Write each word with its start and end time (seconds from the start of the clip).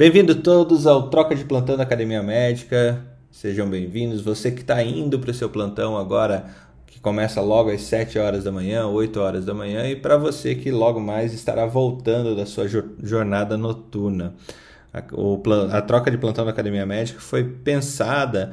Bem-vindo 0.00 0.34
todos 0.34 0.86
ao 0.86 1.10
Troca 1.10 1.34
de 1.34 1.44
Plantão 1.44 1.76
da 1.76 1.82
Academia 1.82 2.22
Médica. 2.22 3.04
Sejam 3.30 3.68
bem-vindos. 3.68 4.22
Você 4.22 4.50
que 4.50 4.62
está 4.62 4.82
indo 4.82 5.18
para 5.18 5.30
o 5.30 5.34
seu 5.34 5.50
plantão 5.50 5.94
agora, 5.94 6.46
que 6.86 6.98
começa 6.98 7.38
logo 7.42 7.68
às 7.68 7.82
7 7.82 8.18
horas 8.18 8.44
da 8.44 8.50
manhã, 8.50 8.86
8 8.86 9.20
horas 9.20 9.44
da 9.44 9.52
manhã, 9.52 9.86
e 9.86 9.94
para 9.94 10.16
você 10.16 10.54
que 10.54 10.70
logo 10.70 10.98
mais 10.98 11.34
estará 11.34 11.66
voltando 11.66 12.34
da 12.34 12.46
sua 12.46 12.66
jornada 13.02 13.58
noturna. 13.58 14.32
A, 14.90 15.02
o, 15.12 15.38
a 15.70 15.82
troca 15.82 16.10
de 16.10 16.16
plantão 16.16 16.46
da 16.46 16.50
Academia 16.50 16.86
Médica 16.86 17.20
foi 17.20 17.44
pensada 17.44 18.52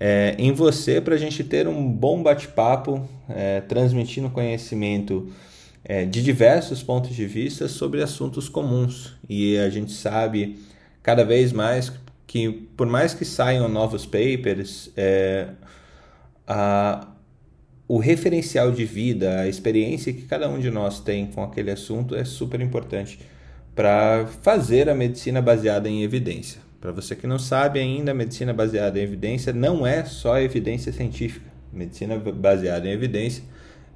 é, 0.00 0.34
em 0.36 0.50
você 0.50 1.00
para 1.00 1.14
a 1.14 1.18
gente 1.18 1.44
ter 1.44 1.68
um 1.68 1.88
bom 1.88 2.24
bate-papo, 2.24 3.08
é, 3.28 3.60
transmitindo 3.60 4.28
conhecimento 4.30 5.30
é, 5.84 6.04
de 6.04 6.20
diversos 6.20 6.82
pontos 6.82 7.14
de 7.14 7.24
vista 7.24 7.68
sobre 7.68 8.02
assuntos 8.02 8.48
comuns. 8.48 9.14
E 9.28 9.56
a 9.58 9.70
gente 9.70 9.92
sabe 9.92 10.58
cada 11.02 11.24
vez 11.24 11.52
mais 11.52 11.92
que, 12.26 12.50
por 12.76 12.86
mais 12.86 13.12
que 13.12 13.24
saiam 13.24 13.68
novos 13.68 14.06
papers, 14.06 14.90
é, 14.96 15.48
a, 16.46 17.08
o 17.86 17.98
referencial 17.98 18.70
de 18.70 18.84
vida, 18.84 19.40
a 19.40 19.48
experiência 19.48 20.12
que 20.12 20.22
cada 20.22 20.48
um 20.48 20.58
de 20.58 20.70
nós 20.70 21.00
tem 21.00 21.26
com 21.26 21.42
aquele 21.42 21.70
assunto 21.70 22.14
é 22.14 22.24
super 22.24 22.60
importante 22.60 23.18
para 23.74 24.26
fazer 24.42 24.88
a 24.88 24.94
medicina 24.94 25.42
baseada 25.42 25.88
em 25.88 26.02
evidência. 26.02 26.60
Para 26.80 26.92
você 26.92 27.14
que 27.14 27.26
não 27.26 27.38
sabe 27.38 27.78
ainda, 27.78 28.10
a 28.10 28.14
medicina 28.14 28.52
baseada 28.52 28.98
em 28.98 29.02
evidência 29.02 29.52
não 29.52 29.86
é 29.86 30.04
só 30.04 30.38
evidência 30.38 30.92
científica. 30.92 31.46
Medicina 31.72 32.18
baseada 32.18 32.88
em 32.88 32.92
evidência 32.92 33.44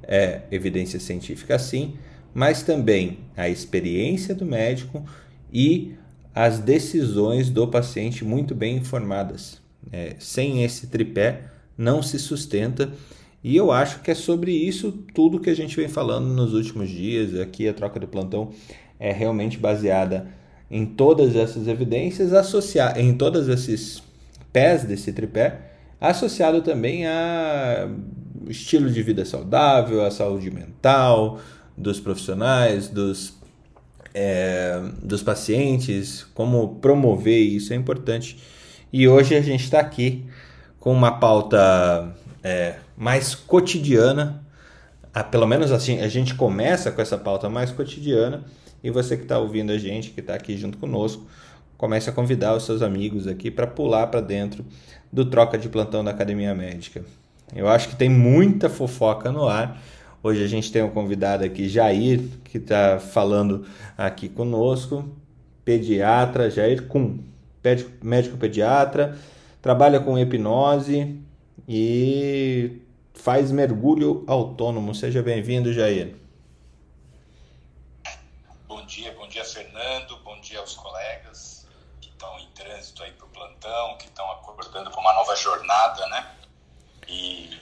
é 0.03 0.43
evidência 0.51 1.01
científica 1.01 1.59
sim, 1.59 1.97
mas 2.33 2.63
também 2.63 3.19
a 3.37 3.49
experiência 3.49 4.35
do 4.35 4.47
médico 4.47 5.05
e 5.53 5.95
as 6.37 6.59
decisões 6.59 7.49
do 7.49 7.67
paciente 7.67 8.23
muito 8.23 8.55
bem 8.55 8.77
informadas. 8.77 9.59
É, 9.91 10.17
sem 10.19 10.63
esse 10.63 10.89
tripé 10.89 11.45
não 11.79 12.03
se 12.03 12.19
sustenta 12.19 12.93
e 13.43 13.57
eu 13.57 13.73
acho 13.73 14.01
que 14.01 14.11
é 14.11 14.15
sobre 14.15 14.53
isso 14.53 14.93
tudo 15.15 15.41
que 15.41 15.49
a 15.49 15.57
gente 15.57 15.75
vem 15.75 15.89
falando 15.89 16.27
nos 16.27 16.53
últimos 16.53 16.91
dias. 16.91 17.41
Aqui 17.41 17.67
a 17.67 17.73
troca 17.73 17.99
do 17.99 18.07
plantão 18.07 18.51
é 19.01 19.13
realmente 19.13 19.57
baseada 19.57 20.29
em 20.71 20.85
todas 20.85 21.35
essas 21.35 21.69
evidências, 21.69 22.35
associar 22.35 22.99
em 23.01 23.17
todos 23.17 23.49
esses 23.49 24.03
pés 24.53 24.85
desse 24.85 25.15
tripé, 25.15 25.71
associado 25.99 26.61
também 26.61 27.07
a 27.07 27.89
estilo 28.47 28.91
de 28.91 29.03
vida 29.03 29.25
saudável, 29.25 30.05
a 30.05 30.11
saúde 30.11 30.51
mental 30.51 31.41
dos 31.79 31.99
profissionais, 31.99 32.89
dos 32.89 33.36
é, 34.19 34.81
dos 35.03 35.23
pacientes, 35.23 36.27
como 36.33 36.77
promover 36.77 37.39
isso 37.39 37.75
é 37.75 37.77
importante. 37.77 38.39
E 38.91 39.07
hoje 39.07 39.35
a 39.35 39.43
gente 39.43 39.65
está 39.65 39.79
aqui 39.79 40.25
com 40.81 40.91
uma 40.91 41.21
pauta 41.21 42.17
é, 42.43 42.77
mais 42.97 43.35
cotidiana, 43.35 44.43
a, 45.13 45.23
pelo 45.23 45.47
menos 45.47 45.71
assim, 45.71 46.01
a 46.01 46.09
gente 46.09 46.35
começa 46.35 46.91
com 46.91 47.03
essa 47.03 47.19
pauta 47.19 47.51
mais 47.51 47.71
cotidiana, 47.71 48.43
e 48.83 48.91
você 48.91 49.19
que 49.19 49.25
está 49.25 49.39
ouvindo 49.39 49.71
a 49.71 49.77
gente, 49.77 50.11
que 50.11 50.21
está 50.21 50.35
aqui 50.35 50.57
junto 50.57 50.79
conosco, 50.79 51.27
comece 51.77 52.09
a 52.09 52.13
convidar 52.13 52.57
os 52.57 52.65
seus 52.65 52.81
amigos 52.81 53.27
aqui 53.27 53.51
para 53.51 53.67
pular 53.67 54.07
para 54.07 54.23
dentro 54.23 54.65
do 55.13 55.27
troca 55.27 55.59
de 55.59 55.69
plantão 55.69 56.03
da 56.03 56.13
Academia 56.13 56.55
Médica. 56.55 57.05
Eu 57.55 57.69
acho 57.69 57.91
que 57.91 57.97
tem 57.97 58.09
muita 58.09 58.71
fofoca 58.71 59.31
no 59.31 59.47
ar 59.47 59.79
Hoje 60.27 60.43
a 60.43 60.49
gente 60.49 60.73
tem 60.73 60.83
um 60.83 60.91
convidado 60.91 61.45
aqui, 61.45 61.69
Jair, 61.69 62.21
que 62.47 62.59
está 62.59 62.99
falando 62.99 63.65
aqui 63.97 64.29
conosco, 64.29 65.09
pediatra, 65.65 66.51
Jair 66.51 66.89
Kuhn, 66.89 67.19
médico 68.03 68.37
pediatra, 68.37 69.17
trabalha 69.63 70.01
com 70.01 70.19
hipnose 70.19 71.23
e 71.69 72.83
faz 73.15 73.53
mergulho 73.53 74.25
autônomo. 74.27 74.93
Seja 74.97 75.23
bem-vindo, 75.23 75.73
Jair. 75.73 76.17
Bom 78.67 78.85
dia, 78.85 79.13
bom 79.13 79.29
dia, 79.29 79.45
Fernando, 79.45 80.17
bom 80.25 80.41
dia 80.41 80.59
aos 80.59 80.75
colegas 80.75 81.69
que 82.01 82.09
estão 82.09 82.37
em 82.41 82.49
trânsito 82.49 83.01
aí 83.05 83.13
para 83.13 83.27
o 83.27 83.29
plantão, 83.29 83.97
que 83.97 84.07
estão 84.07 84.29
acordando 84.33 84.91
para 84.91 85.01
uma 85.01 85.13
nova 85.13 85.37
jornada, 85.37 86.05
né? 86.09 86.27
E 87.07 87.61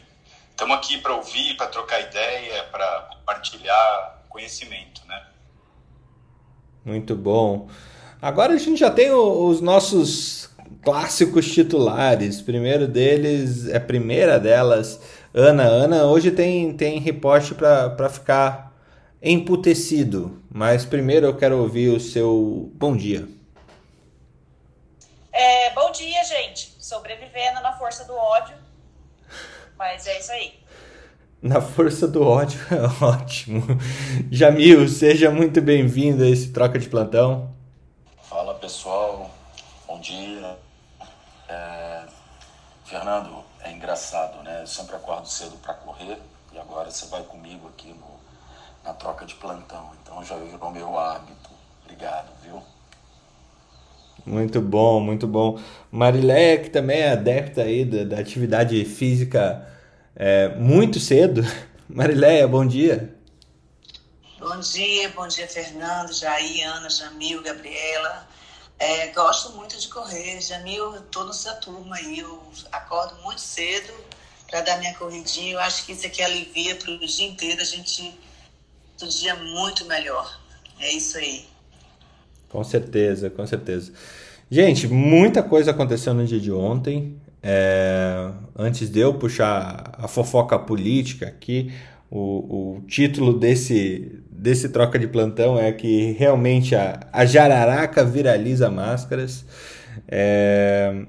estamos 0.48 0.76
aqui 0.78 0.96
para 0.96 1.14
ouvir, 1.34 1.56
para 1.56 1.66
trocar 1.66 2.00
ideia, 2.00 2.62
para 2.70 3.08
compartilhar 3.12 4.22
conhecimento, 4.28 5.02
né? 5.06 5.26
Muito 6.84 7.16
bom. 7.16 7.68
Agora 8.22 8.54
a 8.54 8.56
gente 8.56 8.78
já 8.78 8.90
tem 8.90 9.10
os 9.10 9.60
nossos 9.60 10.50
clássicos 10.82 11.52
titulares. 11.52 12.40
Primeiro 12.40 12.86
deles, 12.86 13.68
é 13.68 13.76
a 13.76 13.80
primeira 13.80 14.38
delas, 14.38 15.00
Ana. 15.34 15.64
Ana, 15.64 16.04
hoje 16.04 16.30
tem, 16.30 16.74
tem 16.74 17.00
reporte 17.00 17.54
para 17.54 18.08
ficar 18.08 18.72
emputecido, 19.22 20.42
mas 20.50 20.84
primeiro 20.84 21.26
eu 21.26 21.36
quero 21.36 21.58
ouvir 21.58 21.88
o 21.88 22.00
seu 22.00 22.70
bom 22.74 22.96
dia. 22.96 23.26
É, 25.32 25.70
bom 25.70 25.90
dia, 25.90 26.22
gente. 26.24 26.74
Sobrevivendo 26.78 27.60
na 27.60 27.72
força 27.72 28.04
do 28.04 28.14
ódio 28.14 28.64
mas 29.76 30.06
é 30.06 30.18
isso 30.18 30.32
aí. 30.32 30.63
Na 31.44 31.60
força 31.60 32.08
do 32.08 32.26
ódio 32.26 32.58
é 32.72 33.04
ótimo. 33.04 33.62
Jamil, 34.30 34.88
seja 34.88 35.30
muito 35.30 35.60
bem-vindo 35.60 36.24
a 36.24 36.26
esse 36.26 36.50
troca 36.52 36.78
de 36.78 36.88
plantão. 36.88 37.50
Fala 38.22 38.54
pessoal, 38.54 39.30
bom 39.86 40.00
dia. 40.00 40.56
É... 41.46 42.04
Fernando, 42.86 43.44
é 43.62 43.70
engraçado, 43.72 44.42
né? 44.42 44.62
Eu 44.62 44.66
sempre 44.66 44.96
acordo 44.96 45.28
cedo 45.28 45.58
para 45.58 45.74
correr 45.74 46.16
e 46.50 46.58
agora 46.58 46.90
você 46.90 47.04
vai 47.08 47.22
comigo 47.24 47.68
aqui 47.68 47.88
no... 47.88 48.18
na 48.82 48.94
troca 48.94 49.26
de 49.26 49.34
plantão. 49.34 49.90
Então 50.02 50.24
já 50.24 50.38
virou 50.38 50.70
meu 50.70 50.98
hábito. 50.98 51.50
Obrigado, 51.84 52.30
viu? 52.42 52.62
Muito 54.24 54.62
bom, 54.62 54.98
muito 54.98 55.26
bom. 55.26 55.58
Marileia, 55.92 56.58
que 56.58 56.70
também 56.70 57.00
é 57.00 57.12
adepta 57.12 57.60
aí 57.60 57.84
da, 57.84 58.16
da 58.16 58.18
atividade 58.18 58.82
física 58.86 59.73
é, 60.16 60.48
muito 60.56 61.00
cedo. 61.00 61.42
Marileia, 61.88 62.46
bom 62.48 62.66
dia. 62.66 63.14
Bom 64.38 64.60
dia, 64.60 65.08
bom 65.10 65.26
dia, 65.26 65.48
Fernando, 65.48 66.12
Jair, 66.12 66.68
Ana, 66.68 66.90
Jamil, 66.90 67.42
Gabriela. 67.42 68.28
É, 68.78 69.08
gosto 69.08 69.52
muito 69.56 69.78
de 69.78 69.88
correr. 69.88 70.40
Jamil, 70.40 70.96
estou 70.96 71.24
na 71.24 71.32
sua 71.32 71.54
turma 71.54 71.96
aí. 71.96 72.18
Eu 72.18 72.42
acordo 72.72 73.14
muito 73.22 73.40
cedo 73.40 73.92
para 74.50 74.60
dar 74.60 74.78
minha 74.78 74.94
corridinha. 74.94 75.54
Eu 75.54 75.60
acho 75.60 75.86
que 75.86 75.92
isso 75.92 76.06
aqui 76.06 76.22
alivia 76.22 76.76
para 76.76 76.90
o 76.90 76.98
dia 76.98 77.26
inteiro 77.26 77.60
a 77.60 77.64
gente 77.64 78.14
o 79.02 79.06
dia 79.06 79.34
muito 79.34 79.84
melhor. 79.86 80.40
É 80.78 80.92
isso 80.92 81.18
aí. 81.18 81.46
Com 82.48 82.62
certeza, 82.62 83.30
com 83.30 83.46
certeza. 83.46 83.92
Gente, 84.50 84.86
muita 84.86 85.42
coisa 85.42 85.70
aconteceu 85.70 86.14
no 86.14 86.26
dia 86.26 86.38
de 86.38 86.52
ontem. 86.52 87.20
É, 87.46 88.30
antes 88.56 88.88
de 88.88 89.00
eu 89.00 89.12
puxar 89.12 89.92
a 89.98 90.08
fofoca 90.08 90.58
política 90.58 91.26
aqui, 91.26 91.70
o, 92.10 92.78
o 92.78 92.80
título 92.88 93.38
desse, 93.38 94.18
desse 94.30 94.70
troca 94.70 94.98
de 94.98 95.06
plantão 95.06 95.58
é 95.58 95.70
que 95.70 96.12
realmente 96.12 96.74
a, 96.74 97.00
a 97.12 97.26
jararaca 97.26 98.02
viraliza 98.02 98.70
máscaras. 98.70 99.44
É, 100.08 101.04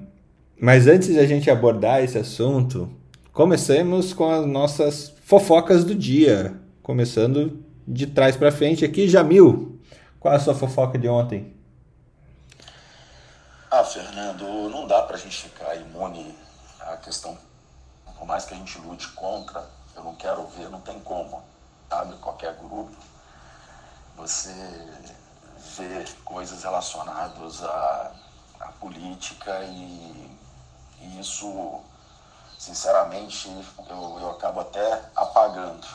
mas 0.60 0.86
antes 0.86 1.08
de 1.08 1.18
a 1.18 1.26
gente 1.26 1.50
abordar 1.50 2.04
esse 2.04 2.18
assunto, 2.18 2.90
comecemos 3.32 4.12
com 4.12 4.30
as 4.30 4.44
nossas 4.46 5.14
fofocas 5.22 5.84
do 5.84 5.94
dia. 5.94 6.54
Começando 6.82 7.60
de 7.88 8.06
trás 8.06 8.36
para 8.36 8.52
frente 8.52 8.84
aqui, 8.84 9.08
Jamil. 9.08 9.80
Qual 10.20 10.34
é 10.34 10.36
a 10.36 10.40
sua 10.40 10.54
fofoca 10.54 10.98
de 10.98 11.08
ontem? 11.08 11.55
Ah, 13.78 13.84
Fernando, 13.84 14.70
não 14.70 14.86
dá 14.86 15.02
para 15.02 15.16
a 15.16 15.18
gente 15.18 15.36
ficar 15.36 15.74
imune 15.74 16.34
à 16.80 16.96
questão, 16.96 17.36
por 18.16 18.26
mais 18.26 18.46
que 18.46 18.54
a 18.54 18.56
gente 18.56 18.78
lute 18.78 19.06
contra, 19.08 19.68
eu 19.94 20.02
não 20.02 20.14
quero 20.14 20.46
ver, 20.46 20.70
não 20.70 20.80
tem 20.80 20.98
como, 21.00 21.44
sabe? 21.86 22.16
Qualquer 22.16 22.54
grupo. 22.54 22.96
você 24.16 24.50
vê 25.76 26.06
coisas 26.24 26.62
relacionadas 26.62 27.62
à, 27.64 28.12
à 28.60 28.66
política 28.80 29.62
e, 29.64 30.38
e, 30.98 31.20
isso, 31.20 31.84
sinceramente, 32.58 33.46
eu, 33.90 34.18
eu 34.20 34.30
acabo 34.30 34.60
até 34.60 35.02
apagando. 35.14 35.86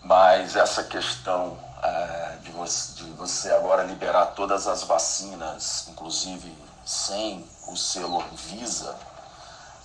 Mas 0.00 0.54
essa 0.54 0.84
questão 0.84 1.58
é, 1.84 2.36
de, 2.40 2.50
você, 2.50 2.92
de 2.94 3.10
você 3.10 3.52
agora 3.52 3.82
liberar 3.82 4.26
todas 4.28 4.66
as 4.66 4.82
vacinas, 4.84 5.86
inclusive 5.88 6.56
sem 6.84 7.46
o 7.66 7.76
selo 7.76 8.24
Visa, 8.32 8.96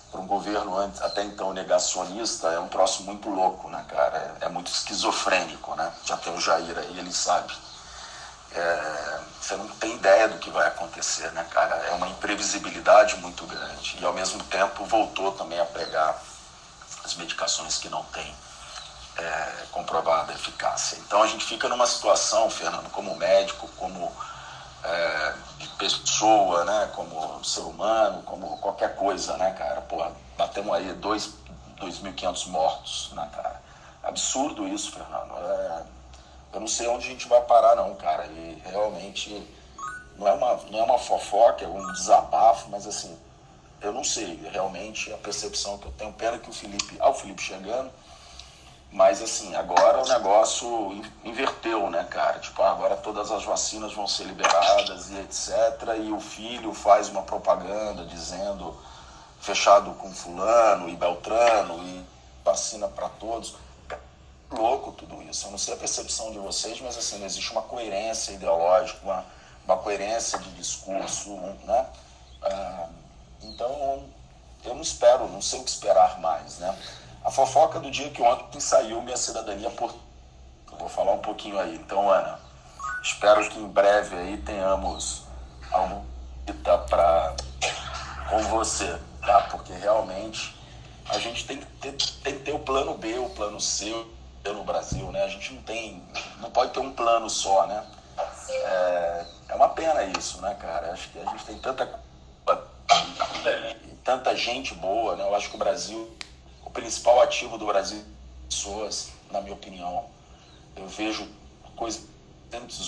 para 0.09 0.21
um 0.21 0.25
governo 0.25 0.79
até 1.01 1.23
então 1.23 1.53
negacionista, 1.53 2.47
é 2.47 2.59
um 2.59 2.69
troço 2.69 3.03
muito 3.03 3.29
louco, 3.29 3.69
né, 3.69 3.83
cara? 3.87 4.35
É, 4.41 4.45
é 4.45 4.49
muito 4.49 4.71
esquizofrênico, 4.71 5.75
né? 5.75 5.91
Já 6.05 6.17
tem 6.17 6.33
o 6.33 6.39
Jair 6.39 6.77
aí, 6.77 6.97
ele 6.97 7.11
sabe. 7.11 7.53
É, 8.51 9.19
você 9.39 9.55
não 9.55 9.67
tem 9.67 9.93
ideia 9.93 10.27
do 10.27 10.39
que 10.39 10.49
vai 10.49 10.67
acontecer, 10.67 11.31
né, 11.33 11.45
cara? 11.51 11.75
É 11.75 11.91
uma 11.91 12.07
imprevisibilidade 12.07 13.17
muito 13.17 13.45
grande. 13.45 13.97
E 14.01 14.05
ao 14.05 14.13
mesmo 14.13 14.43
tempo 14.45 14.85
voltou 14.85 15.31
também 15.33 15.59
a 15.59 15.65
pregar 15.65 16.19
as 17.03 17.13
medicações 17.15 17.77
que 17.77 17.89
não 17.89 18.03
têm 18.05 18.33
é, 19.19 19.65
comprovada 19.71 20.33
eficácia. 20.33 20.97
Então 20.99 21.21
a 21.21 21.27
gente 21.27 21.45
fica 21.45 21.67
numa 21.67 21.85
situação, 21.85 22.49
Fernando, 22.49 22.89
como 22.91 23.15
médico, 23.15 23.67
como 23.77 24.11
é, 24.83 25.33
pessoa, 25.77 26.65
né, 26.65 26.89
como 26.93 27.43
ser 27.43 27.61
humano, 27.61 28.23
como 28.23 28.57
qualquer 28.57 28.95
coisa, 28.95 29.37
né, 29.37 29.51
cara? 29.51 29.81
Porra, 29.81 30.11
batemos 30.37 30.73
aí 30.73 30.93
2.500 30.93 32.47
mortos, 32.47 33.11
né, 33.13 33.29
cara? 33.33 33.61
Absurdo 34.03 34.67
isso, 34.67 34.91
Fernando. 34.91 35.33
É, 35.37 35.83
eu 36.53 36.59
não 36.59 36.67
sei 36.67 36.87
onde 36.87 37.07
a 37.07 37.09
gente 37.11 37.27
vai 37.27 37.41
parar, 37.41 37.75
não, 37.75 37.93
cara. 37.95 38.25
E 38.25 38.61
realmente 38.65 39.45
não 40.17 40.27
é 40.27 40.33
uma, 40.33 40.55
não 40.69 40.79
é 40.79 40.83
uma 40.83 40.97
fofoca, 40.97 41.63
é 41.63 41.67
um 41.67 41.91
desabafo, 41.93 42.69
mas 42.69 42.87
assim, 42.87 43.17
eu 43.81 43.93
não 43.93 44.03
sei. 44.03 44.39
Realmente 44.51 45.11
a 45.13 45.17
percepção 45.17 45.77
que 45.77 45.85
eu 45.85 45.91
tenho, 45.93 46.13
pena 46.13 46.37
que 46.37 46.49
o 46.49 46.53
Felipe, 46.53 46.97
ah, 46.99 47.09
o 47.09 47.13
Felipe 47.13 47.41
chegando, 47.41 47.91
mas 48.91 49.21
assim, 49.21 49.55
agora 49.55 50.03
o 50.03 50.07
negócio 50.07 51.03
inverteu, 51.23 51.89
né, 51.89 52.03
cara? 52.09 52.39
Tipo, 52.39 52.61
agora 52.63 52.97
todas 52.97 53.31
as 53.31 53.43
vacinas 53.43 53.93
vão 53.93 54.07
ser 54.07 54.23
liberadas 54.23 55.11
e 55.11 55.19
etc. 55.19 55.95
E 55.99 56.11
o 56.11 56.19
filho 56.19 56.73
faz 56.73 57.07
uma 57.09 57.21
propaganda 57.21 58.03
dizendo 58.05 58.75
fechado 59.39 59.91
com 59.93 60.11
fulano 60.11 60.89
e 60.89 60.95
beltrano 60.95 61.81
e 61.83 62.05
vacina 62.43 62.87
para 62.87 63.09
todos. 63.09 63.55
Louco 64.51 64.91
tudo 64.93 65.21
isso. 65.21 65.45
Eu 65.45 65.51
não 65.51 65.57
sei 65.59 65.75
a 65.75 65.77
percepção 65.77 66.31
de 66.31 66.39
vocês, 66.39 66.81
mas 66.81 66.97
assim, 66.97 67.19
não 67.19 67.27
existe 67.27 67.51
uma 67.51 67.61
coerência 67.61 68.31
ideológica, 68.31 68.99
uma, 69.03 69.23
uma 69.65 69.77
coerência 69.77 70.39
de 70.39 70.49
discurso, 70.53 71.35
né? 71.63 71.85
Ah, 72.41 72.87
então, 73.43 74.03
eu 74.65 74.73
não 74.73 74.81
espero, 74.81 75.27
não 75.27 75.41
sei 75.41 75.59
o 75.59 75.63
que 75.63 75.69
esperar 75.69 76.19
mais, 76.19 76.57
né? 76.57 76.75
A 77.23 77.31
fofoca 77.31 77.79
do 77.79 77.91
dia 77.91 78.09
que 78.09 78.21
ontem 78.21 78.59
saiu 78.59 79.01
minha 79.01 79.17
cidadania 79.17 79.69
por. 79.71 79.93
Vou 80.77 80.89
falar 80.89 81.13
um 81.13 81.19
pouquinho 81.19 81.59
aí. 81.59 81.75
Então, 81.75 82.09
Ana, 82.09 82.39
espero 83.03 83.47
que 83.49 83.59
em 83.59 83.67
breve 83.67 84.15
aí 84.15 84.37
tenhamos 84.37 85.23
algo 85.71 86.05
para 86.89 87.35
com 88.29 88.39
você, 88.43 88.99
tá? 89.21 89.41
Porque 89.51 89.73
realmente 89.73 90.55
a 91.09 91.17
gente 91.17 91.45
tem 91.45 91.57
que, 91.57 91.65
ter, 91.65 91.93
tem 92.23 92.37
que 92.37 92.43
ter 92.43 92.53
o 92.53 92.59
plano 92.59 92.95
B, 92.95 93.17
o 93.17 93.29
plano 93.29 93.59
C 93.59 94.05
no 94.45 94.63
Brasil, 94.63 95.11
né? 95.11 95.23
A 95.23 95.27
gente 95.27 95.53
não 95.53 95.61
tem, 95.61 96.03
não 96.39 96.49
pode 96.49 96.71
ter 96.71 96.79
um 96.79 96.91
plano 96.91 97.29
só, 97.29 97.67
né? 97.67 97.85
É, 98.49 99.25
é 99.49 99.55
uma 99.55 99.69
pena 99.69 100.03
isso, 100.03 100.41
né, 100.41 100.55
cara? 100.59 100.91
Acho 100.91 101.09
que 101.09 101.19
a 101.19 101.25
gente 101.25 101.45
tem 101.45 101.57
tanta 101.59 101.99
tanta 104.03 104.35
gente 104.35 104.73
boa, 104.73 105.15
né? 105.15 105.23
Eu 105.23 105.35
acho 105.35 105.49
que 105.49 105.55
o 105.55 105.59
Brasil 105.59 106.09
o 106.69 106.71
principal 106.71 107.19
ativo 107.21 107.57
do 107.57 107.65
Brasil 107.65 108.03
pessoas, 108.47 109.11
na 109.31 109.41
minha 109.41 109.53
opinião. 109.53 110.05
Eu 110.75 110.87
vejo 110.87 111.27
coisas 111.75 112.07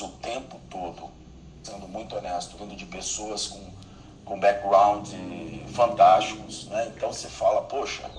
o 0.02 0.08
tempo 0.22 0.60
todo, 0.70 1.12
sendo 1.64 1.88
muito 1.88 2.16
honesto, 2.16 2.58
vindo 2.58 2.76
de 2.76 2.86
pessoas 2.86 3.48
com, 3.48 3.72
com 4.26 4.40
background 4.40 5.08
fantásticos, 5.74 6.66
né? 6.66 6.92
Então 6.96 7.14
você 7.14 7.28
fala, 7.28 7.62
poxa, 7.62 8.10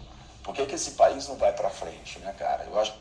por 0.43 0.55
que, 0.55 0.67
que 0.67 0.75
esse 0.75 0.93
país 0.93 1.29
não 1.29 1.37
vai 1.37 1.53
para 1.53 1.69
frente, 1.69 2.19
né, 2.21 2.33
cara? 2.39 2.65
Eu 2.65 2.79
acho. 2.81 2.95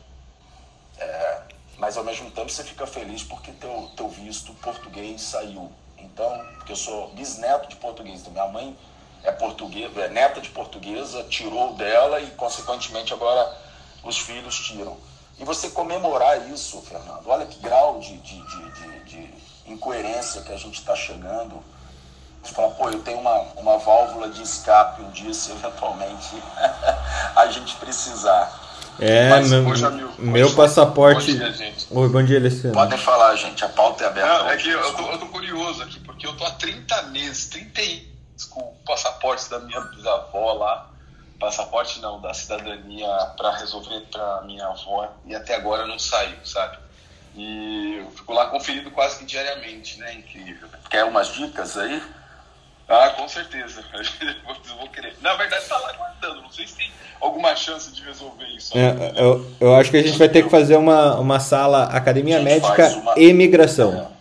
É, 0.98 1.42
mas 1.78 1.96
ao 1.96 2.04
mesmo 2.04 2.30
tempo 2.30 2.50
você 2.50 2.64
fica 2.64 2.86
feliz 2.86 3.22
porque 3.22 3.52
teu, 3.52 3.90
teu 3.96 4.08
visto 4.08 4.52
português 4.54 5.22
saiu. 5.22 5.70
Então, 5.98 6.36
porque 6.56 6.72
eu 6.72 6.76
sou 6.76 7.12
bisneto 7.12 7.68
de 7.68 7.76
português, 7.76 8.20
então 8.20 8.32
minha 8.32 8.48
mãe 8.48 8.76
é 9.24 9.30
portuguesa, 9.30 10.00
é 10.00 10.08
neta 10.08 10.40
de 10.40 10.50
portuguesa, 10.50 11.24
tirou 11.24 11.74
dela 11.74 12.20
e, 12.20 12.26
consequentemente, 12.32 13.12
agora 13.12 13.56
os 14.02 14.18
filhos 14.18 14.58
tiram. 14.58 14.96
E 15.38 15.44
você 15.44 15.70
comemorar 15.70 16.48
isso, 16.50 16.80
Fernando, 16.82 17.26
olha 17.26 17.46
que 17.46 17.58
grau 17.60 17.98
de, 18.00 18.16
de, 18.18 18.42
de, 18.42 18.70
de, 18.70 19.04
de 19.04 19.34
incoerência 19.66 20.42
que 20.42 20.52
a 20.52 20.56
gente 20.56 20.78
está 20.78 20.94
chegando. 20.94 21.62
Você 22.42 22.52
fala, 22.52 22.70
pô, 22.72 22.90
eu 22.90 23.00
tenho 23.00 23.18
uma, 23.18 23.38
uma 23.56 23.78
válvula 23.78 24.28
de 24.28 24.42
escape 24.42 25.02
um 25.02 25.10
dia, 25.10 25.32
se 25.32 25.52
eventualmente 25.52 26.36
a 27.36 27.46
gente 27.46 27.76
precisar. 27.76 28.60
É, 28.98 29.30
Mas, 29.30 29.50
meu, 29.50 29.66
hoje, 29.66 29.86
amigo, 29.86 30.12
meu 30.18 30.46
hoje, 30.46 30.56
passaporte. 30.56 31.32
Bom 31.32 31.38
dia, 31.38 31.52
gente. 31.52 31.86
Oi, 31.90 32.08
bom 32.08 32.22
dia, 32.22 32.38
Alessandro. 32.38 32.72
Podem 32.72 32.98
falar, 32.98 33.34
gente, 33.36 33.64
a 33.64 33.68
pauta 33.68 34.04
é 34.04 34.06
aberta. 34.08 34.38
Não, 34.38 34.50
é 34.50 34.56
que 34.56 34.68
eu, 34.68 34.78
eu, 34.78 34.94
tô, 34.94 35.02
eu 35.10 35.18
tô 35.18 35.26
curioso 35.26 35.82
aqui, 35.82 35.98
porque 36.00 36.26
eu 36.26 36.36
tô 36.36 36.44
há 36.44 36.50
30 36.50 37.02
meses, 37.04 37.46
30 37.46 37.80
com 38.48 38.60
o 38.60 38.74
passaporte 38.86 39.48
da 39.50 39.58
minha 39.60 39.80
bisavó 39.80 40.52
lá. 40.54 40.90
Passaporte 41.38 42.00
não, 42.00 42.20
da 42.20 42.32
cidadania 42.32 43.08
para 43.36 43.56
resolver 43.56 44.00
para 44.10 44.42
minha 44.42 44.66
avó. 44.66 45.08
E 45.26 45.34
até 45.34 45.56
agora 45.56 45.86
não 45.86 45.98
saiu, 45.98 46.36
sabe? 46.44 46.78
E 47.34 47.96
eu 47.98 48.10
fico 48.10 48.32
lá 48.32 48.46
conferindo 48.46 48.90
quase 48.90 49.18
que 49.18 49.24
diariamente, 49.24 49.98
né? 49.98 50.14
Incrível. 50.14 50.68
Quer 50.90 51.04
umas 51.04 51.28
dicas 51.28 51.76
aí? 51.76 52.02
Ah, 52.88 53.10
com 53.10 53.26
certeza. 53.26 53.82
Eu 53.94 54.76
vou 54.76 54.88
querer. 54.88 55.16
Na 55.22 55.34
verdade, 55.34 55.64
tá 55.66 55.78
lá 55.78 55.90
aguardando. 55.90 56.42
Não 56.42 56.50
sei 56.50 56.66
se 56.66 56.76
tem 56.76 56.90
alguma 57.20 57.56
chance 57.56 57.90
de 57.92 58.02
resolver 58.02 58.44
isso. 58.46 58.76
É, 58.76 59.12
eu, 59.16 59.50
eu 59.60 59.74
acho 59.76 59.90
que 59.90 59.96
a 59.96 60.02
gente 60.02 60.18
vai 60.18 60.28
ter 60.28 60.42
que 60.42 60.50
fazer 60.50 60.76
uma, 60.76 61.14
uma 61.16 61.40
sala 61.40 61.84
Academia 61.84 62.40
Médica 62.40 62.88
uma... 62.88 63.14
e 63.16 63.32
Migração. 63.32 64.10
É. 64.10 64.11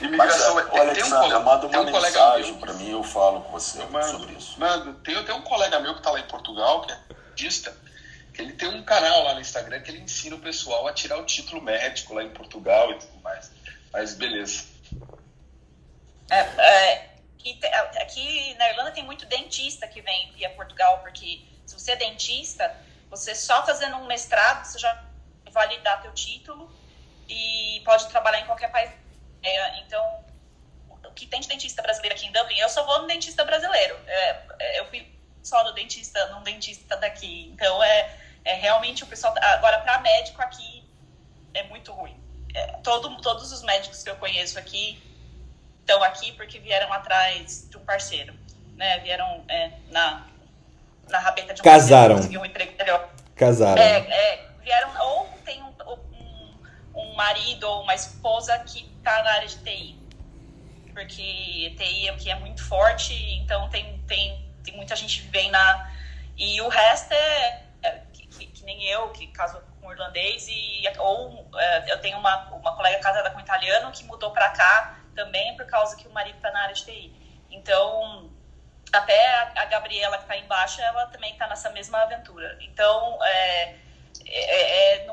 Imigração 0.00 0.54
Mas, 0.54 0.66
é, 0.66 0.94
tem 0.94 1.04
um, 1.04 1.40
manda 1.42 1.66
uma 1.66 1.80
um 1.80 1.84
mensagem 1.84 2.54
para 2.54 2.72
mim, 2.74 2.90
eu 2.90 3.02
falo 3.02 3.42
com 3.42 3.52
você 3.52 3.84
mando, 3.86 4.18
sobre 4.18 4.34
isso. 4.34 4.58
Mando, 4.58 4.94
tem, 4.94 5.22
tem 5.24 5.34
um 5.34 5.42
colega 5.42 5.80
meu 5.80 5.94
que 5.94 6.00
está 6.00 6.10
lá 6.10 6.20
em 6.20 6.26
Portugal, 6.26 6.82
que 6.82 6.92
é 6.92 6.98
artista, 7.28 7.76
que 8.32 8.42
ele 8.42 8.52
tem 8.52 8.68
um 8.68 8.82
canal 8.82 9.24
lá 9.24 9.34
no 9.34 9.40
Instagram 9.40 9.80
que 9.80 9.90
ele 9.90 10.00
ensina 10.00 10.36
o 10.36 10.40
pessoal 10.40 10.86
a 10.86 10.92
tirar 10.92 11.18
o 11.18 11.24
título 11.24 11.60
médico 11.62 12.14
lá 12.14 12.22
em 12.22 12.30
Portugal 12.30 12.90
e 12.92 12.98
tudo 12.98 13.20
mais. 13.22 13.50
Mas 13.92 14.14
beleza. 14.14 14.64
É, 16.30 16.40
é, 16.40 17.08
aqui 18.00 18.54
na 18.58 18.68
Irlanda 18.70 18.92
tem 18.92 19.04
muito 19.04 19.26
dentista 19.26 19.86
que 19.88 20.00
vem 20.00 20.32
via 20.32 20.50
Portugal, 20.50 20.98
porque 21.00 21.42
se 21.66 21.74
você 21.74 21.92
é 21.92 21.96
dentista, 21.96 22.76
você 23.10 23.34
só 23.34 23.64
fazendo 23.64 23.96
um 23.96 24.06
mestrado, 24.06 24.64
você 24.64 24.78
já 24.78 25.04
validar 25.50 26.02
teu 26.02 26.12
título 26.12 26.70
e 27.28 27.80
pode 27.84 28.06
trabalhar 28.08 28.40
em 28.40 28.46
qualquer 28.46 28.70
país 28.70 28.90
é, 29.42 29.80
então, 29.80 30.24
o 31.04 31.12
que 31.12 31.26
tem 31.26 31.40
de 31.40 31.48
dentista 31.48 31.82
brasileiro 31.82 32.14
aqui 32.16 32.26
em 32.26 32.32
Dublin, 32.32 32.58
eu 32.58 32.68
só 32.68 32.84
vou 32.84 33.00
no 33.00 33.06
dentista 33.06 33.44
brasileiro. 33.44 33.96
É, 34.06 34.42
é 34.58 34.80
eu 34.80 34.86
fui 34.86 35.06
só 35.42 35.64
no 35.64 35.72
dentista, 35.72 36.26
num 36.28 36.42
dentista 36.42 36.96
daqui. 36.96 37.50
Então, 37.52 37.82
é, 37.82 38.14
é 38.44 38.54
realmente 38.54 39.04
o 39.04 39.06
pessoal. 39.06 39.34
Agora, 39.40 39.78
para 39.80 40.00
médico 40.00 40.40
aqui, 40.42 40.84
é 41.54 41.62
muito 41.64 41.92
ruim. 41.92 42.18
É, 42.54 42.66
todo, 42.82 43.20
todos 43.20 43.52
os 43.52 43.62
médicos 43.62 44.02
que 44.02 44.10
eu 44.10 44.16
conheço 44.16 44.58
aqui 44.58 45.02
estão 45.80 46.02
aqui 46.02 46.32
porque 46.32 46.58
vieram 46.58 46.92
atrás 46.92 47.66
de 47.68 47.76
um 47.76 47.84
parceiro. 47.84 48.34
Né? 48.76 48.98
Vieram 49.00 49.44
é, 49.48 49.72
na, 49.90 50.26
na 51.08 51.18
rabeta 51.18 51.54
de 51.54 51.60
um 51.60 51.64
Casaram. 51.64 52.16
parceiro, 52.16 52.40
um 52.40 52.44
emprego 52.44 52.72
melhor. 52.78 53.08
Casaram. 53.34 53.80
É, 53.80 53.98
é, 53.98 54.48
vieram, 54.60 54.90
ou 55.00 55.26
tem 55.44 55.62
um 55.62 55.67
marido 57.18 57.64
ou 57.64 57.82
uma 57.82 57.96
esposa 57.96 58.56
que 58.60 58.86
está 58.96 59.22
na 59.24 59.32
área 59.32 59.48
de 59.48 59.58
TI. 59.58 59.98
Porque 60.94 61.74
TI 61.76 62.08
aqui 62.10 62.30
é 62.30 62.36
muito 62.36 62.64
forte, 62.64 63.12
então 63.40 63.68
tem, 63.68 63.98
tem, 64.06 64.52
tem 64.62 64.76
muita 64.76 64.94
gente 64.94 65.22
que 65.22 65.28
vem 65.28 65.50
na. 65.50 65.92
E 66.36 66.60
o 66.60 66.68
resto 66.68 67.12
é, 67.12 67.62
é 67.82 68.02
que, 68.12 68.26
que, 68.28 68.46
que, 68.46 68.64
nem 68.64 68.84
eu, 68.84 69.08
que 69.10 69.26
casou 69.28 69.60
com 69.80 69.88
um 69.88 69.92
irlandês, 69.92 70.46
e, 70.48 70.84
ou 70.98 71.50
é, 71.56 71.92
eu 71.92 72.00
tenho 72.00 72.18
uma, 72.18 72.50
uma 72.50 72.76
colega 72.76 73.00
casada 73.00 73.30
com 73.30 73.38
um 73.38 73.40
italiano 73.40 73.90
que 73.90 74.04
mudou 74.04 74.30
para 74.30 74.50
cá 74.50 75.00
também 75.16 75.56
por 75.56 75.66
causa 75.66 75.96
que 75.96 76.06
o 76.06 76.12
marido 76.12 76.36
está 76.36 76.52
na 76.52 76.62
área 76.62 76.74
de 76.74 76.84
TI. 76.84 77.12
Então, 77.50 78.30
até 78.92 79.34
a, 79.34 79.52
a 79.56 79.64
Gabriela 79.64 80.16
que 80.16 80.22
está 80.22 80.36
embaixo, 80.36 80.80
ela 80.80 81.06
também 81.06 81.32
está 81.32 81.48
nessa 81.48 81.70
mesma 81.70 81.98
aventura. 82.02 82.56
Então, 82.60 83.18
é, 83.24 83.74
é, 84.26 84.94
é, 84.94 85.08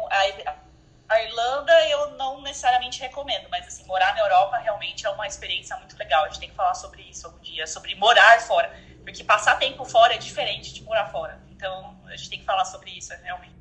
a, 0.46 0.65
A 1.08 1.22
Irlanda 1.24 1.72
eu 1.90 2.12
não 2.18 2.42
necessariamente 2.42 3.00
recomendo, 3.00 3.48
mas 3.52 3.68
assim, 3.68 3.86
morar 3.86 4.16
na 4.16 4.22
Europa 4.22 4.58
realmente 4.58 5.06
é 5.06 5.10
uma 5.10 5.28
experiência 5.28 5.78
muito 5.78 5.98
legal. 5.98 6.24
A 6.26 6.28
gente 6.30 6.40
tem 6.40 6.50
que 6.50 6.56
falar 6.56 6.74
sobre 6.74 7.04
isso 7.04 7.28
algum 7.28 7.40
dia, 7.40 7.68
sobre 7.68 7.94
morar 7.96 8.42
fora. 8.42 8.72
Porque 9.04 9.24
passar 9.24 9.60
tempo 9.60 9.86
fora 9.86 10.16
é 10.16 10.18
diferente 10.18 10.74
de 10.74 10.84
morar 10.84 11.06
fora. 11.12 11.40
Então, 11.56 11.96
a 12.08 12.16
gente 12.16 12.30
tem 12.30 12.40
que 12.40 12.46
falar 12.46 12.66
sobre 12.66 12.90
isso, 12.90 13.14
realmente. 13.24 13.54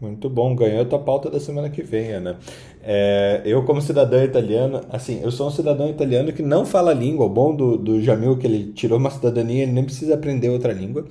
Muito 0.00 0.30
bom, 0.30 0.54
ganhou 0.54 0.82
a 0.82 0.84
tua 0.84 1.00
pauta 1.00 1.28
da 1.28 1.40
semana 1.40 1.68
que 1.68 1.82
vem, 1.82 2.12
Ana. 2.12 2.38
É, 2.80 3.42
eu, 3.44 3.64
como 3.64 3.82
cidadão 3.82 4.22
italiano, 4.22 4.86
assim, 4.92 5.20
eu 5.20 5.32
sou 5.32 5.48
um 5.48 5.50
cidadão 5.50 5.90
italiano 5.90 6.32
que 6.32 6.42
não 6.42 6.64
fala 6.64 6.92
língua. 6.92 7.26
O 7.26 7.28
bom 7.28 7.54
do, 7.54 7.76
do 7.76 8.00
Jamil 8.00 8.34
é 8.34 8.36
que 8.36 8.46
ele 8.46 8.72
tirou 8.72 8.98
uma 8.98 9.10
cidadania, 9.10 9.64
ele 9.64 9.72
nem 9.72 9.84
precisa 9.84 10.14
aprender 10.14 10.48
outra 10.50 10.72
língua. 10.72 11.04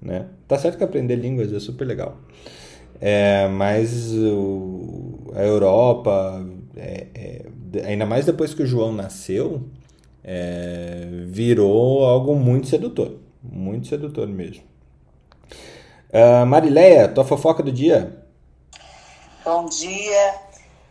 Né? 0.00 0.26
Tá 0.46 0.56
certo 0.56 0.78
que 0.78 0.84
aprender 0.84 1.16
línguas 1.16 1.52
é 1.52 1.58
super 1.58 1.84
legal. 1.84 2.16
É, 3.04 3.48
mas 3.48 4.12
o, 4.12 5.32
a 5.34 5.42
Europa, 5.42 6.40
é, 6.76 7.08
é, 7.12 7.84
ainda 7.84 8.06
mais 8.06 8.24
depois 8.24 8.54
que 8.54 8.62
o 8.62 8.66
João 8.66 8.92
nasceu, 8.92 9.68
é, 10.22 11.08
virou 11.26 12.04
algo 12.04 12.36
muito 12.36 12.68
sedutor. 12.68 13.18
Muito 13.42 13.88
sedutor 13.88 14.28
mesmo. 14.28 14.62
Uh, 16.10 16.46
Marileia, 16.46 17.08
tua 17.08 17.24
fofoca 17.24 17.60
do 17.60 17.72
dia? 17.72 18.24
Bom 19.44 19.64
dia. 19.64 20.34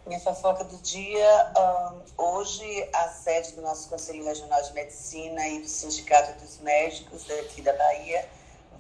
Minha 0.06 0.20
fofoca 0.20 0.66
do 0.66 0.76
dia, 0.82 1.54
um, 1.58 2.24
hoje 2.24 2.90
a 2.94 3.08
sede 3.08 3.54
do 3.54 3.62
nosso 3.62 3.88
Conselho 3.88 4.26
Regional 4.26 4.62
de 4.64 4.74
Medicina 4.74 5.48
e 5.48 5.62
do 5.62 5.68
Sindicato 5.68 6.38
dos 6.42 6.60
Médicos 6.60 7.24
daqui 7.26 7.62
da 7.62 7.72
Bahia 7.72 8.26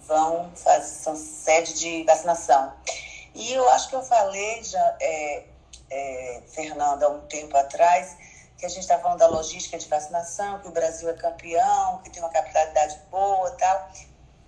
vão 0.05 0.49
fazer 0.55 0.83
são 0.83 1.15
sede 1.15 1.75
de 1.75 2.03
vacinação. 2.03 2.73
E 3.33 3.53
eu 3.53 3.67
acho 3.69 3.89
que 3.89 3.95
eu 3.95 4.03
falei 4.03 4.63
já, 4.63 4.97
é, 4.99 5.45
é, 5.89 6.41
Fernanda, 6.47 7.05
há 7.05 7.09
um 7.09 7.21
tempo 7.21 7.55
atrás, 7.55 8.17
que 8.57 8.65
a 8.65 8.69
gente 8.69 8.81
está 8.81 8.99
falando 8.99 9.19
da 9.19 9.27
logística 9.27 9.77
de 9.77 9.87
vacinação, 9.87 10.59
que 10.59 10.67
o 10.67 10.71
Brasil 10.71 11.09
é 11.09 11.13
campeão, 11.13 11.99
que 12.03 12.09
tem 12.09 12.21
uma 12.21 12.31
capitalidade 12.31 12.99
boa 13.09 13.49
e 13.49 13.57
tal. 13.57 13.91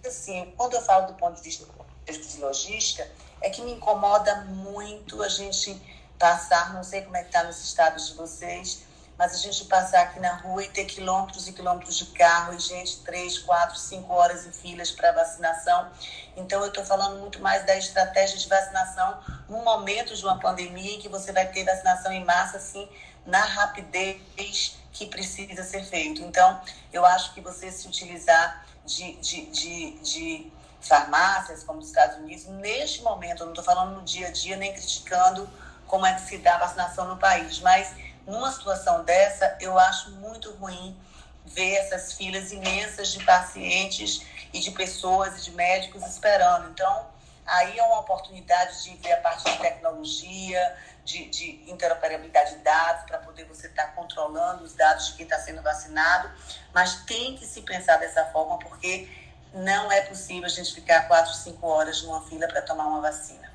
Assim, 0.05 0.53
quando 0.57 0.73
eu 0.73 0.81
falo 0.81 1.07
do 1.07 1.13
ponto 1.15 1.35
de 1.35 1.41
vista 1.41 1.65
de 2.05 2.37
logística, 2.39 3.09
é 3.41 3.49
que 3.49 3.61
me 3.61 3.73
incomoda 3.73 4.35
muito 4.45 5.23
a 5.23 5.29
gente 5.29 5.81
passar, 6.19 6.73
não 6.73 6.83
sei 6.83 7.01
como 7.01 7.17
é 7.17 7.21
que 7.21 7.27
está 7.27 7.43
nos 7.43 7.63
estados 7.63 8.09
de 8.09 8.15
vocês, 8.15 8.83
mas 9.23 9.35
a 9.35 9.37
gente 9.37 9.63
passar 9.63 10.01
aqui 10.01 10.19
na 10.19 10.35
rua 10.35 10.65
e 10.65 10.67
ter 10.67 10.83
quilômetros 10.83 11.47
e 11.47 11.53
quilômetros 11.53 11.95
de 11.97 12.07
carro 12.07 12.53
e 12.53 12.59
gente 12.59 12.97
três, 13.05 13.39
quatro, 13.39 13.77
cinco 13.77 14.11
horas 14.11 14.45
em 14.45 14.51
filas 14.51 14.91
para 14.91 15.13
vacinação. 15.13 15.89
Então, 16.35 16.59
eu 16.59 16.67
estou 16.67 16.83
falando 16.83 17.21
muito 17.21 17.41
mais 17.41 17.65
da 17.65 17.73
estratégia 17.77 18.37
de 18.37 18.49
vacinação 18.49 19.17
num 19.47 19.63
momento 19.63 20.13
de 20.13 20.21
uma 20.25 20.37
pandemia 20.41 20.95
em 20.95 20.99
que 20.99 21.07
você 21.07 21.31
vai 21.31 21.47
ter 21.47 21.63
vacinação 21.63 22.11
em 22.11 22.25
massa, 22.25 22.57
assim, 22.57 22.85
na 23.25 23.45
rapidez 23.45 24.77
que 24.91 25.05
precisa 25.05 25.63
ser 25.63 25.85
feito. 25.85 26.21
Então, 26.21 26.59
eu 26.91 27.05
acho 27.05 27.33
que 27.33 27.39
você 27.39 27.71
se 27.71 27.87
utilizar 27.87 28.65
de, 28.85 29.13
de, 29.21 29.45
de, 29.45 29.91
de 29.99 30.51
farmácias, 30.81 31.63
como 31.63 31.79
os 31.79 31.87
Estados 31.87 32.17
Unidos, 32.17 32.45
neste 32.47 33.01
momento, 33.01 33.43
eu 33.43 33.45
não 33.45 33.53
estou 33.53 33.63
falando 33.63 33.95
no 33.95 34.01
dia 34.01 34.27
a 34.27 34.31
dia, 34.31 34.57
nem 34.57 34.73
criticando 34.73 35.49
como 35.87 36.05
é 36.05 36.13
que 36.13 36.21
se 36.21 36.39
dá 36.39 36.55
a 36.55 36.59
vacinação 36.59 37.07
no 37.07 37.15
país, 37.15 37.59
mas 37.59 37.93
numa 38.25 38.51
situação 38.51 39.03
dessa, 39.03 39.57
eu 39.59 39.77
acho 39.77 40.11
muito 40.11 40.51
ruim 40.53 40.97
ver 41.45 41.75
essas 41.75 42.13
filas 42.13 42.51
imensas 42.51 43.09
de 43.09 43.23
pacientes 43.23 44.25
e 44.53 44.59
de 44.59 44.71
pessoas 44.71 45.39
e 45.39 45.41
de 45.43 45.51
médicos 45.51 46.03
esperando. 46.03 46.69
Então, 46.69 47.07
aí 47.45 47.77
é 47.77 47.83
uma 47.83 47.99
oportunidade 47.99 48.83
de 48.83 48.95
ver 48.97 49.13
a 49.13 49.17
parte 49.17 49.43
de 49.43 49.57
tecnologia, 49.57 50.77
de, 51.03 51.25
de 51.25 51.69
interoperabilidade 51.69 52.55
de 52.55 52.57
dados, 52.59 53.03
para 53.03 53.17
poder 53.17 53.45
você 53.45 53.67
estar 53.67 53.87
tá 53.87 53.91
controlando 53.91 54.63
os 54.63 54.73
dados 54.73 55.07
de 55.07 55.13
quem 55.13 55.25
está 55.25 55.37
sendo 55.39 55.61
vacinado, 55.61 56.31
mas 56.73 57.03
tem 57.05 57.35
que 57.35 57.45
se 57.45 57.61
pensar 57.61 57.97
dessa 57.97 58.25
forma, 58.27 58.57
porque 58.59 59.09
não 59.53 59.91
é 59.91 60.01
possível 60.01 60.45
a 60.45 60.49
gente 60.49 60.73
ficar 60.73 61.07
quatro, 61.07 61.33
cinco 61.33 61.67
horas 61.67 62.01
numa 62.03 62.21
fila 62.27 62.47
para 62.47 62.61
tomar 62.61 62.87
uma 62.87 63.01
vacina. 63.01 63.52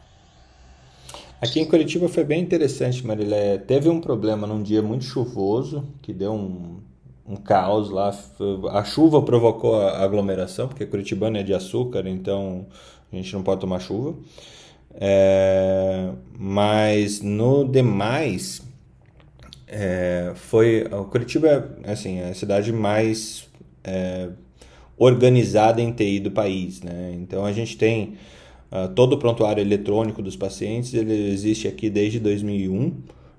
Aqui 1.41 1.61
em 1.61 1.65
Curitiba 1.65 2.09
foi 2.09 2.25
bem 2.25 2.43
interessante, 2.43 3.07
Marilé. 3.07 3.59
Teve 3.59 3.89
um 3.89 4.01
problema 4.01 4.47
num 4.47 4.63
dia 4.63 4.83
muito 4.83 5.05
chuvoso, 5.05 5.85
que 6.03 6.13
deu 6.13 6.33
um, 6.33 6.81
um 7.27 7.37
caos 7.37 7.91
lá. 7.91 8.13
A 8.73 8.83
chuva 8.85 9.23
provocou 9.23 9.77
a 9.77 10.03
aglomeração, 10.03 10.67
porque 10.67 10.85
Curitibano 10.85 11.37
é 11.37 11.43
de 11.43 11.55
açúcar, 11.55 12.09
então 12.09 12.67
a 13.13 13.17
gente 13.17 13.33
não 13.33 13.43
pode 13.43 13.61
tomar 13.61 13.79
chuva. 13.79 14.15
É, 14.95 16.11
mas 16.37 17.21
no 17.21 17.65
demais, 17.65 18.63
é, 19.67 20.33
foi. 20.35 20.89
Curitiba 21.11 21.77
é 21.85 21.93
assim, 21.93 22.19
é 22.19 22.31
a 22.31 22.35
cidade 22.35 22.73
mais 22.73 23.47
é, 23.85 24.29
organizada 24.97 25.81
em 25.81 25.93
TI 25.93 26.21
do 26.21 26.31
país. 26.31 26.83
Né? 26.83 27.15
Então 27.15 27.45
a 27.45 27.53
gente 27.53 27.77
tem 27.77 28.17
uh, 28.71 28.89
todo 28.95 29.15
o 29.15 29.19
prontuário 29.19 29.61
eletrônico 29.61 30.23
dos 30.23 30.37
pacientes, 30.37 30.95
ele 30.95 31.31
existe 31.31 31.69
aqui 31.69 31.91
desde 31.91 32.19
2001. 32.21 32.95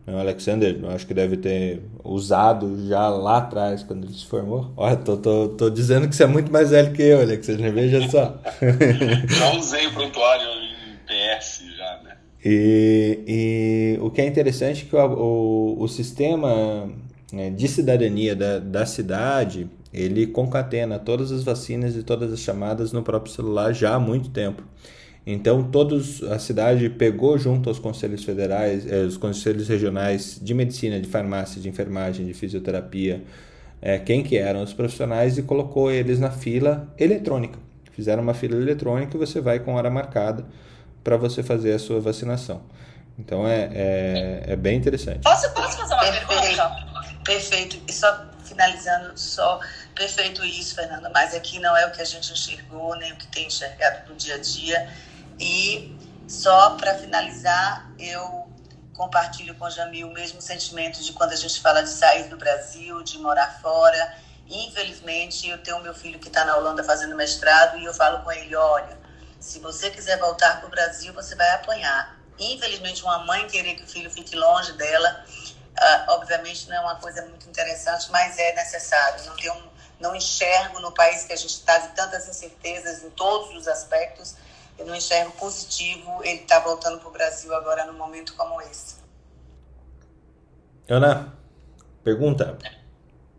Né? 0.06 0.16
O 0.16 0.18
Alexander, 0.18 0.80
acho 0.90 1.06
que 1.06 1.14
deve 1.14 1.38
ter 1.38 1.82
usado 2.04 2.88
já 2.88 3.10
lá 3.10 3.38
atrás, 3.38 3.84
quando 3.84 4.06
ele 4.06 4.14
se 4.14 4.26
formou. 4.26 4.72
Olha, 4.76 4.96
tô, 4.96 5.18
tô, 5.18 5.50
tô 5.50 5.70
dizendo 5.70 6.08
que 6.08 6.16
você 6.16 6.24
é 6.24 6.28
muito 6.28 6.52
mais 6.52 6.72
velho 6.72 6.94
que 6.94 7.02
eu, 7.02 7.22
Alexander, 7.22 7.72
veja 7.74 8.08
só. 8.10 8.40
já 9.28 9.58
usei 9.58 9.88
o 9.88 9.94
prontuário 9.94 10.46
em 10.48 10.98
PS 11.06 11.64
já, 11.78 12.02
né? 12.04 12.18
E, 12.44 13.20
e 13.28 14.00
o 14.02 14.10
que 14.10 14.22
é 14.22 14.26
interessante 14.26 14.86
é 14.86 14.90
que 14.90 14.96
o, 14.96 15.00
o, 15.00 15.84
o 15.84 15.88
sistema 15.88 16.90
né, 17.34 17.50
de 17.50 17.68
cidadania 17.68 18.36
da, 18.36 18.60
da 18.60 18.86
cidade 18.86 19.70
ele 19.94 20.28
concatena 20.28 21.00
todas 21.00 21.32
as 21.32 21.44
vacinas 21.44 21.96
e 21.96 22.04
todas 22.04 22.32
as 22.32 22.40
chamadas 22.40 22.92
no 22.92 23.02
próprio 23.02 23.34
celular 23.34 23.74
já 23.74 23.96
há 23.96 24.00
muito 24.00 24.30
tempo. 24.30 24.64
Então, 25.32 25.62
todos 25.62 26.24
a 26.24 26.40
cidade 26.40 26.90
pegou 26.90 27.38
junto 27.38 27.70
aos 27.70 27.78
conselhos 27.78 28.24
federais, 28.24 28.92
eh, 28.92 29.02
os 29.02 29.16
conselhos 29.16 29.68
regionais 29.68 30.40
de 30.42 30.56
medicina, 30.56 31.00
de 31.00 31.08
farmácia, 31.08 31.62
de 31.62 31.70
enfermagem, 31.70 32.26
de 32.26 32.34
fisioterapia, 32.34 33.24
eh, 33.80 34.00
quem 34.00 34.24
que 34.24 34.40
eram 34.40 34.64
os 34.64 34.74
profissionais 34.74 35.38
e 35.38 35.44
colocou 35.44 35.92
eles 35.92 36.20
na 36.20 36.32
fila 36.32 36.92
eletrônica. 36.98 37.60
Fizeram 37.92 38.24
uma 38.24 38.34
fila 38.34 38.56
eletrônica 38.56 39.16
e 39.16 39.20
você 39.20 39.40
vai 39.40 39.60
com 39.60 39.76
hora 39.76 39.88
marcada 39.92 40.44
para 41.04 41.16
você 41.16 41.44
fazer 41.44 41.74
a 41.74 41.80
sua 41.80 42.00
vacinação. 42.00 42.64
Então, 43.20 43.48
é, 43.48 43.70
é, 43.72 44.44
é 44.48 44.56
bem 44.56 44.80
interessante. 44.80 45.20
Posso, 45.22 45.48
posso 45.54 45.78
fazer 45.78 45.94
uma 45.94 46.12
pergunta? 46.12 46.72
Perfeito. 47.24 47.78
E 47.88 47.94
só 47.94 48.26
finalizando, 48.46 49.12
só 49.16 49.60
perfeito 49.94 50.44
isso, 50.44 50.74
Fernanda, 50.74 51.12
mas 51.14 51.36
aqui 51.36 51.60
não 51.60 51.78
é 51.78 51.86
o 51.86 51.92
que 51.92 52.02
a 52.02 52.06
gente 52.06 52.34
enxergou, 52.34 52.96
nem 52.96 53.14
o 53.14 53.16
que 53.16 53.28
tem 53.28 53.46
enxergado 53.46 54.10
no 54.10 54.16
dia 54.16 54.34
a 54.34 54.38
dia. 54.40 54.90
E 55.40 55.98
só 56.28 56.72
para 56.72 56.96
finalizar, 56.96 57.90
eu 57.98 58.48
compartilho 58.94 59.56
com 59.56 59.70
Jamil 59.70 60.08
o 60.08 60.14
mesmo 60.14 60.42
sentimento 60.42 61.02
de 61.02 61.14
quando 61.14 61.32
a 61.32 61.36
gente 61.36 61.62
fala 61.62 61.82
de 61.82 61.90
sair 61.90 62.28
do 62.28 62.38
Brasil, 62.38 63.02
de 63.04 63.18
morar 63.18 63.60
fora. 63.62 64.18
Infelizmente, 64.50 65.48
eu 65.48 65.58
tenho 65.60 65.80
meu 65.82 65.94
filho 65.94 66.20
que 66.20 66.28
está 66.28 66.44
na 66.44 66.58
Holanda 66.58 66.84
fazendo 66.84 67.16
mestrado 67.16 67.78
e 67.78 67.86
eu 67.86 67.94
falo 67.94 68.24
com 68.24 68.32
ele: 68.32 68.56
olha, 68.56 68.98
se 69.40 69.60
você 69.60 69.90
quiser 69.90 70.18
voltar 70.20 70.60
para 70.60 70.68
o 70.68 70.70
Brasil, 70.70 71.14
você 71.14 71.36
vai 71.36 71.50
apanhar. 71.52 72.20
Infelizmente, 72.38 73.04
uma 73.04 73.20
mãe 73.20 73.48
querer 73.48 73.76
que 73.76 73.84
o 73.84 73.88
filho 73.88 74.10
fique 74.10 74.36
longe 74.36 74.74
dela 74.74 75.26
Uh, 75.80 76.12
obviamente 76.12 76.68
não 76.68 76.76
é 76.76 76.80
uma 76.82 76.96
coisa 76.96 77.26
muito 77.26 77.48
interessante, 77.50 78.12
mas 78.12 78.38
é 78.38 78.54
necessário. 78.54 79.24
Não, 79.26 79.36
tem 79.38 79.50
um, 79.50 79.64
não 79.98 80.14
enxergo 80.14 80.82
no 80.82 80.92
país 80.92 81.24
que 81.24 81.32
a 81.32 81.38
gente 81.38 81.54
está 81.54 81.78
de 81.78 81.88
tantas 81.90 82.28
incertezas 82.28 83.02
em 83.02 83.10
todos 83.12 83.56
os 83.56 83.66
aspectos, 83.66 84.36
eu 84.80 84.86
não 84.86 84.96
enxergo 84.96 85.32
positivo 85.34 86.24
ele 86.24 86.42
estar 86.42 86.62
tá 86.62 86.66
voltando 86.66 87.00
para 87.00 87.10
o 87.10 87.12
Brasil 87.12 87.54
agora 87.54 87.86
num 87.86 87.98
momento 87.98 88.34
como 88.36 88.60
esse. 88.62 88.96
Ana, 90.88 91.38
pergunta. 92.04 92.58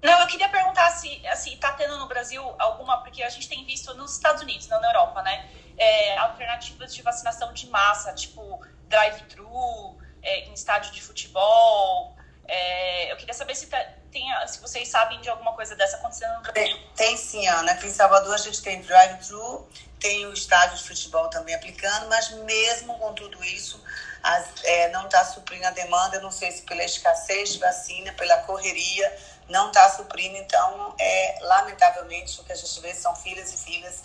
Não, 0.03 0.21
eu 0.21 0.27
queria 0.29 0.49
perguntar 0.49 0.91
se 0.91 1.27
assim, 1.27 1.55
está 1.55 1.73
tendo 1.73 1.99
no 1.99 2.07
Brasil 2.07 2.43
alguma, 2.59 3.03
porque 3.03 3.23
a 3.23 3.29
gente 3.29 3.49
tem 3.49 3.65
visto 3.65 3.93
nos 3.95 4.13
Estados 4.13 4.43
Unidos, 4.43 4.69
não 4.69 4.81
na 4.81 4.89
Europa, 4.89 5.23
né? 5.23 5.49
É, 5.77 6.17
alternativas 6.19 6.95
de 6.95 7.03
vacinação 7.03 7.53
de 7.53 7.67
massa, 7.69 8.13
tipo 8.13 8.61
drive-thru, 8.89 9.99
é, 10.23 10.45
em 10.45 10.53
estádio 10.53 10.93
de 10.93 11.03
futebol, 11.03 12.17
é, 12.51 13.13
eu 13.13 13.17
queria 13.17 13.33
saber 13.33 13.55
se, 13.55 13.69
tá, 13.69 13.79
tem, 14.11 14.25
se 14.49 14.61
vocês 14.61 14.89
sabem 14.89 15.21
de 15.21 15.31
alguma 15.31 15.53
coisa 15.53 15.77
dessa 15.77 15.97
acontecendo 15.99 16.35
no 16.35 16.43
Brasil. 16.43 16.53
Tem, 16.55 16.87
tem 16.97 17.17
sim, 17.17 17.47
Ana. 17.47 17.71
Aqui 17.71 17.87
em 17.87 17.93
Salvador 17.93 18.35
a 18.35 18.39
gente 18.39 18.61
tem 18.61 18.83
drive-thru, 18.83 19.69
tem 20.01 20.27
o 20.27 20.33
estádio 20.33 20.79
de 20.79 20.85
futebol 20.85 21.29
também 21.29 21.55
aplicando, 21.55 22.09
mas 22.09 22.31
mesmo 22.45 22.99
com 22.99 23.13
tudo 23.13 23.43
isso, 23.45 23.81
as, 24.23 24.49
é, 24.65 24.91
não 24.91 25.05
está 25.05 25.25
suprindo 25.25 25.67
a 25.67 25.71
demanda. 25.71 26.21
Não 26.21 26.31
sei 26.31 26.51
se 26.51 26.63
pela 26.63 26.83
escassez 26.83 27.53
de 27.53 27.59
vacina, 27.59 28.13
pela 28.15 28.39
correria, 28.39 29.17
não 29.49 29.69
está 29.69 29.89
suprindo. 29.91 30.37
Então, 30.37 30.95
é, 30.99 31.39
lamentavelmente, 31.43 32.41
o 32.41 32.45
que 32.45 32.53
a 32.53 32.57
gente 32.57 32.81
vê 32.81 32.95
são 32.95 33.15
filas 33.15 33.53
e 33.53 33.65
filas 33.65 34.03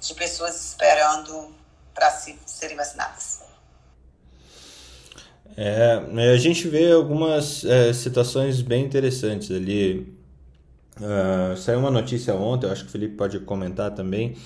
de 0.00 0.14
pessoas 0.14 0.56
esperando 0.64 1.54
para 1.94 2.10
se, 2.10 2.38
serem 2.46 2.76
vacinadas. 2.76 3.40
É, 5.56 6.00
a 6.32 6.36
gente 6.36 6.68
vê 6.68 6.92
algumas 6.92 7.64
é, 7.64 7.92
situações 7.92 8.62
bem 8.62 8.84
interessantes 8.84 9.50
ali. 9.50 10.18
Uh, 10.96 11.56
saiu 11.56 11.78
uma 11.78 11.90
notícia 11.90 12.34
ontem, 12.34 12.66
eu 12.66 12.72
acho 12.72 12.82
que 12.82 12.88
o 12.88 12.92
Felipe 12.92 13.16
pode 13.16 13.40
comentar 13.40 13.90
também, 13.90 14.36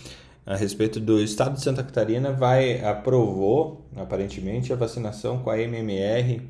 a 0.47 0.57
respeito 0.57 1.01
do 1.01 1.21
estado 1.21 1.55
de 1.55 1.63
Santa 1.63 1.83
Catarina 1.83 2.33
vai 2.33 2.85
aprovou 2.85 3.87
aparentemente 3.97 4.73
a 4.73 4.77
vacinação 4.77 5.39
com 5.39 5.51
a 5.51 5.59
MMR, 5.59 6.43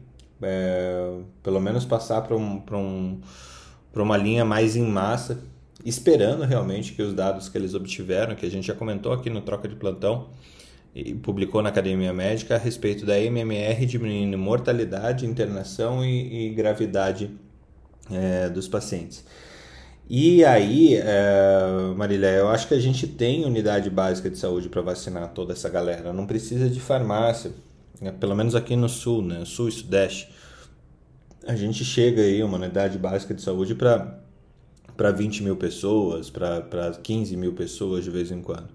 é, 0.42 1.18
pelo 1.42 1.60
menos 1.60 1.84
passar 1.84 2.22
para 2.22 2.36
um, 2.36 2.62
um, 2.72 3.20
uma 3.94 4.16
linha 4.16 4.44
mais 4.44 4.74
em 4.74 4.84
massa, 4.84 5.40
esperando 5.84 6.44
realmente 6.44 6.92
que 6.92 7.02
os 7.02 7.14
dados 7.14 7.48
que 7.48 7.56
eles 7.56 7.74
obtiveram, 7.74 8.34
que 8.34 8.44
a 8.44 8.50
gente 8.50 8.66
já 8.66 8.74
comentou 8.74 9.12
aqui 9.12 9.30
no 9.30 9.40
Troca 9.40 9.68
de 9.68 9.76
Plantão, 9.76 10.28
e 10.94 11.12
publicou 11.12 11.60
na 11.60 11.70
Academia 11.70 12.12
Médica 12.12 12.54
a 12.54 12.58
respeito 12.58 13.04
da 13.04 13.18
MMR 13.18 13.84
diminuindo 13.84 14.38
mortalidade, 14.38 15.26
internação 15.26 16.04
e, 16.04 16.46
e 16.46 16.54
gravidade 16.54 17.30
é, 18.10 18.48
dos 18.48 18.68
pacientes. 18.68 19.24
E 20.08 20.44
aí, 20.44 20.96
é, 20.96 21.94
Marília, 21.96 22.28
eu 22.28 22.48
acho 22.48 22.68
que 22.68 22.74
a 22.74 22.80
gente 22.80 23.06
tem 23.06 23.44
unidade 23.44 23.88
básica 23.88 24.28
de 24.28 24.36
saúde 24.36 24.68
para 24.68 24.82
vacinar 24.82 25.32
toda 25.32 25.52
essa 25.52 25.68
galera. 25.70 26.12
Não 26.12 26.26
precisa 26.26 26.68
de 26.68 26.78
farmácia, 26.78 27.52
né? 28.00 28.12
pelo 28.12 28.34
menos 28.34 28.54
aqui 28.54 28.76
no 28.76 28.88
sul, 28.88 29.22
né? 29.22 29.44
Sul 29.46 29.68
e 29.68 29.72
Sudeste. 29.72 30.30
A 31.46 31.56
gente 31.56 31.84
chega 31.84 32.22
aí 32.22 32.42
uma 32.42 32.58
unidade 32.58 32.98
básica 32.98 33.32
de 33.34 33.42
saúde 33.42 33.74
para 33.74 34.20
para 34.96 35.10
20 35.10 35.42
mil 35.42 35.56
pessoas, 35.56 36.30
para 36.30 36.92
15 37.02 37.36
mil 37.36 37.52
pessoas 37.52 38.04
de 38.04 38.10
vez 38.10 38.30
em 38.30 38.40
quando. 38.40 38.68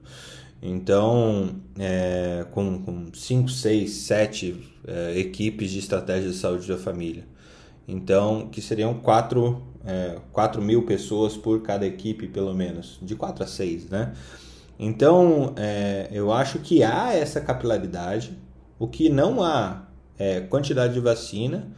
Então, 0.61 1.55
é, 1.77 2.45
com 2.51 3.07
5, 3.13 3.49
6, 3.49 3.89
7 3.89 4.69
equipes 5.15 5.71
de 5.71 5.79
estratégia 5.79 6.29
de 6.29 6.35
saúde 6.35 6.67
da 6.67 6.77
família. 6.77 7.25
Então, 7.87 8.49
que 8.51 8.61
seriam 8.61 8.93
4, 8.95 9.61
é, 9.85 10.17
4 10.31 10.61
mil 10.61 10.83
pessoas 10.85 11.37
por 11.37 11.61
cada 11.61 11.85
equipe, 11.85 12.27
pelo 12.27 12.53
menos, 12.53 12.99
de 13.01 13.15
4 13.15 13.43
a 13.43 13.47
6, 13.47 13.89
né? 13.89 14.13
Então, 14.77 15.53
é, 15.57 16.07
eu 16.11 16.31
acho 16.31 16.59
que 16.59 16.83
há 16.83 17.13
essa 17.13 17.41
capilaridade, 17.41 18.37
o 18.77 18.87
que 18.87 19.09
não 19.09 19.43
há 19.43 19.87
é 20.17 20.41
quantidade 20.41 20.93
de 20.93 20.99
vacina 20.99 21.71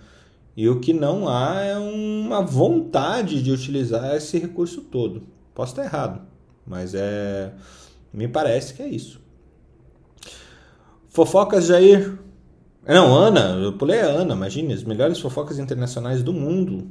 e 0.55 0.67
o 0.67 0.79
que 0.79 0.93
não 0.93 1.27
há 1.27 1.61
é 1.61 1.77
uma 1.77 2.41
vontade 2.41 3.41
de 3.41 3.51
utilizar 3.51 4.15
esse 4.15 4.37
recurso 4.37 4.81
todo. 4.81 5.23
Posso 5.53 5.73
estar 5.73 5.83
errado, 5.83 6.21
mas 6.65 6.93
é 6.93 7.53
me 8.13 8.27
parece 8.27 8.73
que 8.73 8.81
é 8.81 8.87
isso. 8.87 9.21
Fofocas, 11.09 11.65
Jair. 11.65 12.19
Não, 12.85 13.15
Ana, 13.15 13.57
eu 13.61 13.73
pulei 13.73 14.01
a 14.01 14.07
Ana, 14.07 14.33
imagine, 14.33 14.73
as 14.73 14.83
melhores 14.83 15.19
fofocas 15.19 15.59
internacionais 15.59 16.23
do 16.23 16.33
mundo 16.33 16.89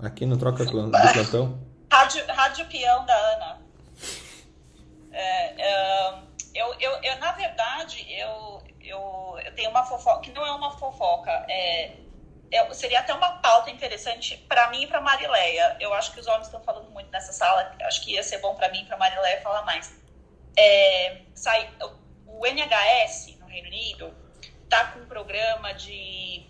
aqui 0.00 0.26
no 0.26 0.36
Troca 0.36 0.64
do 0.64 0.90
Plantão. 0.90 1.60
Rádio, 1.90 2.24
rádio 2.28 2.66
peão 2.66 3.04
da 3.06 3.14
Ana. 3.14 3.62
É, 5.12 5.62
é, 5.62 6.14
eu, 6.54 6.74
eu, 6.80 6.90
eu, 7.02 7.18
na 7.18 7.32
verdade, 7.32 8.06
eu, 8.12 8.62
eu, 8.80 9.38
eu 9.44 9.54
tenho 9.54 9.70
uma 9.70 9.84
fofoca, 9.84 10.20
que 10.20 10.32
não 10.32 10.46
é 10.46 10.52
uma 10.52 10.72
fofoca, 10.72 11.30
é, 11.48 11.92
é 12.50 12.74
seria 12.74 13.00
até 13.00 13.14
uma 13.14 13.38
pauta 13.38 13.70
interessante 13.70 14.36
para 14.48 14.70
mim 14.70 14.82
e 14.82 14.86
para 14.86 15.00
Marileia. 15.00 15.76
Eu 15.80 15.94
acho 15.94 16.12
que 16.12 16.20
os 16.20 16.26
homens 16.26 16.46
estão 16.46 16.60
falando 16.60 16.90
muito 16.90 17.10
nessa 17.10 17.32
sala, 17.32 17.74
acho 17.82 18.04
que 18.04 18.12
ia 18.12 18.22
ser 18.22 18.38
bom 18.38 18.54
para 18.54 18.68
mim 18.70 18.82
e 18.82 18.84
para 18.84 18.96
Marileia 18.96 19.40
falar 19.40 19.64
mais 19.64 20.06
é, 20.56 21.18
sai, 21.34 21.68
o 22.26 22.46
NHS 22.46 23.36
no 23.38 23.46
Reino 23.46 23.68
Unido 23.68 24.14
está 24.64 24.86
com 24.86 25.00
um 25.00 25.06
programa 25.06 25.74
de 25.74 26.46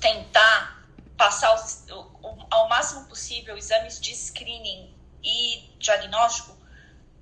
tentar 0.00 0.81
passar 1.22 1.54
os, 1.54 1.86
o, 1.88 2.46
ao 2.50 2.68
máximo 2.68 3.04
possível 3.04 3.56
exames 3.56 4.00
de 4.00 4.12
screening 4.12 4.92
e 5.22 5.70
diagnóstico 5.78 6.56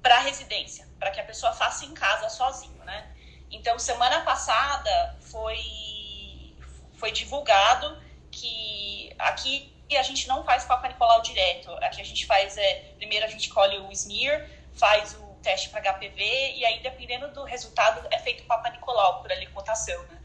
para 0.03 0.21
residência, 0.21 0.89
para 0.99 1.11
que 1.11 1.21
a 1.21 1.25
pessoa 1.25 1.53
faça 1.53 1.85
em 1.85 1.93
casa 1.93 2.31
sozinho, 2.31 2.83
né? 2.85 3.15
Então, 3.51 3.79
semana 3.79 4.23
passada 4.23 5.19
foi, 5.21 6.57
foi 6.97 7.13
divulgado 7.13 8.03
que 8.31 9.15
aqui 9.19 9.71
a 9.95 10.03
gente 10.03 10.27
não 10.27 10.43
faz 10.45 10.65
Papa 10.65 10.89
Nicolau 10.89 11.21
direto. 11.21 11.71
Aqui 11.83 12.01
a 12.01 12.05
gente 12.05 12.25
faz, 12.25 12.57
é, 12.57 12.95
primeiro 12.97 13.27
a 13.27 13.29
gente 13.29 13.51
colhe 13.51 13.77
o 13.81 13.93
smear, 13.93 14.49
faz 14.73 15.13
o 15.13 15.35
teste 15.43 15.69
para 15.69 15.93
HPV 15.93 16.55
e 16.57 16.65
aí, 16.65 16.81
dependendo 16.83 17.29
do 17.33 17.45
resultado, 17.45 18.07
é 18.11 18.19
feito 18.19 18.45
o 18.45 18.47
Papa 18.47 18.71
Nicolau 18.71 19.21
por 19.21 19.31
alimentação, 19.31 20.03
né? 20.05 20.20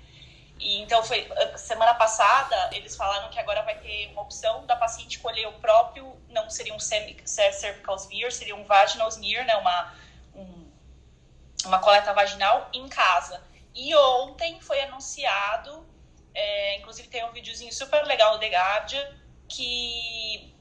E 0.59 0.81
então 0.81 1.03
foi 1.03 1.27
semana 1.57 1.93
passada 1.93 2.69
eles 2.71 2.95
falaram 2.95 3.29
que 3.29 3.39
agora 3.39 3.61
vai 3.63 3.77
ter 3.77 4.07
uma 4.11 4.21
opção 4.21 4.65
da 4.65 4.75
paciente 4.75 5.19
colher 5.19 5.47
o 5.47 5.53
próprio, 5.53 6.15
não 6.29 6.49
seria 6.49 6.73
um 6.73 6.79
cervical 6.79 7.95
smear, 7.97 8.31
seria 8.31 8.55
um 8.55 8.63
vaginal 8.63 9.09
smear, 9.09 9.45
né, 9.45 9.55
uma 9.57 9.93
um, 10.33 10.71
uma 11.65 11.79
coleta 11.79 12.13
vaginal 12.13 12.69
em 12.73 12.87
casa. 12.87 13.43
E 13.73 13.93
ontem 13.95 14.61
foi 14.61 14.79
anunciado, 14.81 15.85
é, 16.33 16.77
inclusive 16.77 17.09
tem 17.09 17.25
um 17.25 17.31
videozinho 17.31 17.73
super 17.73 18.05
legal 18.05 18.33
no 18.33 18.39
The 18.39 18.47
Guardian, 18.47 19.05
que 19.49 20.55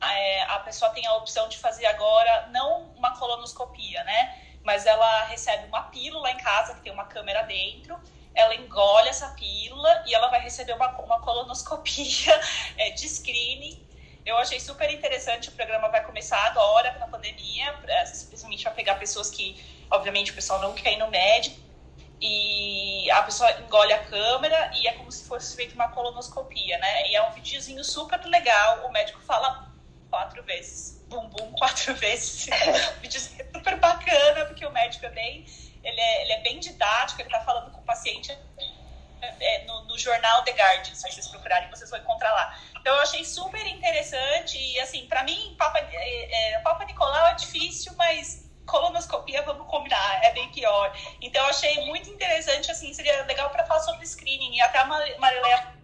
é, 0.00 0.42
a 0.42 0.58
pessoa 0.60 0.90
tem 0.90 1.06
a 1.06 1.14
opção 1.14 1.48
de 1.48 1.58
fazer 1.58 1.86
agora 1.86 2.48
não 2.48 2.82
uma 2.96 3.18
colonoscopia, 3.18 4.04
né? 4.04 4.38
Mas 4.62 4.86
ela 4.86 5.24
recebe 5.24 5.66
uma 5.66 5.84
pílula 5.84 6.30
em 6.30 6.36
casa 6.36 6.74
que 6.74 6.82
tem 6.82 6.92
uma 6.92 7.04
câmera 7.04 7.42
dentro. 7.42 7.98
Ela 8.38 8.54
engole 8.54 9.08
essa 9.08 9.28
pílula 9.30 10.04
e 10.06 10.14
ela 10.14 10.28
vai 10.28 10.40
receber 10.40 10.72
uma, 10.72 10.88
uma 11.00 11.20
colonoscopia 11.20 12.40
é, 12.78 12.90
de 12.90 13.08
screening. 13.08 13.86
Eu 14.24 14.36
achei 14.36 14.60
super 14.60 14.88
interessante. 14.92 15.48
O 15.48 15.52
programa 15.52 15.88
vai 15.88 16.04
começar 16.04 16.38
agora, 16.46 16.96
na 16.98 17.08
pandemia, 17.08 17.74
especialmente 18.04 18.62
para 18.62 18.72
pegar 18.72 18.94
pessoas 18.96 19.30
que, 19.30 19.56
obviamente, 19.90 20.30
o 20.30 20.34
pessoal 20.34 20.60
não 20.60 20.74
quer 20.74 20.92
ir 20.92 20.98
no 20.98 21.08
médico. 21.08 21.58
E 22.20 23.10
a 23.10 23.22
pessoa 23.22 23.50
engole 23.60 23.92
a 23.92 24.04
câmera 24.04 24.70
e 24.74 24.86
é 24.86 24.92
como 24.92 25.10
se 25.10 25.24
fosse 25.24 25.56
feita 25.56 25.74
uma 25.74 25.88
colonoscopia, 25.88 26.78
né? 26.78 27.08
E 27.08 27.16
é 27.16 27.22
um 27.28 27.32
videozinho 27.32 27.82
super 27.84 28.22
legal. 28.24 28.86
O 28.86 28.92
médico 28.92 29.20
fala 29.22 29.72
quatro 30.10 30.42
vezes. 30.42 31.04
Bumbum 31.08 31.52
quatro 31.52 31.94
vezes. 31.96 32.48
vídeo 33.00 33.20
super 33.20 33.76
bacana, 33.76 34.46
porque 34.46 34.66
o 34.66 34.72
médico 34.72 35.06
é 35.06 35.10
bem. 35.10 35.46
Ele 35.82 36.00
é, 36.00 36.22
ele 36.22 36.32
é 36.32 36.40
bem 36.42 36.58
didático, 36.58 37.20
ele 37.20 37.30
tá 37.30 37.40
falando 37.40 37.70
com 37.70 37.80
o 37.80 37.84
paciente 37.84 38.36
é, 39.22 39.64
no, 39.64 39.84
no, 39.84 39.98
jornal 39.98 40.42
The 40.44 40.52
Guardian, 40.52 40.94
se 40.94 41.02
vocês 41.02 41.28
procurarem, 41.28 41.68
vocês 41.70 41.90
vão 41.90 41.98
encontrar 41.98 42.30
lá. 42.30 42.58
Então 42.80 42.94
eu 42.94 43.00
achei 43.02 43.24
super 43.24 43.64
interessante 43.66 44.58
e 44.58 44.80
assim, 44.80 45.06
para 45.06 45.22
mim, 45.24 45.54
Papa, 45.58 45.78
é, 45.78 46.54
é, 46.54 46.58
Papa 46.60 46.84
Nicolau 46.84 47.26
é 47.28 47.34
difícil, 47.34 47.92
mas 47.96 48.46
colonoscopia, 48.66 49.42
vamos 49.42 49.66
combinar, 49.66 50.24
é 50.24 50.32
bem 50.32 50.50
pior. 50.52 50.96
Então 51.20 51.42
eu 51.42 51.48
achei 51.48 51.86
muito 51.86 52.10
interessante, 52.10 52.70
assim, 52.70 52.92
seria 52.92 53.24
legal 53.24 53.50
para 53.50 53.64
falar 53.66 53.80
sobre 53.80 54.06
screening 54.06 54.56
e 54.56 54.60
até 54.60 54.78
a 54.78 54.84
Marileia. 54.84 55.78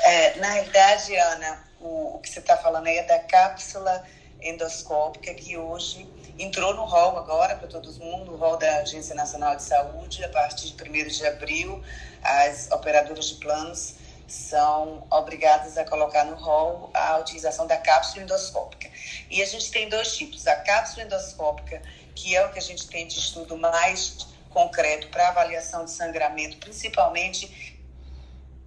É, 0.00 0.34
na 0.36 0.50
realidade, 0.50 1.16
Ana, 1.16 1.64
o, 1.80 2.16
o 2.16 2.20
que 2.20 2.28
você 2.28 2.40
está 2.40 2.56
falando 2.56 2.86
aí 2.86 2.98
é 2.98 3.02
da 3.04 3.18
cápsula 3.20 4.06
endoscópica 4.40 5.34
que 5.34 5.56
hoje 5.56 6.08
entrou 6.38 6.74
no 6.74 6.84
rol 6.84 7.18
agora 7.18 7.56
para 7.56 7.66
todo 7.66 7.92
mundo, 7.94 8.32
o 8.32 8.36
rol 8.36 8.56
da 8.56 8.78
Agência 8.78 9.14
Nacional 9.14 9.56
de 9.56 9.62
Saúde, 9.62 10.24
a 10.24 10.28
partir 10.28 10.70
de 10.70 10.82
1 10.82 11.08
de 11.08 11.26
abril, 11.26 11.82
as 12.22 12.70
operadoras 12.70 13.26
de 13.26 13.34
planos 13.36 13.94
são 14.28 15.06
obrigadas 15.10 15.76
a 15.78 15.84
colocar 15.84 16.24
no 16.24 16.36
rol 16.36 16.90
a 16.92 17.18
utilização 17.18 17.66
da 17.66 17.78
cápsula 17.78 18.22
endoscópica. 18.22 18.88
E 19.30 19.42
a 19.42 19.46
gente 19.46 19.70
tem 19.70 19.88
dois 19.88 20.16
tipos, 20.16 20.46
a 20.46 20.56
cápsula 20.56 21.04
endoscópica, 21.04 21.82
que 22.14 22.36
é 22.36 22.44
o 22.44 22.52
que 22.52 22.58
a 22.58 22.62
gente 22.62 22.86
tem 22.88 23.06
de 23.06 23.18
estudo 23.18 23.56
mais 23.56 24.28
concreto 24.50 25.08
para 25.08 25.28
avaliação 25.28 25.84
de 25.84 25.90
sangramento, 25.90 26.58
principalmente 26.58 27.78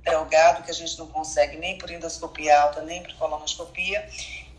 delgado 0.03 0.63
que 0.63 0.71
a 0.71 0.73
gente 0.73 0.97
não 0.97 1.07
consegue 1.07 1.57
nem 1.57 1.77
por 1.77 1.91
endoscopia 1.91 2.59
alta, 2.59 2.81
nem 2.81 3.03
por 3.03 3.13
colonoscopia. 3.15 4.07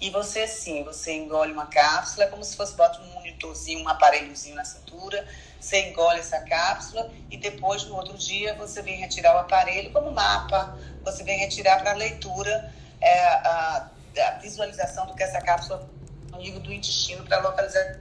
E 0.03 0.11
você 0.11 0.49
sim, 0.49 0.83
você 0.83 1.13
engole 1.13 1.53
uma 1.53 1.67
cápsula, 1.67 2.25
é 2.25 2.27
como 2.27 2.43
se 2.43 2.57
fosse 2.57 2.75
bota 2.75 3.01
um 3.01 3.07
monitorzinho, 3.13 3.85
um 3.85 3.89
aparelhozinho 3.89 4.57
na 4.57 4.65
cintura, 4.65 5.25
você 5.61 5.91
engole 5.91 6.19
essa 6.19 6.41
cápsula 6.41 7.09
e 7.31 7.37
depois 7.37 7.85
no 7.85 7.95
outro 7.95 8.19
dia 8.19 8.53
você 8.57 8.83
vem 8.83 8.97
retirar 8.97 9.37
o 9.37 9.39
aparelho 9.39 9.93
como 9.93 10.11
mapa, 10.11 10.77
você 11.05 11.23
vem 11.23 11.39
retirar 11.39 11.81
para 11.81 11.93
leitura 11.93 12.75
é, 13.01 13.25
a, 13.27 13.91
a, 14.27 14.31
visualização 14.41 15.07
do 15.07 15.15
que 15.15 15.23
essa 15.23 15.41
cápsula 15.41 15.89
no 16.33 16.39
nível 16.39 16.59
do 16.59 16.73
intestino 16.73 17.25
para 17.25 17.39
localizar 17.39 18.01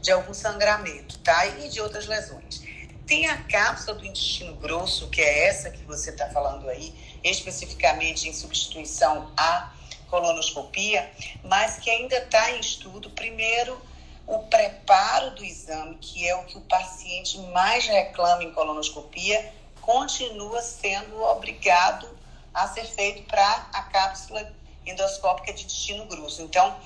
de 0.00 0.12
algum 0.12 0.32
sangramento, 0.32 1.18
tá? 1.18 1.46
E 1.46 1.68
de 1.68 1.80
outras 1.80 2.06
lesões. 2.06 2.62
Tem 3.08 3.26
a 3.26 3.42
cápsula 3.42 3.98
do 3.98 4.06
intestino 4.06 4.54
grosso, 4.54 5.08
que 5.08 5.20
é 5.20 5.48
essa 5.48 5.68
que 5.68 5.82
você 5.82 6.10
está 6.10 6.28
falando 6.28 6.70
aí, 6.70 6.94
especificamente 7.24 8.28
em 8.28 8.32
substituição 8.32 9.32
à 9.36 9.72
colonoscopia, 10.10 11.10
mas 11.44 11.78
que 11.78 11.88
ainda 11.88 12.16
está 12.18 12.50
em 12.52 12.60
estudo. 12.60 13.10
Primeiro, 13.10 13.80
o 14.26 14.40
preparo 14.40 15.30
do 15.32 15.44
exame, 15.44 15.96
que 15.96 16.28
é 16.28 16.34
o 16.36 16.44
que 16.44 16.58
o 16.58 16.62
paciente 16.62 17.38
mais 17.52 17.86
reclama 17.86 18.44
em 18.44 18.52
colonoscopia, 18.52 19.52
continua 19.80 20.60
sendo 20.60 21.22
obrigado 21.22 22.08
a 22.52 22.68
ser 22.68 22.84
feito 22.84 23.22
para 23.22 23.68
a 23.72 23.82
cápsula 23.82 24.52
endoscópica 24.84 25.52
de 25.52 25.62
intestino 25.62 26.04
grosso. 26.06 26.42
Então, 26.42 26.76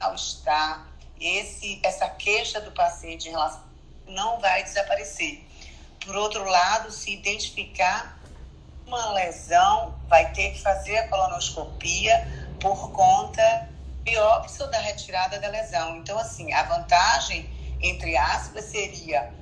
ao 0.00 0.14
estar 0.14 0.90
esse, 1.20 1.78
essa 1.82 2.08
queixa 2.08 2.60
do 2.60 2.72
paciente 2.72 3.28
em 3.28 3.32
relação 3.32 3.62
não 4.06 4.40
vai 4.40 4.62
desaparecer. 4.64 5.44
Por 6.04 6.16
outro 6.16 6.44
lado, 6.44 6.90
se 6.90 7.12
identificar 7.12 8.19
uma 8.90 9.12
lesão, 9.12 9.94
vai 10.08 10.32
ter 10.32 10.50
que 10.50 10.60
fazer 10.60 10.98
a 10.98 11.08
colonoscopia 11.08 12.26
por 12.60 12.90
conta 12.90 13.68
biópsia 14.02 14.64
ou 14.64 14.70
da 14.70 14.78
retirada 14.78 15.38
da 15.38 15.48
lesão. 15.48 15.96
Então, 15.96 16.18
assim, 16.18 16.52
a 16.52 16.64
vantagem, 16.64 17.48
entre 17.80 18.16
aspas, 18.16 18.64
seria 18.64 19.32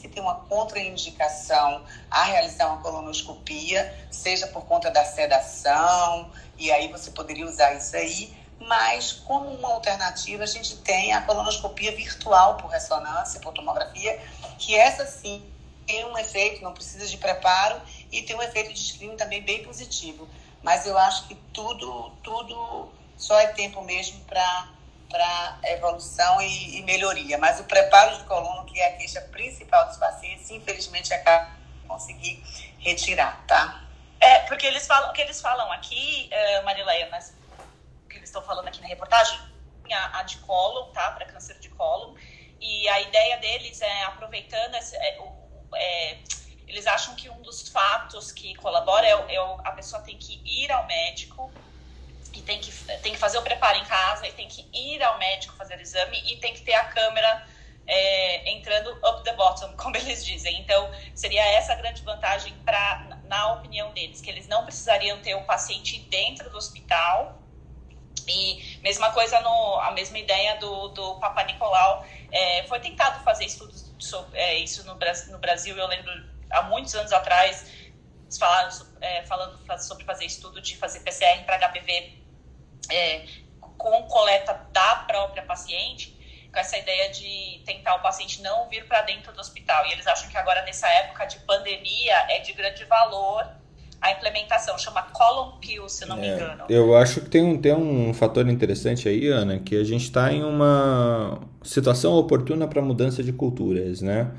que 0.00 0.06
tem 0.06 0.22
uma 0.22 0.34
contraindicação 0.34 1.84
a 2.10 2.22
realizar 2.24 2.68
uma 2.68 2.80
colonoscopia, 2.80 3.92
seja 4.10 4.46
por 4.46 4.64
conta 4.66 4.90
da 4.90 5.04
sedação, 5.04 6.30
e 6.56 6.70
aí 6.70 6.88
você 6.88 7.10
poderia 7.10 7.44
usar 7.44 7.74
isso 7.74 7.96
aí, 7.96 8.36
mas 8.60 9.12
como 9.12 9.48
uma 9.48 9.72
alternativa 9.72 10.44
a 10.44 10.46
gente 10.46 10.76
tem 10.78 11.12
a 11.12 11.22
colonoscopia 11.22 11.96
virtual 11.96 12.56
por 12.58 12.70
ressonância, 12.70 13.40
por 13.40 13.52
tomografia, 13.52 14.20
que 14.58 14.76
essa 14.76 15.04
sim 15.04 15.42
tem 15.86 16.04
um 16.04 16.18
efeito, 16.18 16.62
não 16.62 16.74
precisa 16.74 17.06
de 17.06 17.16
preparo 17.16 17.80
e 18.10 18.22
tem 18.22 18.36
um 18.36 18.42
efeito 18.42 18.72
de 18.72 18.80
screening 18.80 19.16
também 19.16 19.42
bem 19.42 19.62
positivo. 19.62 20.28
Mas 20.62 20.86
eu 20.86 20.96
acho 20.98 21.28
que 21.28 21.34
tudo, 21.52 22.10
tudo 22.22 22.92
só 23.16 23.38
é 23.38 23.48
tempo 23.48 23.82
mesmo 23.82 24.20
para 24.24 24.68
para 25.08 25.58
evolução 25.64 26.40
e, 26.42 26.78
e, 26.78 26.82
melhoria. 26.82 27.38
Mas 27.38 27.58
o 27.58 27.64
preparo 27.64 28.18
de 28.18 28.24
coluna, 28.24 28.64
que 28.66 28.78
é 28.78 28.88
a 28.88 28.96
queixa 28.98 29.20
principal 29.22 29.86
dos 29.86 29.96
pacientes, 29.96 30.50
infelizmente 30.50 31.14
acaba 31.14 31.50
conseguir 31.86 32.42
retirar, 32.78 33.42
tá? 33.46 33.84
É, 34.20 34.40
porque 34.40 34.66
eles 34.66 34.86
falam, 34.86 35.12
que 35.12 35.22
eles 35.22 35.40
falam 35.40 35.72
aqui, 35.72 36.28
uh, 36.30 36.64
Marileia, 36.64 37.08
mas 37.10 37.34
que 38.08 38.16
eles 38.16 38.28
estão 38.28 38.42
falando 38.42 38.68
aqui 38.68 38.80
na 38.80 38.86
reportagem, 38.86 39.38
a, 39.90 40.18
a 40.18 40.22
de 40.24 40.36
cólon, 40.38 40.90
tá? 40.92 41.12
Para 41.12 41.26
câncer 41.26 41.58
de 41.58 41.68
cólon. 41.70 42.14
E 42.60 42.88
a 42.88 43.00
ideia 43.00 43.38
deles 43.38 43.80
é, 43.80 44.02
aproveitando, 44.04 44.74
esse, 44.74 44.96
é, 44.96 45.18
é, 45.76 46.18
eles 46.68 46.86
acham 46.86 47.14
que 47.16 47.28
um 47.30 47.40
dos 47.42 47.68
fatos 47.68 48.30
que 48.30 48.54
colabora 48.56 49.06
é, 49.06 49.34
é 49.34 49.38
a 49.64 49.72
pessoa 49.72 50.02
tem 50.02 50.18
que 50.18 50.40
ir 50.44 50.70
ao 50.70 50.86
médico 50.86 51.50
e 52.34 52.42
tem 52.42 52.60
que, 52.60 52.70
tem 53.02 53.12
que 53.12 53.18
fazer 53.18 53.38
o 53.38 53.42
preparo 53.42 53.78
em 53.78 53.84
casa 53.84 54.26
e 54.28 54.32
tem 54.32 54.46
que 54.46 54.68
ir 54.72 55.02
ao 55.02 55.18
médico 55.18 55.56
fazer 55.56 55.78
o 55.78 55.80
exame 55.80 56.20
e 56.30 56.36
tem 56.36 56.52
que 56.52 56.60
ter 56.60 56.74
a 56.74 56.84
câmera 56.84 57.46
é, 57.86 58.50
entrando 58.52 58.90
up 59.02 59.24
the 59.24 59.32
bottom, 59.32 59.74
como 59.80 59.96
eles 59.96 60.24
dizem. 60.24 60.60
Então, 60.60 60.90
seria 61.14 61.42
essa 61.54 61.72
a 61.72 61.76
grande 61.76 62.02
vantagem 62.02 62.54
para, 62.64 63.20
na 63.24 63.54
opinião 63.54 63.90
deles, 63.92 64.20
que 64.20 64.30
eles 64.30 64.46
não 64.46 64.64
precisariam 64.64 65.18
ter 65.22 65.34
o 65.34 65.44
paciente 65.44 65.98
dentro 66.10 66.50
do 66.50 66.58
hospital. 66.58 67.42
E 68.28 68.78
mesma 68.82 69.10
coisa, 69.12 69.40
no, 69.40 69.80
a 69.80 69.90
mesma 69.92 70.18
ideia 70.18 70.56
do, 70.56 70.88
do 70.88 71.18
Papa 71.18 71.44
Nicolau. 71.44 72.06
É, 72.30 72.64
foi 72.64 72.78
tentado 72.78 73.24
fazer 73.24 73.46
estudos 73.46 73.94
sobre 73.98 74.38
é, 74.38 74.58
isso 74.58 74.84
no, 74.84 74.92
no 74.92 75.38
Brasil, 75.38 75.76
eu 75.76 75.86
lembro 75.86 76.12
há 76.50 76.62
muitos 76.62 76.94
anos 76.94 77.12
atrás, 77.12 77.66
falaram, 78.38 78.70
é, 79.00 79.24
falando 79.24 79.58
sobre 79.78 80.04
fazer 80.04 80.24
estudo 80.24 80.60
de 80.60 80.76
fazer 80.76 81.00
PCR 81.00 81.44
para 81.44 81.68
HPV 81.68 82.18
é, 82.90 83.24
com 83.60 84.02
coleta 84.04 84.66
da 84.72 84.96
própria 85.06 85.42
paciente, 85.42 86.16
com 86.52 86.58
essa 86.58 86.76
ideia 86.76 87.10
de 87.10 87.62
tentar 87.64 87.94
o 87.96 88.02
paciente 88.02 88.42
não 88.42 88.68
vir 88.68 88.86
para 88.86 89.02
dentro 89.02 89.32
do 89.32 89.40
hospital. 89.40 89.86
E 89.86 89.92
eles 89.92 90.06
acham 90.06 90.28
que 90.28 90.36
agora, 90.36 90.62
nessa 90.62 90.88
época 90.88 91.26
de 91.26 91.38
pandemia, 91.40 92.14
é 92.28 92.40
de 92.40 92.52
grande 92.52 92.84
valor 92.84 93.46
a 94.00 94.12
implementação. 94.12 94.78
Chama 94.78 95.02
Column 95.02 95.58
Pill, 95.60 95.88
se 95.88 96.06
não 96.06 96.16
é, 96.16 96.20
me 96.20 96.28
engano. 96.28 96.64
Eu 96.68 96.96
acho 96.96 97.20
que 97.20 97.28
tem 97.28 97.42
um, 97.42 97.60
tem 97.60 97.74
um 97.74 98.14
fator 98.14 98.48
interessante 98.48 99.08
aí, 99.08 99.28
Ana, 99.28 99.58
que 99.58 99.76
a 99.76 99.84
gente 99.84 100.04
está 100.04 100.32
em 100.32 100.42
uma 100.42 101.40
situação 101.62 102.14
oportuna 102.14 102.66
para 102.66 102.80
mudança 102.80 103.22
de 103.22 103.32
culturas, 103.32 104.00
né? 104.00 104.30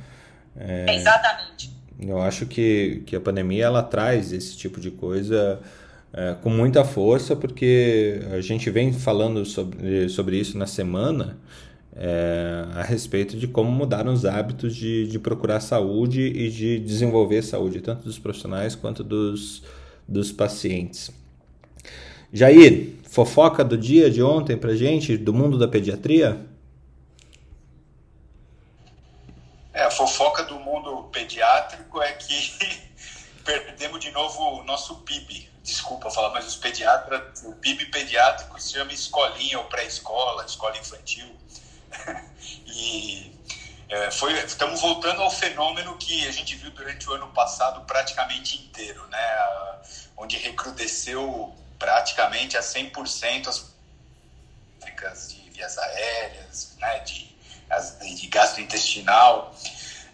É, 0.57 0.95
Exatamente. 0.95 1.78
Eu 2.01 2.21
acho 2.21 2.45
que, 2.45 3.03
que 3.05 3.15
a 3.15 3.19
pandemia 3.19 3.65
ela 3.65 3.83
traz 3.83 4.31
esse 4.31 4.55
tipo 4.55 4.79
de 4.79 4.89
coisa 4.89 5.59
é, 6.13 6.35
com 6.41 6.49
muita 6.49 6.83
força, 6.85 7.35
porque 7.35 8.21
a 8.31 8.41
gente 8.41 8.69
vem 8.69 8.93
falando 8.93 9.45
sobre, 9.45 10.07
sobre 10.09 10.37
isso 10.37 10.57
na 10.57 10.65
semana 10.65 11.37
é, 11.95 12.65
a 12.75 12.83
respeito 12.83 13.35
de 13.35 13.47
como 13.47 13.69
mudaram 13.69 14.13
os 14.13 14.23
hábitos 14.23 14.73
de, 14.73 15.07
de 15.07 15.19
procurar 15.19 15.59
saúde 15.59 16.21
e 16.21 16.49
de 16.49 16.79
desenvolver 16.79 17.43
saúde, 17.43 17.81
tanto 17.81 18.03
dos 18.03 18.17
profissionais 18.17 18.73
quanto 18.73 19.03
dos, 19.03 19.63
dos 20.07 20.31
pacientes. 20.31 21.11
Jair, 22.31 22.91
fofoca 23.03 23.63
do 23.65 23.77
dia 23.77 24.09
de 24.09 24.23
ontem 24.23 24.55
pra 24.55 24.75
gente, 24.75 25.17
do 25.17 25.33
mundo 25.33 25.57
da 25.57 25.67
pediatria? 25.67 26.37
É, 29.79 29.83
a 29.83 29.91
fofoca 29.91 30.43
do 30.43 30.59
mundo 30.59 31.03
pediátrico 31.03 32.01
é 32.01 32.11
que 32.11 32.91
perdemos 33.45 34.01
de 34.01 34.11
novo 34.11 34.59
o 34.59 34.63
nosso 34.65 34.97
PIB, 35.03 35.49
desculpa 35.63 36.11
falar, 36.11 36.31
mas 36.31 36.45
os 36.45 36.57
pediatras, 36.57 37.43
o 37.45 37.53
PIB 37.53 37.85
pediátrico 37.85 38.59
se 38.59 38.73
chama 38.73 38.91
escolinha 38.91 39.57
ou 39.57 39.63
pré-escola, 39.65 40.43
escola 40.43 40.77
infantil. 40.77 41.33
e 42.67 43.33
é, 43.87 44.11
foi, 44.11 44.33
estamos 44.43 44.81
voltando 44.81 45.21
ao 45.21 45.31
fenômeno 45.31 45.97
que 45.97 46.27
a 46.27 46.31
gente 46.33 46.57
viu 46.57 46.71
durante 46.71 47.09
o 47.09 47.13
ano 47.13 47.29
passado 47.29 47.85
praticamente 47.85 48.61
inteiro, 48.61 49.07
né? 49.07 49.79
Onde 50.17 50.35
recrudesceu 50.35 51.55
praticamente 51.79 52.57
a 52.57 52.61
100% 52.61 53.47
as 53.47 53.69
de 55.29 55.49
vias 55.51 55.77
aéreas, 55.77 56.75
né? 56.79 56.99
De, 56.99 57.28
de 58.15 58.27
gastrointestinal. 58.27 59.55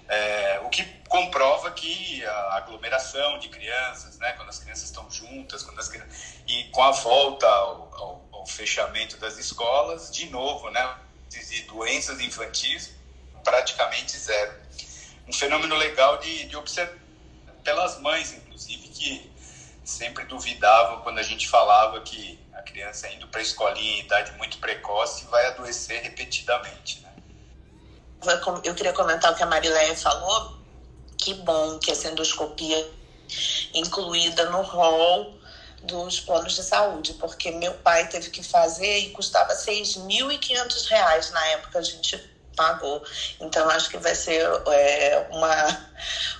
É, 0.08 0.60
o 0.64 0.70
que 0.70 0.84
comprova 1.08 1.72
que 1.72 2.24
a 2.26 2.58
aglomeração 2.58 3.40
de 3.40 3.50
crianças, 3.50 4.20
né, 4.20 4.34
quando 4.34 4.50
as 4.50 4.60
crianças 4.60 4.86
estão 4.86 5.10
juntas, 5.10 5.64
quando 5.64 5.80
as 5.80 5.88
crianças, 5.88 6.36
e 6.48 6.66
com 6.66 6.84
a 6.84 6.92
volta 6.92 7.48
ao, 7.48 7.94
ao, 7.96 8.30
ao, 8.32 8.46
fechamento 8.46 9.18
das 9.18 9.38
escolas, 9.40 10.12
de 10.12 10.30
novo, 10.30 10.70
né, 10.70 10.96
de 11.30 11.62
doenças 11.64 12.20
infantis 12.20 12.92
praticamente 13.44 14.18
zero. 14.18 14.54
Um 15.28 15.34
fenômeno 15.34 15.76
legal 15.76 16.18
de, 16.18 16.46
de 16.46 16.56
observar 16.56 16.94
pelas 17.64 18.00
mães, 18.00 18.32
inclusive, 18.32 18.88
que 18.90 19.32
sempre 19.84 20.26
duvidavam 20.26 21.02
quando 21.02 21.20
a 21.20 21.24
gente 21.24 21.48
falava 21.48 22.02
que 22.02 22.40
a 22.54 22.62
criança 22.62 23.10
indo 23.10 23.28
para 23.28 23.40
a 23.40 23.44
escolinha 23.44 23.98
em 23.98 24.06
idade 24.06 24.32
muito 24.34 24.58
precoce 24.60 25.26
vai 25.26 25.46
adoecer 25.48 26.02
repetidamente. 26.02 27.05
Eu 28.64 28.76
queria 28.76 28.94
comentar 28.94 29.32
o 29.32 29.36
que 29.36 29.44
a 29.44 29.48
Marileia 29.48 29.96
falou. 29.96 30.56
Que 31.18 31.34
bom 31.34 31.80
que 31.80 31.92
essa 31.92 32.10
endoscopia 32.10 32.88
incluída 33.74 34.50
no 34.50 34.62
rol 34.62 35.34
dos 35.84 36.20
planos 36.20 36.56
de 36.56 36.64
saúde, 36.64 37.14
porque 37.14 37.52
meu 37.52 37.74
pai 37.76 38.08
teve 38.08 38.30
que 38.30 38.44
fazer 38.44 39.00
e 39.00 39.10
custava 39.12 39.54
R$ 39.54 39.60
6.500 39.60 41.32
na 41.32 41.48
época 41.48 41.80
a 41.80 41.82
gente 41.82 42.35
pagou. 42.56 43.04
Então, 43.40 43.70
acho 43.70 43.90
que 43.90 43.98
vai 43.98 44.16
ser 44.16 44.42
é, 44.68 45.28
uma, 45.32 45.90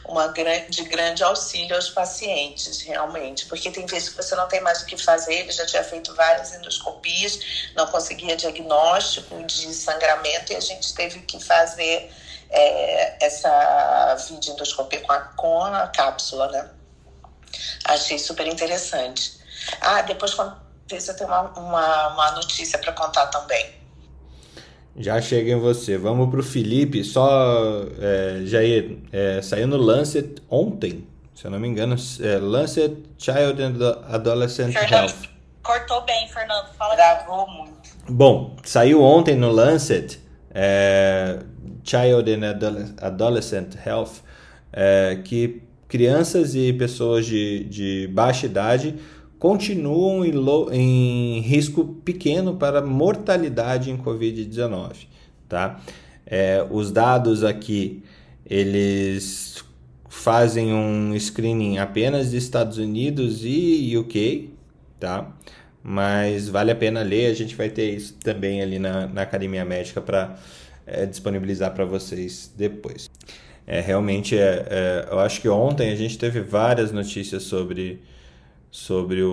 uma 0.06 0.28
grande, 0.30 0.84
grande 0.84 1.24
auxílio 1.24 1.76
aos 1.76 1.90
pacientes, 1.90 2.82
realmente. 2.82 3.46
Porque 3.46 3.72
tem 3.72 3.86
vezes 3.86 4.10
que 4.10 4.18
você 4.18 4.36
não 4.36 4.48
tem 4.48 4.62
mais 4.62 4.82
o 4.82 4.86
que 4.86 4.98
fazer, 4.98 5.34
ele 5.34 5.52
já 5.52 5.66
tinha 5.66 5.84
feito 5.84 6.14
várias 6.16 6.54
endoscopias, 6.54 7.40
não 7.76 7.88
conseguia 7.88 8.36
diagnóstico 8.36 9.44
de 9.44 9.74
sangramento 9.74 10.54
e 10.54 10.56
a 10.56 10.62
gente 10.62 10.94
teve 10.94 11.20
que 11.22 11.44
fazer 11.44 12.12
é, 12.50 13.26
essa 13.26 14.16
videoendoscopia 14.30 15.02
com 15.02 15.12
a, 15.12 15.20
com 15.20 15.62
a 15.64 15.88
cápsula, 15.88 16.48
né? 16.52 16.70
Achei 17.86 18.18
super 18.20 18.48
interessante. 18.48 19.40
Ah, 19.82 20.02
depois 20.02 20.34
quando 20.34 20.66
eu 20.90 21.16
tenho 21.16 21.28
uma, 21.28 21.42
uma, 21.58 22.08
uma 22.10 22.32
notícia 22.32 22.78
para 22.78 22.94
contar 22.94 23.28
também. 23.28 23.75
Já 24.98 25.22
chega 25.22 25.52
em 25.52 25.60
você. 25.60 25.98
Vamos 25.98 26.30
para 26.30 26.40
o 26.40 26.44
Felipe. 26.44 27.04
Só, 27.04 27.84
é, 28.00 28.42
Jair, 28.46 29.00
é, 29.12 29.42
saiu 29.42 29.68
no 29.68 29.78
Lancet 29.78 30.42
ontem, 30.50 31.06
se 31.34 31.46
eu 31.46 31.52
não 31.52 31.60
me 31.60 31.68
engano. 31.68 31.96
É, 32.22 32.38
Lancet 32.38 32.96
Child 33.18 33.62
and 33.62 33.76
Adolescent 34.08 34.72
Fernando, 34.72 35.10
Health. 35.10 35.30
Cortou 35.62 36.02
bem, 36.06 36.28
Fernando. 36.30 36.68
Fala 36.78 36.96
Gravou 36.96 37.48
muito. 37.48 37.74
Bom, 38.08 38.56
saiu 38.64 39.02
ontem 39.02 39.36
no 39.36 39.52
Lancet 39.52 40.20
é, 40.54 41.40
Child 41.84 42.34
and 42.34 42.96
Adolescent 43.02 43.76
Health 43.86 44.22
é, 44.72 45.20
que 45.24 45.62
crianças 45.88 46.56
e 46.56 46.72
pessoas 46.74 47.26
de, 47.26 47.64
de 47.66 48.08
baixa 48.14 48.46
idade 48.46 48.96
continuam 49.40 50.26
em, 50.26 50.34
em 50.72 51.40
risco 51.42 51.86
pequeno 52.04 52.56
para 52.56 52.82
mortalidade 52.82 53.92
em 53.92 53.98
Covid-19. 53.98 55.08
Tá? 55.48 55.82
É, 56.26 56.66
os 56.70 56.92
dados 56.92 57.44
aqui, 57.44 58.04
eles 58.46 59.64
fazem 60.10 60.74
um 60.74 61.18
screening 61.20 61.78
apenas 61.78 62.32
de 62.32 62.38
Estados 62.38 62.78
Unidos 62.78 63.42
e 63.44 63.96
UK, 63.98 64.50
tá? 65.00 65.36
Mas 65.84 66.50
vale 66.50 66.72
a 66.72 66.76
pena 66.76 67.04
ler, 67.04 67.28
a 67.28 67.34
gente 67.36 67.56
vai 67.56 67.70
ter 67.70 67.92
isso 67.94 68.16
também 68.24 68.62
ali 68.62 68.80
na, 68.80 69.06
na 69.06 69.22
Academia 69.22 69.64
Médica 69.64 70.02
para 70.02 70.36
é, 70.88 71.06
disponibilizar 71.06 71.74
para 71.74 71.86
vocês 71.86 72.52
depois. 72.58 73.08
É, 73.68 73.80
realmente, 73.82 74.38
é, 74.38 74.66
é, 74.68 75.08
eu 75.12 75.20
acho 75.20 75.42
que 75.42 75.50
ontem 75.50 75.92
a 75.92 75.96
gente 75.96 76.18
teve 76.18 76.42
várias 76.42 76.92
notícias 76.92 77.44
sobre, 77.44 78.02
sobre 78.76 79.24
o, 79.24 79.32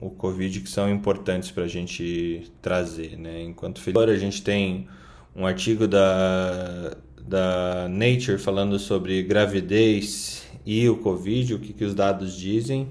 o, 0.00 0.06
o 0.06 0.10
Covid 0.12 0.60
que 0.60 0.70
são 0.70 0.88
importantes 0.88 1.50
para 1.50 1.64
a 1.64 1.68
gente 1.68 2.50
trazer. 2.62 3.18
Né? 3.18 3.42
Enquanto 3.42 3.78
a 4.08 4.16
gente 4.16 4.40
tem 4.40 4.88
um 5.36 5.46
artigo 5.46 5.86
da, 5.86 6.96
da 7.20 7.88
Nature 7.90 8.38
falando 8.38 8.78
sobre 8.78 9.22
gravidez 9.22 10.46
e 10.64 10.88
o 10.88 10.96
Covid, 10.96 11.52
o 11.52 11.58
que, 11.58 11.74
que 11.74 11.84
os 11.84 11.94
dados 11.94 12.34
dizem. 12.34 12.88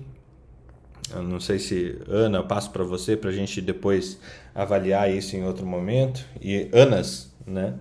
Eu 1.09 1.23
não 1.23 1.39
sei 1.39 1.57
se, 1.57 1.99
Ana, 2.07 2.37
eu 2.37 2.43
passo 2.43 2.69
para 2.69 2.83
você 2.83 3.17
para 3.17 3.31
a 3.31 3.33
gente 3.33 3.59
depois 3.61 4.19
avaliar 4.53 5.11
isso 5.11 5.35
em 5.35 5.43
outro 5.43 5.65
momento. 5.65 6.23
E 6.39 6.69
Anas, 6.71 7.33
né? 7.47 7.73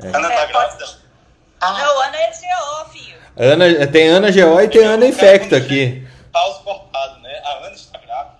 É. 0.00 0.08
Ana 0.08 0.28
tá 0.28 0.46
grávida? 0.46 0.84
Ah. 1.60 1.78
Não, 1.78 2.02
Ana 2.02 2.16
é 2.16 2.30
GO, 2.30 2.90
filho. 2.90 3.16
Ana, 3.36 3.86
tem 3.86 4.08
Ana 4.08 4.32
GO 4.32 4.60
e 4.60 4.68
tem 4.68 4.84
Ana 4.84 5.06
Infecto 5.06 5.54
aqui. 5.54 6.09
Tá 6.32 6.48
os 6.48 6.58
cortados, 6.58 7.22
né? 7.22 7.38
A 7.44 7.52
Ana 7.58 7.74
está 7.74 7.98
grávida. 7.98 8.38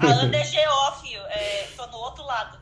A 0.00 0.06
Ana 0.06 0.36
é 0.36 0.44
filho. 0.44 1.20
É, 1.26 1.66
tô 1.76 1.86
no 1.86 1.98
outro 1.98 2.24
lado. 2.24 2.58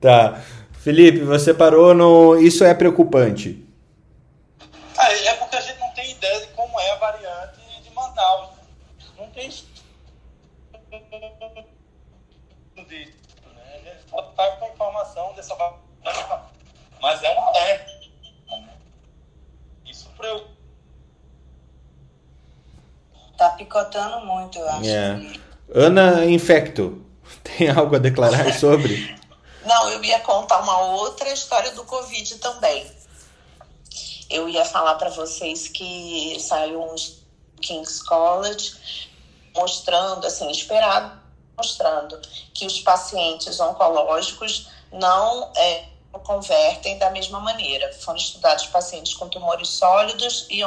Tá. 0.00 0.40
Felipe, 0.80 1.20
você 1.20 1.54
parou 1.54 1.94
no. 1.94 2.36
Isso 2.36 2.64
é 2.64 2.74
preocupante. 2.74 3.64
Ah, 4.98 5.12
é 5.12 5.34
porque 5.34 5.56
a 5.56 5.60
gente 5.60 5.78
não 5.78 5.92
tem 5.92 6.10
ideia 6.10 6.40
de 6.40 6.48
como 6.54 6.80
é 6.80 6.90
a 6.90 6.96
variante 6.96 7.60
de 7.82 7.90
Manaus. 7.90 8.50
Não 9.16 9.28
tem 9.30 9.48
disso, 9.48 9.66
né? 13.54 13.74
A 13.74 13.78
gente 13.78 14.10
só 14.10 14.28
está 14.30 14.50
com 14.56 14.64
a 14.64 14.68
informação 14.68 15.32
dessa 15.34 15.54
variante. 15.54 15.80
Mas 17.00 17.22
é 17.22 17.30
um 17.30 17.40
alerta. 17.40 17.92
Isso 19.84 20.08
preocupa. 20.16 20.52
Picotando 23.72 24.26
muito, 24.26 24.58
eu 24.58 24.68
acho. 24.68 24.86
É. 24.86 25.32
Ana 25.74 26.26
Infecto, 26.26 27.02
tem 27.42 27.70
algo 27.70 27.96
a 27.96 27.98
declarar 27.98 28.52
sobre? 28.60 29.18
Não, 29.64 29.88
eu 29.88 30.04
ia 30.04 30.20
contar 30.20 30.58
uma 30.58 30.78
outra 30.78 31.32
história 31.32 31.70
do 31.72 31.82
Covid 31.84 32.36
também. 32.36 32.86
Eu 34.28 34.46
ia 34.46 34.64
falar 34.66 34.96
para 34.96 35.08
vocês 35.08 35.68
que 35.68 36.36
saiu 36.38 36.82
um 36.82 36.94
King's 37.62 38.02
College 38.02 38.74
mostrando, 39.56 40.26
assim, 40.26 40.50
esperado, 40.50 41.18
mostrando 41.56 42.20
que 42.52 42.66
os 42.66 42.78
pacientes 42.80 43.58
oncológicos 43.58 44.68
não 44.90 45.50
é, 45.56 45.84
convertem 46.24 46.98
da 46.98 47.08
mesma 47.10 47.40
maneira. 47.40 47.90
Foram 47.94 48.18
estudados 48.18 48.66
pacientes 48.66 49.14
com 49.14 49.28
tumores 49.28 49.68
sólidos 49.68 50.46
e 50.50 50.62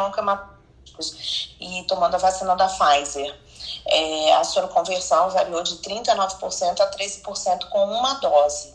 e 1.60 1.84
tomando 1.88 2.16
a 2.16 2.20
vacina 2.20 2.56
da 2.56 2.68
Pfizer. 2.68 3.38
É, 3.88 4.34
a 4.34 4.44
soroconversão 4.44 5.30
variou 5.30 5.64
de 5.64 5.76
39% 5.78 6.80
a 6.80 6.92
13% 6.92 7.70
com 7.70 7.86
uma 7.86 8.16
dose. 8.16 8.74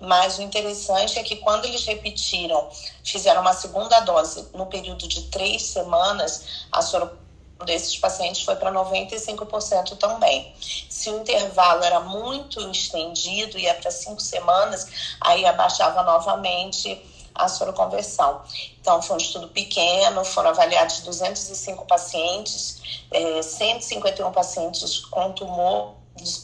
Mas 0.00 0.38
o 0.38 0.42
interessante 0.42 1.18
é 1.18 1.22
que 1.22 1.36
quando 1.36 1.64
eles 1.64 1.84
repetiram, 1.84 2.68
fizeram 3.02 3.40
uma 3.40 3.54
segunda 3.54 4.00
dose 4.00 4.46
no 4.52 4.66
período 4.66 5.08
de 5.08 5.22
três 5.24 5.62
semanas, 5.62 6.66
a 6.70 6.82
soroconversão 6.82 7.26
desses 7.64 7.96
pacientes 7.96 8.42
foi 8.42 8.56
para 8.56 8.70
95% 8.70 9.96
também. 9.96 10.52
Se 10.90 11.08
o 11.10 11.20
intervalo 11.20 11.82
era 11.82 12.00
muito 12.00 12.60
estendido, 12.70 13.58
ia 13.58 13.74
para 13.74 13.90
cinco 13.90 14.20
semanas, 14.20 15.16
aí 15.20 15.46
abaixava 15.46 16.02
novamente 16.02 17.00
a 17.36 17.48
soroconversão. 17.48 18.40
Então, 18.80 19.00
foi 19.02 19.16
um 19.16 19.18
estudo 19.18 19.48
pequeno, 19.48 20.24
foram 20.24 20.50
avaliados 20.50 21.00
205 21.00 21.86
pacientes, 21.86 23.02
é, 23.10 23.42
151 23.42 24.32
pacientes 24.32 24.98
com 25.06 25.32
tumor, 25.32 25.94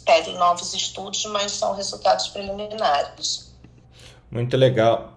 pedem 0.04 0.36
novos 0.36 0.74
estudos, 0.74 1.24
mas 1.26 1.52
são 1.52 1.74
resultados 1.74 2.28
preliminares. 2.28 3.52
Muito 4.30 4.56
legal. 4.56 5.12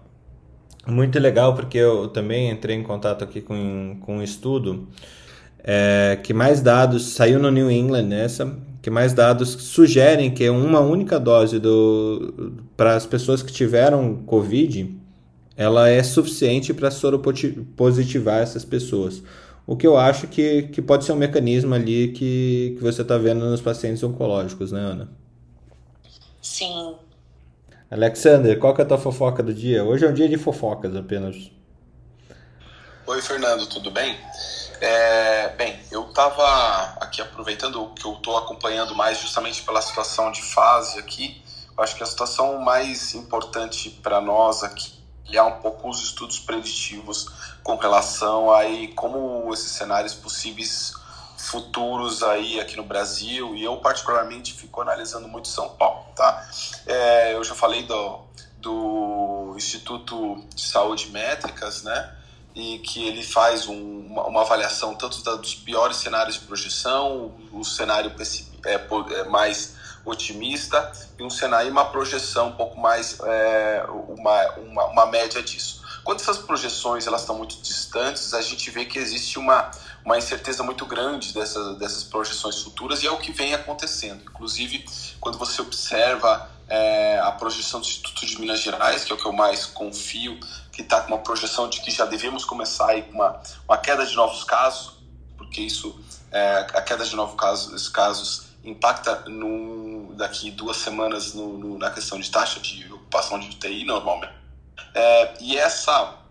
Muito 0.86 1.18
legal, 1.18 1.54
porque 1.54 1.78
eu 1.78 2.08
também 2.08 2.50
entrei 2.50 2.76
em 2.76 2.82
contato 2.82 3.24
aqui 3.24 3.40
com, 3.40 3.98
com 4.00 4.18
um 4.18 4.22
estudo 4.22 4.88
é, 5.66 6.18
que 6.22 6.32
mais 6.32 6.60
dados, 6.60 7.14
saiu 7.14 7.40
no 7.40 7.50
New 7.50 7.68
England 7.68 8.04
nessa, 8.04 8.56
que 8.80 8.88
mais 8.88 9.12
dados 9.12 9.48
sugerem 9.48 10.30
que 10.30 10.48
uma 10.48 10.78
única 10.78 11.18
dose 11.18 11.60
para 12.76 12.94
as 12.94 13.04
pessoas 13.04 13.42
que 13.42 13.52
tiveram 13.52 14.22
Covid, 14.24 14.96
ela 15.56 15.88
é 15.88 16.02
suficiente 16.02 16.74
para 16.74 16.90
soropositivar 16.90 18.42
essas 18.42 18.64
pessoas. 18.64 19.22
O 19.66 19.76
que 19.76 19.86
eu 19.86 19.96
acho 19.96 20.28
que, 20.28 20.64
que 20.64 20.82
pode 20.82 21.04
ser 21.04 21.12
um 21.12 21.16
mecanismo 21.16 21.74
ali 21.74 22.12
que, 22.12 22.74
que 22.76 22.82
você 22.82 23.02
está 23.02 23.16
vendo 23.16 23.44
nos 23.46 23.60
pacientes 23.60 24.02
oncológicos, 24.02 24.70
né, 24.70 24.80
Ana? 24.80 25.08
Sim. 26.42 26.94
Alexander, 27.90 28.58
qual 28.58 28.74
que 28.74 28.82
é 28.82 28.84
a 28.84 28.86
tua 28.86 28.98
fofoca 28.98 29.42
do 29.42 29.54
dia? 29.54 29.82
Hoje 29.82 30.04
é 30.04 30.08
um 30.08 30.14
dia 30.14 30.28
de 30.28 30.36
fofocas 30.36 30.94
apenas. 30.94 31.50
Oi, 33.06 33.22
Fernando, 33.22 33.66
tudo 33.66 33.90
bem? 33.90 34.16
É, 34.80 35.48
bem, 35.56 35.78
eu 35.90 36.08
estava 36.08 36.98
aqui 37.00 37.22
aproveitando 37.22 37.92
que 37.94 38.04
eu 38.04 38.12
estou 38.12 38.36
acompanhando 38.36 38.94
mais 38.94 39.18
justamente 39.18 39.62
pela 39.62 39.80
situação 39.80 40.30
de 40.30 40.42
fase 40.42 40.98
aqui. 40.98 41.42
Eu 41.76 41.82
acho 41.82 41.96
que 41.96 42.02
a 42.02 42.06
situação 42.06 42.58
mais 42.60 43.14
importante 43.14 43.90
para 44.02 44.20
nós 44.20 44.62
aqui 44.62 44.96
é 45.32 45.42
um 45.42 45.60
pouco 45.60 45.88
os 45.88 46.02
estudos 46.02 46.38
preditivos 46.38 47.28
com 47.62 47.76
relação 47.76 48.52
aí 48.52 48.88
como 48.88 49.52
esses 49.52 49.72
cenários 49.72 50.14
possíveis 50.14 50.92
futuros 51.36 52.22
aí 52.22 52.60
aqui 52.60 52.76
no 52.76 52.82
Brasil 52.82 53.54
e 53.54 53.62
eu 53.64 53.76
particularmente 53.78 54.52
fico 54.52 54.80
analisando 54.80 55.28
muito 55.28 55.48
São 55.48 55.70
Paulo, 55.70 56.04
tá? 56.14 56.48
É, 56.86 57.34
eu 57.34 57.42
já 57.42 57.54
falei 57.54 57.84
do, 57.84 58.20
do 58.58 59.54
Instituto 59.56 60.44
de 60.54 60.62
Saúde 60.62 61.10
Métricas, 61.10 61.82
né? 61.82 62.16
e 62.56 62.78
que 62.78 63.06
ele 63.06 63.22
faz 63.22 63.68
um, 63.68 64.06
uma, 64.06 64.24
uma, 64.24 64.40
avaliação 64.40 64.94
tanto 64.94 65.22
da, 65.22 65.34
dos 65.34 65.54
piores 65.54 65.98
cenários 65.98 66.36
de 66.36 66.46
projeção, 66.46 67.34
o, 67.52 67.60
o 67.60 67.64
cenário 67.64 68.10
é, 68.64 68.74
é, 68.74 69.24
mais 69.24 69.75
otimista 70.06 70.92
e 71.18 71.22
um 71.22 71.28
cenário 71.28 71.70
uma 71.70 71.84
projeção 71.86 72.48
um 72.48 72.52
pouco 72.52 72.78
mais 72.78 73.18
é, 73.20 73.84
uma, 74.08 74.52
uma, 74.52 74.84
uma, 74.86 75.06
média 75.06 75.42
disso. 75.42 75.82
Quando 76.04 76.20
essas 76.20 76.38
projeções 76.38 77.06
elas 77.06 77.22
estão 77.22 77.36
muito 77.36 77.60
distantes, 77.60 78.32
a 78.32 78.40
gente 78.40 78.70
vê 78.70 78.84
que 78.84 78.98
existe 78.98 79.38
uma, 79.38 79.70
uma 80.04 80.16
incerteza 80.16 80.62
muito 80.62 80.86
grande 80.86 81.34
dessas, 81.34 81.76
dessas 81.78 82.04
projeções 82.04 82.62
futuras 82.62 83.02
e 83.02 83.06
é 83.06 83.10
o 83.10 83.18
que 83.18 83.32
vem 83.32 83.54
acontecendo. 83.54 84.22
Inclusive, 84.22 84.86
quando 85.20 85.36
você 85.36 85.60
observa 85.60 86.48
é, 86.68 87.18
a 87.18 87.32
projeção 87.32 87.80
do 87.80 87.86
Instituto 87.86 88.24
de 88.24 88.40
Minas 88.40 88.60
Gerais, 88.60 89.04
que 89.04 89.12
é 89.12 89.14
o 89.14 89.18
que 89.18 89.26
eu 89.26 89.32
mais 89.32 89.66
confio, 89.66 90.38
que 90.72 90.82
está 90.82 91.00
com 91.00 91.08
uma 91.08 91.18
projeção 91.18 91.68
de 91.68 91.80
que 91.80 91.90
já 91.90 92.04
devemos 92.04 92.44
começar 92.44 92.90
aí 92.90 93.02
com 93.02 93.12
uma, 93.12 93.40
uma 93.68 93.78
queda 93.78 94.06
de 94.06 94.14
novos 94.14 94.44
casos, 94.44 94.94
porque 95.36 95.60
isso, 95.60 95.98
é, 96.30 96.66
a 96.72 96.82
queda 96.82 97.04
de 97.04 97.16
novos 97.16 97.34
casos, 97.34 97.88
casos 97.88 98.46
impacta 98.64 99.24
no, 99.28 99.95
daqui 100.16 100.50
duas 100.50 100.76
semanas 100.78 101.34
no, 101.34 101.58
no, 101.58 101.78
na 101.78 101.90
questão 101.90 102.18
de 102.18 102.30
taxa 102.30 102.58
de 102.60 102.92
ocupação 102.92 103.38
de 103.38 103.48
UTI 103.48 103.84
normalmente. 103.84 104.32
É, 104.94 105.34
e 105.40 105.56
essa 105.56 106.22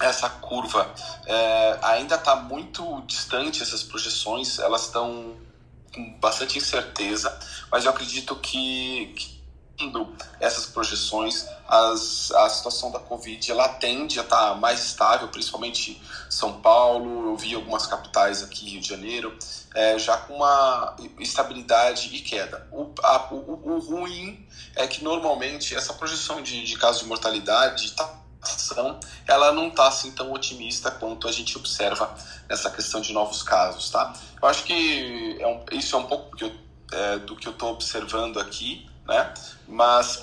essa 0.00 0.28
curva 0.28 0.92
é, 1.26 1.78
ainda 1.82 2.16
está 2.16 2.34
muito 2.34 3.00
distante, 3.02 3.62
essas 3.62 3.82
projeções, 3.82 4.58
elas 4.58 4.86
estão 4.86 5.36
com 5.94 6.18
bastante 6.18 6.58
incerteza, 6.58 7.38
mas 7.70 7.84
eu 7.84 7.90
acredito 7.92 8.34
que, 8.36 9.14
que 9.16 9.34
essas 10.40 10.66
projeções, 10.66 11.46
as, 11.68 12.30
a 12.32 12.48
situação 12.48 12.90
da 12.90 12.98
Covid 12.98 13.50
ela 13.50 13.68
tende 13.68 14.18
a 14.18 14.22
estar 14.22 14.50
tá 14.50 14.54
mais 14.54 14.84
estável, 14.84 15.28
principalmente 15.28 16.00
São 16.28 16.60
Paulo, 16.60 17.30
eu 17.30 17.36
vi 17.36 17.54
algumas 17.54 17.86
capitais 17.86 18.42
aqui, 18.42 18.70
Rio 18.70 18.80
de 18.80 18.88
Janeiro, 18.88 19.36
é, 19.74 19.98
já 19.98 20.16
com 20.16 20.34
uma 20.36 20.96
estabilidade 21.18 22.14
e 22.14 22.20
queda. 22.20 22.66
O, 22.70 22.92
a, 23.02 23.34
o, 23.34 23.74
o, 23.74 23.78
ruim 23.80 24.46
é 24.76 24.86
que 24.86 25.02
normalmente 25.02 25.74
essa 25.74 25.92
projeção 25.92 26.40
de, 26.40 26.64
de 26.64 26.78
casos 26.78 27.02
de 27.02 27.08
mortalidade 27.08 27.86
está 27.86 28.22
ela 29.26 29.52
não 29.52 29.68
está 29.68 29.88
assim 29.88 30.10
tão 30.12 30.30
otimista 30.30 30.90
quanto 30.90 31.26
a 31.26 31.32
gente 31.32 31.56
observa 31.56 32.14
nessa 32.46 32.70
questão 32.70 33.00
de 33.00 33.10
novos 33.10 33.42
casos, 33.42 33.88
tá? 33.88 34.12
Eu 34.40 34.46
acho 34.46 34.64
que 34.64 35.38
é 35.40 35.46
um, 35.46 35.64
isso 35.72 35.96
é 35.96 35.98
um 35.98 36.04
pouco 36.04 36.30
do 36.30 36.36
que 36.36 36.44
eu 37.48 37.52
é, 37.52 37.54
estou 37.54 37.72
observando 37.72 38.38
aqui, 38.38 38.86
né? 39.06 39.32
Mas 39.66 40.22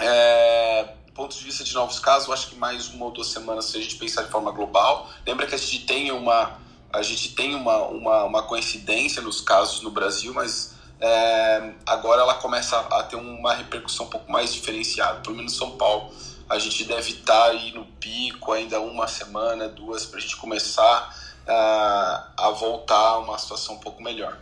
é, 0.00 0.94
do 1.06 1.12
ponto 1.12 1.36
de 1.36 1.44
vista 1.44 1.62
de 1.62 1.74
novos 1.74 1.98
casos, 1.98 2.26
eu 2.26 2.34
acho 2.34 2.48
que 2.48 2.56
mais 2.56 2.88
uma 2.88 3.06
ou 3.06 3.10
duas 3.12 3.28
semanas, 3.28 3.66
se 3.66 3.76
a 3.76 3.80
gente 3.80 3.96
pensar 3.96 4.22
de 4.22 4.30
forma 4.30 4.50
global. 4.50 5.08
Lembra 5.26 5.46
que 5.46 5.54
a 5.54 5.58
gente 5.58 5.84
tem 5.84 6.10
uma, 6.10 6.58
a 6.92 7.02
gente 7.02 7.34
tem 7.34 7.54
uma, 7.54 7.78
uma, 7.86 8.24
uma 8.24 8.42
coincidência 8.42 9.22
nos 9.22 9.40
casos 9.40 9.80
no 9.82 9.90
Brasil, 9.90 10.34
mas 10.34 10.74
é, 11.00 11.72
agora 11.86 12.22
ela 12.22 12.34
começa 12.34 12.78
a 12.78 13.02
ter 13.02 13.16
uma 13.16 13.54
repercussão 13.54 14.06
um 14.06 14.10
pouco 14.10 14.30
mais 14.30 14.52
diferenciada. 14.52 15.20
Pelo 15.20 15.36
menos 15.36 15.54
em 15.54 15.56
São 15.56 15.76
Paulo, 15.76 16.14
a 16.48 16.58
gente 16.58 16.84
deve 16.84 17.12
estar 17.12 17.50
aí 17.50 17.72
no 17.72 17.86
pico 17.86 18.52
ainda 18.52 18.80
uma 18.80 19.08
semana, 19.08 19.68
duas, 19.68 20.04
para 20.04 20.18
a 20.18 20.20
gente 20.20 20.36
começar 20.36 21.16
a, 21.48 22.28
a 22.36 22.50
voltar 22.50 22.94
a 22.94 23.18
uma 23.18 23.38
situação 23.38 23.76
um 23.76 23.80
pouco 23.80 24.02
melhor. 24.02 24.38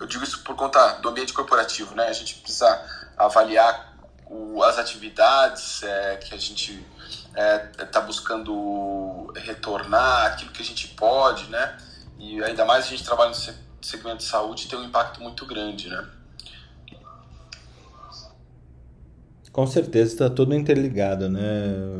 Eu 0.00 0.06
digo 0.06 0.24
isso 0.24 0.42
por 0.42 0.56
conta 0.56 0.94
do 0.94 1.08
ambiente 1.10 1.32
corporativo, 1.32 1.94
né? 1.94 2.08
A 2.08 2.12
gente 2.12 2.36
precisa 2.36 3.12
avaliar 3.16 3.94
o, 4.26 4.62
as 4.62 4.78
atividades 4.78 5.82
é, 5.82 6.16
que 6.16 6.34
a 6.34 6.38
gente 6.38 6.84
está 7.34 7.82
é, 7.82 7.86
tá 7.86 8.00
buscando 8.00 9.32
retornar, 9.34 10.26
aquilo 10.32 10.52
que 10.52 10.62
a 10.62 10.64
gente 10.64 10.88
pode, 10.88 11.50
né? 11.50 11.76
E 12.18 12.42
ainda 12.42 12.64
mais 12.64 12.84
a 12.84 12.88
gente 12.88 13.04
trabalha 13.04 13.30
no 13.30 13.36
segmento 13.82 14.18
de 14.18 14.24
saúde 14.24 14.68
tem 14.68 14.78
um 14.78 14.84
impacto 14.84 15.20
muito 15.20 15.44
grande, 15.44 15.88
né? 15.88 16.04
Com 19.50 19.66
certeza 19.66 20.12
está 20.12 20.30
tudo 20.30 20.54
interligado, 20.54 21.28
né, 21.28 21.40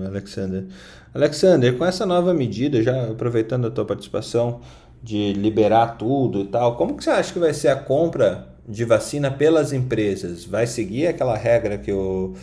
Alexander? 0.07 0.67
Alexander, 1.15 1.77
com 1.79 1.85
essa 1.85 2.05
nova 2.05 2.35
medida, 2.35 2.83
já 2.83 3.11
aproveitando 3.11 3.69
a 3.69 3.71
tua 3.71 3.85
participação 3.85 4.61
de 5.01 5.33
liberar 5.35 5.97
tudo 5.97 6.41
e 6.41 6.47
tal, 6.47 6.77
como 6.77 6.97
que 6.97 7.05
você 7.05 7.11
acha 7.11 7.33
que 7.33 7.39
vai 7.39 7.55
ser 7.55 7.69
a 7.69 7.77
compra 7.77 8.49
de 8.67 8.85
vacina 8.85 9.31
pelas 9.31 9.73
empresas? 9.73 10.45
Vai 10.45 10.67
seguir 10.67 11.07
aquela 11.07 11.37
regra 11.37 11.79
que 11.79 11.93
o, 11.93 12.35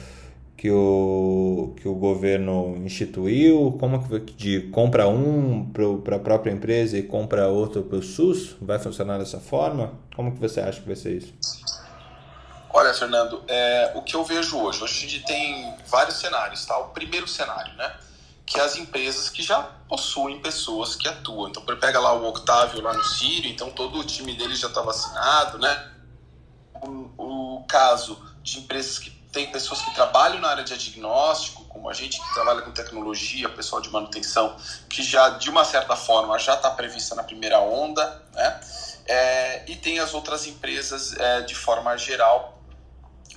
que 0.61 0.69
o, 0.69 1.73
que 1.75 1.87
o 1.87 1.95
governo 1.95 2.77
instituiu? 2.85 3.75
Como 3.79 4.07
que 4.07 4.33
de 4.33 4.61
compra 4.69 5.07
um 5.07 5.67
para 6.03 6.17
a 6.17 6.19
própria 6.19 6.51
empresa 6.51 6.95
e 6.99 7.01
compra 7.01 7.47
outro 7.47 7.81
para 7.81 7.97
o 7.97 8.03
SUS? 8.03 8.57
Vai 8.61 8.77
funcionar 8.77 9.17
dessa 9.17 9.39
forma? 9.39 9.93
Como 10.15 10.31
que 10.31 10.39
você 10.39 10.61
acha 10.61 10.79
que 10.79 10.85
vai 10.85 10.95
ser 10.95 11.17
isso? 11.17 11.33
Olha, 12.71 12.93
Fernando, 12.93 13.43
é, 13.47 13.93
o 13.95 14.03
que 14.03 14.15
eu 14.15 14.23
vejo 14.23 14.55
hoje, 14.59 14.83
hoje 14.83 14.97
a 14.97 15.09
gente 15.09 15.25
tem 15.25 15.75
vários 15.87 16.17
cenários, 16.17 16.63
tá? 16.63 16.77
O 16.77 16.89
primeiro 16.89 17.27
cenário, 17.27 17.73
né? 17.73 17.95
Que 18.45 18.59
as 18.59 18.75
empresas 18.75 19.29
que 19.29 19.41
já 19.41 19.63
possuem 19.89 20.41
pessoas 20.41 20.95
que 20.95 21.07
atuam. 21.07 21.49
Então, 21.49 21.63
pega 21.63 21.99
lá 21.99 22.13
o 22.13 22.29
Octávio 22.29 22.83
lá 22.83 22.93
no 22.93 23.03
Sírio, 23.03 23.49
então 23.49 23.71
todo 23.71 23.97
o 23.97 24.03
time 24.03 24.37
dele 24.37 24.55
já 24.55 24.67
está 24.67 24.83
vacinado, 24.83 25.57
né? 25.57 25.91
O, 26.83 27.57
o 27.57 27.63
caso 27.67 28.15
de 28.43 28.59
empresas 28.59 28.99
que 28.99 29.20
tem 29.31 29.49
pessoas 29.49 29.81
que 29.81 29.93
trabalham 29.95 30.39
na 30.39 30.49
área 30.49 30.63
de 30.63 30.77
diagnóstico, 30.77 31.63
como 31.65 31.89
a 31.89 31.93
gente 31.93 32.19
que 32.19 32.33
trabalha 32.33 32.61
com 32.61 32.71
tecnologia, 32.71 33.47
pessoal 33.49 33.81
de 33.81 33.89
manutenção, 33.89 34.55
que 34.89 35.01
já 35.01 35.29
de 35.29 35.49
uma 35.49 35.63
certa 35.63 35.95
forma 35.95 36.37
já 36.37 36.55
está 36.55 36.69
prevista 36.69 37.15
na 37.15 37.23
primeira 37.23 37.59
onda, 37.59 38.21
né? 38.33 38.59
É, 39.05 39.63
e 39.67 39.75
tem 39.75 39.99
as 39.99 40.13
outras 40.13 40.45
empresas 40.45 41.17
é, 41.17 41.41
de 41.41 41.55
forma 41.55 41.97
geral 41.97 42.61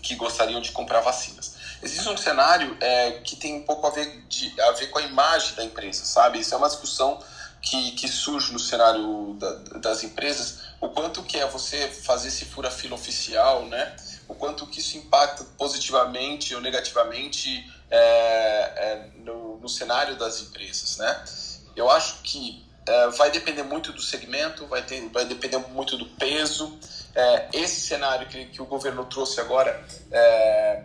que 0.02 0.14
gostariam 0.14 0.60
de 0.60 0.72
comprar 0.72 1.00
vacinas. 1.00 1.54
Existe 1.82 2.08
um 2.08 2.16
cenário 2.16 2.76
é, 2.80 3.12
que 3.24 3.36
tem 3.36 3.54
um 3.54 3.62
pouco 3.62 3.86
a 3.86 3.90
ver, 3.90 4.22
de, 4.28 4.60
a 4.60 4.72
ver 4.72 4.88
com 4.88 4.98
a 4.98 5.02
imagem 5.02 5.54
da 5.54 5.64
empresa, 5.64 6.04
sabe? 6.04 6.38
Isso 6.40 6.54
é 6.54 6.58
uma 6.58 6.68
discussão 6.68 7.18
que, 7.62 7.92
que 7.92 8.06
surge 8.08 8.52
no 8.52 8.58
cenário 8.58 9.34
da, 9.34 9.78
das 9.78 10.04
empresas, 10.04 10.58
o 10.80 10.88
quanto 10.88 11.22
que 11.22 11.38
é 11.38 11.46
você 11.46 11.88
fazer 11.88 12.28
esse 12.28 12.44
fura-fila 12.44 12.94
oficial, 12.94 13.64
né? 13.64 13.96
O 14.28 14.34
quanto 14.34 14.66
que 14.66 14.80
isso 14.80 14.96
impacta 14.96 15.44
positivamente 15.58 16.54
ou 16.54 16.60
negativamente 16.60 17.70
é, 17.90 17.96
é, 17.96 19.10
no, 19.16 19.58
no, 19.58 19.68
cenário 19.68 20.16
das 20.16 20.40
empresas, 20.40 20.96
né? 20.98 21.24
Eu 21.76 21.90
acho 21.90 22.22
que 22.22 22.64
é, 22.86 23.08
vai 23.08 23.30
depender 23.30 23.62
muito 23.62 23.92
do 23.92 24.00
segmento, 24.00 24.66
vai, 24.66 24.82
ter, 24.82 25.08
vai 25.10 25.24
depender 25.24 25.58
muito 25.68 25.96
do 25.96 26.06
peso. 26.06 26.78
É, 27.14 27.48
esse 27.52 27.80
cenário 27.80 28.26
que, 28.28 28.46
que 28.46 28.62
o 28.62 28.66
governo 28.66 29.04
trouxe 29.04 29.40
agora 29.40 29.84
é, 30.10 30.84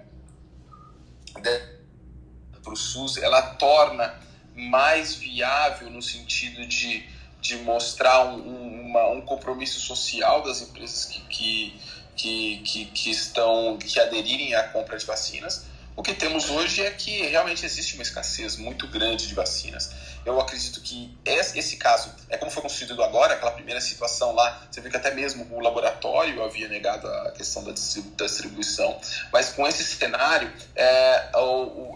para 2.64 2.74
o 2.74 2.76
SUS, 2.76 3.18
ela 3.18 3.42
torna 3.56 4.20
mais 4.56 5.16
viável 5.16 5.90
no 5.90 6.02
sentido 6.02 6.66
de, 6.68 7.08
de 7.42 7.58
mostrar 7.58 8.26
um, 8.26 8.38
um, 8.38 8.90
uma, 8.90 9.10
um 9.10 9.22
compromisso 9.22 9.80
social 9.80 10.42
das 10.44 10.62
empresas 10.62 11.06
que, 11.06 11.22
que, 11.22 11.82
que, 12.20 12.58
que, 12.66 12.86
que 12.86 13.12
estão 13.12 13.78
que 13.78 13.98
aderirem 13.98 14.54
à 14.54 14.64
compra 14.64 14.98
de 14.98 15.06
vacinas. 15.06 15.66
O 15.96 16.04
que 16.04 16.14
temos 16.14 16.50
hoje 16.50 16.82
é 16.86 16.92
que 16.92 17.28
realmente 17.28 17.66
existe 17.66 17.96
uma 17.96 18.04
escassez 18.04 18.56
muito 18.56 18.88
grande 18.88 19.28
de 19.28 19.34
vacinas. 19.34 19.92
Eu 20.26 20.40
acredito 20.40 20.82
que 20.82 21.18
esse 21.26 21.76
caso 21.78 22.14
é 22.30 22.38
como 22.38 22.52
foi 22.52 22.62
construído 22.62 23.02
agora, 23.04 23.34
aquela 23.34 23.52
primeira 23.52 23.82
situação 23.82 24.34
lá. 24.34 24.66
Você 24.70 24.80
vê 24.80 24.90
que 24.90 24.96
até 24.96 25.14
mesmo 25.14 25.46
o 25.54 25.60
laboratório 25.60 26.42
havia 26.44 26.70
negado 26.70 27.08
a 27.08 27.32
questão 27.32 27.64
da 27.64 27.72
distribuição, 27.72 29.00
mas 29.32 29.50
com 29.50 29.68
esse 29.68 29.84
cenário 29.84 30.52
é, 30.76 31.32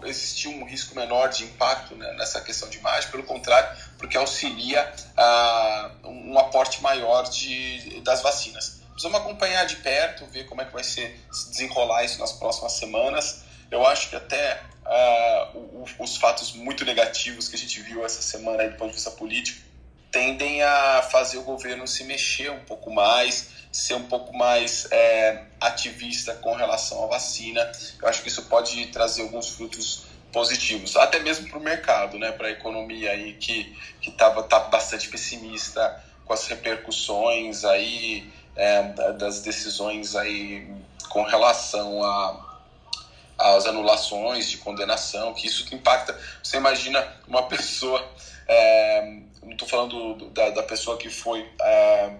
existiu 0.04 0.50
um 0.50 0.66
risco 0.66 0.94
menor 0.94 1.28
de 1.28 1.44
impacto 1.44 1.94
né, 1.96 2.12
nessa 2.14 2.40
questão 2.42 2.68
de 2.68 2.78
imagem, 2.78 3.10
pelo 3.10 3.22
contrário, 3.22 3.74
porque 3.96 4.18
auxilia 4.18 4.92
a, 5.16 5.90
um 6.04 6.38
aporte 6.38 6.82
maior 6.82 7.22
de, 7.24 8.00
das 8.00 8.20
vacinas. 8.20 8.83
Precisamos 8.94 9.20
acompanhar 9.20 9.66
de 9.66 9.76
perto, 9.76 10.24
ver 10.26 10.46
como 10.46 10.62
é 10.62 10.64
que 10.64 10.72
vai 10.72 10.84
ser, 10.84 11.20
se 11.30 11.50
desenrolar 11.50 12.04
isso 12.04 12.18
nas 12.18 12.32
próximas 12.32 12.72
semanas. 12.72 13.42
Eu 13.70 13.86
acho 13.86 14.08
que 14.08 14.16
até 14.16 14.60
uh, 14.86 15.84
os 15.98 16.16
fatos 16.16 16.52
muito 16.52 16.84
negativos 16.84 17.48
que 17.48 17.56
a 17.56 17.58
gente 17.58 17.80
viu 17.82 18.04
essa 18.06 18.22
semana 18.22 18.62
aí, 18.62 18.70
do 18.70 18.76
ponto 18.76 18.90
de 18.90 18.94
vista 18.94 19.10
político 19.10 19.74
tendem 20.14 20.62
a 20.62 21.02
fazer 21.10 21.38
o 21.38 21.42
governo 21.42 21.88
se 21.88 22.04
mexer 22.04 22.48
um 22.48 22.60
pouco 22.60 22.88
mais, 22.88 23.48
ser 23.72 23.94
um 23.94 24.04
pouco 24.04 24.32
mais 24.32 24.86
é, 24.92 25.42
ativista 25.60 26.36
com 26.36 26.54
relação 26.54 27.02
à 27.02 27.08
vacina. 27.08 27.60
Eu 28.00 28.08
acho 28.08 28.22
que 28.22 28.28
isso 28.28 28.42
pode 28.42 28.86
trazer 28.86 29.22
alguns 29.22 29.48
frutos 29.48 30.04
positivos, 30.30 30.96
até 30.96 31.18
mesmo 31.18 31.48
para 31.48 31.58
o 31.58 31.60
mercado, 31.60 32.16
né, 32.16 32.30
para 32.30 32.46
a 32.46 32.50
economia 32.52 33.10
aí 33.10 33.34
que 33.34 33.76
que 34.00 34.10
estava 34.10 34.44
tá 34.44 34.60
bastante 34.60 35.08
pessimista 35.08 36.00
com 36.24 36.32
as 36.32 36.46
repercussões 36.46 37.64
aí 37.64 38.30
é, 38.56 38.82
das 39.12 39.40
decisões 39.42 40.14
aí 40.14 40.66
com 41.08 41.22
relação 41.22 42.02
a 42.04 42.54
as 43.38 43.66
anulações 43.66 44.48
de 44.48 44.58
condenação, 44.58 45.34
que 45.34 45.46
isso 45.46 45.64
que 45.64 45.74
impacta. 45.74 46.18
Você 46.42 46.56
imagina 46.56 47.06
uma 47.26 47.42
pessoa, 47.48 48.02
é, 48.46 49.18
não 49.42 49.52
estou 49.52 49.68
falando 49.68 50.14
do, 50.14 50.30
da, 50.30 50.50
da, 50.50 50.62
pessoa 50.62 50.96
que 50.96 51.10
foi 51.10 51.48
é, 51.60 52.12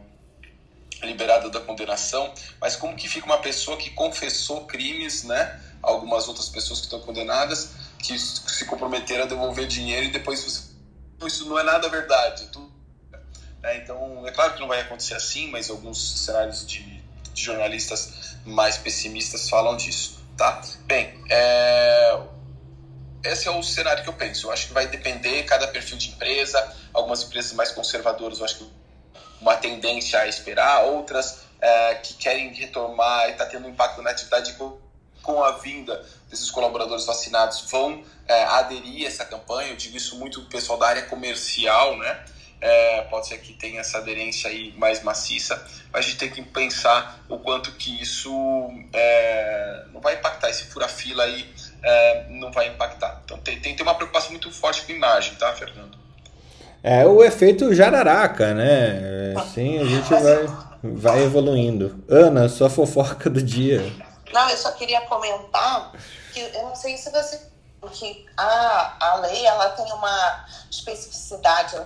liberada 1.02 1.48
da 1.48 1.60
condenação, 1.60 2.32
mas 2.60 2.76
como 2.76 2.96
que 2.96 3.08
fica 3.08 3.26
uma 3.26 3.38
pessoa 3.38 3.76
que 3.76 3.90
confessou 3.90 4.66
crimes, 4.66 5.24
né? 5.24 5.60
Algumas 5.82 6.28
outras 6.28 6.48
pessoas 6.48 6.80
que 6.80 6.86
estão 6.86 7.00
condenadas, 7.00 7.70
que 7.98 8.18
se 8.18 8.64
comprometeram 8.64 9.24
a 9.24 9.26
devolver 9.26 9.66
dinheiro 9.66 10.06
e 10.06 10.10
depois 10.10 10.42
você, 10.42 10.62
isso 11.26 11.48
não 11.48 11.58
é 11.58 11.62
nada 11.62 11.88
verdade. 11.88 12.48
Tudo, 12.48 12.63
é, 13.64 13.76
então, 13.78 14.26
é 14.26 14.30
claro 14.30 14.54
que 14.54 14.60
não 14.60 14.68
vai 14.68 14.80
acontecer 14.80 15.14
assim, 15.14 15.50
mas 15.50 15.70
alguns 15.70 16.24
cenários 16.24 16.66
de, 16.66 16.82
de 17.32 17.42
jornalistas 17.42 18.36
mais 18.44 18.76
pessimistas 18.76 19.48
falam 19.48 19.76
disso. 19.76 20.22
Tá? 20.36 20.60
Bem, 20.86 21.22
é... 21.30 22.18
esse 23.24 23.48
é 23.48 23.50
o 23.50 23.62
cenário 23.62 24.02
que 24.02 24.08
eu 24.08 24.14
penso. 24.14 24.48
Eu 24.48 24.52
acho 24.52 24.68
que 24.68 24.72
vai 24.72 24.86
depender 24.86 25.44
cada 25.44 25.66
perfil 25.68 25.96
de 25.96 26.10
empresa. 26.10 26.76
Algumas 26.92 27.22
empresas 27.22 27.52
mais 27.52 27.70
conservadoras, 27.72 28.38
eu 28.38 28.44
acho 28.44 28.58
que 28.58 28.70
uma 29.40 29.56
tendência 29.56 30.20
a 30.20 30.26
esperar, 30.26 30.84
outras 30.84 31.44
é, 31.60 31.94
que 31.96 32.14
querem 32.14 32.52
retomar 32.52 33.28
e 33.28 33.32
está 33.32 33.46
tendo 33.46 33.68
impacto 33.68 34.02
na 34.02 34.10
atividade 34.10 34.52
com, 34.54 34.78
com 35.22 35.42
a 35.42 35.52
vinda 35.52 36.04
desses 36.28 36.50
colaboradores 36.50 37.06
vacinados 37.06 37.62
vão 37.70 38.04
é, 38.26 38.44
aderir 38.44 39.06
a 39.06 39.08
essa 39.08 39.24
campanha. 39.24 39.70
Eu 39.70 39.76
digo 39.76 39.96
isso 39.96 40.16
muito 40.16 40.40
o 40.40 40.46
pessoal 40.46 40.78
da 40.78 40.88
área 40.88 41.02
comercial, 41.02 41.96
né? 41.96 42.24
É, 42.64 43.02
pode 43.02 43.28
ser 43.28 43.36
que 43.38 43.52
tenha 43.52 43.80
essa 43.80 43.98
aderência 43.98 44.48
aí 44.48 44.72
mais 44.78 45.02
maciça, 45.02 45.62
mas 45.92 46.06
a 46.06 46.08
gente 46.08 46.16
tem 46.16 46.30
que 46.30 46.40
pensar 46.40 47.20
o 47.28 47.38
quanto 47.38 47.70
que 47.72 48.02
isso 48.02 48.32
é, 48.90 49.84
não 49.92 50.00
vai 50.00 50.14
impactar, 50.14 50.48
esse 50.48 50.64
fura-fila 50.64 51.24
aí 51.24 51.52
é, 51.82 52.24
não 52.30 52.50
vai 52.50 52.68
impactar. 52.68 53.20
Então 53.22 53.36
tem, 53.36 53.60
tem, 53.60 53.76
tem 53.76 53.84
uma 53.84 53.94
preocupação 53.94 54.30
muito 54.30 54.50
forte 54.50 54.80
com 54.86 54.92
a 54.92 54.94
imagem, 54.94 55.34
tá, 55.34 55.52
Fernando? 55.52 55.98
É 56.82 57.04
o 57.04 57.22
efeito 57.22 57.74
jararaca, 57.74 58.54
né? 58.54 59.34
Assim 59.36 59.78
a 59.80 59.84
gente 59.84 60.08
vai, 60.08 60.46
vai 60.82 61.22
evoluindo. 61.22 62.02
Ana, 62.08 62.48
sua 62.48 62.70
fofoca 62.70 63.28
do 63.28 63.42
dia. 63.42 63.92
Não, 64.32 64.48
eu 64.48 64.56
só 64.56 64.72
queria 64.72 65.02
comentar 65.02 65.92
que 66.32 66.40
eu 66.40 66.62
não 66.62 66.74
sei 66.74 66.96
se 66.96 67.10
você 67.10 67.38
que 67.92 68.24
a, 68.38 68.96
a 68.98 69.16
lei 69.16 69.44
ela 69.44 69.68
tem 69.70 69.84
uma 69.92 70.46
especificidade 70.70 71.76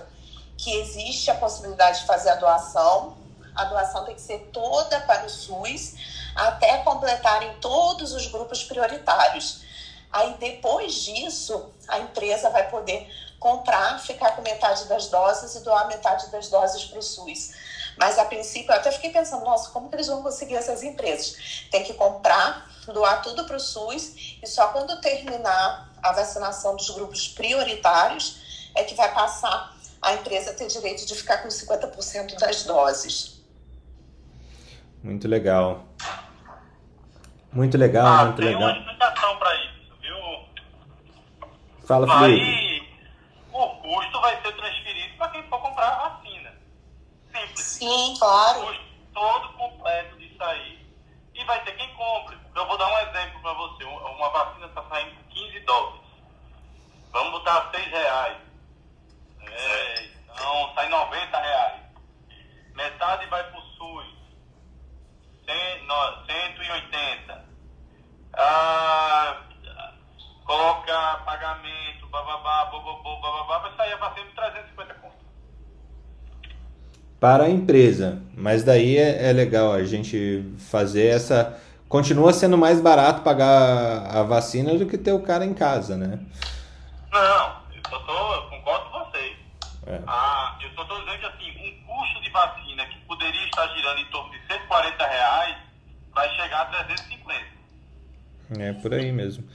que 0.59 0.75
existe 0.75 1.31
a 1.31 1.35
possibilidade 1.35 2.01
de 2.01 2.05
fazer 2.05 2.31
a 2.31 2.35
doação. 2.35 3.17
A 3.55 3.63
doação 3.65 4.05
tem 4.05 4.13
que 4.13 4.21
ser 4.21 4.49
toda 4.51 4.99
para 5.01 5.25
o 5.25 5.29
SUS, 5.29 5.95
até 6.35 6.79
completarem 6.79 7.55
todos 7.59 8.13
os 8.13 8.27
grupos 8.27 8.63
prioritários. 8.63 9.61
Aí 10.11 10.35
depois 10.37 10.95
disso, 10.95 11.71
a 11.87 11.99
empresa 11.99 12.49
vai 12.49 12.69
poder 12.69 13.09
comprar, 13.39 13.99
ficar 13.99 14.35
com 14.35 14.41
metade 14.41 14.85
das 14.85 15.07
doses 15.07 15.55
e 15.55 15.61
doar 15.61 15.87
metade 15.87 16.29
das 16.29 16.49
doses 16.49 16.83
para 16.85 16.99
o 16.99 17.03
SUS. 17.03 17.53
Mas 17.97 18.19
a 18.19 18.25
princípio, 18.25 18.71
eu 18.71 18.77
até 18.77 18.91
fiquei 18.91 19.11
pensando, 19.11 19.45
nossa, 19.45 19.69
como 19.71 19.89
que 19.89 19.95
eles 19.95 20.07
vão 20.07 20.21
conseguir 20.21 20.55
essas 20.55 20.83
empresas? 20.83 21.67
Tem 21.71 21.83
que 21.83 21.93
comprar, 21.93 22.69
doar 22.85 23.21
tudo 23.21 23.45
para 23.45 23.55
o 23.55 23.59
SUS 23.59 24.37
e 24.41 24.47
só 24.47 24.67
quando 24.69 24.99
terminar 24.99 25.89
a 26.01 26.11
vacinação 26.11 26.75
dos 26.75 26.89
grupos 26.89 27.27
prioritários 27.29 28.71
é 28.75 28.83
que 28.83 28.95
vai 28.95 29.13
passar 29.13 29.78
a 30.01 30.13
empresa 30.13 30.53
ter 30.53 30.67
direito 30.67 31.05
de 31.05 31.15
ficar 31.15 31.39
com 31.39 31.49
50% 31.49 32.39
das 32.39 32.63
doses. 32.63 33.43
Muito 35.03 35.27
legal. 35.27 35.85
Muito 37.51 37.77
legal, 37.77 38.05
ah, 38.05 38.25
muito 38.25 38.37
tem 38.37 38.45
legal. 38.45 38.61
uma 38.61 38.77
explicação 38.77 39.37
para 39.37 39.55
isso, 39.55 39.95
viu? 40.01 40.15
Fala, 41.85 42.19
Felipe. 42.19 42.45
Aí 42.45 42.79
o 43.51 43.67
custo 43.81 44.21
vai 44.21 44.41
ser 44.41 44.55
transferido 44.55 45.17
para 45.17 45.31
quem 45.31 45.43
for 45.49 45.59
comprar 45.59 45.87
a 45.87 46.09
vacina. 46.09 46.53
Simples. 47.33 47.65
Sim, 47.65 48.15
claro. 48.19 48.61
O 48.61 48.65
custo 48.67 48.83
todo 49.13 49.53
completo 49.53 50.17
disso 50.17 50.43
aí. 50.43 50.79
E 51.33 51.43
vai 51.45 51.63
ter 51.63 51.71
quem 51.71 51.93
compre. 51.95 52.37
Eu 52.55 52.67
vou 52.67 52.77
dar 52.77 52.87
um 52.87 53.09
exemplo 53.09 53.41
para 53.41 53.53
você. 53.53 53.83
Uma 53.85 54.29
vacina 54.29 54.67
está 54.67 54.83
saindo 54.89 55.15
por 55.15 55.23
15 55.33 55.59
dólares. 55.61 56.01
Vamos 57.11 57.31
botar 57.31 57.71
6 57.73 57.87
reais. 57.87 58.37
É, 59.51 60.05
então 60.23 60.73
sai 60.75 60.89
90 60.89 61.37
reais. 61.37 61.81
Metade 62.75 63.25
vai 63.27 63.43
para 63.43 63.59
o 63.59 63.61
SUS. 63.61 64.19
180. 66.69 67.45
Ah, 68.33 69.41
coloca 70.45 71.21
pagamento, 71.25 72.07
bababá, 72.11 72.65
bobobô, 72.65 73.19
bababá, 73.21 73.59
vai 73.59 73.75
sair 73.75 73.93
a 73.93 74.09
de 74.09 74.35
350 74.35 74.93
conto. 74.95 75.15
Para 77.19 77.45
a 77.45 77.49
empresa, 77.49 78.21
mas 78.35 78.63
daí 78.63 78.97
é, 78.97 79.29
é 79.29 79.33
legal 79.33 79.73
a 79.73 79.83
gente 79.83 80.53
fazer 80.69 81.07
essa. 81.07 81.59
Continua 81.87 82.31
sendo 82.31 82.57
mais 82.57 82.79
barato 82.79 83.23
pagar 83.23 84.15
a 84.15 84.21
vacina 84.23 84.77
do 84.77 84.85
que 84.85 84.97
ter 84.97 85.11
o 85.11 85.23
cara 85.23 85.43
em 85.43 85.53
casa, 85.53 85.97
né? 85.97 86.19
Não, 87.11 87.61
eu 87.75 87.81
só 87.89 87.99
tô, 87.99 88.33
eu 88.35 88.49
concordo 88.49 88.89
com 88.91 88.99
vocês. 89.05 89.35
É. 89.89 89.99
Ah, 90.05 90.55
eu 90.61 90.69
só 90.75 90.83
estou 90.83 90.99
dizendo 90.99 91.19
que 91.19 91.25
assim, 91.25 91.49
um 91.49 91.87
custo 91.87 92.21
de 92.21 92.29
vacina 92.29 92.85
que 92.85 92.99
poderia 93.07 93.43
estar 93.45 93.67
girando 93.69 93.99
em 93.99 94.05
torno 94.05 94.29
de 94.29 94.39
140 94.45 95.07
reais 95.07 95.57
vai 96.13 96.29
chegar 96.35 96.61
a 96.61 96.65
350. 96.65 97.59
É 98.59 98.73
por 98.73 98.93
aí 98.93 99.11
mesmo. 99.11 99.49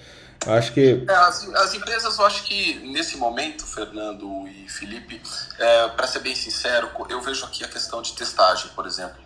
Eu 0.45 0.55
acho 0.55 0.73
que. 0.73 1.05
É, 1.09 1.15
as, 1.15 1.49
as 1.55 1.75
empresas, 1.75 2.19
eu 2.19 2.27
acho 2.27 2.43
que 2.45 2.75
nesse 2.81 3.17
momento, 3.17 3.65
Fernando 3.65 4.49
e 4.49 4.69
Felipe, 4.69 5.23
é, 5.59 5.89
para 5.89 6.07
ser 6.09 6.19
bem 6.19 6.35
sincero, 6.35 6.91
eu 7.09 7.21
vejo 7.21 7.45
aqui 7.47 7.65
a 7.65 7.69
questão 7.69 8.03
de 8.03 8.13
testagem, 8.13 8.71
por 8.75 8.87
exemplo. 8.87 9.23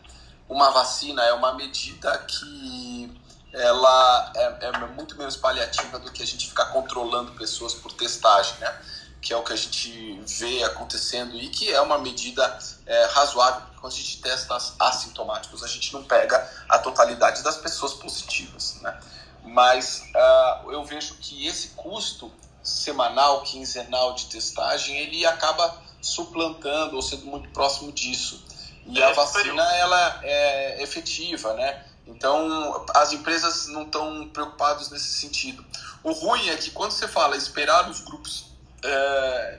Uma 0.46 0.70
vacina 0.70 1.22
é 1.22 1.32
uma 1.32 1.54
medida 1.54 2.16
que 2.18 3.10
ela 3.52 4.32
é, 4.36 4.66
é 4.66 4.86
muito 4.94 5.16
menos 5.16 5.36
paliativa 5.36 5.98
do 5.98 6.12
que 6.12 6.22
a 6.22 6.26
gente 6.26 6.48
ficar 6.48 6.66
controlando 6.66 7.32
pessoas 7.32 7.74
por 7.74 7.92
testagem, 7.92 8.58
né? 8.58 8.78
Que 9.20 9.32
é 9.32 9.36
o 9.36 9.42
que 9.42 9.52
a 9.52 9.56
gente 9.56 10.20
vê 10.38 10.62
acontecendo 10.64 11.36
e 11.36 11.48
que 11.48 11.72
é 11.72 11.80
uma 11.80 11.98
medida 11.98 12.58
é, 12.86 13.04
razoável, 13.06 13.62
porque 13.62 13.80
quando 13.80 13.92
a 13.92 13.96
gente 13.96 14.20
testa 14.20 14.56
assintomáticos, 14.78 15.62
a 15.62 15.66
gente 15.66 15.92
não 15.92 16.04
pega 16.04 16.48
a 16.68 16.78
totalidade 16.78 17.42
das 17.42 17.56
pessoas 17.56 17.94
positivas, 17.94 18.76
né? 18.80 18.98
Mas 19.44 20.02
uh, 20.14 20.72
eu 20.72 20.84
vejo 20.84 21.14
que 21.14 21.46
esse 21.46 21.68
custo 21.68 22.30
semanal, 22.62 23.42
quinzenal 23.42 24.14
de 24.14 24.26
testagem, 24.26 24.98
ele 24.98 25.24
acaba 25.24 25.82
suplantando 26.02 26.96
ou 26.96 27.02
sendo 27.02 27.26
muito 27.26 27.48
próximo 27.50 27.90
disso. 27.92 28.44
E 28.86 29.02
a 29.02 29.12
vacina, 29.12 29.62
ela 29.76 30.20
é 30.22 30.82
efetiva, 30.82 31.54
né? 31.54 31.84
Então, 32.06 32.86
as 32.94 33.12
empresas 33.12 33.66
não 33.68 33.82
estão 33.82 34.28
preocupadas 34.28 34.90
nesse 34.90 35.14
sentido. 35.14 35.64
O 36.02 36.12
ruim 36.12 36.48
é 36.48 36.56
que 36.56 36.70
quando 36.70 36.92
você 36.92 37.06
fala 37.06 37.36
esperar 37.36 37.88
os 37.90 38.00
grupos 38.00 38.47
é, 38.84 39.58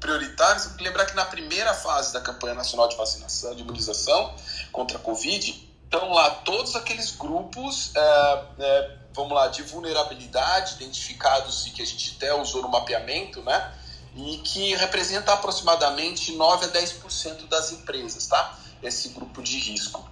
prioritários, 0.00 0.66
tem 0.66 0.76
que 0.76 0.84
lembrar 0.84 1.06
que 1.06 1.14
na 1.14 1.24
primeira 1.24 1.74
fase 1.74 2.12
da 2.12 2.20
campanha 2.20 2.54
nacional 2.54 2.88
de 2.88 2.96
vacinação, 2.96 3.54
de 3.54 3.62
imunização 3.62 4.34
contra 4.72 4.98
a 4.98 5.00
Covid, 5.00 5.68
estão 5.84 6.12
lá 6.12 6.30
todos 6.30 6.76
aqueles 6.76 7.12
grupos, 7.12 7.92
é, 7.94 8.44
é, 8.58 8.96
vamos 9.14 9.32
lá, 9.32 9.48
de 9.48 9.62
vulnerabilidade, 9.62 10.74
identificados 10.74 11.66
e 11.66 11.70
que 11.70 11.82
a 11.82 11.86
gente 11.86 12.14
até 12.16 12.34
usou 12.34 12.62
no 12.62 12.68
mapeamento, 12.68 13.42
né? 13.42 13.74
E 14.14 14.38
que 14.38 14.74
representa 14.74 15.32
aproximadamente 15.32 16.32
9 16.32 16.66
a 16.66 16.68
10% 16.68 17.48
das 17.48 17.72
empresas, 17.72 18.26
tá? 18.26 18.58
Esse 18.82 19.10
grupo 19.10 19.42
de 19.42 19.58
risco. 19.58 20.08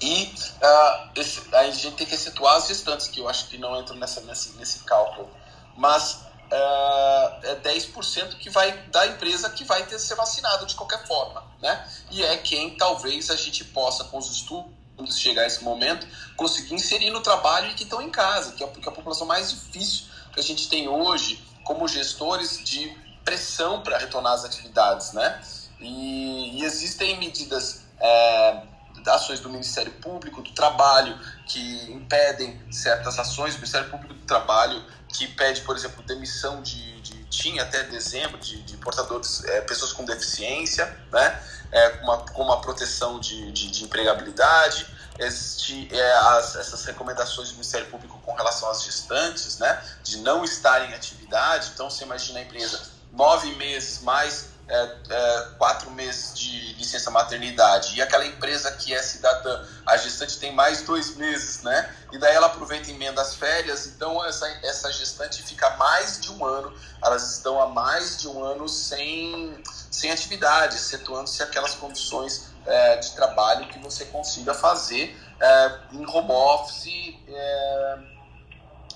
E 0.00 0.24
uh, 0.24 1.10
esse, 1.16 1.54
a 1.54 1.70
gente 1.70 1.96
tem 1.96 2.06
que 2.06 2.16
situar 2.16 2.56
as 2.56 2.68
restantes, 2.68 3.08
que 3.08 3.20
eu 3.20 3.28
acho 3.28 3.48
que 3.48 3.58
não 3.58 3.78
entram 3.78 3.96
nessa, 3.96 4.20
nesse, 4.22 4.52
nesse 4.52 4.80
cálculo. 4.80 5.28
Mas 5.76 6.20
uh, 6.52 7.46
é 7.46 7.56
10% 7.56 8.36
que 8.36 8.50
vai 8.50 8.72
da 8.88 9.06
empresa 9.06 9.48
que 9.50 9.64
vai 9.64 9.84
ter 9.86 9.98
ser 9.98 10.14
vacinado 10.14 10.66
de 10.66 10.74
qualquer 10.74 11.06
forma, 11.06 11.42
né? 11.60 11.88
E 12.10 12.22
é 12.22 12.36
quem 12.36 12.76
talvez 12.76 13.30
a 13.30 13.36
gente 13.36 13.64
possa, 13.64 14.04
com 14.04 14.18
os 14.18 14.30
estudos, 14.30 14.72
chegar 15.18 15.42
a 15.42 15.46
esse 15.46 15.64
momento, 15.64 16.06
conseguir 16.36 16.74
inserir 16.74 17.10
no 17.10 17.20
trabalho 17.20 17.70
e 17.70 17.74
que 17.74 17.84
estão 17.84 18.00
em 18.02 18.10
casa, 18.10 18.52
que 18.52 18.62
é 18.62 18.66
a 18.66 18.90
população 18.90 19.26
mais 19.26 19.50
difícil 19.50 20.06
que 20.32 20.38
a 20.38 20.42
gente 20.42 20.68
tem 20.68 20.88
hoje 20.88 21.42
como 21.64 21.88
gestores 21.88 22.62
de 22.62 22.94
pressão 23.24 23.82
para 23.82 23.98
retornar 23.98 24.34
às 24.34 24.44
atividades, 24.44 25.12
né? 25.12 25.42
E, 25.80 26.60
e 26.60 26.64
existem 26.64 27.18
medidas 27.18 27.84
é, 27.98 28.62
ações 29.06 29.40
do 29.40 29.48
Ministério 29.48 29.92
Público 29.92 30.42
do 30.42 30.52
Trabalho 30.52 31.18
que 31.46 31.90
impedem 31.90 32.60
certas 32.70 33.18
ações, 33.18 33.54
o 33.54 33.56
Ministério 33.56 33.90
Público 33.90 34.14
do 34.14 34.26
Trabalho 34.26 34.84
que 35.12 35.28
pede, 35.28 35.60
por 35.60 35.76
exemplo, 35.76 36.02
demissão 36.02 36.62
de, 36.62 37.00
de 37.02 37.24
tinha 37.24 37.62
até 37.62 37.82
dezembro 37.84 38.38
de, 38.38 38.62
de 38.62 38.76
portadores, 38.78 39.44
é, 39.44 39.60
pessoas 39.62 39.92
com 39.92 40.04
deficiência, 40.04 40.86
né, 41.10 41.42
é, 41.70 41.90
com, 41.90 42.04
uma, 42.04 42.18
com 42.18 42.42
uma 42.42 42.60
proteção 42.60 43.20
de, 43.20 43.52
de, 43.52 43.70
de 43.70 43.84
empregabilidade, 43.84 44.86
este, 45.18 45.88
é, 45.94 46.12
as, 46.12 46.56
essas 46.56 46.84
recomendações 46.84 47.48
do 47.48 47.54
Ministério 47.54 47.86
Público 47.88 48.18
com 48.20 48.34
relação 48.34 48.70
às 48.70 48.82
gestantes, 48.82 49.58
né, 49.58 49.82
de 50.02 50.18
não 50.18 50.44
estar 50.44 50.88
em 50.88 50.94
atividade, 50.94 51.70
então 51.74 51.90
você 51.90 52.04
imagina 52.04 52.38
a 52.38 52.42
empresa 52.42 52.80
nove 53.12 53.54
meses 53.56 54.00
mais 54.02 54.51
é, 54.68 54.96
é, 55.10 55.48
quatro 55.58 55.90
meses 55.90 56.38
de 56.38 56.74
licença 56.74 57.10
maternidade 57.10 57.94
e 57.96 58.02
aquela 58.02 58.24
empresa 58.24 58.70
que 58.72 58.94
é 58.94 59.02
cidadã, 59.02 59.64
a 59.86 59.96
gestante 59.96 60.38
tem 60.38 60.54
mais 60.54 60.82
dois 60.82 61.16
meses, 61.16 61.62
né? 61.62 61.94
E 62.12 62.18
daí 62.18 62.34
ela 62.34 62.46
aproveita 62.46 62.90
e 62.90 62.94
emenda 62.94 63.20
as 63.20 63.34
férias, 63.34 63.86
então 63.86 64.24
essa, 64.24 64.46
essa 64.62 64.92
gestante 64.92 65.42
fica 65.42 65.68
mais 65.76 66.20
de 66.20 66.30
um 66.32 66.44
ano, 66.44 66.72
elas 67.02 67.36
estão 67.36 67.60
há 67.60 67.66
mais 67.66 68.18
de 68.18 68.28
um 68.28 68.42
ano 68.44 68.68
sem, 68.68 69.62
sem 69.90 70.10
atividade, 70.10 70.76
excetuando-se 70.76 71.42
aquelas 71.42 71.74
condições 71.74 72.52
é, 72.66 72.96
de 72.96 73.10
trabalho 73.12 73.68
que 73.68 73.78
você 73.78 74.04
consiga 74.06 74.54
fazer 74.54 75.18
é, 75.40 75.78
em 75.92 76.06
home 76.06 76.30
office. 76.30 77.14
É. 77.28 77.98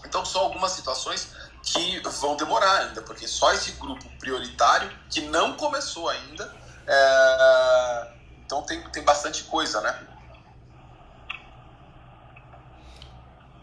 então 0.05 0.25
são 0.25 0.43
algumas 0.43 0.73
situações 0.73 1.29
que 1.67 2.01
vão 2.21 2.37
demorar 2.37 2.87
ainda, 2.87 3.03
porque 3.03 3.27
só 3.27 3.53
esse 3.53 3.73
grupo 3.73 4.05
prioritário, 4.19 4.89
que 5.11 5.23
não 5.23 5.55
começou 5.55 6.09
ainda, 6.09 6.51
é... 6.87 8.09
então 8.45 8.63
tem, 8.63 8.81
tem 8.91 9.03
bastante 9.03 9.45
coisa, 9.45 9.81
né? 9.81 9.99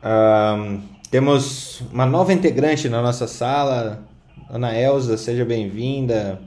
Um, 0.03 0.85
temos 1.09 1.81
uma 1.91 2.05
nova 2.05 2.33
integrante 2.33 2.89
na 2.89 3.01
nossa 3.01 3.25
sala, 3.25 4.03
Ana 4.49 4.77
Elza, 4.77 5.17
seja 5.17 5.45
bem-vinda. 5.45 6.41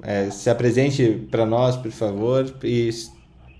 É, 0.00 0.30
se 0.30 0.48
apresente 0.48 1.26
para 1.28 1.44
nós, 1.44 1.76
por 1.76 1.90
favor, 1.90 2.46
e 2.62 2.88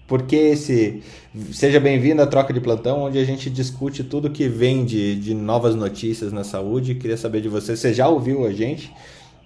porque 0.09 0.34
esse 0.34 1.04
seja 1.52 1.78
bem-vindo 1.78 2.22
à 2.22 2.26
troca 2.26 2.50
de 2.50 2.61
plantão, 2.61 3.02
onde 3.02 3.18
a 3.18 3.24
gente 3.24 3.50
discute 3.50 4.02
tudo 4.02 4.30
que 4.30 4.48
vem 4.48 4.82
de, 4.86 5.14
de 5.16 5.34
novas 5.34 5.74
notícias 5.74 6.32
na 6.32 6.42
saúde. 6.42 6.94
Queria 6.94 7.18
saber 7.18 7.42
de 7.42 7.48
você, 7.48 7.76
você 7.76 7.92
já 7.92 8.09
ouviu 8.09 8.46
a 8.46 8.52
gente? 8.52 8.92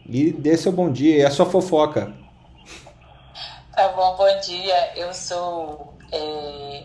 E 0.09 0.33
dê 0.33 0.57
seu 0.57 0.71
bom 0.71 0.91
dia 0.91 1.17
e 1.17 1.25
a 1.25 1.31
sua 1.33 1.47
fofoca. 1.47 2.15
Tá 3.75 3.89
bom, 3.89 4.17
bom 4.17 4.41
dia. 4.41 4.97
Eu 4.97 5.13
sou 5.13 5.95
é, 6.13 6.85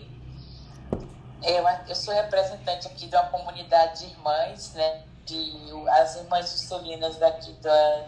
eu, 1.44 1.64
eu 1.88 1.96
sou 1.96 2.14
representante 2.16 2.88
aqui 2.88 3.06
de 3.06 3.16
uma 3.16 3.26
comunidade 3.26 4.00
de 4.00 4.12
irmãs, 4.12 4.74
né? 4.74 5.04
De 5.24 5.54
as 6.00 6.16
irmãs 6.16 6.52
Jussolinas 6.52 7.18
daqui 7.18 7.52
da, 7.62 8.06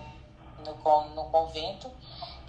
no, 0.65 1.15
no 1.15 1.25
convento 1.25 1.91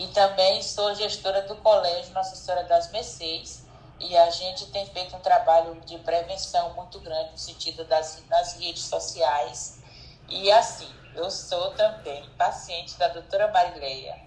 e 0.00 0.06
também 0.08 0.62
sou 0.62 0.94
gestora 0.94 1.42
do 1.42 1.54
Colégio 1.56 2.14
Nossa 2.14 2.34
Senhora 2.34 2.64
das 2.64 2.90
Mercês, 2.90 3.66
e 3.98 4.16
a 4.16 4.30
gente 4.30 4.64
tem 4.68 4.86
feito 4.86 5.14
um 5.14 5.20
trabalho 5.20 5.78
de 5.82 5.98
prevenção 5.98 6.72
muito 6.72 6.98
grande 7.00 7.32
no 7.32 7.38
sentido 7.38 7.84
das 7.84 8.22
nas 8.30 8.54
redes 8.54 8.84
sociais. 8.84 9.78
E 10.26 10.50
assim, 10.50 10.88
eu 11.14 11.30
sou 11.30 11.72
também 11.72 12.26
paciente 12.38 12.96
da 12.96 13.08
doutora 13.08 13.48
Marileia, 13.48 14.18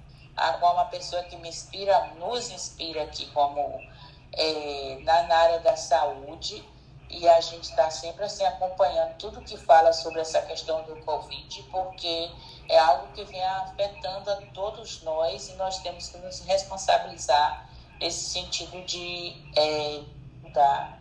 uma 0.61 0.86
pessoa 0.86 1.24
que 1.24 1.36
me 1.38 1.49
inspira, 1.49 2.05
nos 2.19 2.51
inspira 2.51 3.01
aqui 3.05 3.26
como 3.32 3.82
é, 4.32 4.99
na, 5.01 5.24
na 5.24 5.36
área 5.36 5.59
da 5.59 5.76
saúde 5.76 6.63
e 7.09 7.28
a 7.28 7.41
gente 7.41 7.63
está 7.63 7.89
sempre 7.89 8.26
assim 8.26 8.45
acompanhando 8.45 9.17
tudo 9.17 9.41
que 9.41 9.57
fala 9.57 9.91
sobre 9.91 10.21
essa 10.21 10.39
questão 10.43 10.84
do 10.84 10.97
Covid, 10.97 11.63
porque 11.71 12.30
é 12.70 12.78
algo 12.78 13.07
que 13.14 13.24
vem 13.26 13.43
afetando 13.43 14.32
a 14.32 14.36
todos 14.53 15.01
nós 15.03 15.49
e 15.49 15.53
nós 15.53 15.80
temos 15.80 16.07
que 16.07 16.18
nos 16.18 16.39
responsabilizar 16.41 17.70
nesse 17.99 18.26
sentido 18.32 18.84
de 18.86 19.36
é, 19.55 20.01
mudar. 20.41 20.99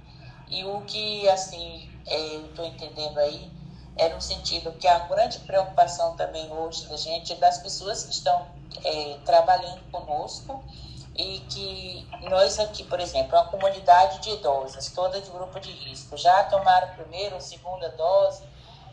E 0.48 0.64
o 0.64 0.82
que 0.82 1.28
assim 1.28 1.90
é, 2.06 2.36
eu 2.36 2.46
estou 2.46 2.66
entendendo 2.66 3.18
aí 3.18 3.50
é 3.96 4.08
no 4.08 4.20
sentido 4.20 4.72
que 4.72 4.88
a 4.88 5.00
grande 5.00 5.38
preocupação 5.40 6.16
também 6.16 6.50
hoje 6.50 6.86
da 6.86 6.96
gente 6.96 7.32
é 7.32 7.36
das 7.36 7.58
pessoas 7.58 8.04
que 8.04 8.12
estão 8.12 8.46
é, 8.84 9.18
trabalhando 9.24 9.82
conosco 9.90 10.62
e 11.14 11.40
que 11.40 12.08
nós 12.22 12.58
aqui, 12.58 12.84
por 12.84 12.98
exemplo, 12.98 13.36
uma 13.36 13.46
comunidade 13.48 14.20
de 14.20 14.30
idosas, 14.30 14.88
toda 14.88 15.20
de 15.20 15.30
grupo 15.30 15.60
de 15.60 15.70
risco, 15.70 16.16
já 16.16 16.44
tomaram 16.44 16.88
a 16.88 16.90
primeira 16.92 17.34
ou 17.34 17.40
segunda 17.40 17.88
dose, 17.90 18.42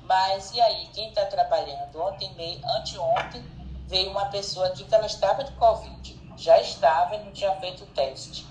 mas 0.10 0.52
e 0.54 0.60
aí, 0.60 0.90
quem 0.92 1.10
está 1.10 1.28
trabalhando? 1.28 2.02
Ontem, 2.02 2.34
anteontem, 2.66 3.46
veio 3.86 4.10
uma 4.10 4.26
pessoa 4.26 4.66
aqui 4.66 4.84
que 4.84 4.96
ela 4.96 5.06
estava 5.06 5.44
de 5.44 5.52
Covid, 5.52 6.20
já 6.36 6.60
estava 6.60 7.16
e 7.16 7.24
não 7.24 7.32
tinha 7.32 7.56
feito 7.58 7.84
o 7.84 7.88
teste. 7.88 8.48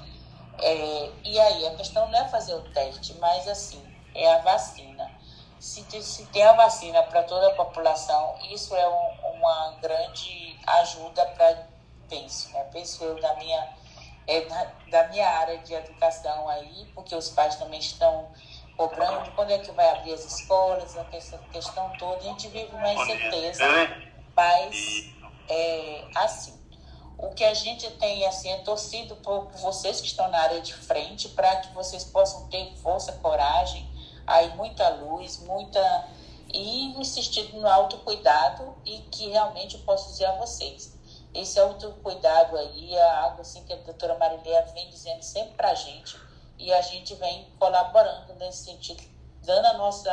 É, 0.61 1.11
e 1.25 1.41
aí, 1.41 1.67
a 1.67 1.75
questão 1.75 2.09
não 2.09 2.17
é 2.17 2.29
fazer 2.29 2.55
o 2.55 2.63
teste, 2.71 3.15
mas 3.15 3.49
assim, 3.49 3.85
é 4.15 4.33
a 4.33 4.39
vacina. 4.39 5.11
Se, 5.59 5.85
se 6.01 6.27
tem 6.27 6.45
a 6.45 6.53
vacina 6.53 7.03
para 7.03 7.25
toda 7.25 7.49
a 7.49 7.55
população, 7.57 8.37
isso 8.53 8.77
é 8.77 8.89
um, 8.89 9.35
uma 9.35 9.73
grande 9.81 10.57
ajuda 10.65 11.27
para 11.27 11.67
penso, 12.09 12.53
né? 12.53 12.63
Penso 12.73 13.03
eu 13.03 13.21
da 13.21 13.35
minha, 13.35 13.69
é, 14.29 14.43
da, 14.43 14.73
da 14.91 15.09
minha 15.09 15.29
área 15.29 15.59
de 15.59 15.75
educação 15.75 16.49
aí, 16.49 16.89
porque 16.95 17.17
os 17.17 17.31
pais 17.31 17.57
também 17.57 17.81
estão 17.81 18.29
cobrando 18.79 19.33
quando 19.33 19.51
é 19.51 19.59
que 19.59 19.72
vai 19.72 19.91
abrir 19.91 20.14
as 20.14 20.24
escolas, 20.24 20.97
essa 21.12 21.37
questão 21.53 21.91
toda, 21.99 22.18
a 22.18 22.20
gente 22.20 22.47
vive 22.47 22.72
uma 22.72 22.95
incerteza, 22.95 23.64
mas 24.37 25.12
é, 25.49 26.05
assim, 26.14 26.57
o 27.18 27.31
que 27.31 27.45
a 27.45 27.53
gente 27.53 27.91
tem 27.95 28.24
assim 28.24 28.49
é 28.51 28.59
torcido 28.59 29.16
por, 29.16 29.51
vocês 29.61 30.01
que 30.01 30.07
estão 30.07 30.31
na 30.31 30.39
área 30.39 30.61
de 30.61 30.72
frente 30.72 31.29
para 31.31 31.57
que 31.57 31.74
vocês 31.74 32.05
possam 32.05 32.49
ter 32.49 32.72
força, 32.76 33.12
coragem, 33.14 33.85
aí 34.24 34.55
muita 34.55 34.89
luz, 34.91 35.39
muita 35.41 36.09
e 36.55 36.99
insistir 36.99 37.53
no 37.55 37.66
autocuidado 37.66 38.76
e 38.87 39.01
que 39.11 39.29
realmente 39.29 39.74
eu 39.74 39.83
posso 39.83 40.12
dizer 40.12 40.26
a 40.26 40.37
vocês. 40.37 40.97
Esse 41.35 41.59
autocuidado 41.59 42.57
aí 42.57 42.95
é 42.95 43.11
algo 43.18 43.43
assim 43.43 43.64
que 43.64 43.72
a 43.72 43.76
doutora 43.76 44.16
Marileia 44.16 44.62
vem 44.72 44.89
dizendo 44.89 45.22
sempre 45.22 45.55
para 45.55 45.72
a 45.72 45.74
gente 45.74 46.16
e 46.59 46.73
a 46.73 46.81
gente 46.83 47.15
vem 47.15 47.49
colaborando 47.59 48.35
nesse 48.35 48.65
sentido, 48.65 49.03
dando 49.45 49.67
a 49.67 49.75
nossa. 49.75 50.11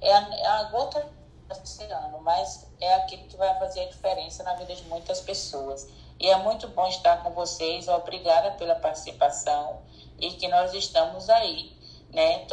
É 0.00 0.12
a, 0.12 0.36
é 0.36 0.46
a 0.46 0.62
gota 0.64 1.00
do 1.00 1.60
oceano, 1.60 2.20
mas 2.20 2.70
é 2.80 2.94
aquilo 2.94 3.24
que 3.24 3.36
vai 3.36 3.58
fazer 3.58 3.80
a 3.80 3.88
diferença 3.88 4.42
na 4.42 4.54
vida 4.54 4.74
de 4.74 4.82
muitas 4.84 5.20
pessoas. 5.20 5.88
E 6.20 6.28
é 6.28 6.36
muito 6.36 6.68
bom 6.68 6.86
estar 6.86 7.22
com 7.22 7.30
vocês. 7.30 7.88
Obrigada 7.88 8.52
pela 8.52 8.74
participação 8.74 9.82
e 10.18 10.32
que 10.32 10.48
nós 10.48 10.74
estamos 10.74 11.30
aí, 11.30 11.76
né, 12.10 12.46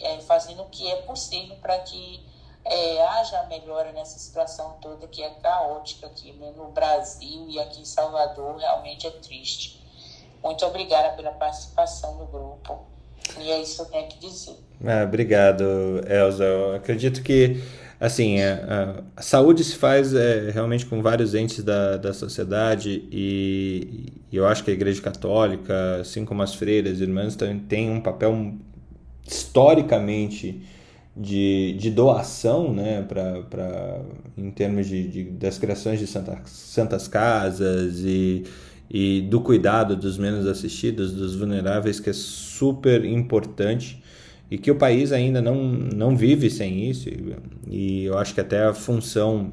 é, 0.00 0.20
fazendo 0.20 0.62
o 0.62 0.68
que 0.68 0.90
é 0.90 1.02
possível 1.02 1.56
para 1.56 1.78
que 1.80 2.24
é, 2.64 3.02
haja 3.06 3.42
melhora 3.44 3.92
nessa 3.92 4.18
situação 4.18 4.78
toda 4.80 5.06
que 5.06 5.22
é 5.22 5.30
caótica 5.34 6.06
aqui 6.06 6.32
né, 6.32 6.50
no 6.56 6.68
Brasil 6.72 7.46
e 7.48 7.60
aqui 7.60 7.82
em 7.82 7.84
Salvador, 7.84 8.56
realmente 8.56 9.06
é 9.06 9.10
triste. 9.10 9.82
Muito 10.42 10.64
obrigada 10.66 11.14
pela 11.16 11.32
participação 11.32 12.16
no 12.16 12.26
grupo. 12.26 12.53
E 13.40 13.50
é 13.50 13.62
isso 13.62 13.76
que 13.76 13.82
eu 13.82 13.86
tenho 13.86 14.08
que 14.08 14.18
dizer. 14.20 14.54
Ah, 14.84 15.04
obrigado, 15.04 15.64
Elza. 16.08 16.44
Eu 16.44 16.74
acredito 16.74 17.22
que 17.22 17.60
assim, 17.98 18.40
a, 18.40 19.02
a, 19.16 19.20
a, 19.20 19.22
saúde 19.22 19.64
se 19.64 19.76
faz 19.76 20.14
é, 20.14 20.50
realmente 20.50 20.84
com 20.84 21.00
vários 21.00 21.34
entes 21.34 21.62
da, 21.62 21.96
da 21.96 22.12
sociedade 22.12 23.08
e, 23.10 24.12
e, 24.30 24.36
eu 24.36 24.46
acho 24.46 24.64
que 24.64 24.70
a 24.70 24.74
Igreja 24.74 25.00
Católica, 25.00 26.00
assim 26.00 26.24
como 26.24 26.42
as 26.42 26.54
freiras 26.54 27.00
e 27.00 27.02
irmãs, 27.02 27.36
também 27.36 27.58
tem 27.58 27.90
um 27.90 28.00
papel 28.00 28.54
historicamente 29.26 30.60
de, 31.16 31.76
de 31.78 31.90
doação, 31.90 32.72
né, 32.74 33.02
pra, 33.02 34.00
em 34.36 34.50
termos 34.50 34.86
de, 34.86 35.08
de 35.08 35.24
das 35.24 35.58
criações 35.58 35.98
de 35.98 36.06
santa, 36.06 36.40
santas 36.44 37.06
casas 37.06 38.00
e, 38.00 38.44
e 38.90 39.22
do 39.22 39.40
cuidado 39.40 39.96
dos 39.96 40.18
menos 40.18 40.46
assistidos, 40.46 41.12
dos 41.12 41.34
vulneráveis, 41.34 41.98
que 42.00 42.10
é 42.10 42.12
super 42.12 43.04
importante 43.04 44.02
e 44.50 44.58
que 44.58 44.70
o 44.70 44.76
país 44.76 45.10
ainda 45.12 45.40
não, 45.40 45.56
não 45.64 46.16
vive 46.16 46.50
sem 46.50 46.88
isso. 46.88 47.08
E, 47.68 48.04
eu 48.04 48.18
acho 48.18 48.34
que 48.34 48.40
até 48.40 48.64
a 48.64 48.74
função 48.74 49.52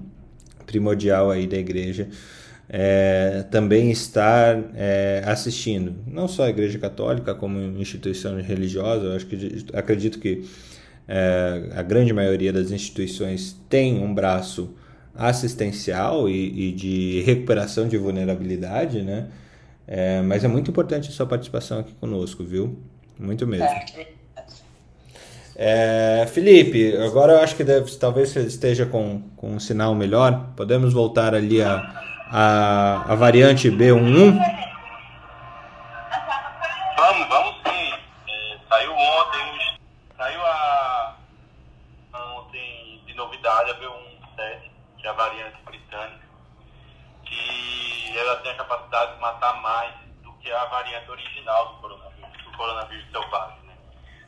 primordial 0.65 1.31
aí 1.31 1.47
da 1.47 1.57
igreja 1.57 2.09
é, 2.69 3.43
também 3.51 3.91
estar 3.91 4.57
é, 4.75 5.23
assistindo, 5.25 5.93
não 6.07 6.27
só 6.27 6.43
a 6.43 6.49
Igreja 6.49 6.79
Católica 6.79 7.35
como 7.35 7.59
instituição 7.77 8.39
religiosa, 8.41 9.07
eu 9.07 9.15
acho 9.15 9.25
que 9.25 9.65
acredito 9.73 10.19
que 10.19 10.45
é, 11.05 11.69
a 11.75 11.81
grande 11.81 12.13
maioria 12.13 12.53
das 12.53 12.71
instituições 12.71 13.59
tem 13.67 14.01
um 14.01 14.13
braço 14.13 14.73
assistencial 15.15 16.29
e, 16.29 16.69
e 16.69 16.71
de 16.71 17.21
recuperação 17.21 17.87
de 17.87 17.97
vulnerabilidade, 17.97 19.01
né? 19.01 19.27
É, 19.87 20.21
mas 20.21 20.43
é 20.43 20.47
muito 20.47 20.71
importante 20.71 21.09
a 21.09 21.11
sua 21.11 21.25
participação 21.25 21.79
aqui 21.79 21.93
conosco, 21.93 22.43
viu? 22.43 22.79
Muito 23.19 23.45
mesmo. 23.45 23.67
É, 25.55 26.25
Felipe, 26.31 26.97
agora 26.97 27.33
eu 27.33 27.39
acho 27.41 27.55
que 27.55 27.63
deve, 27.63 27.93
talvez 27.97 28.29
você 28.29 28.41
esteja 28.41 28.85
com, 28.85 29.21
com 29.35 29.51
um 29.55 29.59
sinal 29.59 29.93
melhor. 29.93 30.53
Podemos 30.55 30.93
voltar 30.93 31.35
ali 31.35 31.61
a, 31.61 31.75
a, 32.31 33.11
a 33.11 33.15
variante 33.15 33.69
B11? 33.69 34.39
Vamos, 36.97 37.27
vamos 37.27 37.55
sim. 37.63 37.93
É, 38.27 38.57
saiu 38.69 38.91
ontem 38.93 39.51
Saiu 40.21 40.39
a, 40.39 41.15
ontem 42.37 43.01
de 43.07 43.15
novidade 43.15 43.71
a 43.71 43.73
B17, 43.73 44.69
que 44.99 45.07
é 45.07 45.09
a 45.09 45.13
variante 45.13 45.57
britânica, 45.65 46.21
que 47.25 48.17
ela 48.19 48.35
tem 48.35 48.51
a 48.51 48.55
capacidade 48.55 49.15
de 49.15 49.19
matar 49.41 49.59
mais 49.61 49.93
do 50.21 50.31
que 50.33 50.51
a 50.51 50.65
variante 50.65 51.09
original 51.09 51.73
do 51.73 51.81
coronavírus, 51.81 52.43
do 52.43 52.51
coronavírus 52.51 53.11
selvagem. 53.11 53.59
Né? 53.63 53.75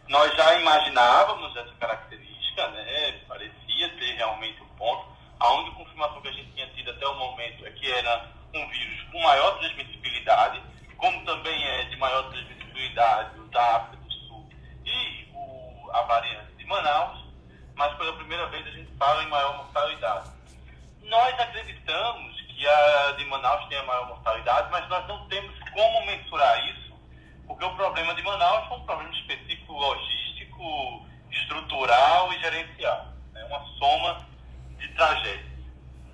Nós 0.09 0.35
já 0.35 0.59
imaginávamos 0.59 1.55
essa 1.55 1.71
característica, 1.75 2.67
né? 2.69 3.21
parecia 3.27 3.89
ter 3.99 4.15
realmente 4.15 4.61
um 4.63 4.67
ponto. 4.75 5.05
A 5.39 5.53
única 5.53 5.75
confirmação 5.75 6.21
que 6.21 6.27
a 6.27 6.31
gente 6.31 6.51
tinha 6.53 6.67
tido 6.69 6.89
até 6.89 7.07
o 7.07 7.15
momento 7.15 7.65
é 7.65 7.69
que 7.71 7.91
era 7.91 8.27
um 8.55 8.67
vírus 8.67 9.03
com 9.11 9.21
maior 9.21 9.59
transmissibilidade, 9.59 10.63
como 10.97 11.23
também 11.25 11.63
é 11.63 11.83
de 11.85 11.97
maior 11.97 12.23
transmissibilidade 12.29 13.39
o 13.39 13.47
da 13.49 13.75
África 13.75 13.97
do 13.97 14.11
Sul 14.11 14.49
e 14.85 15.27
a 15.93 16.01
variante 16.03 16.53
de 16.53 16.65
Manaus, 16.65 17.23
mas 17.75 17.95
pela 17.97 18.13
primeira 18.13 18.47
vez 18.47 18.65
a 18.65 18.71
gente 18.71 18.91
fala 18.97 19.23
em 19.23 19.29
maior 19.29 19.57
mortalidade. 19.57 20.31
Nós 21.03 21.39
acreditamos 21.39 22.32
que 22.55 22.67
a 22.67 23.11
de 23.17 23.25
Manaus 23.25 23.67
tem 23.67 23.77
a 23.77 23.83
maior 23.83 24.07
mortalidade, 24.07 24.69
mas 24.71 24.87
nós 24.89 25.07
não 25.07 25.27
temos 25.27 25.57
como 25.71 26.05
mensurar 26.05 26.65
isso, 26.69 26.93
porque 27.47 27.65
o 27.65 27.75
problema 27.75 28.13
de 28.15 28.21
Manaus 28.23 28.67
foi 28.67 28.77
um 28.77 28.85
problema 28.85 29.11
específico 29.11 29.73
logístico, 29.73 31.05
estrutural 31.31 32.31
e 32.33 32.39
gerencial. 32.39 33.07
É 33.35 33.39
né? 33.39 33.45
uma 33.45 33.65
soma 33.77 34.25
de 34.77 34.87
tragédias. 34.89 35.53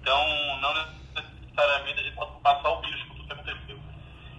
Então, 0.02 0.18
não 0.62 0.74
necessariamente 0.74 2.00
a 2.00 2.04
gente 2.04 2.16
pode 2.16 2.62
só 2.62 2.78
o 2.78 2.82
vírus 2.82 3.04
por 3.04 3.16
tudo 3.16 3.26
que 3.28 3.34
aconteceu. 3.34 3.80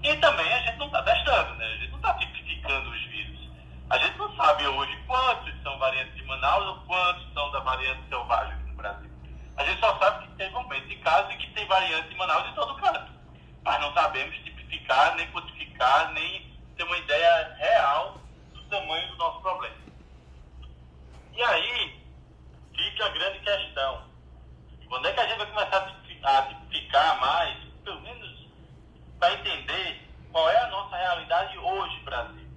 E 0.03 0.16
também 0.16 0.53
a 0.53 0.59
gente 0.62 0.78
não 0.78 0.86
está 0.86 1.03
testando, 1.03 1.55
né? 1.57 1.66
a 1.66 1.76
gente 1.76 1.90
não 1.90 1.98
está 1.98 2.14
tipificando 2.14 2.90
os 2.90 3.05
vírus. 3.07 3.51
A 3.90 3.98
gente 3.98 4.16
não 4.16 4.34
sabe 4.36 4.66
hoje 4.66 4.96
quantos 5.07 5.62
são 5.62 5.78
variantes 5.78 6.14
de 6.14 6.24
Manaus 6.24 6.66
ou 6.66 6.86
quantos 6.86 7.32
são 7.34 7.51
da 7.53 7.61
variante 7.61 8.09
selvagem 8.09 8.55
aqui 8.55 8.64
no 8.64 8.76
Brasil. 8.76 9.11
A 9.57 9.64
gente 9.64 9.80
só 9.80 9.98
sabe 9.98 10.20
teve 10.41 10.57
aumento 10.57 10.88
de 10.88 10.97
casos 10.97 11.34
e 11.34 11.36
que 11.36 11.51
tem 11.53 11.66
variante 11.66 12.14
em 12.14 12.16
Manaus 12.16 12.49
em 12.49 12.55
todo 12.55 12.74
canto. 12.76 13.12
Mas 13.62 13.78
não 13.78 13.93
sabemos 13.93 14.34
tipificar, 14.36 15.14
nem 15.16 15.30
quantificar, 15.32 16.14
nem 16.14 16.59
ter 16.78 16.84
uma 16.84 16.97
ideia 16.97 17.55
real 17.59 18.18
do 18.55 18.62
tamanho 18.70 19.07
do 19.11 19.16
nosso 19.16 19.38
problema. 19.43 19.76
E 21.34 21.43
aí 21.43 22.03
fica 22.74 23.05
a 23.05 23.11
grande 23.11 23.38
questão. 23.41 24.03
Quando 24.88 25.09
é 25.09 25.12
que 25.12 25.20
a 25.20 25.28
gente 25.28 25.36
vai 25.36 25.47
começar 25.47 25.95
a 26.22 26.43
tipificar 26.43 27.20
mais, 27.20 27.59
pelo 27.84 28.01
menos 28.01 28.49
para 29.18 29.34
entender 29.34 30.09
qual 30.32 30.49
é 30.49 30.57
a 30.57 30.68
nossa 30.68 30.97
realidade 30.97 31.59
hoje, 31.59 32.01
Brasil? 32.01 32.49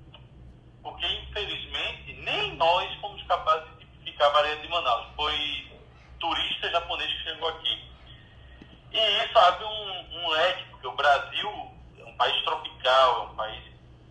Porque, 0.81 1.05
infelizmente, 1.05 2.13
nem 2.13 2.55
nós 2.55 2.95
fomos 3.01 3.21
capazes 3.23 3.67
de 3.77 3.85
tipificar 3.85 4.29
a 4.29 4.33
variante 4.33 4.61
de 4.61 4.69
Manaus. 4.69 5.07
Foi 5.17 5.72
e 8.93 9.25
isso 9.25 9.39
abre 9.39 9.65
um, 9.65 10.19
um 10.19 10.29
leque, 10.29 10.63
porque 10.69 10.87
o 10.87 10.95
Brasil 10.95 11.71
é 11.97 12.05
um 12.05 12.15
país 12.15 12.43
tropical, 12.43 13.17
é 13.17 13.31
um 13.31 13.35
país 13.35 13.63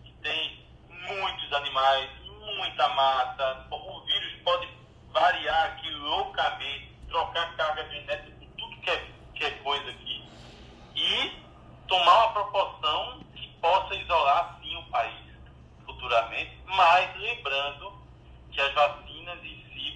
que 0.03 0.11
tem 0.21 0.65
muitos 0.89 1.53
animais, 1.53 2.09
muita 2.57 2.89
mata. 2.89 3.65
O 3.71 4.01
vírus 4.01 4.41
pode 4.43 4.67
variar 5.13 5.67
aqui 5.67 5.89
loucamente, 5.89 6.93
trocar 7.07 7.55
carga 7.55 7.89
genética 7.89 8.31
com 8.37 8.45
tudo 8.57 8.81
que 8.81 8.89
é, 8.89 9.07
que 9.35 9.45
é 9.45 9.51
coisa 9.51 9.89
aqui. 9.89 10.29
E 10.95 11.31
tomar 11.87 12.25
uma 12.25 12.33
proporção 12.33 13.23
que 13.33 13.47
possa 13.61 13.95
isolar 13.95 14.59
sim 14.61 14.75
o 14.75 14.83
país 14.87 15.29
futuramente, 15.85 16.57
mas 16.65 17.15
lembrando 17.17 17.93
que 18.51 18.59
as 18.59 18.73
vacinas 18.73 19.39
si 19.39 19.52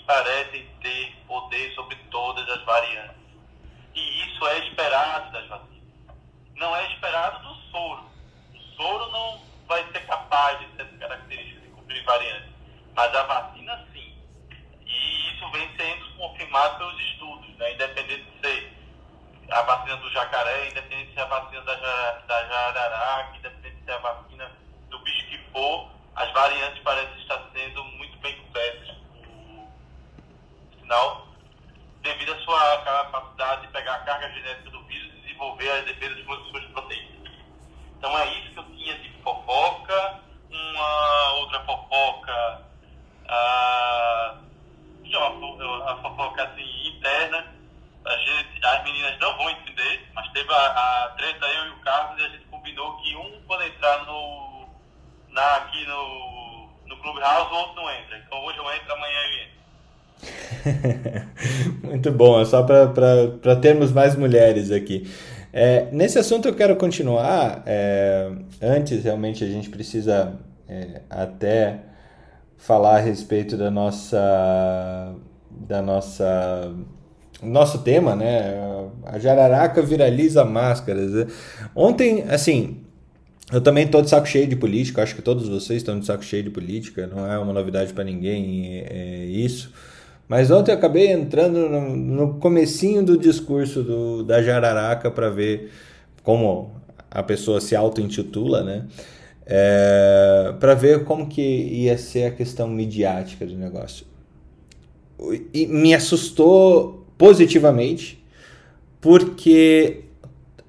parecem 0.07 0.65
ter 0.81 1.13
poder 1.27 1.75
sobre 1.75 1.95
todas 2.09 2.49
as 2.49 2.63
variantes. 2.63 3.17
E 3.93 4.23
isso 4.25 4.47
é 4.47 4.59
esperado 4.59 5.31
das 5.33 5.45
vacinas. 5.47 5.83
Não 6.55 6.75
é 6.75 6.91
esperado 6.93 7.39
do 7.47 7.55
soro. 7.69 8.09
O 8.55 8.59
soro 8.75 9.11
não 9.11 9.41
vai 9.67 9.85
ser 9.91 9.99
capaz 10.07 10.59
de 10.59 10.65
ter 10.77 10.85
características 10.97 11.61
de 11.61 11.69
cumprir 11.69 12.03
variantes. 12.05 12.49
Mas 12.95 13.13
a 13.13 13.23
vacina 13.23 13.85
sim. 13.91 14.17
E 14.85 15.33
isso 15.33 15.51
vem 15.51 15.69
sendo 15.75 16.17
confirmado 16.17 16.77
pelos 16.77 16.99
estudos, 17.01 17.49
né? 17.57 17.73
independente 17.73 18.23
de 18.23 18.39
ser 18.39 18.73
a 19.51 19.61
vacina 19.61 19.97
do 19.97 20.09
jacaré, 20.11 20.69
independente 20.69 21.09
de 21.09 21.13
ser 21.13 21.21
a 21.21 21.25
vacina 21.25 21.61
da, 21.61 22.11
da 22.27 22.47
jararaca, 22.47 23.37
independente 23.37 23.75
de 23.75 23.83
ser 23.83 23.91
a 23.91 23.97
vacina 23.97 24.51
do 24.89 24.99
bicho 24.99 25.27
que 25.27 25.37
for, 25.51 25.91
as 26.15 26.31
variantes 26.31 26.81
parecem 26.81 27.17
estar 27.21 27.41
sendo 27.53 27.83
muito 27.83 28.17
bem 28.19 28.35
cobertas. 28.37 28.96
Devido 32.01 32.31
à 32.31 32.39
sua 32.39 32.77
capacidade 32.83 33.61
de 33.63 33.67
pegar 33.73 33.95
a 33.95 33.99
carga 33.99 34.29
genética 34.29 34.69
do 34.69 34.81
vírus 34.83 35.13
e 35.13 35.21
desenvolver 35.21 35.69
as 35.69 35.85
defesas 35.85 36.17
as 36.19 36.25
suas 36.49 36.65
proteínas. 36.67 37.31
Então 37.97 38.17
é 38.17 38.25
isso 38.39 38.51
que 38.53 38.59
eu 38.59 38.63
tinha 38.63 38.97
de 38.99 39.09
fofoca. 39.21 40.21
Uma 40.49 41.33
outra 41.33 41.59
fofoca, 41.65 42.63
a, 43.27 44.37
a 45.87 45.95
fofoca 46.01 46.43
assim, 46.43 46.87
interna. 46.87 47.53
A 48.05 48.17
gente, 48.19 48.65
as 48.65 48.83
meninas 48.85 49.19
não 49.19 49.35
vão 49.35 49.49
entender, 49.49 50.09
mas 50.13 50.31
teve 50.31 50.49
a, 50.53 50.67
a 51.05 51.09
treta 51.17 51.45
eu 51.45 51.65
e 51.65 51.69
o 51.71 51.79
Carlos 51.81 52.21
e 52.21 52.25
a 52.25 52.29
gente 52.29 52.45
combinou 52.45 52.95
que 52.99 53.13
um 53.17 53.43
quando 53.45 53.63
entrar 53.63 54.05
no, 54.05 54.69
na, 55.27 55.55
aqui 55.57 55.85
no, 55.85 56.69
no 56.85 56.97
Clubhouse, 57.01 57.51
o 57.51 57.57
outro 57.57 57.75
não 57.75 57.91
entra. 57.91 58.17
Então 58.19 58.41
hoje 58.45 58.57
eu 58.57 58.73
entro, 58.73 58.93
amanhã 58.93 59.19
eu 59.19 59.43
entro. 59.43 59.56
Muito 61.83 62.11
bom, 62.11 62.41
é 62.41 62.45
só 62.45 62.63
para 62.63 63.55
termos 63.61 63.91
mais 63.91 64.15
mulheres 64.15 64.71
aqui. 64.71 65.07
É, 65.53 65.87
nesse 65.91 66.19
assunto 66.19 66.47
eu 66.47 66.53
quero 66.53 66.75
continuar. 66.75 67.63
É, 67.65 68.31
antes, 68.61 69.03
realmente, 69.03 69.43
a 69.43 69.47
gente 69.47 69.69
precisa 69.69 70.33
é, 70.67 71.01
até 71.09 71.79
falar 72.57 72.97
a 72.97 72.99
respeito 72.99 73.57
da 73.57 73.71
nossa. 73.71 75.15
da 75.49 75.81
nossa. 75.81 76.73
Nosso 77.41 77.79
tema, 77.83 78.15
né? 78.15 78.55
A 79.05 79.19
jararaca 79.19 79.81
viraliza 79.81 80.43
máscaras. 80.43 81.27
Ontem, 81.75 82.23
assim, 82.29 82.83
eu 83.51 83.61
também 83.61 83.85
estou 83.85 84.01
de 84.01 84.09
saco 84.09 84.27
cheio 84.27 84.47
de 84.47 84.55
política, 84.55 85.03
acho 85.03 85.15
que 85.15 85.21
todos 85.21 85.47
vocês 85.47 85.77
estão 85.77 85.99
de 85.99 86.05
saco 86.05 86.23
cheio 86.23 86.43
de 86.43 86.49
política, 86.49 87.07
não 87.07 87.31
é 87.31 87.37
uma 87.37 87.53
novidade 87.53 87.93
para 87.93 88.03
ninguém 88.03 88.83
é, 88.87 89.25
isso. 89.25 89.71
Mas 90.27 90.51
ontem 90.51 90.71
eu 90.71 90.77
acabei 90.77 91.11
entrando 91.11 91.69
no, 91.69 91.95
no 91.95 92.33
comecinho 92.35 93.03
do 93.03 93.17
discurso 93.17 93.81
do, 93.81 94.23
da 94.23 94.41
Jararaca 94.41 95.09
para 95.09 95.29
ver 95.29 95.71
como 96.21 96.71
a 97.09 97.23
pessoa 97.23 97.61
se 97.61 97.75
auto-intitula, 97.75 98.63
né? 98.63 98.85
É, 99.45 100.53
para 100.59 100.73
ver 100.73 101.05
como 101.05 101.27
que 101.27 101.41
ia 101.41 101.97
ser 101.97 102.25
a 102.25 102.31
questão 102.31 102.67
midiática 102.67 103.45
do 103.45 103.55
negócio. 103.55 104.05
E 105.53 105.65
me 105.65 105.95
assustou 105.95 107.05
positivamente, 107.17 108.21
porque 108.99 110.03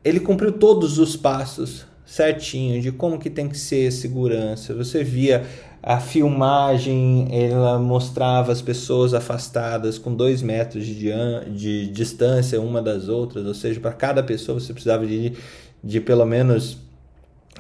ele 0.05 0.21
cumpriu 0.21 0.53
todos 0.53 0.99
os 0.99 1.17
passos 1.17 1.85
certinho 2.07 2.81
de 2.81 2.91
como 2.91 3.19
que 3.19 3.29
tem 3.29 3.49
que 3.49 3.59
ser 3.59 3.91
segurança. 3.91 4.73
Você 4.75 5.05
via 5.05 5.45
a 5.83 6.01
filmagem 6.01 7.29
ela 7.31 7.79
mostrava 7.79 8.51
as 8.51 8.61
pessoas 8.61 9.15
afastadas 9.15 9.99
com 9.99 10.15
dois 10.15 10.43
metros 10.43 10.85
de, 10.85 11.11
de 11.55 11.87
distância 11.89 12.61
uma 12.61 12.83
das 12.83 13.09
outras, 13.09 13.47
ou 13.47 13.55
seja, 13.55 13.79
para 13.79 13.93
cada 13.93 14.23
pessoa 14.23 14.59
você 14.59 14.73
precisava 14.73 15.07
de, 15.07 15.35
de 15.83 16.01
pelo 16.01 16.25
menos 16.25 16.79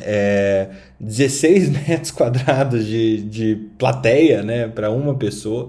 é, 0.00 0.68
16 1.00 1.70
metros 1.88 2.10
quadrados 2.10 2.84
de, 2.84 3.22
de 3.22 3.56
plateia 3.78 4.42
né, 4.42 4.68
para 4.68 4.90
uma 4.90 5.14
pessoa. 5.14 5.68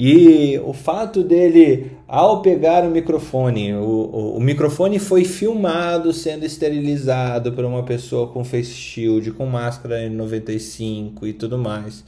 E 0.00 0.56
o 0.64 0.72
fato 0.72 1.24
dele, 1.24 1.90
ao 2.06 2.40
pegar 2.40 2.84
o 2.84 2.88
microfone, 2.88 3.74
o, 3.74 3.80
o, 3.80 4.36
o, 4.36 4.40
microfone 4.40 5.00
foi 5.00 5.24
filmado 5.24 6.12
sendo 6.12 6.46
esterilizado 6.46 7.52
por 7.52 7.64
uma 7.64 7.82
pessoa 7.82 8.28
com 8.28 8.44
face 8.44 8.70
shield, 8.70 9.32
com 9.32 9.44
máscara 9.44 10.08
N95 10.08 11.24
e 11.24 11.32
tudo 11.32 11.58
mais. 11.58 12.04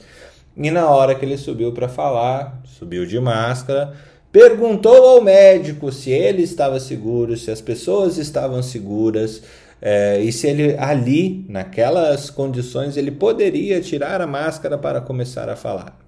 E 0.55 0.71
na 0.71 0.89
hora 0.89 1.13
que 1.13 1.25
ele 1.25 1.35
subiu 1.35 1.73
para 1.73 1.89
falar, 1.89 2.61
subiu 2.63 3.05
de 3.05 3.19
máscara, 3.19 3.91
perguntou 4.31 4.95
ao 5.09 5.21
médico 5.21 5.91
se 5.91 6.11
ele 6.11 6.43
estava 6.43 6.79
seguro, 6.79 7.35
se 7.35 7.51
as 7.51 7.59
pessoas 7.59 8.17
estavam 8.17 8.63
seguras. 8.63 9.43
É, 9.81 10.17
e 10.21 10.31
se 10.31 10.47
ele 10.47 10.77
ali, 10.77 11.45
naquelas 11.49 12.29
condições, 12.29 12.95
ele 12.95 13.11
poderia 13.11 13.81
tirar 13.81 14.21
a 14.21 14.27
máscara 14.27 14.77
para 14.77 15.01
começar 15.01 15.49
a 15.49 15.57
falar 15.57 16.00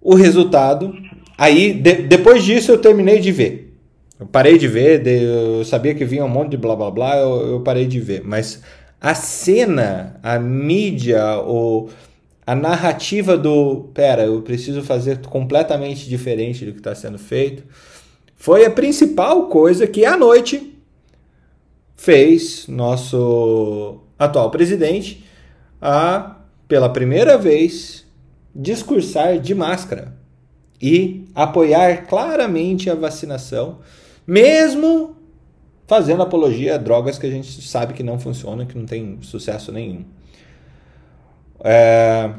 o 0.00 0.14
resultado. 0.14 0.94
Aí, 1.36 1.72
de, 1.72 1.94
depois 2.02 2.44
disso, 2.44 2.72
eu 2.72 2.78
terminei 2.78 3.18
de 3.18 3.32
ver. 3.32 3.74
Eu 4.18 4.26
parei 4.26 4.58
de 4.58 4.68
ver, 4.68 5.02
de, 5.02 5.22
eu 5.22 5.64
sabia 5.64 5.94
que 5.94 6.04
vinha 6.04 6.24
um 6.24 6.28
monte 6.28 6.50
de 6.50 6.56
blá 6.56 6.76
blá 6.76 6.90
blá, 6.90 7.16
eu, 7.16 7.52
eu 7.52 7.60
parei 7.60 7.86
de 7.86 7.98
ver. 7.98 8.22
Mas 8.24 8.62
a 9.00 9.14
cena, 9.14 10.20
a 10.22 10.38
mídia, 10.38 11.38
o, 11.40 11.88
a 12.46 12.54
narrativa 12.54 13.38
do 13.38 13.88
pera, 13.94 14.24
eu 14.24 14.42
preciso 14.42 14.82
fazer 14.82 15.18
completamente 15.20 16.08
diferente 16.08 16.66
do 16.66 16.72
que 16.72 16.78
está 16.78 16.94
sendo 16.94 17.18
feito, 17.18 17.64
foi 18.36 18.64
a 18.64 18.70
principal 18.70 19.46
coisa 19.48 19.86
que 19.86 20.04
à 20.04 20.16
noite 20.16 20.78
fez 21.96 22.66
nosso 22.66 24.00
atual 24.18 24.50
presidente 24.50 25.24
a, 25.80 26.36
pela 26.66 26.88
primeira 26.88 27.38
vez, 27.38 27.99
discursar 28.54 29.38
de 29.38 29.54
máscara 29.54 30.14
e 30.80 31.28
apoiar 31.34 32.06
claramente 32.06 32.88
a 32.88 32.94
vacinação, 32.94 33.80
mesmo 34.26 35.16
fazendo 35.86 36.22
apologia 36.22 36.76
a 36.76 36.78
drogas 36.78 37.18
que 37.18 37.26
a 37.26 37.30
gente 37.30 37.62
sabe 37.62 37.94
que 37.94 38.02
não 38.02 38.18
funcionam, 38.18 38.64
que 38.64 38.78
não 38.78 38.86
tem 38.86 39.18
sucesso 39.22 39.72
nenhum. 39.72 40.04
É... 41.62 42.30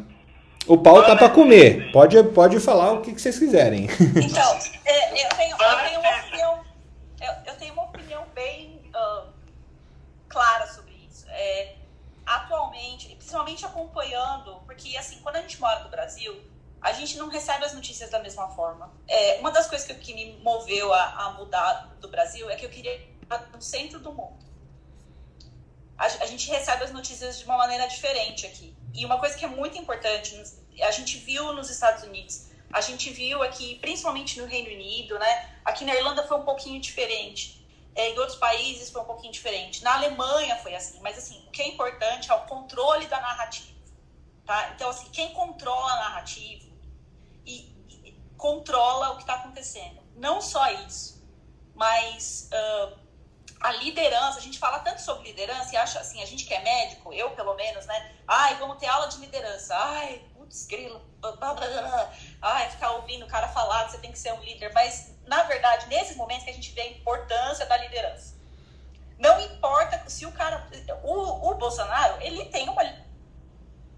O 0.68 0.78
pau 0.78 1.04
tá 1.06 1.16
para 1.16 1.30
comer. 1.30 1.92
Pode, 1.92 2.22
pode 2.30 2.60
falar 2.60 2.94
o 2.94 3.02
que, 3.02 3.14
que 3.14 3.22
vocês 3.22 3.38
quiserem. 3.38 3.88
Então, 4.16 4.58
é, 4.86 5.26
eu, 5.26 5.30
tenho, 5.36 5.52
eu, 5.52 5.78
tenho, 5.84 6.00
uma 6.00 6.20
opinião, 6.20 6.60
eu, 7.22 7.34
eu 7.46 7.60
tenho 7.60 7.74
uma 7.74 7.84
opinião 7.84 8.24
bem 8.34 8.80
uh, 8.96 9.28
clara 10.30 10.66
sobre 10.68 10.81
principalmente 13.32 13.66
acompanhando, 13.66 14.62
porque 14.66 14.98
assim, 14.98 15.20
quando 15.22 15.38
a 15.38 15.42
gente 15.42 15.58
mora 15.60 15.82
no 15.86 15.90
Brasil, 15.90 16.38
a 16.82 16.92
gente 16.92 17.18
não 17.18 17.30
recebe 17.30 17.64
as 17.64 17.74
notícias 17.74 18.10
da 18.10 18.20
mesma 18.20 18.50
forma. 18.50 18.92
É, 19.08 19.40
uma 19.40 19.52
das 19.52 19.68
coisas 19.68 19.88
que, 19.88 19.94
que 19.94 20.14
me 20.14 20.38
moveu 20.44 20.94
a, 20.94 21.28
a, 21.28 21.32
mudar 21.34 21.96
do 22.02 22.10
Brasil 22.10 22.50
é 22.50 22.58
que 22.58 22.66
eu 22.66 22.70
queria 22.70 22.94
estar 23.24 23.50
no 23.54 23.62
centro 23.62 24.00
do 24.00 24.12
mundo. 24.12 24.44
A, 25.98 26.06
a, 26.06 26.26
gente 26.26 26.50
recebe 26.50 26.84
as 26.84 26.92
notícias 26.92 27.40
de 27.40 27.46
uma 27.46 27.56
maneira 27.56 27.88
diferente 27.88 28.46
aqui. 28.46 28.76
E 28.94 29.06
uma 29.06 29.18
coisa 29.18 29.38
que 29.38 29.46
é 29.46 29.48
muito 29.48 29.78
importante, 29.78 30.36
a 30.82 30.92
gente 30.92 31.18
viu 31.20 31.54
nos 31.54 31.70
Estados 31.70 32.04
Unidos, 32.04 32.48
a 32.74 32.82
gente 32.82 33.12
viu 33.12 33.42
aqui, 33.42 33.76
principalmente 33.76 34.42
no 34.42 34.46
Reino 34.46 34.72
Unido, 34.72 35.18
né? 35.18 35.56
Aqui 35.64 35.86
na 35.86 35.96
Irlanda 35.96 36.28
foi 36.28 36.38
um 36.38 36.44
pouquinho 36.44 36.82
diferente. 36.82 37.61
É, 37.94 38.10
em 38.10 38.20
outros 38.20 38.38
países 38.38 38.90
foi 38.90 39.02
um 39.02 39.06
pouquinho 39.06 39.34
diferente. 39.34 39.84
Na 39.84 39.96
Alemanha 39.96 40.56
foi 40.58 40.74
assim, 40.76 41.00
mas 41.02 41.18
assim, 41.18 41.44
o 41.48 41.52
que 41.52 41.62
é 41.62 41.68
importante 41.68 42.32
é 42.32 42.34
o 42.34 42.46
controle 42.46 43.06
da 43.08 43.20
narrativa. 43.20 43.80
Tá? 44.46 44.72
Então, 44.76 44.90
assim, 44.90 45.10
quem 45.10 45.34
controla 45.34 45.92
a 45.92 45.96
narrativa 45.96 46.66
e, 47.46 47.70
e 47.88 48.20
controla 48.38 49.12
o 49.12 49.16
que 49.16 49.24
está 49.24 49.36
acontecendo. 49.36 50.02
Não 50.16 50.42
só 50.42 50.72
isso, 50.72 51.22
mas 51.76 52.50
uh, 52.52 53.00
a 53.62 53.72
liderança, 53.74 54.40
a 54.40 54.42
gente 54.42 54.58
fala 54.58 54.80
tanto 54.80 55.02
sobre 55.02 55.30
liderança 55.30 55.74
e 55.74 55.78
acha 55.78 56.00
assim, 56.00 56.22
a 56.22 56.26
gente 56.26 56.46
que 56.46 56.54
é 56.54 56.62
médico, 56.62 57.14
eu 57.14 57.32
pelo 57.32 57.54
menos, 57.56 57.86
né? 57.86 58.16
Ai, 58.28 58.56
vamos 58.56 58.78
ter 58.78 58.88
aula 58.88 59.08
de 59.08 59.18
liderança. 59.20 59.76
Ai, 59.76 60.22
putz, 60.52 60.66
grilo. 60.68 61.02
Blá, 61.22 61.32
blá, 61.32 61.54
blá, 61.54 62.14
Ai, 62.42 62.70
ficar 62.70 62.92
ouvindo 62.92 63.26
o 63.26 63.28
cara 63.28 63.48
falar 63.48 63.86
que 63.86 63.92
você 63.92 63.98
tem 64.00 64.12
que 64.12 64.20
ser 64.20 64.34
um 64.34 64.42
líder. 64.42 64.72
Mas 64.74 65.16
na 65.26 65.44
verdade, 65.44 65.88
nesses 65.88 66.18
momentos 66.18 66.44
que 66.44 66.50
a 66.50 66.54
gente 66.54 66.72
vê 66.74 66.82
a 66.82 66.92
importância 66.92 67.66
da 67.66 67.78
liderança. 67.78 68.36
Não 69.18 69.40
importa 69.40 70.10
se 70.10 70.26
o 70.26 70.32
cara. 70.32 70.68
O, 71.04 71.52
o 71.52 71.56
Bolsonaro, 71.56 72.22
ele 72.22 72.46
tem 72.46 72.68
uma. 72.68 72.84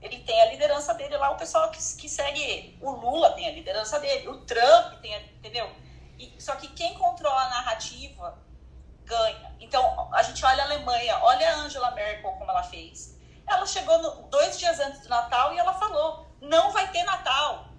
Ele 0.01 0.19
tem 0.19 0.41
a 0.41 0.45
liderança 0.47 0.93
dele 0.93 1.15
lá, 1.15 1.31
o 1.31 1.37
pessoal 1.37 1.71
que, 1.71 1.77
que 1.77 2.09
segue 2.09 2.41
ele. 2.41 2.77
O 2.81 2.91
Lula 2.91 3.31
tem 3.31 3.47
a 3.47 3.51
liderança 3.51 3.99
dele, 4.01 4.27
o 4.27 4.41
Trump 4.41 4.99
tem, 5.01 5.15
a, 5.15 5.21
entendeu? 5.21 5.71
E, 6.19 6.35
só 6.41 6.55
que 6.57 6.67
quem 6.67 6.93
controla 6.95 7.41
a 7.41 7.49
narrativa 7.49 8.37
ganha. 9.05 9.55
Então, 9.61 10.09
a 10.13 10.21
gente 10.23 10.43
olha 10.43 10.61
a 10.61 10.65
Alemanha, 10.65 11.17
olha 11.23 11.49
a 11.49 11.55
Angela 11.55 11.91
Merkel 11.91 12.33
como 12.33 12.51
ela 12.51 12.63
fez. 12.63 13.17
Ela 13.47 13.65
chegou 13.65 13.97
no, 13.99 14.23
dois 14.23 14.59
dias 14.59 14.77
antes 14.79 15.01
do 15.01 15.09
Natal 15.09 15.53
e 15.53 15.57
ela 15.57 15.73
falou: 15.73 16.25
não 16.43 16.71
vai 16.71 16.91
ter 16.91 17.03
Natal. 17.03 17.69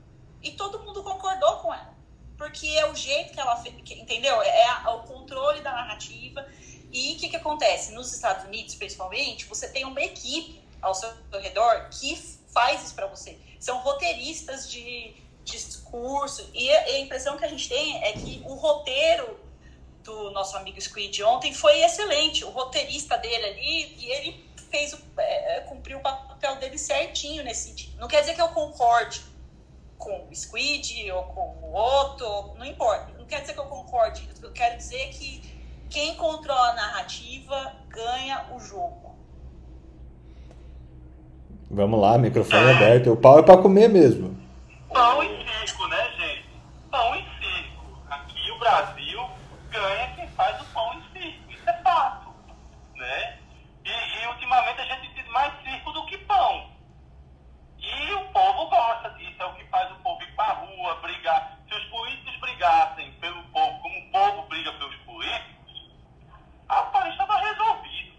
E 0.42 0.52
todo 0.52 0.80
mundo 0.80 1.02
concordou 1.02 1.56
com 1.56 1.72
ela. 1.72 1.94
Porque 2.36 2.66
é 2.68 2.90
o 2.90 2.94
jeito 2.94 3.32
que 3.32 3.40
ela 3.40 3.56
fez, 3.56 3.74
entendeu? 3.74 4.42
É 4.42 4.66
a, 4.66 4.90
o 4.90 5.04
controle 5.04 5.60
da 5.62 5.72
narrativa. 5.72 6.46
E 6.92 7.14
o 7.14 7.16
que, 7.18 7.28
que 7.28 7.36
acontece? 7.36 7.92
Nos 7.92 8.12
Estados 8.12 8.44
Unidos, 8.44 8.74
principalmente, 8.74 9.46
você 9.46 9.68
tem 9.68 9.84
uma 9.84 10.02
equipe 10.02 10.62
ao 10.82 10.94
seu 10.94 11.10
redor 11.32 11.88
que 11.90 12.16
faz 12.52 12.84
isso 12.84 12.94
para 12.94 13.06
você. 13.06 13.38
São 13.58 13.78
roteiristas 13.78 14.70
de, 14.70 15.14
discurso. 15.44 16.48
E 16.52 16.70
a 16.70 16.98
impressão 16.98 17.36
que 17.36 17.44
a 17.44 17.48
gente 17.48 17.68
tem 17.68 18.02
é 18.02 18.12
que 18.12 18.42
o 18.44 18.54
roteiro 18.54 19.38
do 20.02 20.30
nosso 20.32 20.56
amigo 20.56 20.80
Squid 20.80 21.22
ontem 21.22 21.52
foi 21.52 21.80
excelente. 21.82 22.44
O 22.44 22.50
roteirista 22.50 23.16
dele 23.18 23.44
ali, 23.44 23.96
e 23.98 24.10
ele 24.10 24.44
fez 24.74 24.92
o, 24.92 24.98
é, 25.18 25.60
cumpriu 25.60 25.98
o 25.98 26.00
papel 26.00 26.56
dele 26.56 26.76
certinho 26.76 27.44
nesse 27.44 27.68
sentido. 27.68 27.96
Não 28.00 28.08
quer 28.08 28.22
dizer 28.22 28.34
que 28.34 28.42
eu 28.42 28.48
concorde 28.48 29.22
com 29.96 30.26
o 30.28 30.34
Squid 30.34 31.12
ou 31.12 31.22
com 31.22 31.40
o 31.62 31.74
Otto, 31.76 32.56
não 32.58 32.66
importa. 32.66 33.12
Não 33.16 33.24
quer 33.24 33.42
dizer 33.42 33.52
que 33.52 33.60
eu 33.60 33.66
concorde. 33.66 34.28
Eu 34.42 34.52
quero 34.52 34.76
dizer 34.76 35.10
que 35.10 35.40
quem 35.88 36.16
controla 36.16 36.70
a 36.70 36.74
narrativa 36.74 37.72
ganha 37.88 38.46
o 38.52 38.58
jogo. 38.58 39.14
Vamos 41.70 42.00
lá, 42.00 42.18
microfone 42.18 42.72
aberto. 42.72 43.12
O 43.12 43.16
pau 43.16 43.38
é 43.38 43.42
para 43.44 43.62
comer 43.62 43.88
mesmo. 43.88 44.36
Pão 44.92 45.22
e 45.22 45.28
circo, 45.28 45.86
né, 45.86 46.10
gente? 46.18 46.48
Pão 46.90 47.14
e 47.14 47.22
circo. 47.38 48.02
Aqui 48.10 48.50
o 48.50 48.58
Brasil 48.58 49.20
ganha 49.70 50.14
quem 50.16 50.28
faz 50.30 50.60
o 50.60 50.64
pão 50.66 50.98
e 50.98 51.18
circo. 51.18 51.52
Isso 51.52 51.70
é 51.70 51.82
fato. 51.82 52.34
Né? 52.96 53.38
E, 53.84 54.24
e 54.24 54.26
ultimamente 54.54 54.80
a 54.80 54.84
gente 54.84 55.14
tem 55.14 55.24
mais 55.30 55.52
circo 55.62 55.92
do 55.92 56.06
que 56.06 56.18
pão. 56.18 56.70
E 57.78 58.12
o 58.12 58.24
povo 58.28 58.66
gosta 58.66 59.10
disso, 59.10 59.42
é 59.42 59.44
o 59.46 59.54
que 59.54 59.64
faz 59.66 59.90
o 59.90 59.96
povo 59.96 60.22
ir 60.22 60.34
para 60.34 60.52
a 60.52 60.54
rua, 60.54 60.94
brigar. 61.02 61.58
Se 61.68 61.74
os 61.74 61.84
políticos 61.86 62.36
brigassem 62.40 63.12
pelo 63.14 63.42
povo, 63.44 63.80
como 63.80 63.98
o 63.98 64.10
povo 64.10 64.42
briga 64.48 64.72
pelos 64.72 64.96
políticos, 64.98 65.90
a 66.68 66.82
país 66.82 67.12
estava 67.12 67.36
resolvido. 67.38 68.14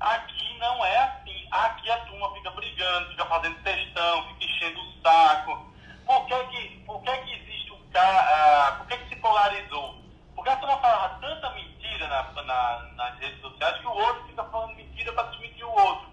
Aqui 0.00 0.58
não 0.58 0.84
é 0.84 0.98
assim. 0.98 1.48
Aqui 1.50 1.90
a 1.90 1.98
turma 2.06 2.32
fica 2.34 2.50
brigando, 2.50 3.10
fica 3.10 3.26
fazendo 3.26 3.62
textão, 3.62 4.28
fica 4.28 4.44
enchendo 4.44 4.80
o 4.80 5.02
saco. 5.02 5.72
Por 6.06 6.26
que, 6.26 6.44
que, 6.44 6.78
por 6.86 7.02
que, 7.02 7.16
que 7.18 7.32
existe 7.32 7.72
o 7.72 7.78
cara. 7.92 8.76
por 8.78 8.86
que, 8.86 8.96
que 8.98 9.08
se 9.08 9.16
polarizou? 9.16 10.06
Porque 10.34 10.50
a 10.50 10.56
turma 10.56 10.78
falava 10.78 11.18
tanta 11.20 11.50
mentira 11.50 12.06
na, 12.08 12.42
na, 12.42 12.78
nas 12.94 13.18
redes 13.18 13.40
sociais 13.40 13.78
que 13.78 13.86
o 13.86 13.90
outro 13.90 14.26
fica 14.26 14.44
falando 14.44 14.76
mentira 14.76 15.12
para 15.12 15.28
desmentir 15.30 15.55
outro. 15.76 16.08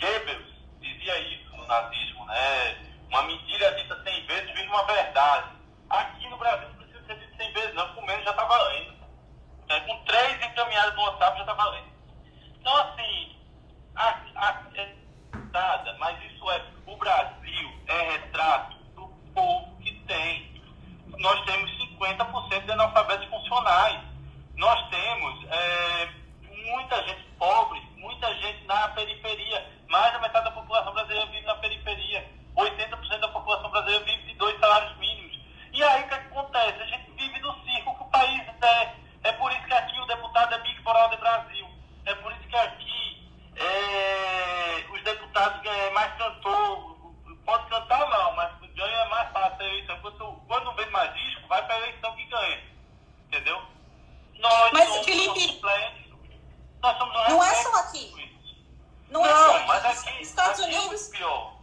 Goebbels 0.00 0.46
dizia 0.80 1.18
isso 1.18 1.56
no 1.56 1.66
nazismo, 1.66 2.24
né? 2.26 2.84
Uma 3.08 3.22
mentira 3.22 3.74
dita 3.74 4.02
100 4.02 4.26
vezes 4.26 4.52
vira 4.52 4.68
uma 4.68 4.84
verdade. 4.84 5.50
Aqui 5.90 6.28
no 6.28 6.38
Brasil 6.38 6.68
não 6.68 6.76
precisa 6.76 7.06
ser 7.06 7.18
dito 7.18 7.36
100 7.36 7.52
vezes, 7.52 7.74
não, 7.74 7.94
com 7.94 8.02
menos 8.02 8.24
já 8.24 8.30
está 8.30 8.44
valendo. 8.44 8.98
É, 9.68 9.80
com 9.80 10.04
três 10.04 10.44
encaminhados 10.44 10.94
no 10.94 11.02
WhatsApp 11.02 11.36
já 11.36 11.42
está 11.42 11.54
valendo. 11.54 11.88
Então, 12.60 12.76
assim, 12.76 13.36
a, 13.96 14.08
a, 14.36 14.62
é 14.74 14.98
mas 15.98 16.22
isso 16.24 16.50
é, 16.50 16.62
o 16.86 16.96
Brasil 16.96 17.72
é 17.88 18.02
retrato 18.12 18.76
do 18.94 19.08
povo 19.34 19.76
que 19.80 19.92
tem. 20.06 20.62
Nós 21.18 21.44
temos 21.44 21.70
50% 21.98 22.64
de 22.64 22.72
analfabetos 22.72 23.26
funcionais. 23.28 24.00
Nós 24.56 24.88
temos 24.88 25.44
é, 25.50 26.08
muita 26.70 27.02
gente 27.04 27.22
pobre, 27.38 27.80
muita 27.98 28.34
gente 28.36 28.64
na 28.66 28.88
periferia. 28.88 29.66
Mais 29.88 30.12
da 30.12 30.18
metade 30.20 30.44
da 30.46 30.50
população 30.52 30.92
brasileira 30.92 31.26
vive 31.26 31.46
na 31.46 31.54
periferia. 31.56 32.30
80% 32.56 33.18
da 33.20 33.28
população 33.28 33.70
brasileira 33.70 34.04
vive 34.04 34.22
de 34.24 34.34
dois 34.34 34.58
salários 34.58 34.96
mínimos. 34.98 35.38
E 35.72 35.82
aí 35.82 36.02
o 36.04 36.08
que 36.08 36.14
acontece? 36.14 36.82
A 36.82 36.86
gente 36.86 37.10
vive 37.12 37.38
no 37.40 37.52
circo 37.64 37.94
que 37.96 38.02
o 38.02 38.06
país 38.10 38.42
é. 38.62 38.94
É 39.24 39.32
por 39.32 39.50
isso 39.52 39.62
que 39.66 39.74
aqui 39.74 40.00
o 40.00 40.06
deputado 40.06 40.54
é 40.54 40.58
Big 40.60 40.80
Brother 40.82 41.18
Brasil. 41.18 41.68
É 42.06 42.14
por 42.16 42.32
isso 42.32 42.48
que 42.48 42.56
aqui 42.56 43.30
é, 43.56 44.86
os 44.92 45.02
deputados 45.02 45.60
ganham 45.62 45.92
mais 45.92 46.14
cantor. 46.16 46.96
Pode 47.44 47.66
cantar 47.68 48.08
não, 48.10 48.36
mas 48.36 48.52
ganha 48.74 49.04
mais 49.06 49.30
fácil 49.32 49.58
a. 49.66 50.42
Quando, 50.46 50.72
vem 50.76 50.90
mais 50.90 51.12
disco, 51.14 51.46
vai 51.48 51.64
para 51.66 51.74
a 51.74 51.78
eleição 51.78 52.14
que 52.16 52.24
ganha. 52.26 52.62
Entendeu? 53.26 53.62
Nós 54.38 54.72
Mas, 54.72 54.88
somos 54.88 55.04
Felipe, 55.06 55.60
nós 56.80 56.98
somos 56.98 57.14
um 57.16 57.28
não 57.30 57.42
é 57.42 57.48
reflexo 57.48 57.70
só 57.72 57.78
aqui. 57.80 57.98
disso. 58.14 58.56
Não, 59.10 59.26
é 59.26 59.28
Não, 59.28 59.46
só 59.58 59.66
mas 59.66 59.84
aqui. 59.84 60.08
aqui, 60.08 60.18
Nos 60.18 60.28
Estados 60.28 60.60
aqui 60.60 60.74
é 60.74 60.78
Unidos. 60.78 60.88
muito 61.02 61.10
pior. 61.18 61.54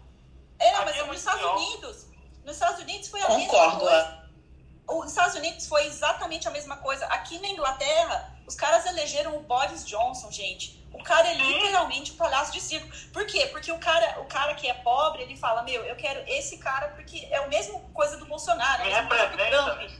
É, 0.59 0.69
Aqui 0.75 0.85
mas 0.85 0.95
é 0.95 0.97
nos 0.99 1.07
muito 1.07 1.17
Estados 1.19 1.39
pior. 1.41 1.55
Unidos. 1.55 2.07
Nos 2.43 2.53
Estados 2.53 2.79
Unidos 2.81 3.09
foi 3.09 3.21
a 3.21 3.29
mesma 3.29 3.45
Concordo. 3.45 3.79
coisa. 3.79 4.25
Os 4.87 5.09
Estados 5.09 5.35
Unidos 5.35 5.67
foi 5.67 5.89
exatamente 6.35 6.47
a 6.47 6.51
mesma 6.51 6.77
coisa. 6.77 7.05
Aqui 7.07 7.39
na 7.39 7.47
Inglaterra, 7.47 8.33
os 8.47 8.55
caras 8.55 8.85
elegeram 8.85 9.35
o 9.37 9.41
Boris 9.41 9.85
Johnson, 9.85 10.31
gente. 10.31 10.83
O 10.93 11.03
cara 11.03 11.27
é 11.29 11.35
Sim. 11.35 11.41
literalmente 11.41 12.11
um 12.13 12.15
palhaço 12.15 12.51
de 12.53 12.61
circo. 12.61 12.87
Por 13.11 13.25
quê? 13.25 13.47
Porque 13.47 13.71
o 13.71 13.77
cara, 13.79 14.19
o 14.21 14.25
cara 14.25 14.53
que 14.55 14.67
é 14.69 14.73
pobre, 14.73 15.23
ele 15.23 15.35
fala, 15.35 15.61
meu, 15.63 15.83
eu 15.83 15.95
quero 15.95 16.23
esse 16.27 16.57
cara 16.57 16.89
porque 16.89 17.27
é 17.29 17.37
a 17.37 17.47
mesma 17.47 17.79
coisa 17.93 18.17
do 18.17 18.25
Bolsonaro, 18.25 18.83
é 18.83 18.85
Me 18.85 19.07
do 19.09 19.15
representa, 19.15 19.63
Trump. 19.75 19.91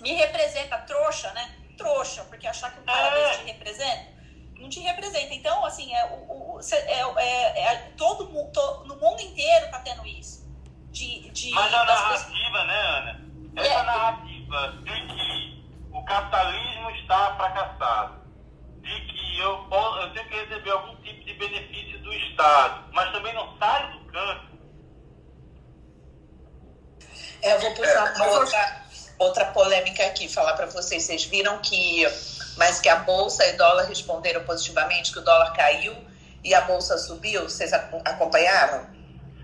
Me 0.00 0.12
representa, 0.14 0.78
trouxa, 0.78 1.32
né? 1.32 1.54
Trouxa, 1.76 2.24
porque 2.24 2.46
achar 2.46 2.72
que 2.72 2.80
um 2.80 2.84
cara 2.84 3.16
É. 3.18 3.30
te 3.38 3.44
representa, 3.44 4.06
não 4.58 4.68
te 4.68 4.80
representa. 4.80 5.34
Então, 5.34 5.64
assim, 5.64 5.92
é, 5.94 6.04
o, 6.06 6.14
o- 6.32 6.56
o- 6.56 6.60
é, 6.60 7.24
é- 7.24 7.62
é- 7.64 7.92
todo 7.96 8.28
mundo, 8.28 8.84
no 8.86 8.96
mundo 8.96 9.20
inteiro 9.20 9.70
tá 9.70 9.80
tendo 9.80 10.06
isso. 10.06 10.42
De, 10.90 11.30
de, 11.30 11.50
Mas 11.50 11.72
a 11.72 11.84
das 11.84 12.00
pessoas- 12.00 12.20
narrativa, 12.28 12.64
né, 12.64 12.80
Ana? 12.80 13.32
Essa 13.56 13.68
É. 13.68 13.82
narrativa 13.82 14.68
de 14.84 14.84
que 14.84 15.31
o 16.02 16.04
capitalismo 16.04 16.90
está 16.90 17.34
fracassado, 17.36 18.14
de 18.80 19.00
que 19.06 19.38
eu, 19.38 19.56
po- 19.68 19.96
eu 20.00 20.12
tenho 20.12 20.28
que 20.28 20.36
receber 20.36 20.70
algum 20.70 20.96
tipo 21.02 21.24
de 21.24 21.34
benefício 21.34 21.98
do 22.02 22.12
Estado, 22.12 22.84
mas 22.92 23.12
também 23.12 23.32
não 23.34 23.56
saio 23.58 23.92
do 23.92 24.12
canto. 24.12 24.52
É, 27.42 27.54
eu 27.54 27.60
vou 27.60 27.74
puxar 27.74 28.12
É, 28.12 28.16
uma 28.16 28.26
outra, 28.38 28.82
outra 29.18 29.44
polêmica 29.46 30.04
aqui, 30.06 30.28
falar 30.28 30.54
para 30.54 30.66
vocês. 30.66 31.02
Vocês 31.04 31.24
viram 31.24 31.58
que, 31.58 32.04
mas 32.56 32.80
que 32.80 32.88
a 32.88 32.96
Bolsa 32.96 33.44
e 33.46 33.56
dólar 33.56 33.84
responderam 33.84 34.44
positivamente, 34.44 35.12
que 35.12 35.18
o 35.18 35.22
dólar 35.22 35.52
caiu 35.52 35.96
e 36.44 36.54
a 36.54 36.60
Bolsa 36.62 36.98
subiu? 36.98 37.42
Vocês 37.42 37.72
ac- 37.72 37.94
acompanharam? 38.04 38.86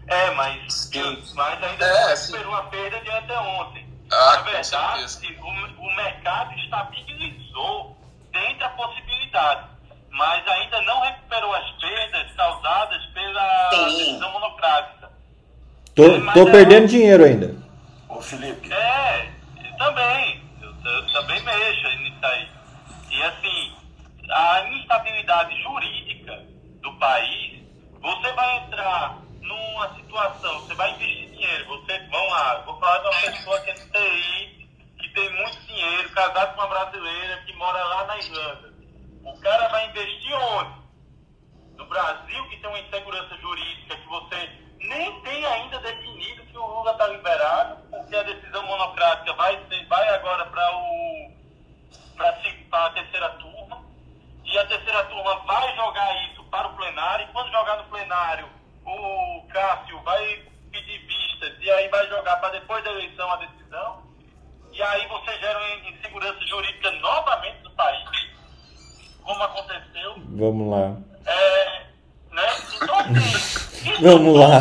É, 0.08 0.30
mas, 0.32 0.90
mas 1.34 1.62
ainda 1.62 1.84
É, 1.84 2.14
recuperou 2.14 2.54
a 2.54 2.62
perda 2.64 3.00
de 3.00 3.10
até 3.10 3.38
ontem. 3.38 3.87
Ah, 4.10 4.36
Na 4.36 4.42
verdade, 4.42 5.38
o, 5.40 5.82
o 5.82 5.96
mercado 5.96 6.54
estabilizou 6.58 7.96
dentro 8.32 8.58
da 8.58 8.68
possibilidade, 8.70 9.68
mas 10.10 10.46
ainda 10.48 10.80
não 10.82 11.00
recuperou 11.00 11.54
as 11.54 11.70
perdas 11.72 12.32
causadas 12.34 13.04
pela 13.06 13.70
Sim. 13.70 13.98
decisão 13.98 14.32
monocrática. 14.32 15.10
Tô, 15.94 16.18
Mas 16.20 16.34
tô 16.34 16.48
é- 16.48 16.52
perdendo 16.52 16.86
dinheiro 16.86 17.24
ainda. 17.24 17.54
Ô 18.08 18.20
Felipe, 18.20 18.72
É, 18.72 19.30
eu 19.64 19.76
também. 19.76 20.42
Eu, 20.62 20.70
eu 20.92 21.12
também 21.12 21.42
mexo 21.42 21.88
nisso 21.98 22.18
aí. 22.26 22.48
E 23.10 23.22
assim, 23.22 23.72
a 24.30 24.68
instabilidade 24.70 25.62
jurídica 25.62 26.44
do 26.82 26.92
país, 26.98 27.62
você 28.00 28.32
vai 28.32 28.56
entrar 28.64 29.18
numa 29.40 29.94
situação, 29.94 30.60
você 30.60 30.74
vai 30.74 30.90
investir 30.92 31.30
dinheiro, 31.30 31.66
você, 31.66 31.98
vamos 32.10 32.30
lá, 32.30 32.62
vou 32.66 32.78
falar 32.78 32.98
de 32.98 33.08
uma 33.08 33.32
pessoa 33.32 33.60
que 33.60 33.70
é 33.70 33.74
TI, 33.74 34.68
que 34.98 35.08
tem 35.10 35.30
muito 35.36 35.60
dinheiro, 35.66 36.10
casado 36.10 36.54
com 36.54 36.60
uma 36.60 36.68
brasileira 36.68 37.42
que 37.46 37.52
mora 37.54 37.82
lá 37.84 38.04
na 38.06 38.18
Irlanda. 38.18 38.74
O 39.24 39.40
cara 39.40 39.68
vai 39.68 39.88
investir 39.88 40.34
onde? 40.34 40.78
No 41.76 41.86
Brasil, 41.86 42.48
que 42.48 42.56
tem 42.56 42.68
uma 42.68 42.80
insegurança 42.80 43.36
jurídica, 43.36 43.96
que 43.96 44.08
você 44.08 44.50
nem 44.80 45.20
tem 45.22 45.44
ainda 45.44 45.78
definido 45.78 46.44
que 46.46 46.58
o 46.58 46.66
Lula 46.66 46.92
está 46.92 47.06
liberado, 47.08 47.82
porque 47.90 48.16
a 48.16 48.22
decisão 48.22 48.66
monocrática 48.66 49.32
vai, 49.34 49.58
ser, 49.68 49.86
vai 49.86 50.08
agora 50.08 50.46
para 50.46 50.76
o 50.76 51.08
para 52.68 52.86
a 52.86 52.90
terceira 52.90 53.28
turma, 53.30 53.80
e 54.44 54.58
a 54.58 54.66
terceira 54.66 55.04
turma 55.04 55.36
vai 55.46 55.76
jogar 55.76 56.24
isso 56.26 56.42
para 56.44 56.66
o 56.66 56.76
plenário, 56.76 57.26
e 57.28 57.32
quando 57.32 57.52
jogar 57.52 57.76
no 57.76 57.84
plenário, 57.84 58.48
o 58.88 59.46
Cássio 59.48 60.00
vai 60.02 60.42
pedir 60.70 60.98
vistas, 61.06 61.52
e 61.60 61.70
aí 61.70 61.88
vai 61.88 62.06
jogar 62.08 62.36
para 62.36 62.50
depois 62.50 62.82
da 62.84 62.90
eleição 62.90 63.30
a 63.30 63.36
decisão, 63.36 64.02
e 64.72 64.82
aí 64.82 65.06
você 65.08 65.38
gera 65.38 65.58
uma 65.58 66.46
jurídica 66.46 66.90
novamente 66.92 67.62
do 67.62 67.70
país, 67.72 68.08
como 69.22 69.42
aconteceu. 69.42 70.14
Vamos 70.16 70.70
lá. 70.70 70.96
É, 71.26 71.86
né? 72.32 72.46
Então, 72.74 72.98
assim, 72.98 73.58
Vamos 74.00 74.38
lá. 74.38 74.60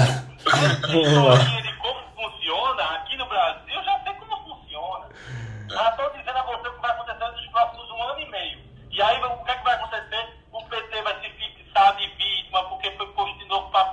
Vamos 0.87 1.23
lá. 1.23 1.61
de 1.61 1.73
como 1.77 1.99
funciona 2.15 2.83
aqui 2.95 3.17
no 3.17 3.25
Brasil, 3.27 3.75
eu 3.75 3.83
já 3.83 3.99
sei 4.03 4.13
como 4.13 4.55
funciona. 4.55 5.09
Mas 5.69 5.89
estou 5.89 6.09
dizendo 6.11 6.37
a 6.37 6.43
você 6.43 6.67
o 6.67 6.73
que 6.73 6.81
vai 6.81 6.91
acontecer 6.91 7.31
nos 7.31 7.47
próximos 7.47 7.91
um 7.91 8.03
ano 8.03 8.19
e 8.19 8.29
meio. 8.29 8.59
E 8.91 9.01
aí 9.01 9.23
o 9.23 9.43
que, 9.43 9.51
é 9.51 9.55
que 9.55 9.63
vai 9.63 9.75
acontecer? 9.75 10.37
O 10.51 10.63
PT 10.63 11.01
vai 11.01 11.21
se 11.21 11.29
fixar 11.29 11.95
de 11.97 12.09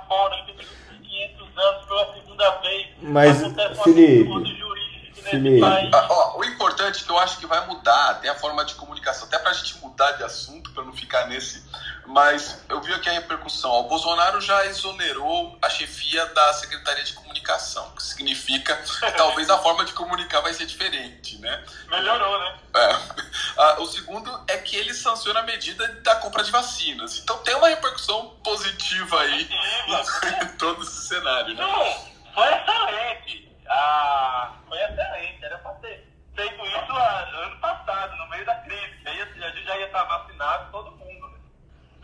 fora 0.07 0.35
em 0.37 1.01
500 1.03 1.57
anos 1.57 1.85
pela 1.85 2.13
segunda 2.13 2.49
vez. 2.57 2.87
Mas, 3.01 3.43
Acontece 3.43 3.83
Felipe, 3.83 4.21
absurdo 4.21 4.45
jurídico 4.57 5.05
nesse 5.15 5.21
Felipe. 5.29 5.59
país. 5.61 5.93
Ah, 5.93 6.07
ó, 6.09 6.37
o 6.39 6.43
importante 6.45 7.03
que 7.03 7.09
eu 7.11 7.17
acho 7.19 7.39
que 7.39 7.45
vai 7.47 7.65
mudar 7.67 8.09
até 8.11 8.29
a 8.29 8.35
forma 8.35 8.63
de 8.65 8.75
comunicação, 8.75 9.27
até 9.27 9.37
pra 9.39 9.53
gente 9.53 9.77
mudar 9.79 10.11
de 10.13 10.23
assunto, 10.23 10.71
pra 10.71 10.83
não 10.83 10.93
ficar 10.93 11.27
nesse. 11.27 11.63
Mas 12.07 12.63
eu 12.69 12.81
vi 12.81 12.93
aqui 12.93 13.09
a 13.09 13.13
repercussão. 13.13 13.71
O 13.71 13.83
Bolsonaro 13.83 14.39
já 14.39 14.65
exonerou 14.65 15.57
a 15.61 15.69
chefia 15.69 16.25
da 16.27 16.53
Secretaria 16.53 17.03
de 17.03 17.13
Comunicação, 17.13 17.91
que 17.95 18.03
significa 18.03 18.75
que 18.75 19.11
talvez 19.17 19.49
a 19.49 19.57
forma 19.57 19.85
de 19.85 19.93
comunicar 19.93 20.41
vai 20.41 20.53
ser 20.53 20.65
diferente, 20.65 21.37
né? 21.39 21.63
Melhorou, 21.89 22.39
né? 22.39 22.59
É. 22.75 23.25
Ah, 23.57 23.77
o 23.79 23.85
segundo 23.85 24.43
é 24.49 24.57
que 24.57 24.75
ele 24.75 24.93
sanciona 24.93 25.39
a 25.39 25.43
medida 25.43 25.87
da 26.01 26.15
compra 26.17 26.43
de 26.43 26.51
vacinas. 26.51 27.19
Então 27.19 27.37
tem 27.37 27.55
uma 27.55 27.69
repercussão 27.69 28.35
positiva 28.43 29.21
aí 29.21 29.49
em 29.87 30.47
todo 30.59 30.83
esse 30.83 31.07
cenário, 31.07 31.55
né? 31.55 31.61
Não, 31.61 32.33
foi 32.33 32.53
excelente. 32.53 33.49
Ah, 33.69 34.55
foi 34.67 34.77
excelente. 34.77 35.45
Era 35.45 35.57
para 35.59 35.73
ter 35.75 36.05
feito 36.35 36.65
isso 36.65 36.91
ah, 36.91 37.29
ano 37.45 37.59
passado, 37.61 38.15
no 38.17 38.27
meio 38.27 38.45
da 38.45 38.55
crise. 38.55 38.99
Aí 39.05 39.21
assim, 39.21 39.41
a 39.41 39.49
gente 39.51 39.63
já 39.63 39.77
ia 39.77 39.85
estar 39.85 40.03
vacinado, 40.03 40.71
todo 40.71 40.91
mundo. 40.91 41.04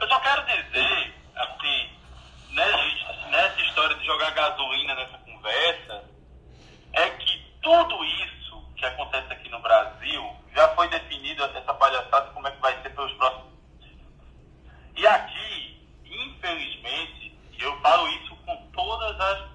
Eu 0.01 0.07
só 0.09 0.19
quero 0.19 0.45
dizer, 0.45 1.13
assim, 1.35 1.89
nessa, 2.51 3.27
nessa 3.29 3.61
história 3.61 3.95
de 3.95 4.05
jogar 4.05 4.31
gasolina 4.31 4.95
nessa 4.95 5.17
conversa, 5.19 6.03
é 6.93 7.09
que 7.11 7.37
tudo 7.61 8.03
isso 8.03 8.63
que 8.75 8.85
acontece 8.85 9.31
aqui 9.31 9.47
no 9.49 9.59
Brasil 9.61 10.35
já 10.55 10.67
foi 10.75 10.87
definido, 10.89 11.43
essa 11.45 11.73
palhaçada, 11.73 12.31
como 12.31 12.47
é 12.47 12.51
que 12.51 12.59
vai 12.61 12.81
ser 12.81 12.89
pelos 12.89 13.13
próximos 13.13 13.51
e 15.01 15.07
aqui, 15.07 15.79
infelizmente, 16.05 17.35
eu 17.57 17.79
falo 17.81 18.07
isso 18.09 18.35
com 18.45 18.55
todas 18.71 19.19
as 19.19 19.49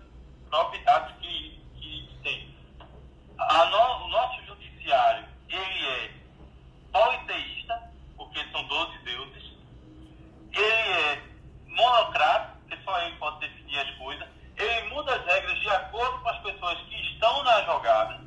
novidades 0.51 1.15
que, 1.21 1.61
que, 1.79 2.19
tem. 2.23 2.55
No- 3.37 4.05
o 4.05 4.09
nosso 4.09 4.43
judiciário, 4.45 5.25
ele 5.49 5.87
é 5.87 6.11
politeísta, 6.91 7.93
porque 8.17 8.41
são 8.51 8.65
12 8.65 8.99
deuses. 9.05 9.36
Ele 10.57 10.91
é 10.91 11.23
monocrático, 11.69 12.57
porque 12.61 12.83
só 12.85 12.99
ele 13.03 13.17
pode 13.17 13.41
definir 13.41 13.79
as 13.79 13.91
coisas. 13.97 14.27
Ele 14.57 14.89
muda 14.89 15.15
as 15.15 15.25
regras 15.27 15.59
de 15.61 15.69
acordo 15.69 16.19
com 16.21 16.29
as 16.31 16.39
pessoas 16.39 16.79
que 16.89 16.95
estão 17.13 17.43
na 17.45 17.63
jogada. 17.65 18.21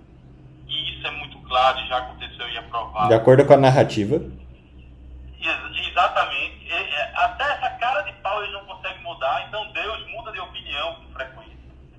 E 0.68 0.98
isso 0.98 1.08
é 1.08 1.12
muito 1.12 1.40
claro, 1.42 1.80
e 1.80 1.88
já 1.88 1.98
aconteceu 1.98 2.48
e 2.50 2.58
é 2.58 2.62
provado. 2.64 3.08
De 3.08 3.14
acordo 3.16 3.46
com 3.46 3.54
a 3.54 3.58
narrativa. 3.58 4.16
Ex- 4.16 5.88
Exatamente. 5.88 6.66
E- 6.68 6.72
é, 6.72 7.12
Até 7.16 7.44
essa 7.44 7.70
cara 7.72 8.02
de 8.04 8.14
pau 8.22 8.42
eles 8.44 8.54
não 8.54 8.66
conseguem 8.66 9.02
mudar, 9.02 9.48
então 9.48 9.72
Deus 9.72 10.08
muda 10.12 10.32
de 10.32 10.40
opinião 10.40 10.96
com 10.96 11.14
frequência, 11.14 11.58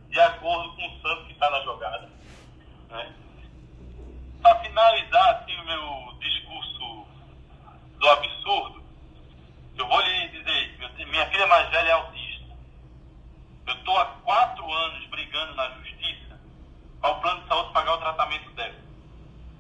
de 0.09 0.21
acordo 0.21 0.73
com 0.77 0.87
o 0.87 1.01
santo 1.01 1.25
que 1.27 1.33
está 1.33 1.51
na 1.51 1.61
jogada. 1.63 2.09
Né? 2.91 3.13
Para 4.41 4.59
finalizar 4.61 5.31
assim, 5.37 5.57
o 5.57 5.65
meu 5.67 6.15
discurso 6.21 7.07
do 7.99 8.09
absurdo, 8.09 8.80
eu 9.81 9.89
vou 9.89 10.01
lhe 10.03 10.29
dizer, 10.29 11.07
minha 11.07 11.27
filha 11.31 11.47
mais 11.47 11.69
velha 11.71 11.89
é 11.89 11.93
autista. 11.93 12.57
Eu 13.67 13.75
estou 13.75 13.97
há 13.99 14.05
quatro 14.05 14.71
anos 14.71 15.07
brigando 15.07 15.55
na 15.55 15.71
justiça 15.71 16.39
para 17.01 17.11
o 17.11 17.21
plano 17.21 17.43
de 17.43 17.49
saúde 17.49 17.73
pagar 17.73 17.95
o 17.95 17.99
tratamento 17.99 18.51
dela. 18.51 18.75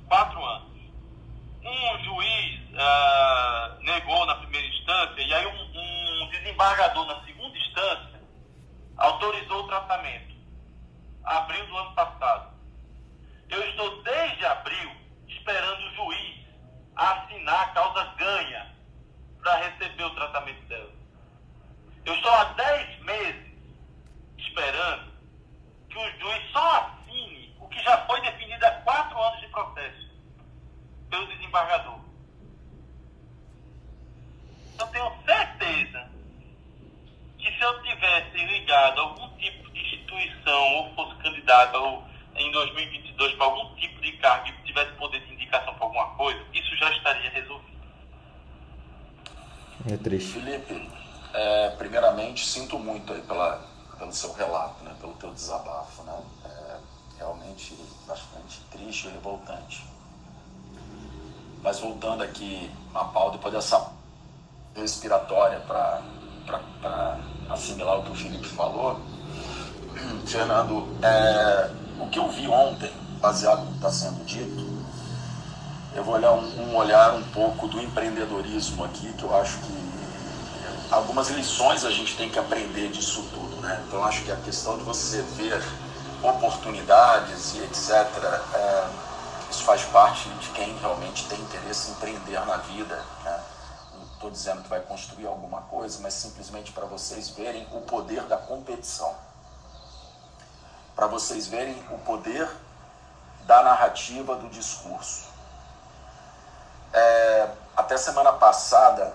Quatro 0.08 0.44
anos 0.44 0.70
um 1.62 2.04
juiz 2.04 2.60
ah, 2.78 3.76
negou 3.80 4.26
na 4.26 4.34
primeira 4.36 4.66
instância 4.66 5.20
e 5.20 5.34
aí 5.34 5.46
um, 5.46 6.24
um 6.24 6.28
desembargador 6.30 7.06
na 7.06 7.24
segunda 7.24 7.56
instância 7.56 8.20
autorizou 8.96 9.64
o 9.64 9.68
tratamento. 9.68 10.34
Abril 11.24 11.66
do 11.66 11.76
ano 11.76 11.94
passado. 11.94 12.54
Eu 13.48 13.62
estou 13.68 14.02
desde 14.02 14.44
abril 14.46 14.90
esperando 15.28 15.80
o 15.80 15.94
juiz 15.94 16.46
assinar 16.96 17.62
a 17.62 17.68
causa 17.68 18.04
ganha 18.16 18.79
para 19.42 19.56
receber 19.56 20.04
o 20.04 20.14
tratamento 20.14 20.62
dela. 20.66 20.92
Eu 22.04 22.14
estou 22.14 22.30
há 22.30 22.44
10 22.44 23.00
meses 23.00 23.52
esperando 24.38 25.12
que 25.88 25.98
o 25.98 26.18
juiz 26.18 26.50
só 26.52 26.76
assine 26.80 27.54
o 27.60 27.68
que 27.68 27.82
já 27.82 27.98
foi 28.06 28.20
definido 28.22 28.64
há 28.64 28.70
quatro 28.82 29.20
anos 29.20 29.40
de 29.40 29.48
processo 29.48 30.10
pelo 31.10 31.26
desembargador. 31.26 32.00
Eu 34.78 34.86
tenho 34.86 35.12
certeza 35.24 36.10
que 37.38 37.52
se 37.52 37.60
eu 37.60 37.82
tivesse 37.82 38.36
ligado 38.36 39.00
a 39.00 39.02
algum 39.02 39.36
tipo 39.36 39.70
de 39.70 39.80
instituição 39.80 40.74
ou 40.74 40.94
fosse 40.94 41.14
candidato 41.22 41.76
ou 41.76 42.04
em 42.36 42.50
2022 42.52 43.34
para 43.34 43.44
algum 43.46 43.74
tipo 43.76 44.00
de 44.00 44.12
cargo 44.12 44.48
e 44.48 44.52
tivesse 44.64 44.92
poder 44.92 45.20
de 45.20 45.34
indicação 45.34 45.74
para 45.74 45.84
alguma 45.84 46.14
coisa, 46.16 46.42
isso 46.52 46.76
já 46.76 46.90
estaria 46.92 47.30
resolvido. 47.30 47.79
É 49.88 49.96
triste. 49.96 50.32
Felipe, 50.32 50.90
é, 51.32 51.70
primeiramente 51.70 52.46
sinto 52.46 52.78
muito 52.78 53.12
aí 53.12 53.22
pela, 53.22 53.64
pelo 53.98 54.12
seu 54.12 54.32
relato, 54.32 54.84
né, 54.84 54.94
pelo 55.00 55.14
teu 55.14 55.32
desabafo, 55.32 56.02
né? 56.02 56.18
É 56.44 56.76
realmente 57.18 57.76
bastante 58.06 58.60
triste 58.70 59.08
e 59.08 59.10
revoltante. 59.10 59.84
Mas 61.62 61.78
voltando 61.78 62.22
aqui 62.22 62.70
a 62.94 63.04
pau, 63.04 63.30
depois 63.30 63.52
dessa 63.52 63.92
respiratória 64.74 65.60
para 65.60 66.02
assimilar 67.50 67.98
o 67.98 68.04
que 68.04 68.12
o 68.12 68.14
Felipe 68.14 68.48
falou, 68.48 68.98
Fernando, 70.26 70.88
é, 71.02 71.70
o 72.00 72.08
que 72.08 72.18
eu 72.18 72.28
vi 72.30 72.48
ontem, 72.48 72.90
baseado 73.20 73.64
no 73.64 73.72
que 73.72 73.76
está 73.76 73.90
sendo 73.90 74.24
dito, 74.24 74.79
eu 75.94 76.04
vou 76.04 76.14
olhar 76.14 76.32
um, 76.32 76.70
um 76.70 76.76
olhar 76.76 77.14
um 77.14 77.22
pouco 77.30 77.66
do 77.66 77.80
empreendedorismo 77.80 78.84
aqui, 78.84 79.12
que 79.12 79.22
eu 79.22 79.36
acho 79.36 79.58
que 79.58 79.90
algumas 80.90 81.28
lições 81.30 81.84
a 81.84 81.90
gente 81.90 82.16
tem 82.16 82.28
que 82.28 82.38
aprender 82.38 82.88
disso 82.90 83.22
tudo, 83.32 83.60
né? 83.60 83.82
Então 83.86 84.04
acho 84.04 84.22
que 84.22 84.32
a 84.32 84.36
questão 84.36 84.78
de 84.78 84.84
você 84.84 85.22
ver 85.22 85.62
oportunidades 86.22 87.54
e 87.54 87.58
etc. 87.58 87.90
é, 88.54 88.88
isso 89.50 89.64
faz 89.64 89.82
parte 89.84 90.28
de 90.28 90.48
quem 90.50 90.76
realmente 90.78 91.26
tem 91.26 91.40
interesse 91.40 91.90
em 91.90 91.92
empreender 91.94 92.44
na 92.46 92.56
vida. 92.58 93.02
Né? 93.24 93.40
Não 93.96 94.04
estou 94.14 94.30
dizendo 94.30 94.62
que 94.62 94.68
vai 94.68 94.80
construir 94.80 95.26
alguma 95.26 95.62
coisa, 95.62 95.98
mas 96.00 96.14
simplesmente 96.14 96.72
para 96.72 96.86
vocês 96.86 97.30
verem 97.30 97.66
o 97.72 97.80
poder 97.80 98.22
da 98.24 98.36
competição. 98.36 99.12
Para 100.94 101.06
vocês 101.06 101.46
verem 101.46 101.82
o 101.90 101.98
poder 101.98 102.48
da 103.46 103.62
narrativa, 103.62 104.36
do 104.36 104.48
discurso. 104.48 105.29
É, 106.92 107.48
até 107.76 107.96
semana 107.96 108.32
passada, 108.32 109.12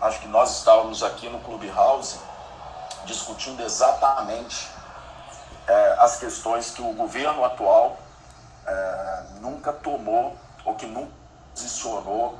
acho 0.00 0.20
que 0.20 0.28
nós 0.28 0.58
estávamos 0.58 1.02
aqui 1.02 1.28
no 1.28 1.38
Clubhouse 1.40 2.18
discutindo 3.04 3.62
exatamente 3.62 4.68
é, 5.66 5.96
as 5.98 6.16
questões 6.16 6.70
que 6.70 6.82
o 6.82 6.92
governo 6.92 7.44
atual 7.44 7.96
é, 8.66 9.22
nunca 9.40 9.72
tomou 9.72 10.36
ou 10.64 10.74
que 10.74 10.86
nunca 10.86 11.12
posicionou 11.54 12.38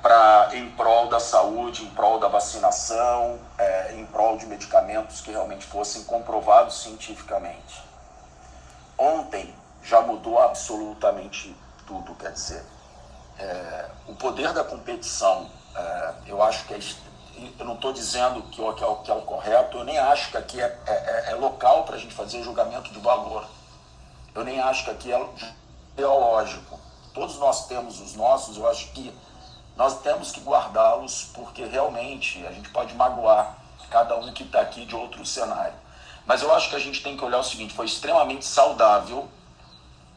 para 0.00 0.50
em 0.56 0.68
prol 0.72 1.08
da 1.08 1.20
saúde, 1.20 1.84
em 1.84 1.90
prol 1.90 2.18
da 2.18 2.26
vacinação, 2.26 3.38
é, 3.56 3.94
em 3.94 4.04
prol 4.06 4.36
de 4.36 4.46
medicamentos 4.46 5.20
que 5.20 5.30
realmente 5.30 5.64
fossem 5.66 6.02
comprovados 6.04 6.82
cientificamente. 6.82 7.82
Ontem 8.98 9.54
já 9.82 10.00
mudou 10.00 10.40
absolutamente 10.40 11.56
tudo, 11.86 12.14
quer 12.16 12.32
dizer, 12.32 12.64
é, 13.42 13.90
o 14.06 14.14
poder 14.14 14.52
da 14.52 14.62
competição, 14.62 15.50
é, 15.74 16.14
eu 16.26 16.42
acho 16.42 16.64
que 16.66 16.74
é, 16.74 16.78
eu 17.58 17.64
não 17.64 17.74
estou 17.74 17.92
dizendo 17.92 18.42
que, 18.42 18.56
que, 18.56 18.84
é 18.84 18.86
o, 18.86 18.96
que 18.96 19.10
é 19.10 19.14
o 19.14 19.22
correto, 19.22 19.78
eu 19.78 19.84
nem 19.84 19.98
acho 19.98 20.30
que 20.30 20.36
aqui 20.36 20.60
é, 20.60 20.78
é, 20.86 21.30
é 21.30 21.34
local 21.34 21.84
para 21.84 21.96
a 21.96 21.98
gente 21.98 22.14
fazer 22.14 22.42
julgamento 22.42 22.92
de 22.92 23.00
valor. 23.00 23.44
Eu 24.34 24.44
nem 24.44 24.60
acho 24.60 24.84
que 24.84 24.90
aqui 24.90 25.12
é 25.12 25.26
teológico. 25.96 26.78
Todos 27.12 27.36
nós 27.38 27.66
temos 27.66 28.00
os 28.00 28.14
nossos, 28.14 28.56
eu 28.56 28.68
acho 28.68 28.92
que 28.92 29.12
nós 29.76 30.00
temos 30.02 30.30
que 30.30 30.40
guardá-los 30.40 31.30
porque 31.34 31.64
realmente 31.64 32.46
a 32.46 32.52
gente 32.52 32.68
pode 32.70 32.94
magoar 32.94 33.58
cada 33.90 34.16
um 34.16 34.32
que 34.32 34.44
está 34.44 34.60
aqui 34.60 34.86
de 34.86 34.94
outro 34.94 35.24
cenário. 35.26 35.74
Mas 36.24 36.42
eu 36.42 36.54
acho 36.54 36.70
que 36.70 36.76
a 36.76 36.78
gente 36.78 37.02
tem 37.02 37.16
que 37.16 37.24
olhar 37.24 37.38
o 37.38 37.44
seguinte: 37.44 37.74
foi 37.74 37.86
extremamente 37.86 38.44
saudável 38.44 39.28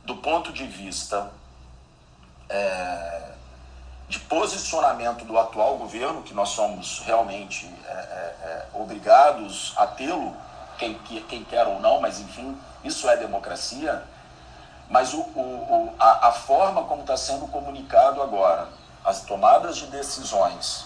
do 0.04 0.16
ponto 0.18 0.54
de 0.54 0.66
vista 0.68 1.32
é, 2.50 3.22
de 4.08 4.20
posicionamento 4.20 5.26
do 5.26 5.38
atual 5.38 5.78
governo, 5.78 6.22
que 6.22 6.34
nós 6.34 6.50
somos 6.50 7.00
realmente 7.06 7.72
é, 7.88 7.92
é, 7.92 7.94
é 7.94 8.66
obrigados 8.74 9.74
a 9.78 9.88
tê-lo, 9.88 10.36
quem, 10.78 10.94
quem 11.28 11.44
quer 11.44 11.66
ou 11.66 11.80
não, 11.80 12.02
mas 12.02 12.20
enfim, 12.20 12.58
isso 12.84 13.10
é 13.10 13.18
democracia. 13.18 14.04
Mas 14.90 15.14
o, 15.14 15.22
o, 15.22 15.94
a, 16.00 16.28
a 16.28 16.32
forma 16.32 16.84
como 16.84 17.02
está 17.02 17.18
sendo 17.18 17.48
comunicado 17.48 18.22
agora, 18.22 18.68
as 19.04 19.22
tomadas 19.22 19.78
de 19.78 19.88
decisões, 19.88 20.86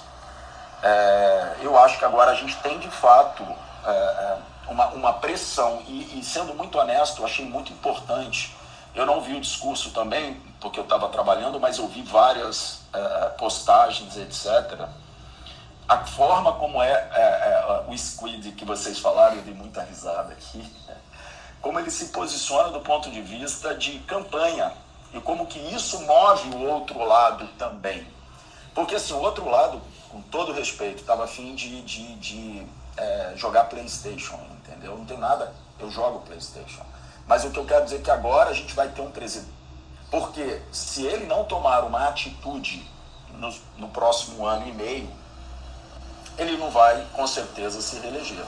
é, 0.82 1.58
eu 1.62 1.78
acho 1.78 1.98
que 1.98 2.06
agora 2.06 2.32
a 2.32 2.36
gente 2.36 2.56
tem 2.58 2.80
de 2.80 2.90
fato 2.90 3.44
é, 3.86 3.90
é 3.90 4.38
uma, 4.70 4.88
uma 4.90 5.14
pressão, 5.14 5.82
e, 5.88 6.20
e, 6.20 6.24
sendo 6.24 6.54
muito 6.54 6.78
honesto, 6.78 7.22
eu 7.22 7.26
achei 7.26 7.46
muito 7.46 7.74
importante. 7.74 8.56
Eu 8.94 9.06
não 9.06 9.20
vi 9.22 9.36
o 9.36 9.42
discurso 9.42 9.92
também, 9.92 10.42
porque 10.60 10.80
eu 10.80 10.84
estava 10.84 11.08
trabalhando, 11.10 11.60
mas 11.60 11.78
eu 11.78 11.88
vi 11.88 12.02
várias 12.04 12.82
é, 12.94 13.00
é, 13.00 13.30
postagens, 13.38 14.18
etc. 14.18 14.88
A 15.88 15.98
forma 16.06 16.54
como 16.54 16.82
é, 16.82 16.92
é, 16.92 17.22
é, 17.22 17.86
o 17.88 17.98
squid 17.98 18.52
que 18.52 18.66
vocês 18.66 19.00
falaram, 19.00 19.38
eu 19.38 19.42
dei 19.44 19.54
muita 19.54 19.82
risada 19.84 20.34
aqui, 20.34 20.64
como 21.62 21.80
ele 21.80 21.90
se 21.92 22.08
posiciona 22.08 22.70
do 22.70 22.80
ponto 22.82 23.10
de 23.10 23.22
vista 23.22 23.74
de 23.76 24.00
campanha 24.00 24.72
e 25.14 25.20
como 25.20 25.48
que 25.48 25.60
isso 25.74 26.00
move 26.02 26.50
o 26.56 26.68
outro 26.68 27.04
lado 27.04 27.48
também. 27.58 28.08
Porque 28.74 28.96
assim, 28.96 29.14
o 29.14 29.20
outro 29.20 29.50
lado, 29.50 29.82
com 30.10 30.22
todo 30.22 30.54
respeito, 30.54 31.02
estava 31.02 31.24
afim 31.24 31.56
de, 31.56 31.82
de, 31.82 32.16
de 32.16 32.68
é, 32.96 33.34
jogar 33.36 33.66
Playstation, 33.66 34.40
entendeu? 34.60 34.98
Não 34.98 35.06
tem 35.06 35.18
nada, 35.18 35.54
eu 35.80 35.90
jogo 35.90 36.20
Playstation. 36.20 36.86
Mas 37.28 37.44
o 37.44 37.52
que 37.52 37.60
eu 37.60 37.66
quero 37.66 37.84
dizer 37.84 37.98
é 37.98 38.02
que 38.02 38.12
agora 38.12 38.52
a 38.52 38.54
gente 38.54 38.74
vai 38.74 38.90
ter 38.90 39.02
um 39.02 39.12
presidente. 39.12 39.59
Porque 40.10 40.62
se 40.72 41.06
ele 41.06 41.26
não 41.26 41.44
tomar 41.44 41.84
uma 41.84 42.08
atitude 42.08 42.86
no, 43.34 43.54
no 43.78 43.88
próximo 43.90 44.46
ano 44.46 44.68
e 44.68 44.72
meio, 44.72 45.10
ele 46.38 46.58
não 46.58 46.72
vai 46.72 47.06
com 47.14 47.28
certeza 47.28 47.82
se 47.82 48.00
reeleger. 48.00 48.44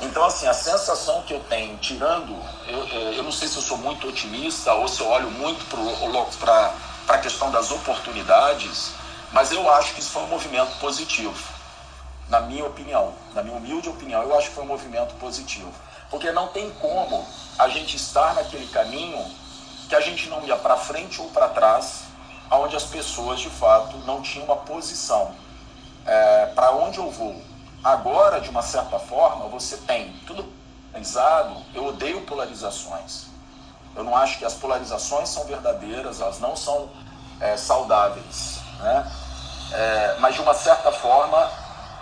Então, 0.00 0.24
assim, 0.24 0.46
a 0.46 0.54
sensação 0.54 1.22
que 1.22 1.32
eu 1.32 1.40
tenho, 1.44 1.76
tirando, 1.78 2.34
eu, 2.66 2.86
eu 3.12 3.22
não 3.22 3.32
sei 3.32 3.48
se 3.48 3.56
eu 3.56 3.62
sou 3.62 3.78
muito 3.78 4.08
otimista 4.08 4.72
ou 4.74 4.88
se 4.88 5.00
eu 5.00 5.08
olho 5.08 5.30
muito 5.30 5.64
para 6.38 6.74
a 7.08 7.18
questão 7.18 7.50
das 7.50 7.70
oportunidades, 7.70 8.92
mas 9.32 9.52
eu 9.52 9.70
acho 9.72 9.94
que 9.94 10.00
isso 10.00 10.10
foi 10.10 10.22
um 10.22 10.28
movimento 10.28 10.78
positivo, 10.78 11.34
na 12.28 12.40
minha 12.40 12.64
opinião, 12.64 13.12
na 13.34 13.42
minha 13.42 13.56
humilde 13.56 13.88
opinião, 13.88 14.22
eu 14.22 14.36
acho 14.36 14.48
que 14.48 14.54
foi 14.54 14.64
um 14.64 14.68
movimento 14.68 15.14
positivo. 15.16 15.72
Porque 16.10 16.30
não 16.32 16.48
tem 16.48 16.70
como 16.72 17.26
a 17.58 17.68
gente 17.68 17.96
estar 17.96 18.34
naquele 18.34 18.66
caminho 18.68 19.24
que 19.88 19.94
a 19.94 20.00
gente 20.00 20.28
não 20.28 20.44
ia 20.44 20.56
para 20.56 20.76
frente 20.76 21.20
ou 21.20 21.28
para 21.30 21.48
trás, 21.48 22.04
onde 22.50 22.76
as 22.76 22.84
pessoas 22.84 23.40
de 23.40 23.50
fato 23.50 23.96
não 23.98 24.22
tinham 24.22 24.46
uma 24.46 24.56
posição. 24.56 25.34
É, 26.06 26.46
para 26.54 26.72
onde 26.72 26.98
eu 26.98 27.10
vou? 27.10 27.40
Agora, 27.82 28.40
de 28.40 28.48
uma 28.48 28.62
certa 28.62 28.98
forma, 28.98 29.48
você 29.48 29.76
tem 29.78 30.12
tudo 30.26 30.44
polarizado. 30.90 31.62
Eu 31.74 31.86
odeio 31.86 32.20
polarizações. 32.22 33.26
Eu 33.94 34.04
não 34.04 34.16
acho 34.16 34.38
que 34.38 34.44
as 34.44 34.54
polarizações 34.54 35.28
são 35.28 35.44
verdadeiras, 35.44 36.20
elas 36.20 36.40
não 36.40 36.56
são 36.56 36.88
é, 37.40 37.56
saudáveis. 37.56 38.58
Né? 38.78 39.12
É, 39.72 40.16
mas, 40.18 40.34
de 40.34 40.40
uma 40.40 40.54
certa 40.54 40.90
forma, 40.92 41.50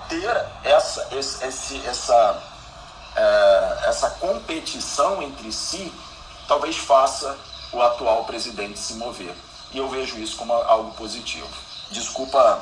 ter 0.09 0.47
essa, 0.65 1.09
esse, 1.13 1.87
essa, 1.87 2.43
é, 3.17 3.79
essa 3.89 4.11
competição 4.11 5.23
entre 5.23 5.51
si 5.53 5.93
talvez 6.47 6.77
faça 6.77 7.37
o 7.73 7.81
atual 7.81 8.25
presidente 8.25 8.79
se 8.79 8.95
mover. 8.95 9.35
E 9.73 9.79
eu 9.79 9.89
vejo 9.89 10.19
isso 10.19 10.37
como 10.37 10.53
algo 10.53 10.91
positivo. 10.93 11.49
Desculpa 11.91 12.61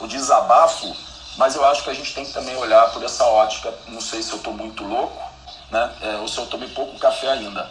o 0.00 0.06
desabafo, 0.06 0.94
mas 1.36 1.54
eu 1.54 1.64
acho 1.64 1.84
que 1.84 1.90
a 1.90 1.94
gente 1.94 2.14
tem 2.14 2.24
que 2.24 2.32
também 2.32 2.56
olhar 2.56 2.92
por 2.92 3.02
essa 3.04 3.24
ótica. 3.24 3.72
Não 3.88 4.00
sei 4.00 4.22
se 4.22 4.32
eu 4.32 4.38
estou 4.38 4.52
muito 4.52 4.84
louco, 4.84 5.22
né? 5.70 5.92
É, 6.02 6.16
ou 6.16 6.28
se 6.28 6.38
eu 6.38 6.46
tomei 6.46 6.68
pouco 6.70 6.98
café 6.98 7.28
ainda. 7.28 7.68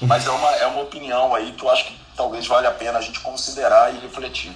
Mas 0.00 0.26
é 0.26 0.30
uma, 0.30 0.50
é 0.56 0.66
uma 0.66 0.82
opinião 0.82 1.34
aí 1.34 1.52
que 1.52 1.64
eu 1.64 1.70
acho 1.70 1.86
que 1.86 1.96
talvez 2.16 2.46
valha 2.46 2.70
a 2.70 2.72
pena 2.72 2.98
a 2.98 3.02
gente 3.02 3.20
considerar 3.20 3.94
e 3.94 3.98
refletir. 3.98 4.52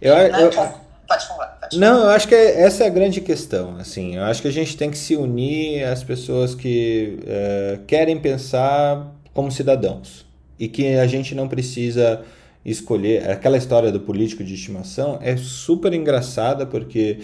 Eu, 0.00 0.14
eu, 0.14 0.50
pode 0.50 1.26
falar. 1.26 1.46
Pode 1.60 1.78
não, 1.78 2.04
eu 2.04 2.10
acho 2.10 2.28
que 2.28 2.34
é, 2.34 2.62
essa 2.62 2.84
é 2.84 2.86
a 2.86 2.90
grande 2.90 3.20
questão. 3.22 3.76
Assim, 3.78 4.16
eu 4.16 4.24
acho 4.24 4.42
que 4.42 4.48
a 4.48 4.52
gente 4.52 4.76
tem 4.76 4.90
que 4.90 4.98
se 4.98 5.16
unir 5.16 5.84
às 5.84 6.04
pessoas 6.04 6.54
que 6.54 7.18
é, 7.26 7.80
querem 7.86 8.20
pensar 8.20 9.06
como 9.32 9.50
cidadãos 9.50 10.27
e 10.58 10.68
que 10.68 10.94
a 10.96 11.06
gente 11.06 11.34
não 11.34 11.48
precisa 11.48 12.22
escolher. 12.64 13.30
Aquela 13.30 13.56
história 13.56 13.90
do 13.92 14.00
político 14.00 14.42
de 14.44 14.54
estimação 14.54 15.18
é 15.22 15.36
super 15.36 15.92
engraçada 15.92 16.66
porque 16.66 17.18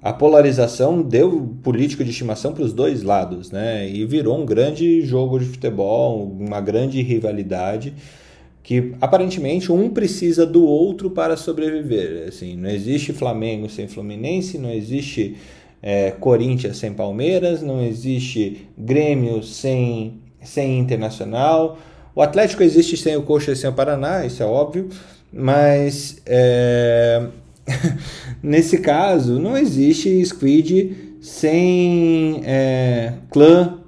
a 0.00 0.12
polarização 0.12 1.02
deu 1.02 1.54
político 1.62 2.04
de 2.04 2.10
estimação 2.10 2.52
para 2.52 2.62
os 2.62 2.72
dois 2.72 3.02
lados, 3.02 3.50
né? 3.50 3.88
E 3.88 4.04
virou 4.04 4.40
um 4.40 4.46
grande 4.46 5.02
jogo 5.02 5.38
de 5.38 5.46
futebol, 5.46 6.24
uma 6.38 6.60
grande 6.60 7.02
rivalidade 7.02 7.94
que 8.68 8.92
aparentemente 9.00 9.72
um 9.72 9.88
precisa 9.88 10.44
do 10.44 10.62
outro 10.62 11.10
para 11.10 11.38
sobreviver. 11.38 12.28
Assim, 12.28 12.54
não 12.54 12.68
existe 12.68 13.14
Flamengo 13.14 13.66
sem 13.66 13.88
Fluminense, 13.88 14.58
não 14.58 14.70
existe 14.70 15.36
é, 15.82 16.10
Corinthians 16.10 16.76
sem 16.76 16.92
Palmeiras, 16.92 17.62
não 17.62 17.82
existe 17.82 18.68
Grêmio 18.76 19.42
sem, 19.42 20.20
sem 20.42 20.78
Internacional. 20.78 21.78
O 22.18 22.22
Atlético 22.22 22.64
existe 22.64 22.96
sem 22.96 23.16
o 23.16 23.22
Coxa 23.22 23.52
e 23.52 23.56
sem 23.56 23.70
o 23.70 23.72
Paraná, 23.72 24.26
isso 24.26 24.42
é 24.42 24.46
óbvio, 24.46 24.88
mas 25.32 26.16
é, 26.26 27.28
Nesse 28.42 28.78
caso, 28.78 29.38
não 29.38 29.56
existe 29.56 30.24
Squid 30.24 31.16
sem 31.20 32.42
é, 32.44 33.12
clã 33.30 33.78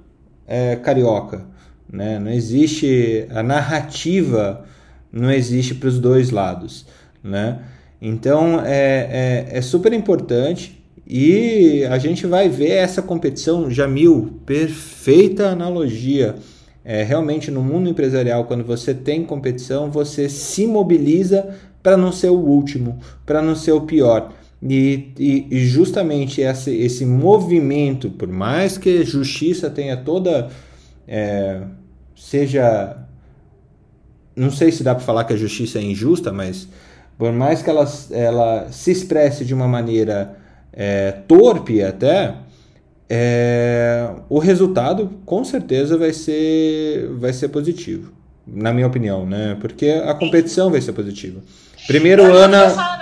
é, 0.47 0.77
carioca. 0.77 1.45
Né? 1.91 2.19
Não 2.19 2.31
existe 2.31 3.25
a 3.31 3.43
narrativa, 3.43 4.65
não 5.11 5.29
existe 5.29 5.75
para 5.75 5.89
os 5.89 5.99
dois 5.99 6.29
lados. 6.29 6.85
Né? 7.21 7.59
Então 8.01 8.61
é, 8.61 9.47
é, 9.51 9.57
é, 9.57 9.61
super 9.61 9.91
importante 9.91 10.81
e 11.05 11.83
a 11.83 11.97
gente 11.97 12.25
vai 12.25 12.47
ver 12.47 12.71
essa 12.71 13.01
competição, 13.01 13.69
Jamil, 13.69 14.39
perfeita 14.45 15.49
analogia. 15.49 16.35
É, 16.83 17.03
realmente 17.03 17.51
no 17.51 17.61
mundo 17.61 17.89
empresarial, 17.89 18.45
quando 18.45 18.63
você 18.63 18.93
tem 18.93 19.23
competição, 19.23 19.91
você 19.91 20.27
se 20.27 20.65
mobiliza 20.65 21.55
para 21.83 21.95
não 21.95 22.11
ser 22.11 22.29
o 22.29 22.39
último, 22.39 22.99
para 23.25 23.41
não 23.41 23.55
ser 23.55 23.71
o 23.71 23.81
pior. 23.81 24.33
E, 24.61 25.11
e, 25.17 25.47
e 25.49 25.65
justamente 25.65 26.41
esse, 26.41 26.75
esse 26.75 27.05
movimento, 27.05 28.09
por 28.09 28.27
mais 28.27 28.77
que 28.77 28.99
a 28.99 29.03
justiça 29.03 29.69
tenha 29.69 29.97
toda. 29.97 30.49
É, 31.07 31.61
seja. 32.15 32.97
Não 34.35 34.51
sei 34.51 34.71
se 34.71 34.83
dá 34.83 34.95
para 34.95 35.03
falar 35.03 35.25
que 35.25 35.33
a 35.33 35.37
justiça 35.37 35.79
é 35.79 35.81
injusta, 35.81 36.31
mas 36.31 36.67
por 37.17 37.31
mais 37.31 37.61
que 37.61 37.69
ela, 37.69 37.85
ela 38.11 38.67
se 38.71 38.91
expresse 38.91 39.43
de 39.43 39.53
uma 39.53 39.67
maneira 39.67 40.37
é, 40.71 41.11
torpe 41.27 41.83
até, 41.83 42.35
é, 43.13 44.09
o 44.29 44.39
resultado 44.39 45.19
com 45.25 45.43
certeza 45.43 45.97
vai 45.97 46.13
ser, 46.13 47.09
vai 47.19 47.33
ser 47.33 47.49
positivo, 47.49 48.13
na 48.47 48.71
minha 48.71 48.87
opinião, 48.87 49.25
né? 49.25 49.57
Porque 49.59 49.89
a 49.89 50.13
competição 50.13 50.71
vai 50.71 50.79
ser 50.79 50.93
positiva. 50.93 51.41
Primeiro, 51.87 52.23
Ana. 52.33 53.01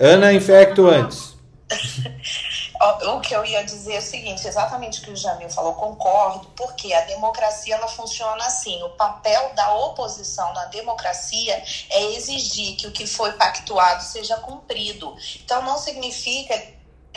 Ana 0.00 0.32
infecto 0.32 0.88
antes. 0.88 1.36
o 3.08 3.20
que 3.20 3.34
eu 3.34 3.44
ia 3.44 3.62
dizer 3.62 3.94
é 3.94 3.98
o 3.98 4.02
seguinte, 4.02 4.46
exatamente 4.48 5.00
o 5.00 5.04
que 5.04 5.10
o 5.12 5.16
Jamil 5.16 5.48
falou, 5.48 5.74
concordo, 5.74 6.48
porque 6.56 6.92
a 6.92 7.02
democracia 7.02 7.76
ela 7.76 7.86
funciona 7.86 8.44
assim. 8.44 8.82
O 8.82 8.90
papel 8.90 9.52
da 9.54 9.74
oposição 9.76 10.52
na 10.54 10.64
democracia 10.66 11.62
é 11.90 12.16
exigir 12.16 12.76
que 12.76 12.88
o 12.88 12.90
que 12.90 13.06
foi 13.06 13.30
pactuado 13.32 14.02
seja 14.02 14.36
cumprido. 14.38 15.14
Então 15.44 15.62
não 15.62 15.78
significa 15.78 16.60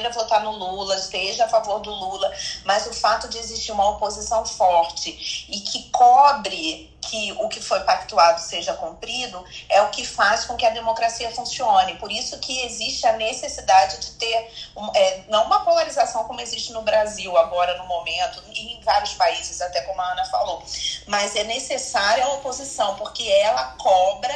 votar 0.08 0.42
no 0.42 0.52
Lula, 0.52 0.96
esteja 0.96 1.44
a 1.44 1.50
favor 1.50 1.80
do 1.80 1.92
Lula, 1.92 2.32
mas 2.64 2.88
o 2.88 2.94
fato 2.94 3.28
de 3.28 3.38
existir 3.38 3.74
uma 3.74 3.90
oposição 3.90 4.46
forte 4.46 5.46
e 5.50 5.60
que 5.60 5.90
cobre 5.90 6.90
que 7.02 7.32
o 7.34 7.50
que 7.50 7.60
foi 7.60 7.80
pactuado 7.82 8.40
seja 8.40 8.74
cumprido 8.74 9.44
é 9.68 9.82
o 9.82 9.90
que 9.90 10.06
faz 10.06 10.46
com 10.46 10.56
que 10.56 10.66
a 10.66 10.70
democracia 10.70 11.32
funcione. 11.32 11.96
Por 11.96 12.12
isso 12.12 12.38
que 12.40 12.62
existe 12.62 13.08
a 13.08 13.14
necessidade 13.14 13.98
de 13.98 14.12
ter 14.12 14.52
um, 14.76 14.92
é, 14.96 15.24
não 15.28 15.46
uma 15.46 15.62
polarização 15.62 16.24
como 16.26 16.40
existe 16.40 16.72
no 16.72 16.82
Brasil 16.82 17.36
agora 17.38 17.78
no 17.78 17.88
momento 17.88 18.44
e 18.52 18.74
em 18.74 18.82
vários 18.82 19.14
países, 19.14 19.60
até 19.62 19.82
como 19.82 20.00
a 20.02 20.12
Ana 20.12 20.26
falou, 20.26 20.64
mas 21.08 21.36
é 21.36 21.44
necessária 21.44 22.24
a 22.24 22.34
oposição 22.34 22.96
porque 22.96 23.28
ela 23.28 23.76
cobra 23.78 24.36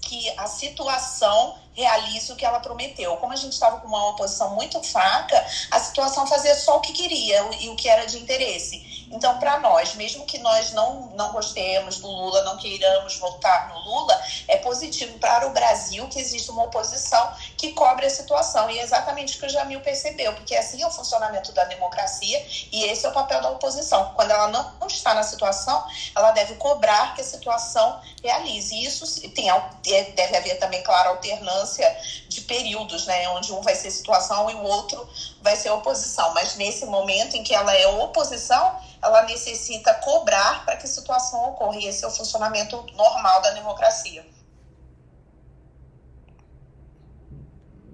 que 0.00 0.28
a 0.36 0.46
situação 0.46 1.56
realize 1.74 2.30
o 2.32 2.36
que 2.36 2.44
ela 2.44 2.60
prometeu. 2.60 3.16
Como 3.16 3.32
a 3.32 3.36
gente 3.36 3.52
estava 3.52 3.80
com 3.80 3.88
uma 3.88 4.10
oposição 4.10 4.54
muito 4.54 4.82
fraca, 4.82 5.44
a 5.70 5.80
situação 5.80 6.26
fazia 6.26 6.54
só 6.54 6.76
o 6.76 6.80
que 6.80 6.92
queria 6.92 7.42
e 7.60 7.68
o 7.68 7.76
que 7.76 7.88
era 7.88 8.06
de 8.06 8.18
interesse. 8.18 9.06
Então, 9.10 9.38
para 9.38 9.58
nós, 9.58 9.94
mesmo 9.94 10.24
que 10.24 10.38
nós 10.38 10.72
não, 10.72 11.12
não 11.14 11.32
gostemos 11.32 11.98
do 11.98 12.08
Lula, 12.08 12.42
não 12.44 12.56
queiramos 12.56 13.16
votar 13.18 13.68
no 13.68 13.78
Lula, 13.80 14.18
é 14.48 14.56
positivo 14.56 15.18
para 15.18 15.46
o 15.46 15.50
Brasil 15.50 16.08
que 16.08 16.18
existe 16.18 16.50
uma 16.50 16.64
oposição 16.64 17.32
que 17.58 17.72
cobre 17.72 18.06
a 18.06 18.10
situação. 18.10 18.70
E 18.70 18.78
é 18.78 18.82
exatamente 18.82 19.36
o 19.36 19.40
que 19.40 19.46
o 19.46 19.50
Jamil 19.50 19.80
percebeu, 19.80 20.32
porque 20.34 20.54
assim 20.54 20.82
é 20.82 20.86
o 20.86 20.90
funcionamento 20.90 21.52
da 21.52 21.64
democracia 21.64 22.44
e 22.72 22.84
esse 22.84 23.04
é 23.04 23.08
o 23.08 23.12
papel 23.12 23.42
da 23.42 23.50
oposição. 23.50 24.12
Quando 24.14 24.30
ela 24.30 24.48
não 24.48 24.86
está 24.86 25.12
na 25.12 25.22
situação, 25.22 25.84
ela 26.16 26.30
deve 26.30 26.54
cobrar 26.54 27.14
que 27.14 27.20
a 27.20 27.24
situação 27.24 28.00
realize. 28.22 28.74
E 28.74 28.86
isso 28.86 29.20
tem, 29.30 29.48
deve 30.14 30.36
haver 30.36 30.58
também, 30.58 30.82
claro, 30.82 31.10
alternância 31.10 31.61
de 32.28 32.40
períodos, 32.42 33.06
né, 33.06 33.28
onde 33.30 33.52
um 33.52 33.60
vai 33.60 33.74
ser 33.74 33.90
situação 33.90 34.50
e 34.50 34.54
o 34.54 34.62
outro 34.62 35.08
vai 35.40 35.56
ser 35.56 35.70
oposição. 35.70 36.32
Mas 36.34 36.56
nesse 36.56 36.86
momento 36.86 37.36
em 37.36 37.42
que 37.42 37.54
ela 37.54 37.74
é 37.74 37.86
oposição, 37.86 38.76
ela 39.02 39.22
necessita 39.24 39.92
cobrar 39.94 40.64
para 40.64 40.76
que 40.76 40.86
a 40.86 40.88
situação 40.88 41.50
ocorra. 41.50 41.76
E 41.78 41.86
esse 41.86 42.04
é 42.04 42.06
o 42.06 42.10
funcionamento 42.10 42.84
normal 42.94 43.42
da 43.42 43.50
democracia. 43.50 44.24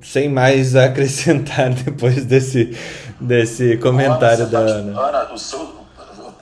Sem 0.02 0.28
mais 0.28 0.76
a 0.76 0.84
acrescentar 0.84 1.70
depois 1.74 2.24
desse, 2.24 2.78
desse 3.20 3.76
comentário 3.78 4.44
Ana, 4.44 4.50
da 4.50 4.58
tá, 4.58 4.72
Ana. 4.72 5.00
Ana, 5.00 5.32
o 5.32 5.38
seu, 5.38 5.78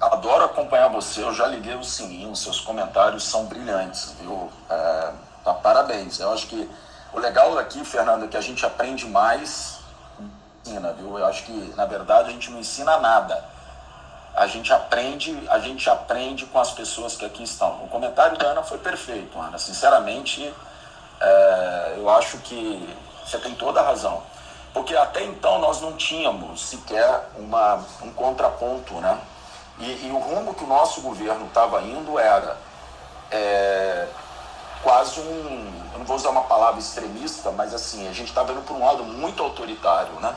adoro 0.01 0.45
acompanhar 0.45 0.89
você, 0.89 1.23
eu 1.23 1.33
já 1.33 1.47
liguei 1.47 1.75
o 1.75 1.83
sininho, 1.83 2.35
seus 2.37 2.61
comentários 2.61 3.25
são 3.25 3.47
brilhantes, 3.47 4.15
viu? 4.21 4.51
É, 4.69 5.11
tá, 5.45 5.55
parabéns. 5.55 6.21
Eu 6.21 6.33
acho 6.33 6.47
que 6.49 6.69
o 7.17 7.21
legal 7.21 7.59
aqui, 7.59 7.85
Fernando, 7.85 8.25
é 8.25 8.29
que 8.29 8.37
a 8.37 8.41
gente 8.41 8.65
aprende 8.65 9.07
mais, 9.07 9.79
ensina, 10.65 10.93
viu? 10.93 11.19
Eu 11.19 11.27
acho 11.27 11.45
que, 11.45 11.75
na 11.77 11.87
verdade, 11.87 12.29
a 12.29 12.33
gente 12.33 12.51
não 12.51 12.61
ensina 12.61 12.99
nada 12.99 13.57
a 14.37 14.47
gente 14.47 14.71
aprende, 14.71 15.35
a 15.49 15.59
gente 15.59 15.89
aprende 15.89 16.45
com 16.45 16.61
as 16.61 16.71
pessoas 16.71 17.17
que 17.17 17.25
aqui 17.25 17.43
estão. 17.43 17.85
O 17.85 17.89
comentário 17.89 18.37
da 18.37 18.49
Ana 18.49 18.63
foi 18.63 18.77
perfeito, 18.77 19.39
Ana. 19.41 19.59
Sinceramente, 19.59 20.55
é, 21.19 21.95
eu 21.97 22.11
acho 22.11 22.37
que 22.39 22.95
você 23.25 23.39
tem 23.39 23.55
toda 23.55 23.81
a 23.81 23.83
razão. 23.83 24.23
Porque 24.75 24.95
até 24.95 25.25
então 25.25 25.59
nós 25.59 25.81
não 25.81 25.95
tínhamos 25.95 26.69
sequer 26.69 27.31
uma, 27.39 27.83
um 28.03 28.13
contraponto, 28.13 28.93
né? 28.97 29.19
E, 29.79 30.07
e 30.07 30.11
o 30.13 30.19
rumo 30.19 30.53
que 30.53 30.65
o 30.65 30.67
nosso 30.67 31.01
governo 31.01 31.47
estava 31.47 31.81
indo 31.81 32.19
era 32.19 32.59
é, 33.31 34.07
quase 34.83 35.21
um, 35.21 35.73
eu 35.93 35.99
não 35.99 36.05
vou 36.05 36.17
usar 36.17 36.31
uma 36.31 36.43
palavra 36.43 36.81
extremista, 36.81 37.51
mas 37.51 37.75
assim, 37.75 38.09
a 38.09 38.13
gente 38.13 38.29
estava 38.29 38.53
indo 38.53 38.63
para 38.63 38.75
um 38.75 38.85
lado 38.85 39.05
muito 39.05 39.43
autoritário, 39.43 40.13
né? 40.21 40.35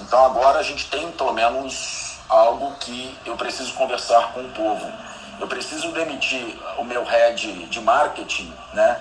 Então 0.00 0.24
agora 0.24 0.58
a 0.58 0.62
gente 0.62 0.88
tem 0.90 1.10
pelo 1.12 1.32
menos 1.32 2.18
algo 2.28 2.74
que 2.76 3.16
eu 3.24 3.36
preciso 3.36 3.74
conversar 3.74 4.32
com 4.32 4.40
o 4.40 4.50
povo. 4.50 4.90
Eu 5.38 5.46
preciso 5.46 5.92
demitir 5.92 6.58
o 6.78 6.84
meu 6.84 7.04
head 7.04 7.66
de 7.66 7.80
marketing, 7.80 8.52
né? 8.72 9.00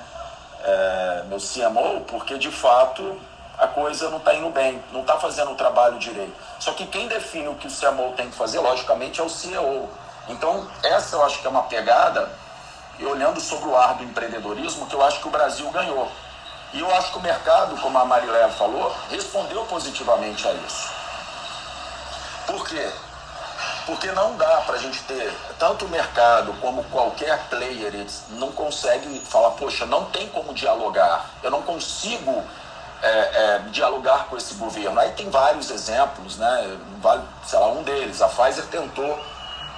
É, 0.64 1.24
meu 1.28 1.39
CMO, 1.39 2.01
porque 2.01 2.38
de 2.38 2.51
fato 2.51 3.20
a 3.57 3.68
coisa 3.68 4.09
não 4.09 4.18
está 4.18 4.34
indo 4.34 4.49
bem, 4.49 4.84
não 4.91 5.01
está 5.01 5.18
fazendo 5.18 5.51
o 5.51 5.55
trabalho 5.55 5.99
direito. 5.99 6.34
Só 6.59 6.74
que 6.74 6.86
quem 6.88 7.07
define 7.07 7.47
o 7.47 7.55
que 7.55 7.68
o 7.68 7.72
CMO 7.72 8.14
tem 8.14 8.30
que 8.30 8.36
fazer, 8.36 8.59
logicamente, 8.59 9.20
é 9.20 9.24
o 9.24 9.30
CEO. 9.30 9.88
Então, 10.28 10.68
essa 10.84 11.16
eu 11.16 11.24
acho 11.24 11.39
que 11.39 11.47
é 11.47 11.49
uma 11.49 11.64
pegada, 11.64 12.30
olhando 13.06 13.39
sobre 13.39 13.70
o 13.70 13.76
ar 13.76 13.95
do 13.95 14.04
empreendedorismo, 14.04 14.88
que 14.88 14.95
eu 14.95 15.04
acho 15.04 15.20
que 15.20 15.28
o 15.28 15.32
Brasil 15.32 15.70
ganhou. 15.72 16.12
E 16.74 16.80
eu 16.80 16.95
acho 16.95 17.12
que 17.12 17.18
o 17.18 17.22
mercado, 17.22 17.76
como 17.82 17.97
a 17.97 18.06
Marilé 18.06 18.47
falou, 18.49 18.95
respondeu 19.10 19.64
positivamente 19.66 20.47
a 20.47 20.54
isso. 20.54 20.89
Por 22.47 22.68
quê? 22.68 22.89
Porque 23.86 24.12
não 24.12 24.38
dá 24.38 24.62
para 24.62 24.76
a 24.76 24.80
gente 24.80 25.02
ter, 25.04 25.34
tanto 25.60 25.86
o 25.86 25.89
mercado 25.89 26.54
como 26.62 26.84
qualquer 26.86 27.38
player, 27.49 27.93
eles 27.93 28.24
não 28.30 28.52
consegue 28.52 29.20
falar, 29.26 29.52
poxa, 29.52 29.86
não 29.86 30.06
tem 30.06 30.30
como 30.30 30.54
dialogar, 30.54 31.26
eu 31.43 31.52
não 31.52 31.62
consigo 31.62 32.43
é, 33.02 33.10
é, 33.10 33.60
dialogar 33.72 34.28
com 34.30 34.38
esse 34.38 34.54
governo. 34.54 34.99
Aí 34.99 35.12
tem 35.12 35.30
vários 35.30 35.70
exemplos, 35.72 36.38
né? 36.38 36.78
sei 37.45 37.60
lá, 37.60 37.68
um 37.68 37.84
deles, 37.84 38.22
a 38.22 38.28
Pfizer 38.28 38.66
tentou 38.68 39.20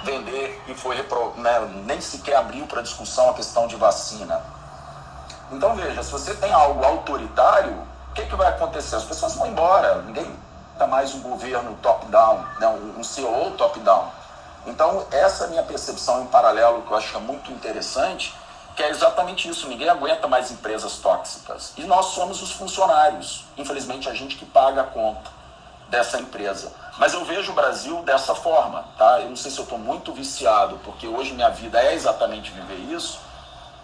vender 0.04 0.62
e 0.68 0.74
foi 0.74 0.96
né, 1.36 1.82
nem 1.86 2.00
sequer 2.00 2.36
abriu 2.36 2.66
para 2.66 2.82
discussão 2.82 3.30
a 3.30 3.34
questão 3.34 3.66
de 3.66 3.76
vacina. 3.76 4.40
Então 5.50 5.74
veja, 5.74 6.02
se 6.02 6.12
você 6.12 6.34
tem 6.34 6.52
algo 6.52 6.84
autoritário, 6.84 7.72
o 8.10 8.14
que, 8.14 8.26
que 8.26 8.36
vai 8.36 8.48
acontecer? 8.48 8.96
As 8.96 9.04
pessoas 9.04 9.34
vão 9.34 9.48
embora, 9.48 10.02
ninguém 10.02 10.44
Tá 10.78 10.88
mais 10.88 11.14
um 11.14 11.20
governo 11.20 11.78
top-down, 11.80 12.44
né, 12.58 12.66
um 12.98 13.04
CEO 13.04 13.52
top-down. 13.52 14.10
Então, 14.66 15.06
essa 15.12 15.44
é 15.44 15.48
minha 15.48 15.62
percepção 15.62 16.22
em 16.22 16.26
paralelo, 16.26 16.82
que 16.82 16.90
eu 16.90 16.96
acho 16.96 17.16
é 17.16 17.20
muito 17.20 17.52
interessante, 17.52 18.34
que 18.74 18.82
é 18.82 18.90
exatamente 18.90 19.48
isso. 19.48 19.68
Ninguém 19.68 19.88
aguenta 19.88 20.26
mais 20.26 20.50
empresas 20.50 20.96
tóxicas. 20.96 21.72
E 21.76 21.84
nós 21.84 22.06
somos 22.06 22.42
os 22.42 22.50
funcionários. 22.50 23.44
Infelizmente, 23.56 24.08
a 24.08 24.14
gente 24.14 24.36
que 24.36 24.44
paga 24.44 24.80
a 24.80 24.84
conta 24.84 25.30
dessa 25.88 26.18
empresa. 26.18 26.72
Mas 26.98 27.12
eu 27.12 27.24
vejo 27.24 27.52
o 27.52 27.54
Brasil 27.54 28.02
dessa 28.02 28.34
forma, 28.34 28.84
tá? 28.96 29.20
Eu 29.20 29.28
não 29.28 29.36
sei 29.36 29.50
se 29.50 29.58
eu 29.58 29.64
estou 29.64 29.78
muito 29.78 30.12
viciado, 30.12 30.78
porque 30.84 31.06
hoje 31.06 31.32
minha 31.32 31.50
vida 31.50 31.80
é 31.82 31.94
exatamente 31.94 32.50
viver 32.50 32.94
isso, 32.94 33.20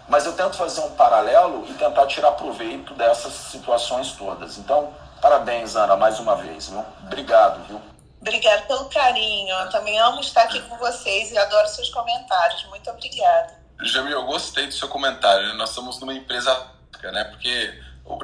mas 0.07 0.25
eu 0.25 0.33
tento 0.33 0.55
fazer 0.55 0.81
um 0.81 0.91
paralelo 0.91 1.65
e 1.69 1.73
tentar 1.73 2.07
tirar 2.07 2.31
proveito 2.31 2.93
dessas 2.93 3.33
situações 3.33 4.13
todas. 4.13 4.57
Então, 4.57 4.93
Parabéns, 5.21 5.75
Ana, 5.75 5.95
mais 5.95 6.19
uma 6.19 6.35
vez, 6.35 6.69
viu? 6.69 6.83
Obrigado, 7.05 7.63
viu? 7.67 7.79
Obrigada 8.19 8.63
pelo 8.63 8.85
carinho. 8.85 9.53
Eu 9.53 9.69
também 9.69 9.97
amo 9.99 10.19
estar 10.19 10.41
aqui 10.41 10.59
com 10.61 10.75
vocês 10.77 11.31
e 11.31 11.37
adoro 11.37 11.67
seus 11.67 11.89
comentários. 11.89 12.65
Muito 12.65 12.89
obrigada. 12.89 13.53
Jamil, 13.83 14.13
eu 14.13 14.25
gostei 14.25 14.65
do 14.65 14.73
seu 14.73 14.87
comentário. 14.87 15.47
Né? 15.49 15.53
Nós 15.53 15.69
estamos 15.69 15.99
numa 15.99 16.13
empresa, 16.13 16.65
né? 17.03 17.23
Porque 17.25 17.71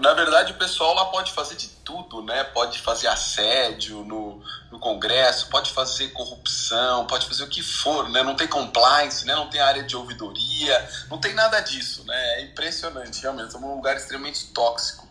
na 0.01 0.13
verdade, 0.13 0.53
o 0.53 0.55
pessoal 0.55 0.93
lá 0.93 1.05
pode 1.05 1.31
fazer 1.31 1.55
de 1.55 1.67
tudo, 1.67 2.21
né? 2.23 2.43
Pode 2.45 2.79
fazer 2.81 3.07
assédio 3.07 4.03
no, 4.03 4.41
no 4.71 4.79
Congresso, 4.79 5.47
pode 5.49 5.71
fazer 5.71 6.09
corrupção, 6.09 7.05
pode 7.05 7.27
fazer 7.27 7.43
o 7.43 7.47
que 7.47 7.61
for, 7.61 8.09
né? 8.09 8.23
Não 8.23 8.35
tem 8.35 8.47
compliance, 8.47 9.25
né? 9.25 9.35
Não 9.35 9.49
tem 9.49 9.61
área 9.61 9.83
de 9.83 9.95
ouvidoria, 9.95 10.89
não 11.09 11.17
tem 11.17 11.33
nada 11.33 11.59
disso, 11.59 12.03
né? 12.05 12.39
É 12.39 12.41
impressionante, 12.43 13.21
realmente. 13.21 13.55
É 13.55 13.59
um 13.59 13.75
lugar 13.75 13.95
extremamente 13.95 14.47
tóxico. 14.47 15.07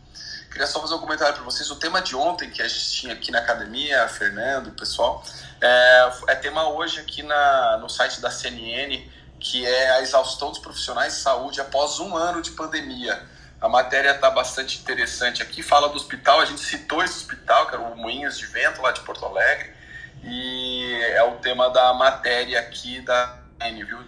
Queria 0.51 0.67
só 0.67 0.81
fazer 0.81 0.95
um 0.95 0.99
comentário 0.99 1.35
para 1.35 1.45
vocês. 1.45 1.71
O 1.71 1.77
tema 1.77 2.01
de 2.01 2.17
ontem 2.17 2.51
que 2.51 2.63
a 2.63 2.69
gente 2.69 2.91
tinha 2.91 3.13
aqui 3.13 3.31
na 3.31 3.41
academia, 3.41 4.09
Fernando, 4.09 4.69
o 4.69 4.73
pessoal, 4.73 5.23
é, 5.61 6.11
é 6.29 6.35
tema 6.35 6.69
hoje 6.69 6.99
aqui 6.99 7.23
na, 7.23 7.77
no 7.79 7.89
site 7.89 8.21
da 8.21 8.31
CNN, 8.31 9.07
que 9.39 9.67
é 9.67 9.91
a 9.91 10.01
exaustão 10.01 10.51
dos 10.51 10.59
profissionais 10.59 11.15
de 11.15 11.21
saúde 11.21 11.61
após 11.61 11.99
um 12.01 12.17
ano 12.17 12.41
de 12.41 12.53
pandemia. 12.53 13.36
A 13.67 13.69
matéria 13.69 14.13
está 14.13 14.31
bastante 14.31 14.79
interessante 14.79 15.43
aqui. 15.43 15.61
Fala 15.61 15.89
do 15.89 15.97
hospital, 15.97 16.41
a 16.41 16.45
gente 16.45 16.61
citou 16.61 17.03
esse 17.03 17.17
hospital, 17.17 17.67
que 17.67 17.75
era 17.75 17.83
o 17.83 17.97
Moinhos 17.97 18.39
de 18.39 18.47
Vento, 18.47 18.81
lá 18.81 18.93
de 18.93 19.01
Porto 19.01 19.27
Alegre, 19.27 19.73
e 20.23 21.03
é 21.15 21.25
o 21.25 21.33
tema 21.39 21.69
da 21.71 21.93
matéria 21.93 22.61
aqui 22.61 23.01
da 23.01 23.39
CNN, 23.59 23.85
viu? 23.85 23.99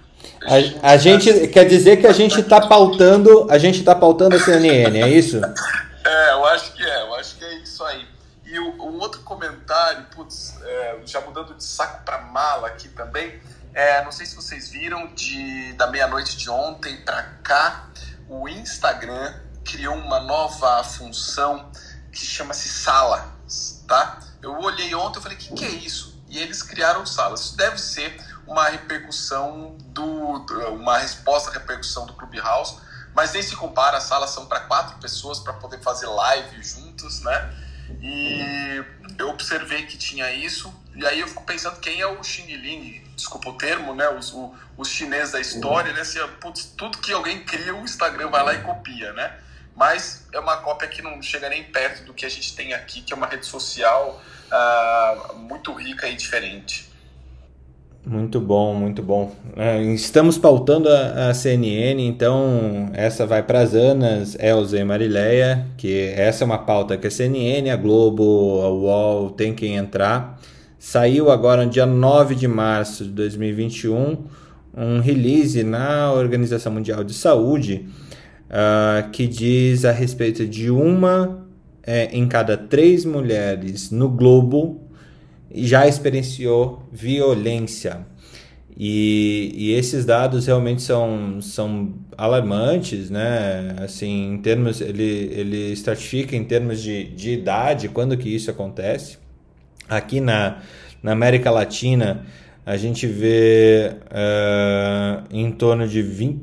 A, 0.83 0.93
a, 0.93 0.97
gente 0.97 1.49
quer 1.49 1.65
dizer 1.65 1.97
que 1.97 2.07
a 2.07 2.13
gente 2.13 2.39
está 2.39 2.69
pautando, 2.69 3.49
a 3.51 3.59
gente 3.59 3.81
está 3.81 3.97
pautando 3.97 4.37
a 4.37 4.39
CNN, 4.39 5.03
é 5.03 5.09
isso? 5.09 5.41
É, 6.05 6.33
eu 6.33 6.47
acho 6.47 6.73
que 6.73 6.83
é, 6.83 7.03
eu 7.03 7.15
acho 7.17 7.37
que 7.37 7.45
é 7.45 7.55
isso 7.59 7.85
aí. 7.85 8.07
E 8.47 8.59
o, 8.59 8.81
o 8.81 8.99
outro 8.99 9.21
comentário, 9.21 10.07
putz, 10.15 10.55
é, 10.63 10.97
já 11.05 11.21
mudando 11.21 11.55
de 11.55 11.63
saco 11.63 12.03
para 12.03 12.19
mala 12.19 12.69
aqui 12.69 12.89
também, 12.89 13.39
é, 13.75 14.03
não 14.03 14.11
sei 14.11 14.25
se 14.25 14.35
vocês 14.35 14.71
viram, 14.71 15.09
de, 15.09 15.75
da 15.75 15.87
meia-noite 15.89 16.35
de 16.35 16.49
ontem 16.49 16.97
para 17.05 17.23
cá, 17.43 17.91
o 18.27 18.49
Instagram 18.49 19.35
criou 19.69 19.95
uma 19.95 20.19
nova 20.21 20.83
função 20.83 21.71
que 22.11 22.25
chama-se 22.25 22.69
Sala, 22.69 23.37
tá? 23.87 24.19
Eu 24.43 24.59
olhei 24.59 24.95
ontem 24.95 25.19
e 25.19 25.23
falei, 25.23 25.37
o 25.37 25.41
que, 25.41 25.55
que 25.55 25.65
é 25.65 25.71
isso? 25.71 26.23
E 26.29 26.39
eles 26.39 26.63
criaram 26.63 27.05
salas. 27.05 27.41
Isso 27.41 27.57
deve 27.57 27.79
ser 27.79 28.17
uma 28.47 28.69
repercussão 28.69 29.77
do, 29.81 30.47
uma 30.73 30.99
resposta 30.99 31.51
à 31.51 31.53
repercussão 31.53 32.07
do 32.07 32.15
Clubhouse, 32.15 32.79
mas 33.15 33.33
nem 33.33 33.43
se 33.43 33.55
compara, 33.57 33.99
as 33.99 34.05
salas 34.05 34.31
são 34.31 34.47
para 34.47 34.61
quatro 34.61 34.97
pessoas 34.99 35.39
para 35.39 35.53
poder 35.53 35.81
fazer 35.81 36.07
live 36.07 36.63
juntos, 36.63 37.21
né? 37.21 37.55
E 38.01 38.85
eu 39.19 39.31
observei 39.31 39.87
que 39.87 39.97
tinha 39.97 40.31
isso, 40.33 40.73
e 40.95 41.07
aí 41.07 41.21
eu 41.21 41.29
fico 41.29 41.43
pensando 41.45 41.79
quem 41.81 42.01
é 42.01 42.07
o 42.07 42.23
Xiniling, 42.23 43.03
desculpa 43.17 43.51
o 43.51 43.55
termo, 43.55 43.95
né? 43.95 44.09
Os, 44.11 44.33
o, 44.33 44.55
os 44.77 44.89
chineses 44.89 45.33
da 45.33 45.41
história, 45.41 45.93
né? 45.93 46.05
Se, 46.05 46.19
putz, 46.41 46.65
tudo 46.77 46.99
que 46.99 47.13
alguém 47.13 47.45
cria, 47.45 47.75
o 47.75 47.83
Instagram 47.83 48.31
vai 48.31 48.45
lá 48.45 48.55
e 48.55 48.63
copia, 48.63 49.13
né? 49.13 49.39
Mas 49.79 50.27
é 50.35 50.41
uma 50.41 50.57
cópia 50.57 50.89
que 50.89 51.01
não 51.01 51.23
chega 51.23 51.49
nem 51.49 51.63
perto 51.63 52.05
do 52.05 52.13
que 52.13 52.27
a 52.27 52.29
gente 52.29 52.57
tem 52.57 52.75
aqui, 52.75 53.01
que 53.01 53.13
é 53.13 53.17
uma 53.17 53.29
rede 53.29 53.47
social 53.47 54.21
uh, 54.51 55.37
muito 55.37 55.73
rica 55.73 56.09
e 56.09 56.17
diferente. 56.17 56.89
Muito 58.05 58.41
bom, 58.41 58.75
muito 58.75 59.03
bom. 59.03 59.37
É, 59.55 59.81
estamos 59.83 60.37
pautando 60.37 60.89
a, 60.89 61.29
a 61.29 61.35
CNN, 61.35 62.03
então 62.09 62.91
essa 62.93 63.25
vai 63.25 63.43
para 63.43 63.61
as 63.61 63.75
Anas, 63.75 64.37
Elza 64.41 64.79
e 64.79 64.85
Marileia, 64.85 65.65
que 65.77 66.09
essa 66.17 66.43
é 66.43 66.47
uma 66.47 66.59
pauta 66.59 66.97
que 66.97 67.07
a 67.07 67.11
CNN, 67.11 67.71
a 67.71 67.77
Globo, 67.77 68.63
a 68.63 68.71
UOL 68.71 69.31
tem 69.31 69.55
que 69.55 69.69
entrar. 69.69 70.41
saiu 70.77 71.31
agora 71.31 71.65
no 71.65 71.71
dia 71.71 71.87
9 71.87 72.35
de 72.35 72.49
março 72.49 73.05
de 73.05 73.11
2021 73.11 74.25
um 74.77 75.01
release 75.01 75.63
na 75.63 76.13
Organização 76.13 76.73
Mundial 76.73 77.05
de 77.05 77.15
Saúde 77.15 77.89
uh, 78.49 79.11
que 79.11 79.27
diz 79.27 79.85
a 79.85 79.93
respeito 79.93 80.47
de 80.47 80.71
uma 80.71 81.47
é, 81.83 82.09
em 82.13 82.29
cada 82.29 82.57
três 82.57 83.05
mulheres 83.05 83.91
no 83.91 84.09
globo 84.09 84.83
já 85.51 85.87
experienciou 85.87 86.83
violência. 86.93 88.07
E, 88.77 89.51
e, 89.57 89.73
esses 89.73 90.05
dados 90.05 90.47
realmente 90.47 90.83
são, 90.83 91.41
são 91.41 91.95
alarmantes, 92.17 93.11
né? 93.11 93.75
Assim, 93.83 94.35
em 94.35 94.39
termos, 94.39 94.81
ele, 94.81 95.33
ele 95.33 95.73
estratifica 95.73 96.37
em 96.37 96.45
termos 96.45 96.81
de, 96.81 97.05
de 97.05 97.33
idade, 97.33 97.89
quando 97.89 98.17
que 98.17 98.29
isso 98.29 98.51
acontece. 98.53 99.19
Aqui 99.89 100.21
na, 100.21 100.59
na 101.03 101.11
América 101.11 101.51
Latina, 101.51 102.25
a 102.65 102.77
gente 102.77 103.05
vê 103.07 103.95
uh, 104.13 105.25
em 105.33 105.51
torno 105.51 105.89
de 105.89 106.01
20, 106.01 106.41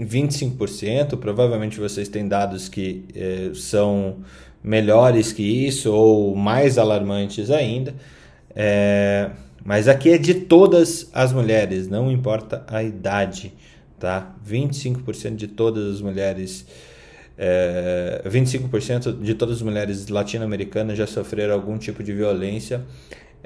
25%. 0.00 1.16
Provavelmente 1.18 1.78
vocês 1.78 2.08
têm 2.08 2.26
dados 2.26 2.68
que 2.68 3.04
uh, 3.14 3.54
são 3.54 4.18
melhores 4.62 5.30
que 5.30 5.42
isso 5.42 5.92
ou 5.92 6.34
mais 6.34 6.78
alarmantes 6.78 7.50
ainda. 7.50 7.94
É, 8.56 9.30
mas 9.64 9.88
aqui 9.88 10.10
é 10.10 10.18
de 10.18 10.34
todas 10.34 11.10
as 11.12 11.32
mulheres, 11.32 11.88
não 11.88 12.10
importa 12.10 12.64
a 12.68 12.82
idade, 12.82 13.52
tá? 13.98 14.34
25% 14.46 15.36
de 15.36 15.48
todas 15.48 15.96
as 15.96 16.00
mulheres, 16.00 16.66
é, 17.36 18.22
25% 18.26 19.20
de 19.20 19.34
todas 19.34 19.56
as 19.56 19.62
mulheres 19.62 20.08
latino-americanas 20.08 20.96
já 20.96 21.06
sofreram 21.06 21.54
algum 21.54 21.76
tipo 21.76 22.02
de 22.02 22.12
violência, 22.12 22.82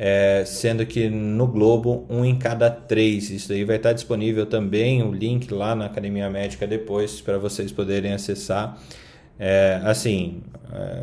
é, 0.00 0.44
sendo 0.46 0.86
que 0.86 1.10
no 1.10 1.48
Globo, 1.48 2.06
um 2.08 2.24
em 2.24 2.38
cada 2.38 2.70
três. 2.70 3.30
Isso 3.30 3.52
aí 3.52 3.64
vai 3.64 3.76
estar 3.76 3.92
disponível 3.92 4.46
também, 4.46 5.02
o 5.02 5.12
link 5.12 5.52
lá 5.52 5.74
na 5.74 5.86
Academia 5.86 6.30
Médica 6.30 6.68
depois, 6.68 7.20
para 7.20 7.36
vocês 7.36 7.72
poderem 7.72 8.12
acessar. 8.12 8.80
É, 9.36 9.80
assim, 9.82 10.40
é, 10.72 11.02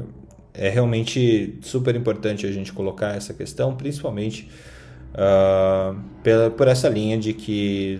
é 0.67 0.69
realmente 0.69 1.59
super 1.61 1.93
importante 1.93 2.47
a 2.47 2.51
gente 2.53 2.72
colocar 2.72 3.17
essa 3.17 3.34
questão, 3.34 3.76
principalmente 3.76 4.49
uh, 5.13 5.99
pela, 6.23 6.49
por 6.49 6.69
essa 6.69 6.88
linha 6.88 7.17
de 7.17 7.34
que, 7.34 7.99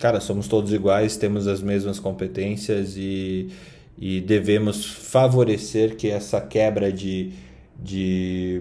cara, 0.00 0.18
somos 0.18 0.48
todos 0.48 0.72
iguais, 0.72 1.16
temos 1.16 1.46
as 1.46 1.62
mesmas 1.62 2.00
competências 2.00 2.96
e, 2.96 3.48
e 3.96 4.20
devemos 4.20 4.84
favorecer 4.84 5.94
que 5.94 6.10
essa 6.10 6.40
quebra 6.40 6.92
de, 6.92 7.32
de 7.80 8.60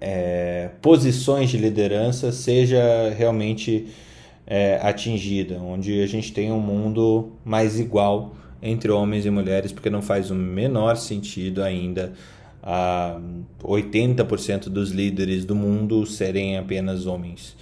é, 0.00 0.70
posições 0.80 1.50
de 1.50 1.58
liderança 1.58 2.32
seja 2.32 3.12
realmente 3.16 3.88
é, 4.46 4.80
atingida, 4.82 5.58
onde 5.58 6.02
a 6.02 6.06
gente 6.06 6.32
tem 6.32 6.50
um 6.50 6.60
mundo 6.60 7.32
mais 7.44 7.78
igual 7.78 8.34
entre 8.62 8.90
homens 8.90 9.26
e 9.26 9.30
mulheres, 9.30 9.72
porque 9.72 9.90
não 9.90 10.02
faz 10.02 10.30
o 10.30 10.34
menor 10.34 10.96
sentido 10.96 11.62
ainda 11.62 12.12
a 12.62 13.18
80% 13.62 14.68
dos 14.68 14.90
líderes 14.90 15.44
do 15.44 15.54
mundo 15.54 16.04
serem 16.06 16.58
apenas 16.58 17.06
homens. 17.06 17.56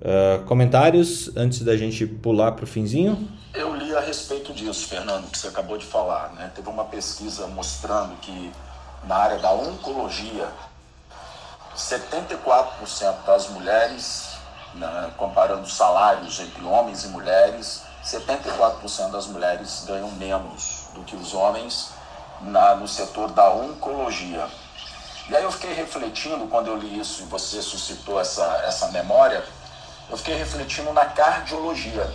Uh, 0.00 0.44
comentários 0.44 1.34
antes 1.36 1.62
da 1.62 1.76
gente 1.76 2.06
pular 2.06 2.52
para 2.52 2.64
o 2.64 2.66
finzinho? 2.66 3.28
Eu 3.54 3.74
li 3.74 3.94
a 3.94 4.00
respeito 4.00 4.52
disso, 4.52 4.88
Fernando, 4.88 5.30
que 5.30 5.38
você 5.38 5.48
acabou 5.48 5.78
de 5.78 5.86
falar. 5.86 6.32
Né? 6.34 6.50
Teve 6.54 6.68
uma 6.68 6.84
pesquisa 6.84 7.46
mostrando 7.46 8.14
que 8.20 8.50
na 9.06 9.14
área 9.14 9.38
da 9.38 9.52
oncologia, 9.52 10.48
74% 11.76 13.24
das 13.26 13.48
mulheres, 13.48 14.36
né, 14.74 15.10
comparando 15.16 15.68
salários 15.68 16.38
entre 16.40 16.64
homens 16.64 17.04
e 17.04 17.08
mulheres, 17.08 17.82
74% 18.04 19.10
das 19.10 19.26
mulheres 19.26 19.84
ganham 19.86 20.10
menos 20.12 20.88
do 20.94 21.02
que 21.02 21.16
os 21.16 21.34
homens 21.34 21.90
na, 22.40 22.74
no 22.76 22.86
setor 22.86 23.30
da 23.30 23.50
oncologia. 23.50 24.46
E 25.28 25.34
aí 25.34 25.42
eu 25.42 25.50
fiquei 25.50 25.72
refletindo, 25.72 26.46
quando 26.48 26.68
eu 26.68 26.76
li 26.76 26.98
isso 27.00 27.22
e 27.22 27.26
você 27.26 27.62
suscitou 27.62 28.20
essa, 28.20 28.44
essa 28.66 28.88
memória, 28.88 29.42
eu 30.10 30.16
fiquei 30.18 30.34
refletindo 30.34 30.92
na 30.92 31.06
cardiologia. 31.06 32.12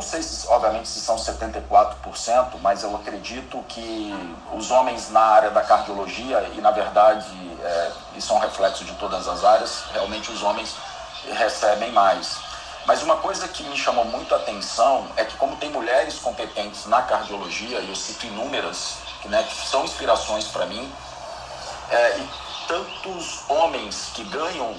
Não 0.00 0.02
sei, 0.02 0.22
se, 0.22 0.48
obviamente, 0.48 0.88
se 0.88 0.98
são 0.98 1.16
74%, 1.16 2.58
mas 2.62 2.82
eu 2.82 2.96
acredito 2.96 3.62
que 3.68 4.14
os 4.54 4.70
homens 4.70 5.10
na 5.10 5.20
área 5.20 5.50
da 5.50 5.62
cardiologia, 5.62 6.40
e 6.54 6.60
na 6.62 6.70
verdade 6.70 7.30
é, 7.62 7.92
isso 8.16 8.32
é 8.32 8.36
um 8.36 8.38
reflexo 8.38 8.82
de 8.82 8.94
todas 8.94 9.28
as 9.28 9.44
áreas, 9.44 9.84
realmente 9.92 10.32
os 10.32 10.42
homens 10.42 10.74
recebem 11.34 11.92
mais. 11.92 12.38
Mas 12.86 13.02
uma 13.02 13.16
coisa 13.16 13.46
que 13.46 13.62
me 13.64 13.76
chamou 13.76 14.06
muito 14.06 14.34
a 14.34 14.38
atenção 14.38 15.06
é 15.16 15.24
que 15.26 15.36
como 15.36 15.54
tem 15.56 15.68
mulheres 15.68 16.18
competentes 16.18 16.86
na 16.86 17.02
cardiologia, 17.02 17.80
e 17.80 17.90
eu 17.90 17.94
cito 17.94 18.24
inúmeras, 18.24 18.94
que, 19.20 19.28
né, 19.28 19.42
que 19.42 19.68
são 19.68 19.84
inspirações 19.84 20.46
para 20.46 20.64
mim, 20.64 20.90
é, 21.90 22.16
e 22.16 22.28
tantos 22.66 23.42
homens 23.50 24.08
que 24.14 24.24
ganham 24.24 24.74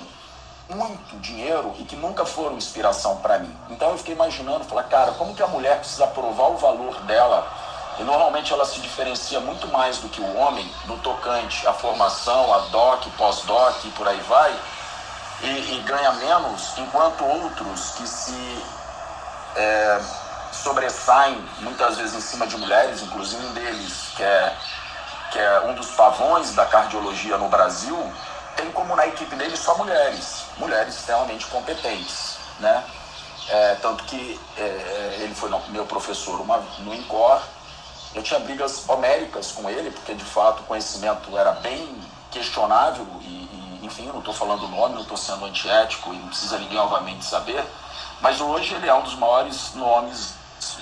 muito 0.75 1.19
dinheiro 1.19 1.73
e 1.79 1.83
que 1.83 1.95
nunca 1.95 2.25
foram 2.25 2.57
inspiração 2.57 3.17
para 3.17 3.39
mim. 3.39 3.55
Então 3.69 3.91
eu 3.91 3.97
fiquei 3.97 4.13
imaginando, 4.13 4.65
falar, 4.65 4.83
cara, 4.83 5.11
como 5.13 5.35
que 5.35 5.43
a 5.43 5.47
mulher 5.47 5.79
precisa 5.79 6.07
provar 6.07 6.49
o 6.49 6.57
valor 6.57 6.99
dela? 7.01 7.47
E 7.99 8.03
normalmente 8.03 8.51
ela 8.53 8.65
se 8.65 8.79
diferencia 8.79 9.39
muito 9.39 9.67
mais 9.67 9.97
do 9.97 10.09
que 10.09 10.21
o 10.21 10.37
homem 10.37 10.69
no 10.85 10.97
tocante 10.99 11.67
à 11.67 11.73
formação, 11.73 12.53
a 12.53 12.59
doc, 12.69 13.05
pós-doc 13.17 13.83
e 13.85 13.89
por 13.91 14.07
aí 14.07 14.19
vai 14.21 14.57
e, 15.43 15.75
e 15.75 15.79
ganha 15.81 16.11
menos, 16.13 16.77
enquanto 16.77 17.23
outros 17.23 17.91
que 17.91 18.07
se 18.07 18.63
é, 19.55 20.01
sobressaem 20.51 21.43
muitas 21.59 21.97
vezes 21.97 22.15
em 22.15 22.21
cima 22.21 22.45
de 22.47 22.57
mulheres, 22.57 23.01
inclusive 23.01 23.43
um 23.45 23.53
deles, 23.53 24.11
que 24.15 24.23
é, 24.23 24.55
que 25.31 25.39
é 25.39 25.61
um 25.61 25.73
dos 25.73 25.91
pavões 25.91 26.53
da 26.53 26.65
cardiologia 26.65 27.37
no 27.37 27.49
Brasil, 27.49 27.97
tem 28.55 28.71
como 28.71 28.95
na 28.95 29.07
equipe 29.07 29.35
dele 29.35 29.57
só 29.57 29.75
mulheres, 29.77 30.45
mulheres 30.61 30.95
extremamente 30.95 31.47
competentes, 31.47 32.37
né? 32.59 32.83
É, 33.49 33.75
tanto 33.81 34.03
que 34.03 34.39
é, 34.55 34.61
é 34.61 35.17
ele 35.21 35.33
foi 35.33 35.49
meu 35.69 35.85
professor 35.85 36.39
uma, 36.39 36.57
no 36.79 36.93
INCOR, 36.93 37.41
eu 38.13 38.21
tinha 38.21 38.39
brigas 38.39 38.87
homéricas 38.87 39.51
com 39.51 39.69
ele, 39.69 39.89
porque 39.89 40.13
de 40.13 40.23
fato 40.23 40.61
o 40.61 40.63
conhecimento 40.63 41.35
era 41.37 41.53
bem 41.53 41.95
questionável 42.29 43.05
e, 43.21 43.79
enfim, 43.81 44.05
não 44.07 44.19
estou 44.19 44.33
falando 44.33 44.65
o 44.65 44.67
nome, 44.67 44.95
não 44.95 45.01
estou 45.01 45.17
sendo 45.17 45.45
antiético 45.45 46.13
e 46.13 46.17
não 46.17 46.27
precisa 46.27 46.59
ninguém 46.59 46.77
obviamente 46.77 47.25
saber, 47.25 47.65
mas 48.21 48.39
hoje 48.39 48.75
ele 48.75 48.87
é 48.87 48.93
um 48.93 49.01
dos 49.01 49.15
maiores 49.15 49.73
nomes 49.73 50.33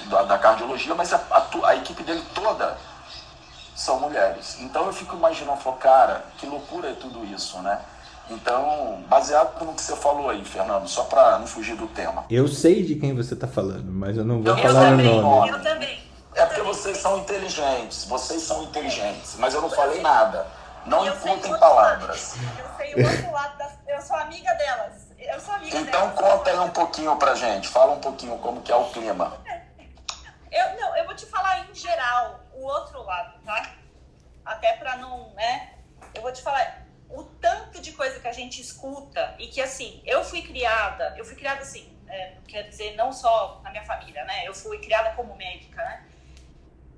da, 0.08 0.24
da 0.24 0.38
cardiologia, 0.38 0.94
mas 0.94 1.14
a, 1.14 1.22
a, 1.32 1.68
a, 1.68 1.76
equipe 1.76 2.04
dele 2.04 2.24
toda 2.36 2.78
são 3.76 4.00
mulheres. 4.00 4.60
Então 4.60 4.86
eu 4.88 4.94
fico 4.94 5.16
imaginando, 5.16 5.62
falo, 5.62 5.78
cara, 5.78 6.26
que 6.38 6.46
loucura 6.46 6.90
é 6.90 6.94
tudo 6.94 7.24
isso, 7.26 7.60
né? 7.60 7.80
Então, 8.30 9.04
baseado 9.08 9.64
no 9.66 9.74
que 9.74 9.82
você 9.82 9.96
falou 9.96 10.30
aí, 10.30 10.46
Fernando, 10.46 10.88
só 10.88 11.04
para 11.04 11.40
não 11.40 11.48
fugir 11.48 11.76
do 11.76 11.88
tema. 11.88 12.26
Eu 12.30 12.48
sei 12.48 12.84
de 12.84 12.96
quem 12.96 13.16
você 13.16 13.34
está 13.34 13.48
falando, 13.48 13.92
mas 13.92 14.18
eu 14.18 14.24
não 14.24 14.42
vou 14.42 14.56
eu 14.56 14.58
falar 14.62 14.92
também, 14.92 15.18
o 15.18 15.22
nome. 15.22 15.50
Eu 15.50 15.64
também. 15.64 16.04
É 16.36 16.46
porque 16.46 16.62
vocês 16.62 16.98
são 16.98 17.18
inteligentes, 17.18 18.06
vocês 18.06 18.44
são 18.44 18.64
inteligentes, 18.64 19.36
mas 19.40 19.54
eu 19.54 19.62
não 19.62 19.70
falei 19.70 20.00
nada. 20.02 20.46
Não 20.86 21.06
encurtem 21.06 21.58
palavras. 21.60 22.36
Eu 22.58 22.78
sei 22.78 22.96
o 22.96 23.06
outro 23.06 23.32
lado, 23.32 23.58
das, 23.58 23.74
eu 23.88 24.02
sou 24.02 24.16
amiga 24.16 24.54
delas. 24.54 25.08
Eu 25.18 25.40
sou 25.40 25.54
amiga 25.56 25.78
então 25.78 26.10
delas. 26.10 26.20
conta 26.20 26.50
aí 26.52 26.60
um 26.60 26.70
pouquinho 26.70 27.16
pra 27.18 27.36
gente, 27.36 27.68
fala 27.68 27.94
um 27.94 28.00
pouquinho 28.00 28.38
como 28.38 28.62
que 28.62 28.72
é 28.72 28.76
o 28.76 28.86
clima. 28.86 29.34
Eu, 30.52 30.80
não, 30.80 30.96
eu 30.98 31.06
vou 31.06 31.16
te 31.16 31.26
falar 31.26 31.68
em 31.70 31.76
geral, 31.76 32.40
o 32.54 32.64
outro 32.64 33.04
lado, 33.04 33.34
tá? 33.46 33.72
Até 34.46 34.74
pra 34.74 34.98
não, 34.98 35.32
né? 35.34 35.74
Eu 36.14 36.22
vou 36.22 36.32
te 36.32 36.42
falar 36.42 36.86
o 37.10 37.24
tanto 37.24 37.82
de 37.82 37.92
coisa 37.94 38.20
que 38.20 38.28
a 38.28 38.32
gente 38.32 38.62
escuta 38.62 39.36
e 39.40 39.48
que, 39.48 39.62
assim, 39.62 40.02
eu 40.06 40.24
fui 40.24 40.42
criada, 40.42 41.16
eu 41.18 41.26
fui 41.26 41.36
criada 41.36 41.62
assim, 41.62 41.92
é, 42.08 42.38
quer 42.48 42.64
dizer, 42.64 42.96
não 42.96 43.12
só 43.12 43.62
na 43.64 43.72
minha 43.72 43.84
família, 43.84 44.24
né? 44.26 44.48
Eu 44.48 44.54
fui 44.54 44.80
criada 44.80 45.16
como 45.16 45.36
médica, 45.36 45.84
né? 45.84 46.06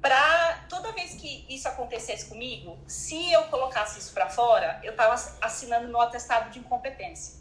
para 0.02 0.66
toda 0.68 0.92
vez 0.94 1.14
que 1.14 1.46
isso 1.48 1.68
acontecesse 1.68 2.26
comigo, 2.26 2.78
se 2.88 3.32
eu 3.32 3.44
colocasse 3.44 4.00
isso 4.00 4.12
para 4.14 4.28
fora, 4.28 4.80
eu 4.84 4.92
estava 4.92 5.14
assinando 5.40 5.88
meu 5.88 6.02
atestado 6.02 6.50
de 6.50 6.58
incompetência. 6.58 7.40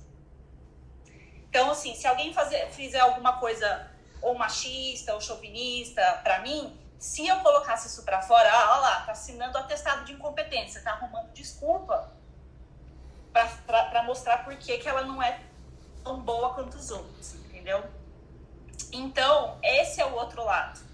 Então, 1.49 1.71
assim, 1.71 1.95
se 1.95 2.07
alguém 2.07 2.35
fazer, 2.35 2.69
fizer 2.71 3.01
alguma 3.01 3.39
coisa 3.39 3.91
ou 4.21 4.37
machista 4.37 5.15
ou 5.15 5.21
chauvinista 5.21 6.21
para 6.23 6.41
mim, 6.41 6.79
se 6.99 7.27
eu 7.27 7.41
colocasse 7.41 7.89
isso 7.89 8.05
para 8.05 8.21
fora, 8.21 8.49
ah, 8.53 8.73
olha 8.73 8.81
lá, 8.83 9.01
tá 9.07 9.13
assinando 9.13 9.57
atestado 9.57 10.05
de 10.05 10.13
incompetência, 10.13 10.83
tá 10.83 10.91
arrumando 10.91 11.33
desculpa 11.33 12.13
para 13.67 14.03
mostrar 14.03 14.45
por 14.45 14.57
que, 14.57 14.79
que 14.79 14.89
ela 14.89 15.03
não 15.03 15.23
é 15.23 15.41
tão 16.03 16.21
boa 16.21 16.55
quanto 16.55 16.77
os 16.77 16.91
outros, 16.91 17.35
entendeu? 17.35 17.85
Então, 18.93 19.59
esse 19.63 20.01
é 20.01 20.07
o 20.07 20.15
outro 20.15 20.45
lado 20.45 20.91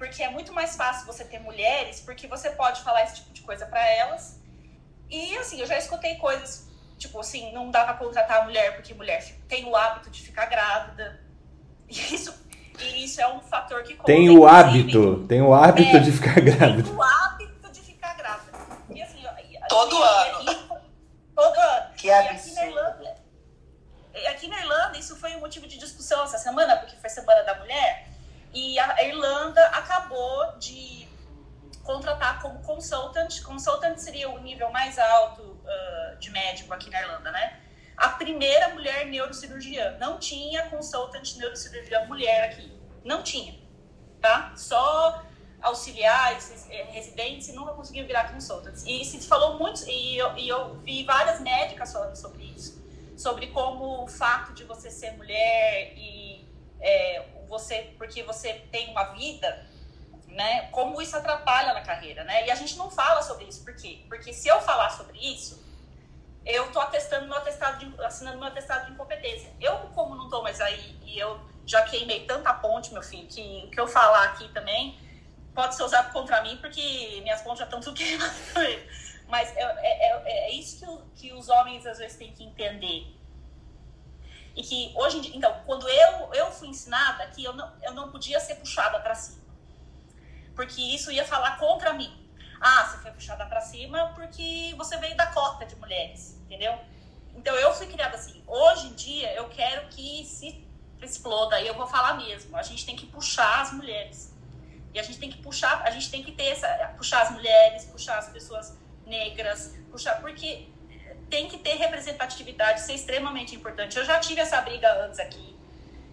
porque 0.00 0.22
é 0.22 0.30
muito 0.30 0.50
mais 0.54 0.76
fácil 0.76 1.06
você 1.06 1.22
ter 1.26 1.38
mulheres, 1.40 2.00
porque 2.00 2.26
você 2.26 2.48
pode 2.48 2.80
falar 2.80 3.04
esse 3.04 3.16
tipo 3.16 3.32
de 3.34 3.42
coisa 3.42 3.66
para 3.66 3.86
elas 3.86 4.40
E 5.10 5.36
assim, 5.36 5.60
eu 5.60 5.66
já 5.66 5.76
escutei 5.76 6.14
coisas, 6.16 6.66
tipo 6.96 7.20
assim, 7.20 7.52
não 7.52 7.70
dá 7.70 7.84
pra 7.84 7.92
contratar 7.92 8.40
a 8.40 8.44
mulher 8.44 8.76
porque 8.76 8.94
mulher 8.94 9.22
tem 9.46 9.66
o 9.66 9.76
hábito 9.76 10.08
de 10.08 10.22
ficar 10.22 10.46
grávida. 10.46 11.20
E 11.86 11.92
isso, 12.14 12.34
e 12.78 13.04
isso 13.04 13.20
é 13.20 13.28
um 13.28 13.40
fator 13.40 13.82
que 13.82 13.94
Tem 14.04 14.30
o 14.30 14.48
hábito, 14.48 15.26
tem 15.28 15.42
o 15.42 15.52
hábito 15.52 15.98
é, 15.98 16.00
de 16.00 16.12
ficar 16.12 16.40
grávida. 16.40 16.82
Tem 16.82 16.94
o 16.94 17.02
hábito 17.02 17.70
de 17.70 17.80
ficar 17.82 18.14
grávida. 18.16 18.58
E 18.88 19.02
assim, 19.02 19.22
todo 19.68 20.02
ano. 20.02 20.50
E, 20.50 21.34
todo 21.34 21.60
ano. 21.60 21.94
Que 21.98 22.10
absurdo. 22.10 22.38
aqui 22.38 22.54
na 22.54 22.66
Irlanda, 22.66 23.14
aqui 24.30 24.48
na 24.48 24.58
Irlanda, 24.60 24.98
isso 24.98 25.14
foi 25.16 25.36
um 25.36 25.40
motivo 25.40 25.66
de 25.66 25.76
discussão 25.76 26.24
essa 26.24 26.38
semana, 26.38 26.78
porque 26.78 26.96
foi 26.96 27.10
Semana 27.10 27.42
da 27.42 27.54
Mulher, 27.56 28.08
e 28.52 28.78
a 28.92 29.04
Irlanda 29.04 29.64
acabou 29.68 30.58
de 30.58 31.08
contratar 31.82 32.40
como 32.40 32.60
consultant. 32.62 33.42
Consultant 33.42 33.96
seria 33.98 34.28
o 34.30 34.38
nível 34.38 34.70
mais 34.70 34.98
alto 34.98 35.42
uh, 35.42 36.18
de 36.18 36.30
médico 36.30 36.72
aqui 36.72 36.90
na 36.90 37.00
Irlanda, 37.00 37.30
né? 37.30 37.60
A 37.96 38.10
primeira 38.10 38.70
mulher 38.70 39.06
neurocirurgiã. 39.06 39.96
Não 39.98 40.18
tinha 40.18 40.68
consultant 40.68 41.36
neurocirurgiã 41.36 42.06
mulher 42.06 42.44
aqui. 42.44 42.72
Não 43.04 43.22
tinha, 43.22 43.58
tá? 44.20 44.52
Só 44.56 45.24
auxiliares, 45.60 46.66
eh, 46.70 46.86
residentes 46.90 47.48
e 47.48 47.52
nunca 47.52 47.72
conseguiu 47.74 48.06
virar 48.06 48.32
consultants. 48.32 48.82
E 48.86 49.04
se 49.04 49.20
falou 49.26 49.58
muito, 49.58 49.86
e 49.88 50.16
eu, 50.16 50.36
e 50.36 50.48
eu 50.48 50.74
vi 50.78 51.04
várias 51.04 51.40
médicas 51.40 51.92
falando 51.92 52.16
sobre 52.16 52.44
isso, 52.44 52.82
sobre 53.16 53.48
como 53.48 54.04
o 54.04 54.08
fato 54.08 54.54
de 54.54 54.64
você 54.64 54.90
ser 54.90 55.12
mulher 55.12 55.92
e 55.96 56.48
é, 56.80 57.26
você, 57.50 57.92
porque 57.98 58.22
você 58.22 58.54
tem 58.70 58.90
uma 58.90 59.12
vida, 59.12 59.66
né, 60.28 60.68
como 60.70 61.02
isso 61.02 61.16
atrapalha 61.16 61.74
na 61.74 61.82
carreira, 61.82 62.24
né? 62.24 62.46
E 62.46 62.50
a 62.50 62.54
gente 62.54 62.78
não 62.78 62.88
fala 62.90 63.20
sobre 63.20 63.44
isso, 63.44 63.64
por 63.64 63.74
quê? 63.74 64.02
Porque 64.08 64.32
se 64.32 64.48
eu 64.48 64.60
falar 64.60 64.90
sobre 64.90 65.18
isso, 65.18 65.62
eu 66.46 66.70
tô 66.72 66.80
atestando 66.80 67.26
meu 67.26 67.36
atestado 67.36 67.84
de, 67.84 68.04
assinando 68.04 68.38
meu 68.38 68.46
atestado 68.46 68.86
de 68.86 68.92
incompetência. 68.92 69.52
Eu, 69.60 69.76
como 69.94 70.14
não 70.14 70.30
tô 70.30 70.42
mais 70.42 70.60
aí 70.60 70.96
e 71.04 71.18
eu 71.18 71.38
já 71.66 71.82
queimei 71.82 72.24
tanta 72.24 72.54
ponte, 72.54 72.92
meu 72.92 73.02
filho, 73.02 73.26
que 73.26 73.64
o 73.66 73.70
que 73.70 73.80
eu 73.80 73.86
falar 73.86 74.24
aqui 74.24 74.48
também 74.48 74.98
pode 75.54 75.74
ser 75.74 75.82
usado 75.82 76.12
contra 76.12 76.40
mim, 76.42 76.56
porque 76.58 77.20
minhas 77.22 77.42
pontes 77.42 77.58
já 77.58 77.64
estão 77.64 77.80
tudo 77.80 77.94
queimadas. 77.98 78.34
Mas 79.28 79.54
é, 79.56 79.62
é, 79.62 80.12
é, 80.12 80.48
é 80.48 80.52
isso 80.52 80.86
que, 81.14 81.28
que 81.28 81.32
os 81.32 81.48
homens 81.48 81.84
às 81.84 81.98
vezes 81.98 82.16
têm 82.16 82.32
que 82.32 82.44
entender. 82.44 83.19
E 84.56 84.62
que 84.62 84.92
hoje 84.96 85.18
em 85.18 85.20
dia, 85.20 85.36
então, 85.36 85.62
quando 85.64 85.88
eu, 85.88 86.34
eu 86.34 86.50
fui 86.50 86.68
ensinada 86.68 87.26
que 87.28 87.44
eu 87.44 87.52
não, 87.52 87.72
eu 87.82 87.92
não 87.92 88.10
podia 88.10 88.40
ser 88.40 88.56
puxada 88.56 88.98
para 89.00 89.14
cima. 89.14 89.40
Porque 90.54 90.80
isso 90.80 91.10
ia 91.10 91.24
falar 91.24 91.56
contra 91.58 91.92
mim. 91.92 92.16
Ah, 92.60 92.84
você 92.84 92.98
foi 92.98 93.10
puxada 93.12 93.46
para 93.46 93.60
cima 93.60 94.12
porque 94.14 94.74
você 94.76 94.96
veio 94.98 95.16
da 95.16 95.26
cota 95.28 95.64
de 95.64 95.74
mulheres, 95.76 96.38
entendeu? 96.42 96.78
Então 97.34 97.54
eu 97.54 97.72
fui 97.72 97.86
criada 97.86 98.16
assim. 98.16 98.42
Hoje 98.46 98.88
em 98.88 98.94
dia 98.94 99.32
eu 99.34 99.48
quero 99.48 99.88
que 99.88 100.24
se 100.24 100.68
exploda, 101.00 101.60
e 101.60 101.66
eu 101.66 101.74
vou 101.74 101.86
falar 101.86 102.14
mesmo. 102.14 102.56
A 102.56 102.62
gente 102.62 102.84
tem 102.84 102.96
que 102.96 103.06
puxar 103.06 103.62
as 103.62 103.72
mulheres. 103.72 104.34
E 104.92 104.98
a 104.98 105.02
gente 105.02 105.18
tem 105.18 105.30
que 105.30 105.38
puxar, 105.38 105.82
a 105.82 105.90
gente 105.90 106.10
tem 106.10 106.22
que 106.22 106.32
ter 106.32 106.48
essa, 106.48 106.68
puxar 106.96 107.22
as 107.22 107.30
mulheres, 107.30 107.84
puxar 107.84 108.18
as 108.18 108.28
pessoas 108.28 108.76
negras, 109.06 109.76
puxar, 109.90 110.20
porque 110.20 110.68
tem 111.30 111.48
que 111.48 111.58
ter 111.58 111.76
representatividade, 111.76 112.80
isso 112.80 112.90
é 112.90 112.94
extremamente 112.94 113.54
importante. 113.54 113.96
Eu 113.96 114.04
já 114.04 114.18
tive 114.18 114.40
essa 114.40 114.60
briga 114.60 114.92
antes 115.04 115.18
aqui. 115.18 115.56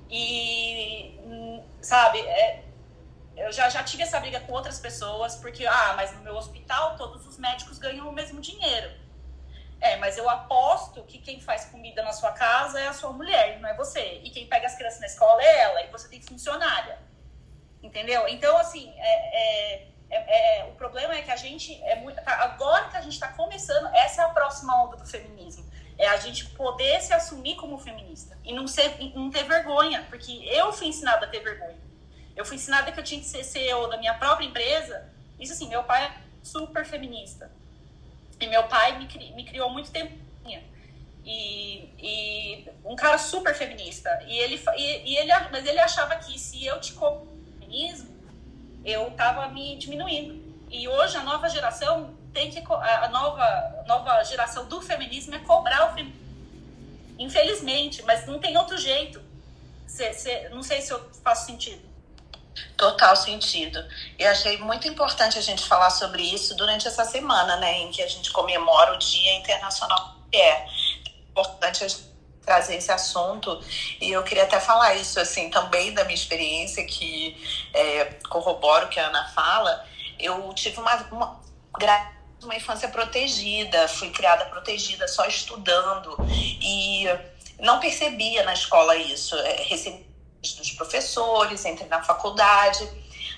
E, 0.09 1.19
hum, 1.23 1.63
sabe, 1.81 2.19
é, 2.19 2.63
eu 3.35 3.51
já, 3.51 3.67
já 3.69 3.83
tive 3.83 4.03
essa 4.03 4.19
briga 4.19 4.39
com 4.41 4.53
outras 4.53 4.79
pessoas, 4.79 5.35
porque, 5.35 5.65
ah, 5.65 5.93
mas 5.95 6.13
no 6.15 6.21
meu 6.21 6.35
hospital 6.35 6.95
todos 6.95 7.25
os 7.27 7.37
médicos 7.37 7.77
ganham 7.77 8.07
o 8.07 8.13
mesmo 8.13 8.39
dinheiro. 8.39 8.91
É, 9.79 9.95
mas 9.97 10.17
eu 10.17 10.27
aposto 10.29 11.03
que 11.03 11.19
quem 11.19 11.39
faz 11.39 11.65
comida 11.65 12.01
na 12.01 12.11
sua 12.11 12.31
casa 12.31 12.79
é 12.79 12.87
a 12.87 12.93
sua 12.93 13.11
mulher, 13.11 13.59
não 13.59 13.69
é 13.69 13.75
você. 13.75 14.21
E 14.23 14.29
quem 14.31 14.47
pega 14.47 14.65
as 14.65 14.75
crianças 14.75 14.99
na 14.99 15.07
escola 15.07 15.41
é 15.41 15.59
ela, 15.59 15.81
e 15.83 15.91
você 15.91 16.07
tem 16.07 16.21
funcionária. 16.21 16.99
Entendeu? 17.83 18.27
Então, 18.27 18.57
assim, 18.57 18.91
é, 18.97 19.41
é, 19.41 19.87
é, 20.09 20.59
é 20.59 20.65
o 20.65 20.71
problema 20.73 21.13
é 21.15 21.21
que 21.21 21.31
a 21.31 21.35
gente. 21.35 21.81
É 21.83 21.95
muito, 21.95 22.21
tá, 22.21 22.43
agora 22.43 22.89
que 22.89 22.97
a 22.97 23.01
gente 23.01 23.13
está 23.13 23.29
começando, 23.29 23.87
essa 23.93 24.21
é 24.21 24.25
a 24.25 24.29
próxima 24.29 24.83
onda 24.83 24.97
do 24.97 25.05
feminismo. 25.05 25.65
É 25.97 26.07
a 26.07 26.17
gente 26.17 26.45
poder 26.49 27.01
se 27.01 27.11
assumir 27.11 27.55
como 27.55 27.77
feminista 27.79 28.37
e 28.43 28.53
não, 28.53 28.67
ser, 28.67 28.97
não 29.15 29.31
ter 29.31 29.43
vergonha, 29.45 30.05
porque 30.09 30.31
eu 30.45 30.71
fui 30.71 30.87
ensinada 30.87 31.25
a 31.25 31.29
ter 31.29 31.39
vergonha. 31.39 31.79
Eu 32.35 32.45
fui 32.45 32.55
ensinada 32.55 32.91
que 32.91 32.99
eu 32.99 33.03
tinha 33.03 33.19
que 33.19 33.25
ser 33.25 33.43
CEO 33.43 33.89
da 33.89 33.97
minha 33.97 34.13
própria 34.13 34.45
empresa. 34.45 35.11
Isso 35.39 35.53
assim, 35.53 35.67
meu 35.67 35.83
pai 35.83 36.05
é 36.05 36.11
super 36.43 36.85
feminista. 36.85 37.51
E 38.39 38.45
meu 38.45 38.63
pai 38.65 38.99
me, 38.99 39.07
cri, 39.07 39.31
me 39.31 39.43
criou 39.43 39.71
muito 39.71 39.89
tempo. 39.91 40.27
E, 41.27 41.93
e, 41.99 42.69
um 42.85 42.95
cara 42.95 43.17
super 43.17 43.53
feminista. 43.53 44.09
E 44.25 44.39
ele, 44.39 44.63
e, 44.77 45.11
e, 45.11 45.17
ele, 45.17 45.31
mas 45.51 45.65
ele 45.65 45.79
achava 45.79 46.15
que 46.15 46.39
se 46.39 46.65
eu 46.65 46.79
te 46.79 46.93
feminismo, 47.59 48.16
eu 48.87 49.11
tava 49.11 49.49
me 49.49 49.75
diminuindo. 49.75 50.41
E 50.71 50.87
hoje 50.87 51.17
a 51.17 51.23
nova 51.23 51.49
geração 51.49 52.15
tem 52.33 52.49
que 52.49 52.59
a 52.59 53.09
nova 53.09 53.83
nova 53.85 54.23
geração 54.23 54.65
do 54.67 54.81
feminismo 54.81 55.35
é 55.35 55.39
cobrar 55.39 55.91
o 55.91 55.95
feminismo. 55.95 56.25
Infelizmente, 57.19 58.01
mas 58.03 58.25
não 58.25 58.39
tem 58.39 58.57
outro 58.57 58.77
jeito. 58.77 59.21
Cê, 59.85 60.13
cê, 60.13 60.49
não 60.49 60.63
sei 60.63 60.81
se 60.81 60.91
eu 60.91 61.11
faço 61.23 61.47
sentido. 61.47 61.81
Total 62.75 63.15
sentido. 63.15 63.83
E 64.17 64.25
achei 64.25 64.57
muito 64.57 64.87
importante 64.87 65.37
a 65.37 65.41
gente 65.41 65.63
falar 65.63 65.89
sobre 65.89 66.23
isso 66.23 66.55
durante 66.55 66.87
essa 66.87 67.05
semana, 67.05 67.57
né, 67.57 67.79
em 67.79 67.91
que 67.91 68.01
a 68.01 68.07
gente 68.07 68.31
comemora 68.31 68.93
o 68.93 68.97
Dia 68.97 69.35
Internacional 69.35 69.97
da 69.97 70.13
Mulher. 70.25 70.67
É 71.05 71.09
importante 71.29 71.83
a 71.83 71.87
gente 71.87 72.06
trazer 72.47 72.77
esse 72.77 72.89
assunto 72.89 73.61
e 73.99 74.09
eu 74.09 74.23
queria 74.23 74.43
até 74.43 74.57
falar 74.57 74.95
isso 74.95 75.19
assim 75.19 75.49
também 75.49 75.93
da 75.93 76.05
minha 76.05 76.15
experiência 76.15 76.85
que 76.85 77.35
é, 77.73 78.05
corroboro 78.29 78.87
que 78.87 78.97
a 78.97 79.07
Ana 79.07 79.27
fala. 79.35 79.85
Eu 80.17 80.53
tive 80.53 80.79
uma, 80.79 80.95
uma, 81.11 81.41
uma 82.41 82.55
infância 82.55 82.87
protegida, 82.87 83.85
fui 83.89 84.09
criada 84.11 84.45
protegida, 84.45 85.05
só 85.09 85.25
estudando 85.25 86.15
e 86.31 87.05
não 87.59 87.81
percebia 87.81 88.43
na 88.43 88.53
escola 88.53 88.95
isso. 88.95 89.35
É, 89.35 89.63
recebi 89.63 90.07
dos 90.41 90.71
professores, 90.71 91.65
entrei 91.65 91.89
na 91.89 92.01
faculdade. 92.01 92.87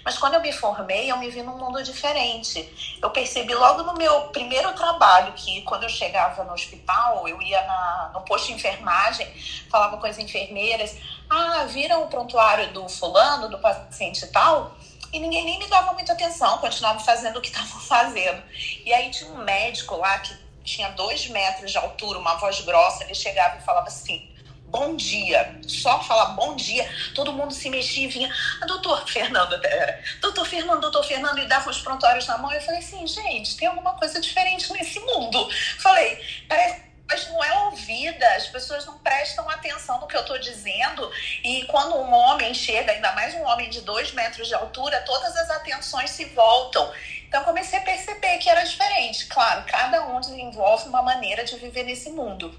Mas 0.03 0.17
quando 0.17 0.35
eu 0.35 0.41
me 0.41 0.51
formei, 0.51 1.11
eu 1.11 1.17
me 1.17 1.29
vi 1.29 1.41
num 1.41 1.57
mundo 1.57 1.81
diferente. 1.83 2.97
Eu 3.01 3.09
percebi 3.09 3.53
logo 3.53 3.83
no 3.83 3.93
meu 3.93 4.21
primeiro 4.29 4.73
trabalho 4.73 5.33
que 5.33 5.61
quando 5.63 5.83
eu 5.83 5.89
chegava 5.89 6.43
no 6.43 6.53
hospital, 6.53 7.27
eu 7.27 7.41
ia 7.41 7.61
na, 7.65 8.11
no 8.13 8.21
posto 8.21 8.47
de 8.47 8.53
enfermagem, 8.53 9.27
falava 9.69 9.97
com 9.97 10.05
as 10.05 10.17
enfermeiras: 10.17 10.95
Ah, 11.29 11.65
viram 11.65 12.03
o 12.03 12.07
prontuário 12.07 12.71
do 12.73 12.87
fulano, 12.87 13.49
do 13.49 13.59
paciente 13.59 14.23
e 14.23 14.27
tal? 14.27 14.75
E 15.11 15.19
ninguém 15.19 15.43
nem 15.43 15.57
me 15.57 15.67
dava 15.67 15.93
muita 15.93 16.13
atenção, 16.13 16.59
continuava 16.59 16.99
fazendo 16.99 17.37
o 17.37 17.41
que 17.41 17.49
estavam 17.49 17.79
fazendo. 17.81 18.41
E 18.85 18.93
aí 18.93 19.09
tinha 19.09 19.31
um 19.31 19.43
médico 19.43 19.95
lá 19.95 20.19
que 20.19 20.37
tinha 20.63 20.89
dois 20.89 21.27
metros 21.27 21.71
de 21.71 21.77
altura, 21.77 22.19
uma 22.19 22.35
voz 22.35 22.61
grossa, 22.61 23.03
ele 23.03 23.15
chegava 23.15 23.57
e 23.57 23.61
falava 23.61 23.87
assim: 23.87 24.28
bom 24.69 24.95
dia. 24.95 25.59
Só 25.67 26.01
falar 26.03 26.33
bom 26.33 26.55
dia, 26.55 26.87
todo 27.13 27.33
mundo 27.33 27.53
se 27.53 27.69
mexia 27.69 28.05
e 28.05 28.07
vinha. 28.07 28.33
A 28.61 28.65
doutor 28.65 29.07
Fernando, 29.07 29.53
era, 29.65 30.01
doutor 30.21 30.45
Fernando, 30.45 30.81
doutor 30.81 31.03
Fernando, 31.03 31.39
e 31.39 31.47
dava 31.47 31.69
os 31.69 31.81
prontuários 31.81 32.27
na 32.27 32.37
mão. 32.37 32.51
Eu 32.51 32.61
falei 32.61 32.79
assim, 32.79 33.05
gente, 33.05 33.57
tem 33.57 33.67
alguma 33.67 33.93
coisa 33.95 34.19
diferente 34.19 34.71
nesse 34.73 34.99
mundo. 34.99 35.49
Falei, 35.77 36.19
parece 36.47 36.89
mas 37.09 37.27
não 37.27 37.43
é 37.43 37.63
ouvida, 37.63 38.35
as 38.35 38.47
pessoas 38.49 38.85
não 38.85 38.99
prestam 38.99 39.49
atenção 39.49 39.99
no 39.99 40.05
que 40.05 40.15
eu 40.15 40.21
estou 40.21 40.37
dizendo. 40.37 41.11
E 41.43 41.65
quando 41.65 41.95
um 41.95 42.13
homem 42.13 42.53
chega, 42.53 42.91
ainda 42.91 43.11
mais 43.13 43.33
um 43.33 43.43
homem 43.45 43.67
de 43.67 43.81
dois 43.81 44.11
metros 44.11 44.47
de 44.47 44.53
altura, 44.53 45.01
todas 45.01 45.35
as 45.35 45.49
atenções 45.49 46.11
se 46.11 46.25
voltam. 46.25 46.91
Então 47.27 47.43
comecei 47.43 47.79
a 47.79 47.81
perceber 47.81 48.37
que 48.37 48.47
era 48.47 48.63
diferente. 48.63 49.25
Claro, 49.25 49.65
cada 49.65 50.05
um 50.05 50.19
desenvolve 50.19 50.87
uma 50.87 51.01
maneira 51.01 51.43
de 51.43 51.55
viver 51.55 51.83
nesse 51.83 52.11
mundo. 52.11 52.55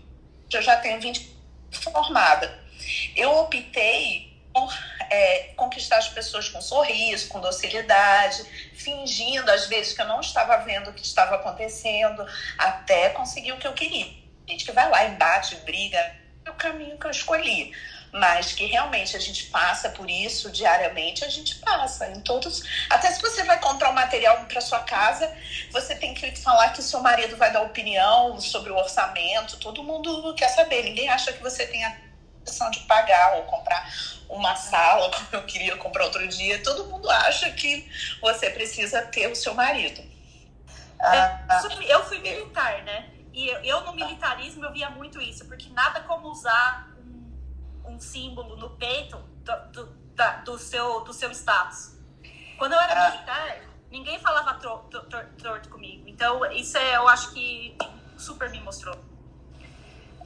Eu 0.53 0.61
já 0.61 0.77
tenho 0.79 1.01
20 1.01 1.40
formada. 1.71 2.59
Eu 3.15 3.37
optei 3.39 4.31
por 4.53 4.73
é, 5.11 5.53
conquistar 5.57 5.99
as 5.99 6.09
pessoas 6.09 6.49
com 6.49 6.61
sorriso, 6.61 7.29
com 7.29 7.41
docilidade, 7.41 8.43
fingindo 8.75 9.51
às 9.51 9.67
vezes 9.67 9.93
que 9.93 10.03
eu 10.03 10.07
não 10.07 10.21
estava 10.21 10.57
vendo 10.59 10.91
o 10.91 10.93
que 10.93 11.05
estava 11.05 11.37
acontecendo, 11.37 12.27
até 12.59 13.11
conseguir 13.11 13.53
o 13.53 13.59
que 13.59 13.67
eu 13.67 13.73
queria. 13.73 14.07
Gente 14.49 14.65
que 14.65 14.73
vai 14.73 14.89
lá 14.89 15.05
e 15.05 15.11
bate, 15.11 15.55
briga, 15.57 15.99
é 16.45 16.51
o 16.51 16.55
caminho 16.55 16.99
que 16.99 17.07
eu 17.07 17.11
escolhi 17.11 17.73
mas 18.13 18.53
que 18.53 18.67
realmente 18.67 19.17
a 19.17 19.21
gente 19.21 19.45
passa 19.47 19.89
por 19.91 20.11
isso 20.11 20.51
diariamente, 20.51 21.25
a 21.25 21.29
gente 21.29 21.57
passa 21.57 22.09
em 22.09 22.21
todos. 22.21 22.63
Até 22.89 23.11
se 23.11 23.21
você 23.21 23.45
vai 23.45 23.59
comprar 23.61 23.91
um 23.91 23.95
material 23.95 24.45
para 24.47 24.61
sua 24.61 24.81
casa, 24.81 25.33
você 25.71 25.95
tem 25.95 26.13
que 26.13 26.35
falar 26.37 26.71
que 26.71 26.83
seu 26.83 27.01
marido 27.01 27.37
vai 27.37 27.53
dar 27.53 27.63
opinião 27.63 28.41
sobre 28.41 28.71
o 28.71 28.77
orçamento. 28.77 29.59
Todo 29.59 29.83
mundo 29.83 30.35
quer 30.35 30.49
saber. 30.49 30.83
Ninguém 30.83 31.09
acha 31.09 31.33
que 31.33 31.43
você 31.43 31.67
tem 31.67 31.85
a 31.85 31.97
opção 32.41 32.71
de 32.71 32.81
pagar 32.81 33.37
ou 33.37 33.45
comprar 33.45 33.89
uma 34.29 34.57
sala, 34.57 35.11
como 35.15 35.29
eu 35.33 35.43
queria 35.45 35.77
comprar 35.77 36.05
outro 36.05 36.27
dia. 36.27 36.63
Todo 36.63 36.87
mundo 36.87 37.09
acha 37.09 37.51
que 37.51 37.89
você 38.21 38.51
precisa 38.51 39.03
ter 39.03 39.29
o 39.29 39.37
seu 39.37 39.55
marido. 39.55 40.03
Ah, 40.99 41.41
é, 41.71 41.93
eu 41.95 42.05
fui 42.05 42.19
militar, 42.19 42.83
né? 42.83 43.09
E 43.33 43.49
eu, 43.49 43.63
eu, 43.63 43.81
no 43.83 43.95
militarismo 43.95 44.65
eu 44.65 44.73
via 44.73 44.91
muito 44.91 45.21
isso, 45.21 45.47
porque 45.47 45.69
nada 45.71 46.01
como 46.01 46.29
usar 46.29 46.90
um, 48.01 48.03
símbolo 48.03 48.57
no 48.57 48.71
peito 48.71 49.19
do, 49.45 49.73
do, 49.73 49.87
da, 50.15 50.39
do, 50.39 50.59
seu, 50.59 51.01
do 51.01 51.13
seu 51.13 51.31
status. 51.31 51.93
Quando 52.59 52.73
eu 52.73 52.81
era 52.81 53.07
ah. 53.07 53.11
militar, 53.11 53.61
ninguém 53.91 54.19
falava 54.19 54.55
torto, 54.55 55.69
comigo. 55.69 56.09
Então, 56.09 56.45
isso 56.53 56.79
é, 56.79 56.97
eu 56.97 57.07
acho 57.07 57.33
que 57.33 57.77
super 58.17 58.51
me 58.51 58.61
mostrou. 58.61 58.97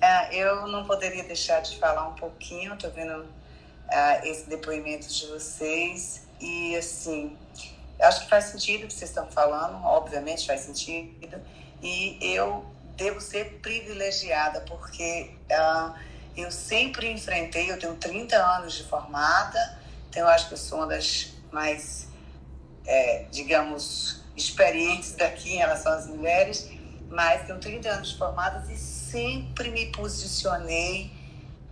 É, 0.01 0.35
eu 0.37 0.67
não 0.67 0.85
poderia 0.85 1.25
deixar 1.25 1.61
de 1.61 1.79
falar 1.79 2.09
um 2.09 2.15
pouquinho, 2.15 2.77
tô 2.77 2.91
vendo 2.91 3.23
uh, 3.23 4.25
esse 4.25 4.49
depoimento 4.49 5.09
de 5.09 5.27
vocês. 5.27 6.27
E, 6.41 6.77
assim, 6.77 7.39
acho 8.01 8.23
que 8.23 8.29
faz 8.29 8.47
sentido 8.47 8.85
o 8.85 8.87
que 8.89 8.95
vocês 8.95 9.11
estão 9.11 9.31
falando, 9.31 9.83
obviamente 9.85 10.47
faz 10.47 10.61
sentido. 10.61 11.41
E 11.83 12.19
eu 12.21 12.65
devo 12.97 13.21
ser 13.21 13.61
privilegiada, 13.61 14.61
porque 14.63 15.35
uh, 15.51 15.95
eu 16.37 16.51
sempre 16.51 17.11
enfrentei, 17.11 17.71
eu 17.71 17.79
tenho 17.79 17.95
30 17.95 18.37
anos 18.37 18.75
de 18.75 18.85
formada, 18.85 19.79
então 20.09 20.23
eu 20.23 20.29
acho 20.29 20.49
que 20.49 20.55
eu 20.55 20.59
sou 20.59 20.79
uma 20.79 20.87
das 20.87 21.33
mais, 21.53 22.09
é, 22.85 23.27
digamos, 23.31 24.23
experientes 24.37 25.15
daqui 25.15 25.55
em 25.55 25.59
relação 25.59 25.93
às 25.93 26.07
mulheres, 26.07 26.69
mas 27.09 27.47
tenho 27.47 27.59
30 27.59 27.89
anos 27.89 28.11
de 28.11 28.19
formadas 28.19 28.69
e 28.69 28.77
sempre 28.77 29.71
me 29.71 29.87
posicionei 29.93 31.13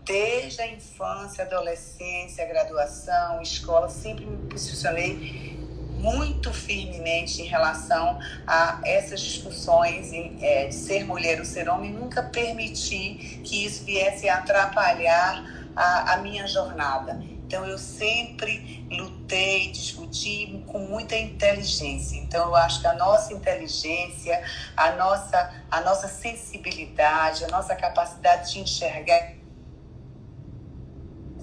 desde 0.05 0.61
a 0.61 0.67
infância, 0.67 1.45
adolescência, 1.45 2.45
graduação, 2.47 3.41
escola, 3.41 3.89
sempre 3.89 4.25
me 4.27 4.49
posicionei 4.49 5.62
muito 6.03 6.53
firmemente 6.53 7.41
em 7.41 7.47
relação 7.47 8.19
a 8.45 8.81
essas 8.85 9.21
discussões 9.21 10.11
é, 10.13 10.67
de 10.67 10.75
ser 10.75 11.05
mulher 11.05 11.39
ou 11.39 11.45
ser 11.45 11.69
homem, 11.69 11.93
nunca 11.93 12.25
permiti 12.25 13.41
que 13.45 13.65
isso 13.65 13.85
viesse 13.85 14.29
a 14.29 14.39
atrapalhar 14.39 15.45
a, 15.77 16.15
a 16.15 16.17
minha 16.19 16.47
jornada. 16.49 17.23
Então 17.47 17.65
eu 17.65 17.79
sempre 17.79 18.85
lutei, 18.91 19.71
discuti 19.71 20.65
com 20.67 20.81
muita 20.81 21.17
inteligência. 21.17 22.17
Então 22.17 22.49
eu 22.49 22.57
acho 22.57 22.81
que 22.81 22.87
a 22.87 22.95
nossa 22.95 23.33
inteligência, 23.33 24.43
a 24.77 24.93
nossa, 24.93 25.55
a 25.71 25.81
nossa 25.83 26.09
sensibilidade, 26.09 27.45
a 27.45 27.49
nossa 27.49 27.77
capacidade 27.77 28.53
de 28.53 28.59
enxergar 28.59 29.35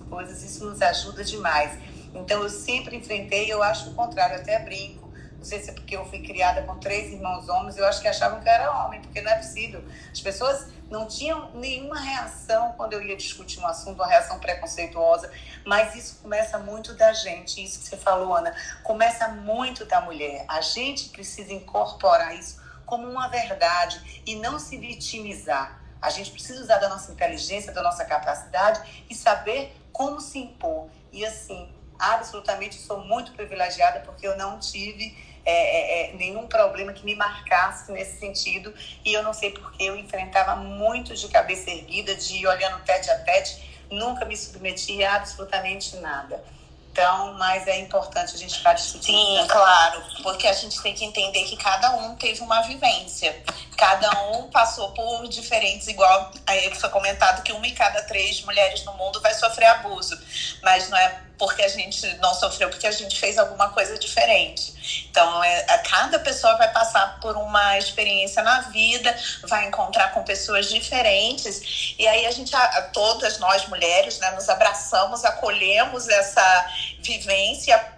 coisas, 0.10 0.44
isso 0.44 0.66
nos 0.66 0.82
ajuda 0.82 1.24
demais. 1.24 1.78
Então 2.14 2.42
eu 2.44 2.50
sempre 2.50 2.96
enfrentei, 2.96 3.52
eu 3.52 3.62
acho 3.62 3.92
o 3.92 3.94
contrário, 3.94 4.38
até 4.38 4.60
brinco. 4.60 5.10
Não 5.38 5.46
sei 5.46 5.60
se 5.62 5.70
é 5.70 5.74
porque 5.74 5.96
eu 5.96 6.06
fui 6.06 6.20
criada 6.20 6.64
com 6.64 6.78
três 6.80 7.14
irmãos 7.14 7.48
homens, 7.48 7.78
eu 7.78 7.86
acho 7.88 8.02
que 8.02 8.08
achavam 8.10 8.42
que 8.42 8.50
eu 8.50 8.52
era 8.52 8.86
homem, 8.86 9.02
porque 9.02 9.22
não 9.22 9.32
é 9.32 9.36
possível. 9.36 9.82
As 10.12 10.20
pessoas 10.20 10.68
não 10.90 11.08
tinham 11.08 11.52
nenhuma 11.54 11.98
reação 11.98 12.74
quando 12.74 12.94
eu 12.94 13.02
ia 13.02 13.16
discutir 13.16 13.60
um 13.60 13.68
assunto, 13.68 13.96
uma 13.96 14.08
reação 14.08 14.38
preconceituosa, 14.40 15.32
mas 15.66 15.96
isso 15.96 16.20
começa 16.22 16.58
muito 16.58 16.94
da 16.94 17.14
gente, 17.14 17.64
isso 17.64 17.80
que 17.80 17.88
você 17.88 17.96
falou, 17.96 18.36
Ana, 18.36 18.54
começa 18.84 19.30
muito 19.30 19.86
da 19.86 20.02
mulher. 20.02 20.44
A 20.48 20.60
gente 20.60 21.08
precisa 21.10 21.54
incorporar 21.54 22.36
isso 22.36 22.62
como 22.86 23.08
uma 23.08 23.30
verdade 23.30 24.22
e 24.26 24.36
não 24.36 24.60
se 24.60 24.78
vitimizar. 24.78 25.80
A 26.02 26.10
gente 26.10 26.32
precisa 26.32 26.62
usar 26.62 26.80
da 26.80 26.90
nossa 26.90 27.12
inteligência, 27.12 27.72
da 27.72 27.84
nossa 27.84 28.04
capacidade 28.04 29.06
e 29.10 29.16
saber 29.16 29.74
como 29.94 30.20
se 30.20 30.40
impor. 30.40 30.90
E 31.12 31.26
assim, 31.26 31.72
absolutamente 32.00 32.76
sou 32.76 33.04
muito 33.04 33.34
privilegiada 33.34 34.00
porque 34.00 34.26
eu 34.26 34.38
não 34.38 34.58
tive 34.60 35.16
é, 35.46 35.52
é, 35.52 36.12
é, 36.12 36.14
nenhum 36.14 36.48
problema 36.48 36.94
que 36.94 37.04
me 37.04 37.16
marcasse 37.16 37.92
nesse 37.92 38.20
sentido 38.20 38.74
e 39.04 39.14
eu 39.14 39.24
não 39.24 39.34
sei 39.34 39.52
porque 39.52 39.84
eu 39.84 39.96
enfrentava 39.96 40.56
muito 40.56 41.16
de 41.16 41.28
cabeça 41.28 41.70
erguida, 41.70 42.16
de 42.16 42.46
olhando 42.46 42.84
tete 42.84 43.10
a 43.10 43.18
tete, 43.20 43.86
nunca 43.90 44.26
me 44.26 44.38
submeti 44.38 45.04
a 45.04 45.16
absolutamente 45.16 45.96
nada. 45.98 46.44
Então, 46.92 47.34
mas 47.36 47.68
é 47.68 47.80
importante 47.80 48.36
a 48.36 48.38
gente 48.38 48.58
estar 48.58 48.74
discutindo. 48.74 49.16
Sim, 49.16 49.48
claro, 49.48 50.04
porque 50.22 50.48
a 50.48 50.54
gente 50.54 50.82
tem 50.82 50.94
que 50.94 51.06
entender 51.06 51.46
que 51.46 51.56
cada 51.56 51.96
um 51.96 52.16
teve 52.16 52.42
uma 52.42 52.62
vivência, 52.62 53.42
cada 53.78 54.24
um 54.32 54.50
passou 54.50 54.92
por 54.92 55.28
diferentes, 55.28 55.88
igual 55.88 56.32
aí 56.46 56.76
foi 56.76 56.90
comentado 56.90 57.42
que 57.44 57.54
uma 57.54 57.66
em 57.66 57.74
cada 57.74 58.02
três 58.04 58.44
mulheres 58.44 58.84
no 58.84 58.94
mundo 58.96 59.22
vai 59.22 59.34
sofrer 59.34 59.68
abuso, 59.68 60.20
mas 60.62 60.90
não 60.90 60.98
é 60.98 61.29
porque 61.40 61.64
a 61.64 61.68
gente 61.70 62.06
não 62.18 62.34
sofreu, 62.34 62.70
porque 62.70 62.86
a 62.86 62.92
gente 62.92 63.18
fez 63.18 63.38
alguma 63.38 63.70
coisa 63.70 63.98
diferente. 63.98 65.08
Então, 65.10 65.42
é, 65.42 65.66
a 65.70 65.78
cada 65.80 66.20
pessoa 66.20 66.58
vai 66.58 66.72
passar 66.72 67.20
por 67.22 67.38
uma 67.38 67.78
experiência 67.78 68.44
na 68.44 68.62
vida, 68.62 69.16
vai 69.48 69.66
encontrar 69.66 70.10
com 70.10 70.22
pessoas 70.24 70.70
diferentes, 70.70 71.96
e 71.98 72.06
aí 72.06 72.26
a 72.28 72.32
gente, 72.32 72.54
a, 72.54 72.82
todas 72.94 73.40
nós 73.40 73.66
mulheres, 73.68 74.20
né, 74.20 74.32
nos 74.32 74.50
abraçamos, 74.50 75.24
acolhemos 75.24 76.10
essa 76.10 76.70
vivência 77.00 77.98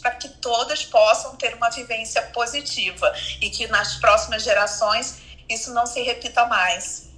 para 0.00 0.12
que 0.12 0.28
todas 0.28 0.84
possam 0.84 1.36
ter 1.36 1.54
uma 1.54 1.68
vivência 1.68 2.22
positiva 2.28 3.12
e 3.40 3.50
que 3.50 3.66
nas 3.66 3.96
próximas 3.96 4.42
gerações 4.42 5.18
isso 5.48 5.74
não 5.74 5.84
se 5.84 6.00
repita 6.00 6.46
mais. 6.46 7.09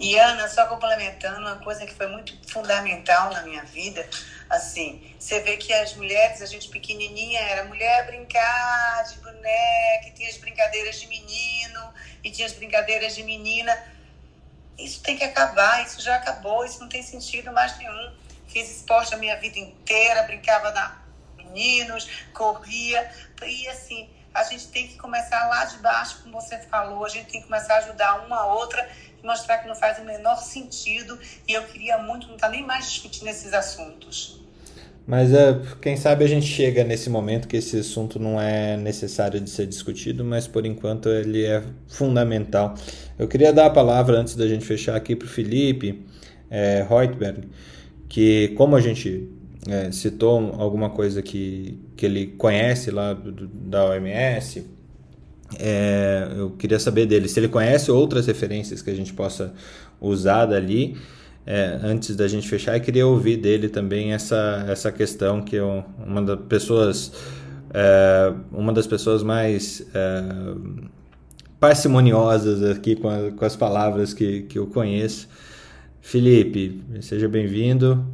E 0.00 0.18
Ana, 0.18 0.48
só 0.48 0.66
complementando, 0.66 1.40
uma 1.40 1.56
coisa 1.56 1.84
que 1.84 1.92
foi 1.92 2.06
muito 2.06 2.34
fundamental 2.50 3.30
na 3.34 3.42
minha 3.42 3.62
vida, 3.64 4.08
assim, 4.48 5.14
você 5.18 5.40
vê 5.40 5.58
que 5.58 5.70
as 5.74 5.94
mulheres, 5.94 6.40
a 6.40 6.46
gente 6.46 6.70
pequenininha, 6.70 7.38
era 7.38 7.64
mulher 7.64 8.06
brincar 8.06 9.04
de 9.04 9.18
boneca, 9.18 10.10
tinha 10.16 10.30
as 10.30 10.38
brincadeiras 10.38 10.98
de 10.98 11.06
menino, 11.06 11.92
e 12.24 12.30
tinha 12.30 12.46
as 12.46 12.54
brincadeiras 12.54 13.14
de 13.14 13.22
menina. 13.22 13.76
Isso 14.78 15.02
tem 15.02 15.18
que 15.18 15.24
acabar, 15.24 15.84
isso 15.84 16.00
já 16.00 16.16
acabou, 16.16 16.64
isso 16.64 16.80
não 16.80 16.88
tem 16.88 17.02
sentido 17.02 17.52
mais 17.52 17.76
nenhum. 17.76 18.16
Fiz 18.48 18.70
esporte 18.70 19.14
a 19.14 19.18
minha 19.18 19.36
vida 19.36 19.58
inteira, 19.58 20.22
brincava 20.22 20.70
na 20.70 20.98
meninos, 21.36 22.08
corria, 22.32 23.10
e 23.42 23.68
assim, 23.68 24.08
a 24.32 24.44
gente 24.44 24.68
tem 24.68 24.88
que 24.88 24.96
começar 24.96 25.46
lá 25.48 25.64
de 25.64 25.76
baixo, 25.78 26.20
como 26.22 26.40
você 26.40 26.58
falou, 26.58 27.04
a 27.04 27.08
gente 27.08 27.30
tem 27.30 27.40
que 27.42 27.48
começar 27.48 27.74
a 27.74 27.78
ajudar 27.78 28.24
uma 28.24 28.38
a 28.38 28.46
outra 28.46 28.88
mostrar 29.26 29.58
que 29.58 29.68
não 29.68 29.74
faz 29.74 29.98
o 29.98 30.04
menor 30.04 30.36
sentido. 30.36 31.18
E 31.46 31.52
eu 31.52 31.62
queria 31.64 31.98
muito 31.98 32.26
não 32.26 32.34
estar 32.34 32.48
tá 32.48 32.52
nem 32.52 32.64
mais 32.64 32.90
discutindo 32.90 33.28
esses 33.28 33.52
assuntos. 33.52 34.40
Mas 35.06 35.32
é, 35.32 35.60
quem 35.80 35.96
sabe 35.96 36.24
a 36.24 36.28
gente 36.28 36.46
chega 36.46 36.84
nesse 36.84 37.10
momento 37.10 37.48
que 37.48 37.56
esse 37.56 37.78
assunto 37.78 38.18
não 38.18 38.40
é 38.40 38.76
necessário 38.76 39.40
de 39.40 39.50
ser 39.50 39.66
discutido, 39.66 40.24
mas 40.24 40.46
por 40.46 40.64
enquanto 40.64 41.08
ele 41.08 41.44
é 41.44 41.62
fundamental. 41.88 42.74
Eu 43.18 43.26
queria 43.26 43.52
dar 43.52 43.66
a 43.66 43.70
palavra 43.70 44.18
antes 44.18 44.36
da 44.36 44.46
gente 44.46 44.64
fechar 44.64 44.94
aqui 44.94 45.16
para 45.16 45.26
o 45.26 45.28
Felipe 45.28 46.06
é, 46.48 46.86
Reutberg, 46.88 47.48
que 48.08 48.48
como 48.56 48.76
a 48.76 48.80
gente 48.80 49.28
é, 49.68 49.90
citou 49.90 50.54
alguma 50.58 50.90
coisa 50.90 51.22
que, 51.22 51.78
que 51.96 52.06
ele 52.06 52.28
conhece 52.28 52.90
lá 52.90 53.12
do, 53.12 53.48
da 53.48 53.86
OMS, 53.86 54.64
é, 55.58 56.28
eu 56.36 56.50
queria 56.50 56.78
saber 56.78 57.06
dele 57.06 57.28
se 57.28 57.38
ele 57.40 57.48
conhece 57.48 57.90
outras 57.90 58.26
referências 58.26 58.82
que 58.82 58.90
a 58.90 58.94
gente 58.94 59.12
possa 59.12 59.52
usar 60.00 60.46
dali. 60.46 60.96
É, 61.46 61.78
antes 61.82 62.14
da 62.14 62.28
gente 62.28 62.48
fechar, 62.48 62.76
eu 62.76 62.80
queria 62.80 63.06
ouvir 63.06 63.36
dele 63.36 63.68
também 63.68 64.12
essa, 64.12 64.64
essa 64.68 64.92
questão 64.92 65.42
que 65.42 65.56
eu, 65.56 65.82
uma 66.06 66.22
das 66.22 66.38
pessoas 66.46 67.12
é, 67.72 68.32
uma 68.52 68.72
das 68.72 68.86
pessoas 68.86 69.22
mais 69.22 69.86
é, 69.94 70.22
parcimoniosas 71.58 72.62
aqui 72.62 72.96
com, 72.96 73.08
a, 73.08 73.30
com 73.30 73.44
as 73.44 73.56
palavras 73.56 74.12
que, 74.12 74.42
que 74.42 74.58
eu 74.58 74.66
conheço. 74.66 75.28
Felipe, 76.00 76.82
seja 77.00 77.28
bem-vindo. 77.28 78.04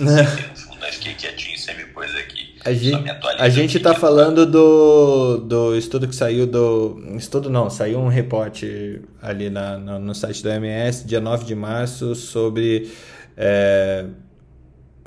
Mas 0.00 0.94
fiquei 0.94 1.14
quietinho, 1.14 1.58
você 1.58 1.74
me 1.74 1.84
pôs 1.84 2.14
aqui. 2.14 2.54
A 2.64 2.72
gente, 2.72 3.10
a 3.38 3.48
gente 3.48 3.80
tá 3.80 3.94
falando 3.94 4.44
do, 4.44 5.38
do 5.38 5.76
estudo 5.76 6.08
que 6.08 6.14
saiu 6.14 6.46
do. 6.46 7.00
Estudo 7.16 7.48
não, 7.48 7.70
saiu 7.70 7.98
um 7.98 8.08
reporte 8.08 9.00
ali 9.22 9.48
na, 9.48 9.78
no, 9.78 9.98
no 9.98 10.14
site 10.14 10.42
do 10.42 10.50
MS, 10.50 11.06
dia 11.06 11.20
9 11.20 11.44
de 11.44 11.54
março, 11.54 12.14
sobre 12.14 12.90
é, 13.36 14.06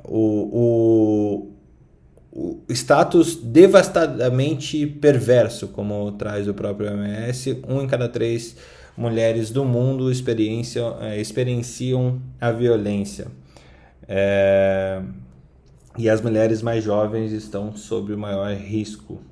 o, 0.03 1.47
o 1.47 1.51
o 2.31 2.61
status 2.69 3.35
devastadamente 3.35 4.87
perverso, 4.87 5.67
como 5.67 6.13
traz 6.13 6.47
o 6.47 6.53
próprio 6.53 6.89
OMS, 6.89 7.61
um 7.67 7.81
em 7.81 7.87
cada 7.87 8.07
três 8.07 8.55
mulheres 8.95 9.51
do 9.51 9.65
mundo 9.65 10.09
experienciam, 10.09 10.97
é, 11.01 11.19
experienciam 11.19 12.21
a 12.39 12.51
violência. 12.51 13.27
É, 14.13 15.01
e 15.97 16.09
as 16.09 16.19
mulheres 16.19 16.61
mais 16.61 16.83
jovens 16.83 17.31
estão 17.31 17.77
sob 17.77 18.13
o 18.13 18.17
maior 18.17 18.53
risco. 18.53 19.23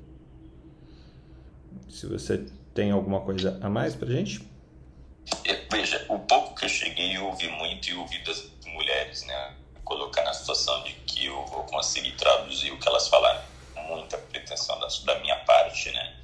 Se 1.86 2.06
você 2.06 2.46
tem 2.72 2.90
alguma 2.90 3.20
coisa 3.20 3.58
a 3.60 3.68
mais 3.68 3.94
para 3.94 4.08
gente? 4.08 4.40
Veja, 5.70 6.02
o 6.08 6.18
pouco 6.20 6.54
que 6.54 6.64
eu 6.64 6.68
cheguei, 6.70 7.18
o, 7.18 7.26
ouvi 7.26 7.46
muito 7.48 7.90
e 7.90 7.94
ouvi 7.94 8.24
das 8.24 8.50
mulheres, 8.68 9.22
né? 9.26 9.54
Colocar 9.84 10.24
na 10.24 10.32
situação 10.32 10.82
de 10.84 10.92
que 10.92 11.26
eu 11.26 11.44
vou 11.46 11.64
conseguir 11.64 12.12
traduzir 12.12 12.72
o 12.72 12.78
que 12.78 12.88
elas 12.88 13.06
falaram. 13.06 13.42
Muita 13.86 14.16
pretensão 14.16 14.80
da, 14.80 14.88
da 15.04 15.20
minha 15.20 15.36
parte, 15.40 15.90
né? 15.92 16.16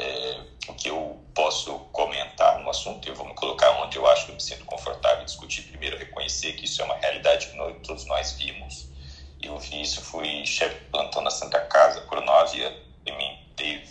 É, 0.00 0.40
o 0.68 0.74
que 0.74 0.88
eu 0.88 1.20
posso 1.34 1.78
comentar 1.92 2.58
no 2.58 2.70
assunto, 2.70 3.06
eu 3.06 3.14
vou 3.14 3.26
me 3.26 3.34
colocar 3.34 3.70
onde 3.82 3.98
eu 3.98 4.06
acho 4.06 4.24
que 4.24 4.30
eu 4.30 4.34
me 4.34 4.40
sinto 4.40 4.64
confortável 4.64 5.22
em 5.22 5.26
discutir. 5.26 5.62
Primeiro, 5.62 5.98
reconhecer 5.98 6.54
que 6.54 6.64
isso 6.64 6.80
é 6.80 6.84
uma 6.84 6.96
realidade 6.96 7.48
que 7.48 7.56
nós, 7.56 7.76
todos 7.86 8.06
nós 8.06 8.32
vimos. 8.32 8.88
Eu 9.42 9.58
vi 9.58 9.82
isso, 9.82 10.00
fui 10.00 10.44
chefe 10.46 10.76
de 10.76 10.90
plantão 10.90 11.22
na 11.22 11.30
Santa 11.30 11.60
Casa 11.60 12.00
por 12.02 12.20
nove 12.22 12.62
anos 12.62 12.80
e 13.04 13.12
me 13.12 13.40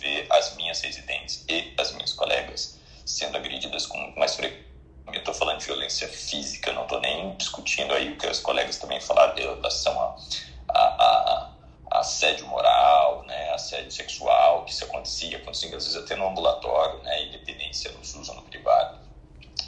ver 0.00 0.26
as 0.30 0.56
minhas 0.56 0.80
residentes 0.80 1.44
e 1.48 1.72
as 1.78 1.92
minhas 1.92 2.12
colegas 2.12 2.78
sendo 3.06 3.36
agredidas 3.36 3.86
com 3.86 4.12
mais 4.16 4.34
frequência. 4.34 4.68
Eu 5.06 5.18
estou 5.18 5.34
falando 5.34 5.58
de 5.58 5.66
violência 5.66 6.08
física, 6.08 6.72
não 6.72 6.82
estou 6.82 7.00
nem 7.00 7.36
discutindo 7.36 7.92
aí 7.92 8.10
o 8.12 8.16
que 8.16 8.26
os 8.26 8.38
colegas 8.38 8.78
também 8.78 9.00
falaram 9.00 9.34
de 9.34 9.42
relação 9.42 10.00
a, 10.00 10.16
a, 10.68 10.82
a 10.82 11.49
assédio 11.90 12.46
moral, 12.46 13.24
né, 13.26 13.52
assédio 13.52 13.90
sexual, 13.90 14.64
que 14.64 14.72
isso 14.72 14.84
acontecia, 14.84 15.38
acontecia 15.38 15.76
às 15.76 15.84
vezes 15.84 15.96
até 15.96 16.14
no 16.14 16.28
ambulatório, 16.28 17.02
né, 17.02 17.24
independente 17.24 17.76
se 17.76 17.88
no 17.88 18.04
SUS 18.04 18.28
ou 18.28 18.36
no 18.36 18.42
privado. 18.42 18.98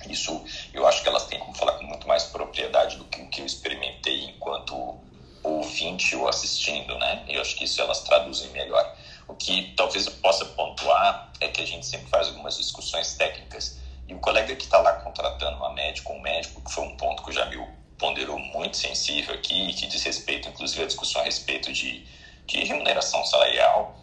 Isso 0.08 0.44
eu 0.72 0.86
acho 0.86 1.02
que 1.02 1.08
elas 1.08 1.26
têm 1.26 1.38
como 1.38 1.54
falar 1.54 1.72
com 1.72 1.84
muito 1.84 2.06
mais 2.06 2.24
propriedade 2.24 2.96
do 2.96 3.04
que 3.04 3.22
o 3.22 3.28
que 3.28 3.40
eu 3.40 3.46
experimentei 3.46 4.24
enquanto 4.24 4.98
ouvinte 5.42 6.14
ou 6.14 6.28
assistindo, 6.28 6.96
né? 6.98 7.24
Eu 7.28 7.40
acho 7.40 7.56
que 7.56 7.64
isso 7.64 7.80
elas 7.80 8.02
traduzem 8.02 8.50
melhor. 8.50 8.96
O 9.26 9.34
que 9.34 9.72
talvez 9.76 10.06
eu 10.06 10.12
possa 10.14 10.44
pontuar 10.44 11.32
é 11.40 11.48
que 11.48 11.60
a 11.60 11.66
gente 11.66 11.86
sempre 11.86 12.08
faz 12.08 12.28
algumas 12.28 12.56
discussões 12.56 13.14
técnicas 13.14 13.78
e 14.08 14.14
o 14.14 14.18
colega 14.18 14.54
que 14.54 14.64
está 14.64 14.78
lá 14.78 14.92
contratando 14.94 15.56
uma 15.56 15.72
médica 15.72 16.10
ou 16.10 16.16
um 16.16 16.20
médico, 16.20 16.60
que 16.60 16.72
foi 16.72 16.84
um 16.84 16.96
ponto 16.96 17.22
que 17.22 17.30
o 17.30 17.32
Jamil 17.32 17.66
ponderou 18.02 18.36
muito 18.36 18.76
sensível 18.76 19.32
aqui 19.32 19.72
que 19.74 19.86
diz 19.86 20.02
respeito, 20.02 20.48
inclusive, 20.48 20.82
à 20.82 20.86
discussão 20.86 21.20
a 21.20 21.24
respeito 21.24 21.72
de, 21.72 22.04
de 22.48 22.64
remuneração 22.64 23.24
salarial, 23.24 23.96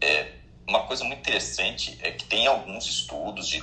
é, 0.00 0.32
uma 0.66 0.82
coisa 0.88 1.04
muito 1.04 1.20
interessante 1.20 1.96
é 2.02 2.10
que 2.10 2.24
tem 2.24 2.48
alguns 2.48 2.88
estudos 2.88 3.46
de 3.46 3.62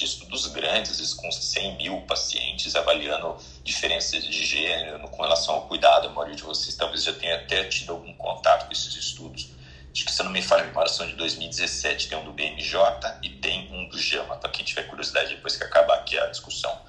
estudos 0.00 0.46
grandes, 0.48 1.14
com 1.14 1.30
100 1.30 1.76
mil 1.76 2.00
pacientes, 2.02 2.74
avaliando 2.74 3.36
diferenças 3.62 4.24
de 4.24 4.44
gênero 4.44 5.08
com 5.08 5.22
relação 5.22 5.54
ao 5.54 5.68
cuidado. 5.68 6.08
A 6.08 6.10
maioria 6.10 6.36
de 6.36 6.42
vocês 6.42 6.74
talvez 6.74 7.04
já 7.04 7.12
tenha 7.12 7.36
até 7.36 7.64
tido 7.64 7.92
algum 7.92 8.12
contato 8.14 8.66
com 8.66 8.72
esses 8.72 8.94
estudos. 8.94 9.50
Acho 9.92 10.04
que, 10.04 10.12
se 10.12 10.22
não 10.22 10.30
me 10.30 10.42
falha, 10.42 10.72
a 10.74 11.06
de 11.06 11.14
2017. 11.14 12.08
Tem 12.08 12.18
um 12.18 12.24
do 12.24 12.32
BMJ 12.32 12.78
e 13.22 13.28
tem 13.28 13.68
um 13.72 13.88
do 13.88 13.98
JAMA, 13.98 14.36
para 14.36 14.50
quem 14.50 14.64
tiver 14.64 14.84
curiosidade 14.84 15.34
depois 15.34 15.56
que 15.56 15.64
acabar 15.64 15.98
aqui 15.98 16.18
a 16.18 16.26
discussão. 16.26 16.80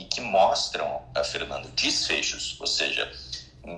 E 0.00 0.04
que 0.04 0.22
mostram, 0.22 1.02
a 1.14 1.22
Fernando, 1.22 1.68
desfechos, 1.72 2.58
ou 2.58 2.66
seja, 2.66 3.12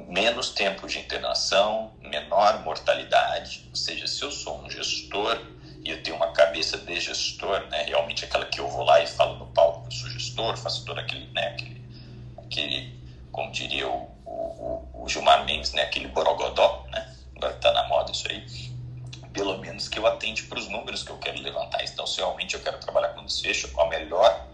menos 0.07 0.51
tempo 0.51 0.87
de 0.87 1.01
internação, 1.01 1.91
menor 2.01 2.63
mortalidade. 2.63 3.67
Ou 3.69 3.75
seja, 3.75 4.07
se 4.07 4.23
eu 4.23 4.31
sou 4.31 4.63
um 4.63 4.71
gestor 4.71 5.37
e 5.85 5.91
eu 5.91 6.01
tenho 6.01 6.15
uma 6.15 6.31
cabeça 6.33 6.79
de 6.79 7.01
gestor, 7.01 7.67
né, 7.67 7.83
realmente 7.83 8.25
aquela 8.25 8.47
que 8.47 8.61
eu 8.61 8.69
vou 8.69 8.85
lá 8.85 9.03
e 9.03 9.07
falo 9.09 9.37
no 9.37 9.47
palco 9.47 9.89
eu 9.89 9.91
sou 9.91 10.09
gestor, 10.11 10.57
faço 10.57 10.85
todo 10.85 11.01
aquele, 11.01 11.27
né, 11.33 11.49
aquele, 11.49 11.83
aquele 12.39 13.01
como 13.33 13.51
diria 13.51 13.89
o, 13.89 14.09
o, 14.25 15.03
o 15.03 15.09
Gilmar 15.09 15.45
Mendes, 15.45 15.73
né, 15.73 15.83
aquele 15.83 16.07
borogodó, 16.07 16.87
né, 16.93 17.17
agora 17.35 17.53
está 17.53 17.73
na 17.73 17.89
moda 17.89 18.13
isso 18.13 18.31
aí, 18.31 18.47
pelo 19.33 19.59
menos 19.59 19.89
que 19.89 19.99
eu 19.99 20.07
atende 20.07 20.45
para 20.45 20.61
os 20.61 20.69
números 20.69 21.03
que 21.03 21.11
eu 21.11 21.19
quero 21.19 21.41
levantar. 21.41 21.83
Então, 21.83 22.07
se 22.07 22.19
realmente 22.19 22.55
eu 22.55 22.61
quero 22.61 22.79
trabalhar 22.79 23.09
com 23.09 23.25
desfecho, 23.25 23.69
o 23.75 23.89
melhor 23.89 24.53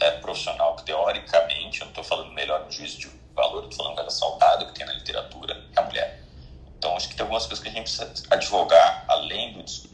é, 0.00 0.10
profissional 0.12 0.76
que, 0.76 0.84
teoricamente, 0.84 1.80
eu 1.80 1.86
não 1.86 1.92
estou 1.92 2.04
falando 2.04 2.32
melhor 2.32 2.64
no 2.64 2.70
juízo 2.70 2.98
de 2.98 3.10
valor, 3.34 3.64
estou 3.64 3.84
falando 3.84 3.96
mais 3.96 4.14
saudado 4.14 4.66
que 4.66 4.74
tem 4.74 4.86
na 4.86 4.92
literatura, 4.92 5.64
é 5.74 5.80
a 5.80 5.82
mulher. 5.84 6.22
Então, 6.76 6.96
acho 6.96 7.08
que 7.08 7.14
tem 7.14 7.22
algumas 7.22 7.46
coisas 7.46 7.62
que 7.62 7.68
a 7.68 7.72
gente 7.72 7.82
precisa 7.82 8.12
advogar, 8.30 9.04
além 9.08 9.52
do 9.52 9.88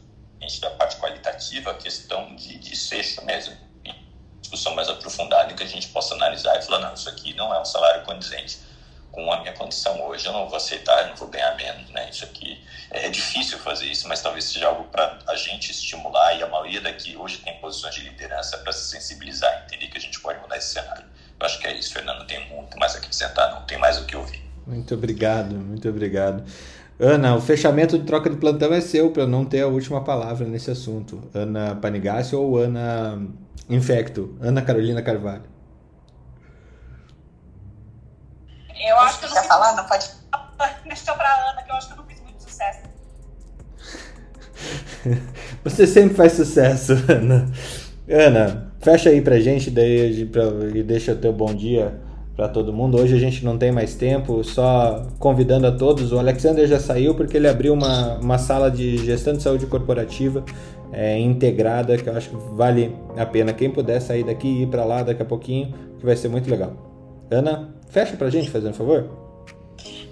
da 0.61 0.69
parte 0.71 0.97
qualitativa, 0.97 1.71
a 1.71 1.73
questão 1.73 2.35
de 2.35 2.59
desfecho 2.59 3.25
mesmo, 3.25 3.57
discussão 4.39 4.75
mais 4.75 4.87
aprofundada, 4.87 5.51
em 5.51 5.55
que 5.55 5.63
a 5.63 5.67
gente 5.67 5.87
possa 5.87 6.13
analisar 6.13 6.57
e 6.57 6.61
falar, 6.61 6.79
não, 6.79 6.93
isso 6.93 7.09
aqui 7.09 7.33
não 7.33 7.53
é 7.53 7.59
um 7.59 7.65
salário 7.65 8.03
condizente 8.03 8.59
com 9.15 9.31
a 9.31 9.39
minha 9.39 9.53
condição 9.53 10.05
hoje, 10.05 10.25
eu 10.25 10.33
não 10.33 10.45
vou 10.47 10.57
aceitar, 10.57 11.03
eu 11.03 11.07
não 11.07 11.15
vou 11.15 11.29
ganhar 11.29 11.55
menos, 11.55 11.89
né? 11.91 12.09
Isso 12.09 12.25
aqui 12.25 12.61
é, 12.91 13.05
é 13.05 13.09
difícil 13.09 13.57
fazer 13.59 13.85
isso, 13.85 14.09
mas 14.09 14.21
talvez 14.21 14.43
seja 14.43 14.67
algo 14.67 14.83
para 14.91 15.19
a 15.25 15.35
gente 15.37 15.71
estimular 15.71 16.37
e 16.37 16.43
a 16.43 16.47
maioria 16.47 16.81
daqui 16.81 17.15
hoje 17.15 17.37
tem 17.37 17.57
posições 17.59 17.95
de 17.95 18.01
liderança 18.01 18.57
para 18.57 18.73
se 18.73 18.89
sensibilizar, 18.91 19.63
entender 19.65 19.87
que 19.87 19.97
a 19.97 20.01
gente 20.01 20.19
pode 20.19 20.39
mudar 20.41 20.57
esse 20.57 20.73
cenário. 20.73 21.05
Eu 21.39 21.45
acho 21.45 21.57
que 21.59 21.65
é 21.65 21.73
isso, 21.73 21.93
Fernando, 21.93 22.27
tem 22.27 22.45
muito 22.49 22.77
mais 22.77 22.93
a 22.93 22.97
acrescentar, 22.97 23.55
não 23.55 23.65
tem 23.65 23.77
mais 23.77 23.97
o 23.97 24.05
que 24.05 24.17
ouvir. 24.17 24.43
Muito 24.67 24.93
obrigado, 24.93 25.55
muito 25.55 25.87
obrigado. 25.87 26.43
Ana, 26.99 27.35
o 27.35 27.41
fechamento 27.41 27.97
de 27.97 28.05
troca 28.05 28.29
de 28.29 28.35
plantão 28.35 28.73
é 28.73 28.81
seu 28.81 29.11
para 29.11 29.25
não 29.25 29.45
ter 29.45 29.61
a 29.61 29.67
última 29.67 30.03
palavra 30.03 30.45
nesse 30.45 30.71
assunto. 30.71 31.23
Ana 31.33 31.75
Panigassi 31.75 32.35
ou 32.35 32.57
Ana 32.57 33.21
Infecto? 33.69 34.37
Ana 34.41 34.61
Carolina 34.61 35.01
Carvalho. 35.01 35.54
Eu 38.79 38.99
acho 38.99 39.19
que 39.19 39.25
eu 39.25 39.29
não 39.29 39.43
falar, 39.43 39.75
não 39.75 39.85
pode. 39.85 40.09
Deixa 40.85 41.13
pra 41.13 41.51
Ana, 41.51 41.63
que 41.63 41.71
eu 41.71 41.75
acho 41.75 41.87
que 41.87 41.93
eu 41.93 41.97
não 41.97 42.05
fiz 42.05 42.21
muito 42.21 42.43
sucesso. 42.43 42.79
Você 45.63 45.87
sempre 45.87 46.15
faz 46.15 46.33
sucesso, 46.33 46.93
Ana. 47.09 47.51
Ana, 48.07 48.71
fecha 48.81 49.09
aí 49.09 49.21
pra 49.21 49.39
gente 49.39 49.71
daí, 49.71 50.25
pra, 50.25 50.43
e 50.73 50.83
deixa 50.83 51.13
o 51.13 51.15
teu 51.15 51.33
bom 51.33 51.53
dia 51.53 51.99
para 52.35 52.47
todo 52.47 52.73
mundo. 52.73 52.99
Hoje 52.99 53.15
a 53.15 53.19
gente 53.19 53.43
não 53.43 53.57
tem 53.57 53.71
mais 53.71 53.95
tempo, 53.95 54.43
só 54.43 55.07
convidando 55.17 55.65
a 55.67 55.71
todos. 55.71 56.11
O 56.11 56.19
Alexander 56.19 56.67
já 56.67 56.79
saiu 56.79 57.15
porque 57.15 57.37
ele 57.37 57.47
abriu 57.47 57.73
uma, 57.73 58.15
uma 58.15 58.37
sala 58.37 58.69
de 58.69 58.97
gestão 58.97 59.33
de 59.33 59.41
saúde 59.41 59.65
corporativa 59.65 60.43
é, 60.91 61.17
integrada, 61.17 61.97
que 61.97 62.07
eu 62.07 62.15
acho 62.15 62.29
que 62.29 62.35
vale 62.53 62.95
a 63.17 63.25
pena. 63.25 63.53
Quem 63.53 63.71
puder 63.71 63.99
sair 64.01 64.23
daqui 64.23 64.47
e 64.47 64.63
ir 64.63 64.67
para 64.67 64.83
lá 64.83 65.01
daqui 65.01 65.21
a 65.21 65.25
pouquinho, 65.25 65.73
que 65.97 66.05
vai 66.05 66.15
ser 66.15 66.27
muito 66.27 66.49
legal. 66.49 66.73
Ana, 67.31 67.74
fecha 67.89 68.15
pra 68.17 68.29
gente, 68.29 68.49
fazendo 68.49 68.71
um 68.71 68.73
favor. 68.73 69.25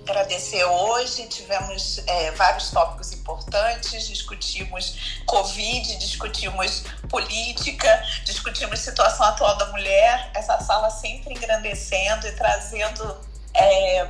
Agradecer 0.08 0.64
hoje, 0.66 1.28
tivemos 1.28 2.04
é, 2.06 2.32
vários 2.32 2.70
tópicos 2.72 3.14
importantes, 3.14 4.08
discutimos 4.10 5.22
Covid, 5.26 5.96
discutimos 5.98 6.84
política, 7.10 8.04
discutimos 8.26 8.80
situação 8.80 9.26
atual 9.26 9.58
da 9.58 9.68
mulher, 9.68 10.30
essa 10.36 10.60
sala 10.60 10.90
sempre 10.90 11.34
engrandecendo 11.34 12.28
e 12.28 12.32
trazendo 12.34 13.16
é, 13.54 14.10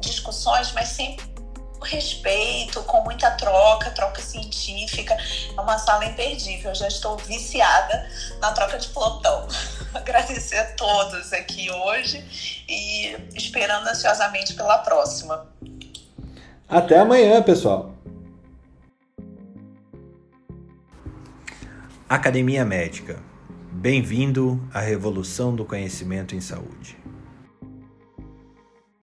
discussões, 0.00 0.72
mas 0.72 0.88
sempre 0.88 1.35
respeito, 1.86 2.82
com 2.82 3.02
muita 3.02 3.30
troca, 3.32 3.90
troca 3.90 4.20
científica. 4.20 5.16
É 5.56 5.60
uma 5.60 5.78
sala 5.78 6.04
imperdível. 6.04 6.70
Eu 6.70 6.74
já 6.74 6.88
estou 6.88 7.16
viciada 7.16 8.08
na 8.40 8.52
troca 8.52 8.78
de 8.78 8.88
plantão. 8.88 9.46
Agradecer 9.94 10.58
a 10.58 10.64
todos 10.72 11.32
aqui 11.32 11.70
hoje 11.70 12.24
e 12.68 13.16
esperando 13.34 13.88
ansiosamente 13.88 14.54
pela 14.54 14.78
próxima. 14.78 15.46
Até 16.68 16.98
amanhã, 16.98 17.42
pessoal. 17.42 17.94
Academia 22.08 22.64
Médica. 22.64 23.18
Bem-vindo 23.72 24.60
à 24.72 24.80
revolução 24.80 25.54
do 25.54 25.64
conhecimento 25.64 26.34
em 26.34 26.40
saúde. 26.40 26.96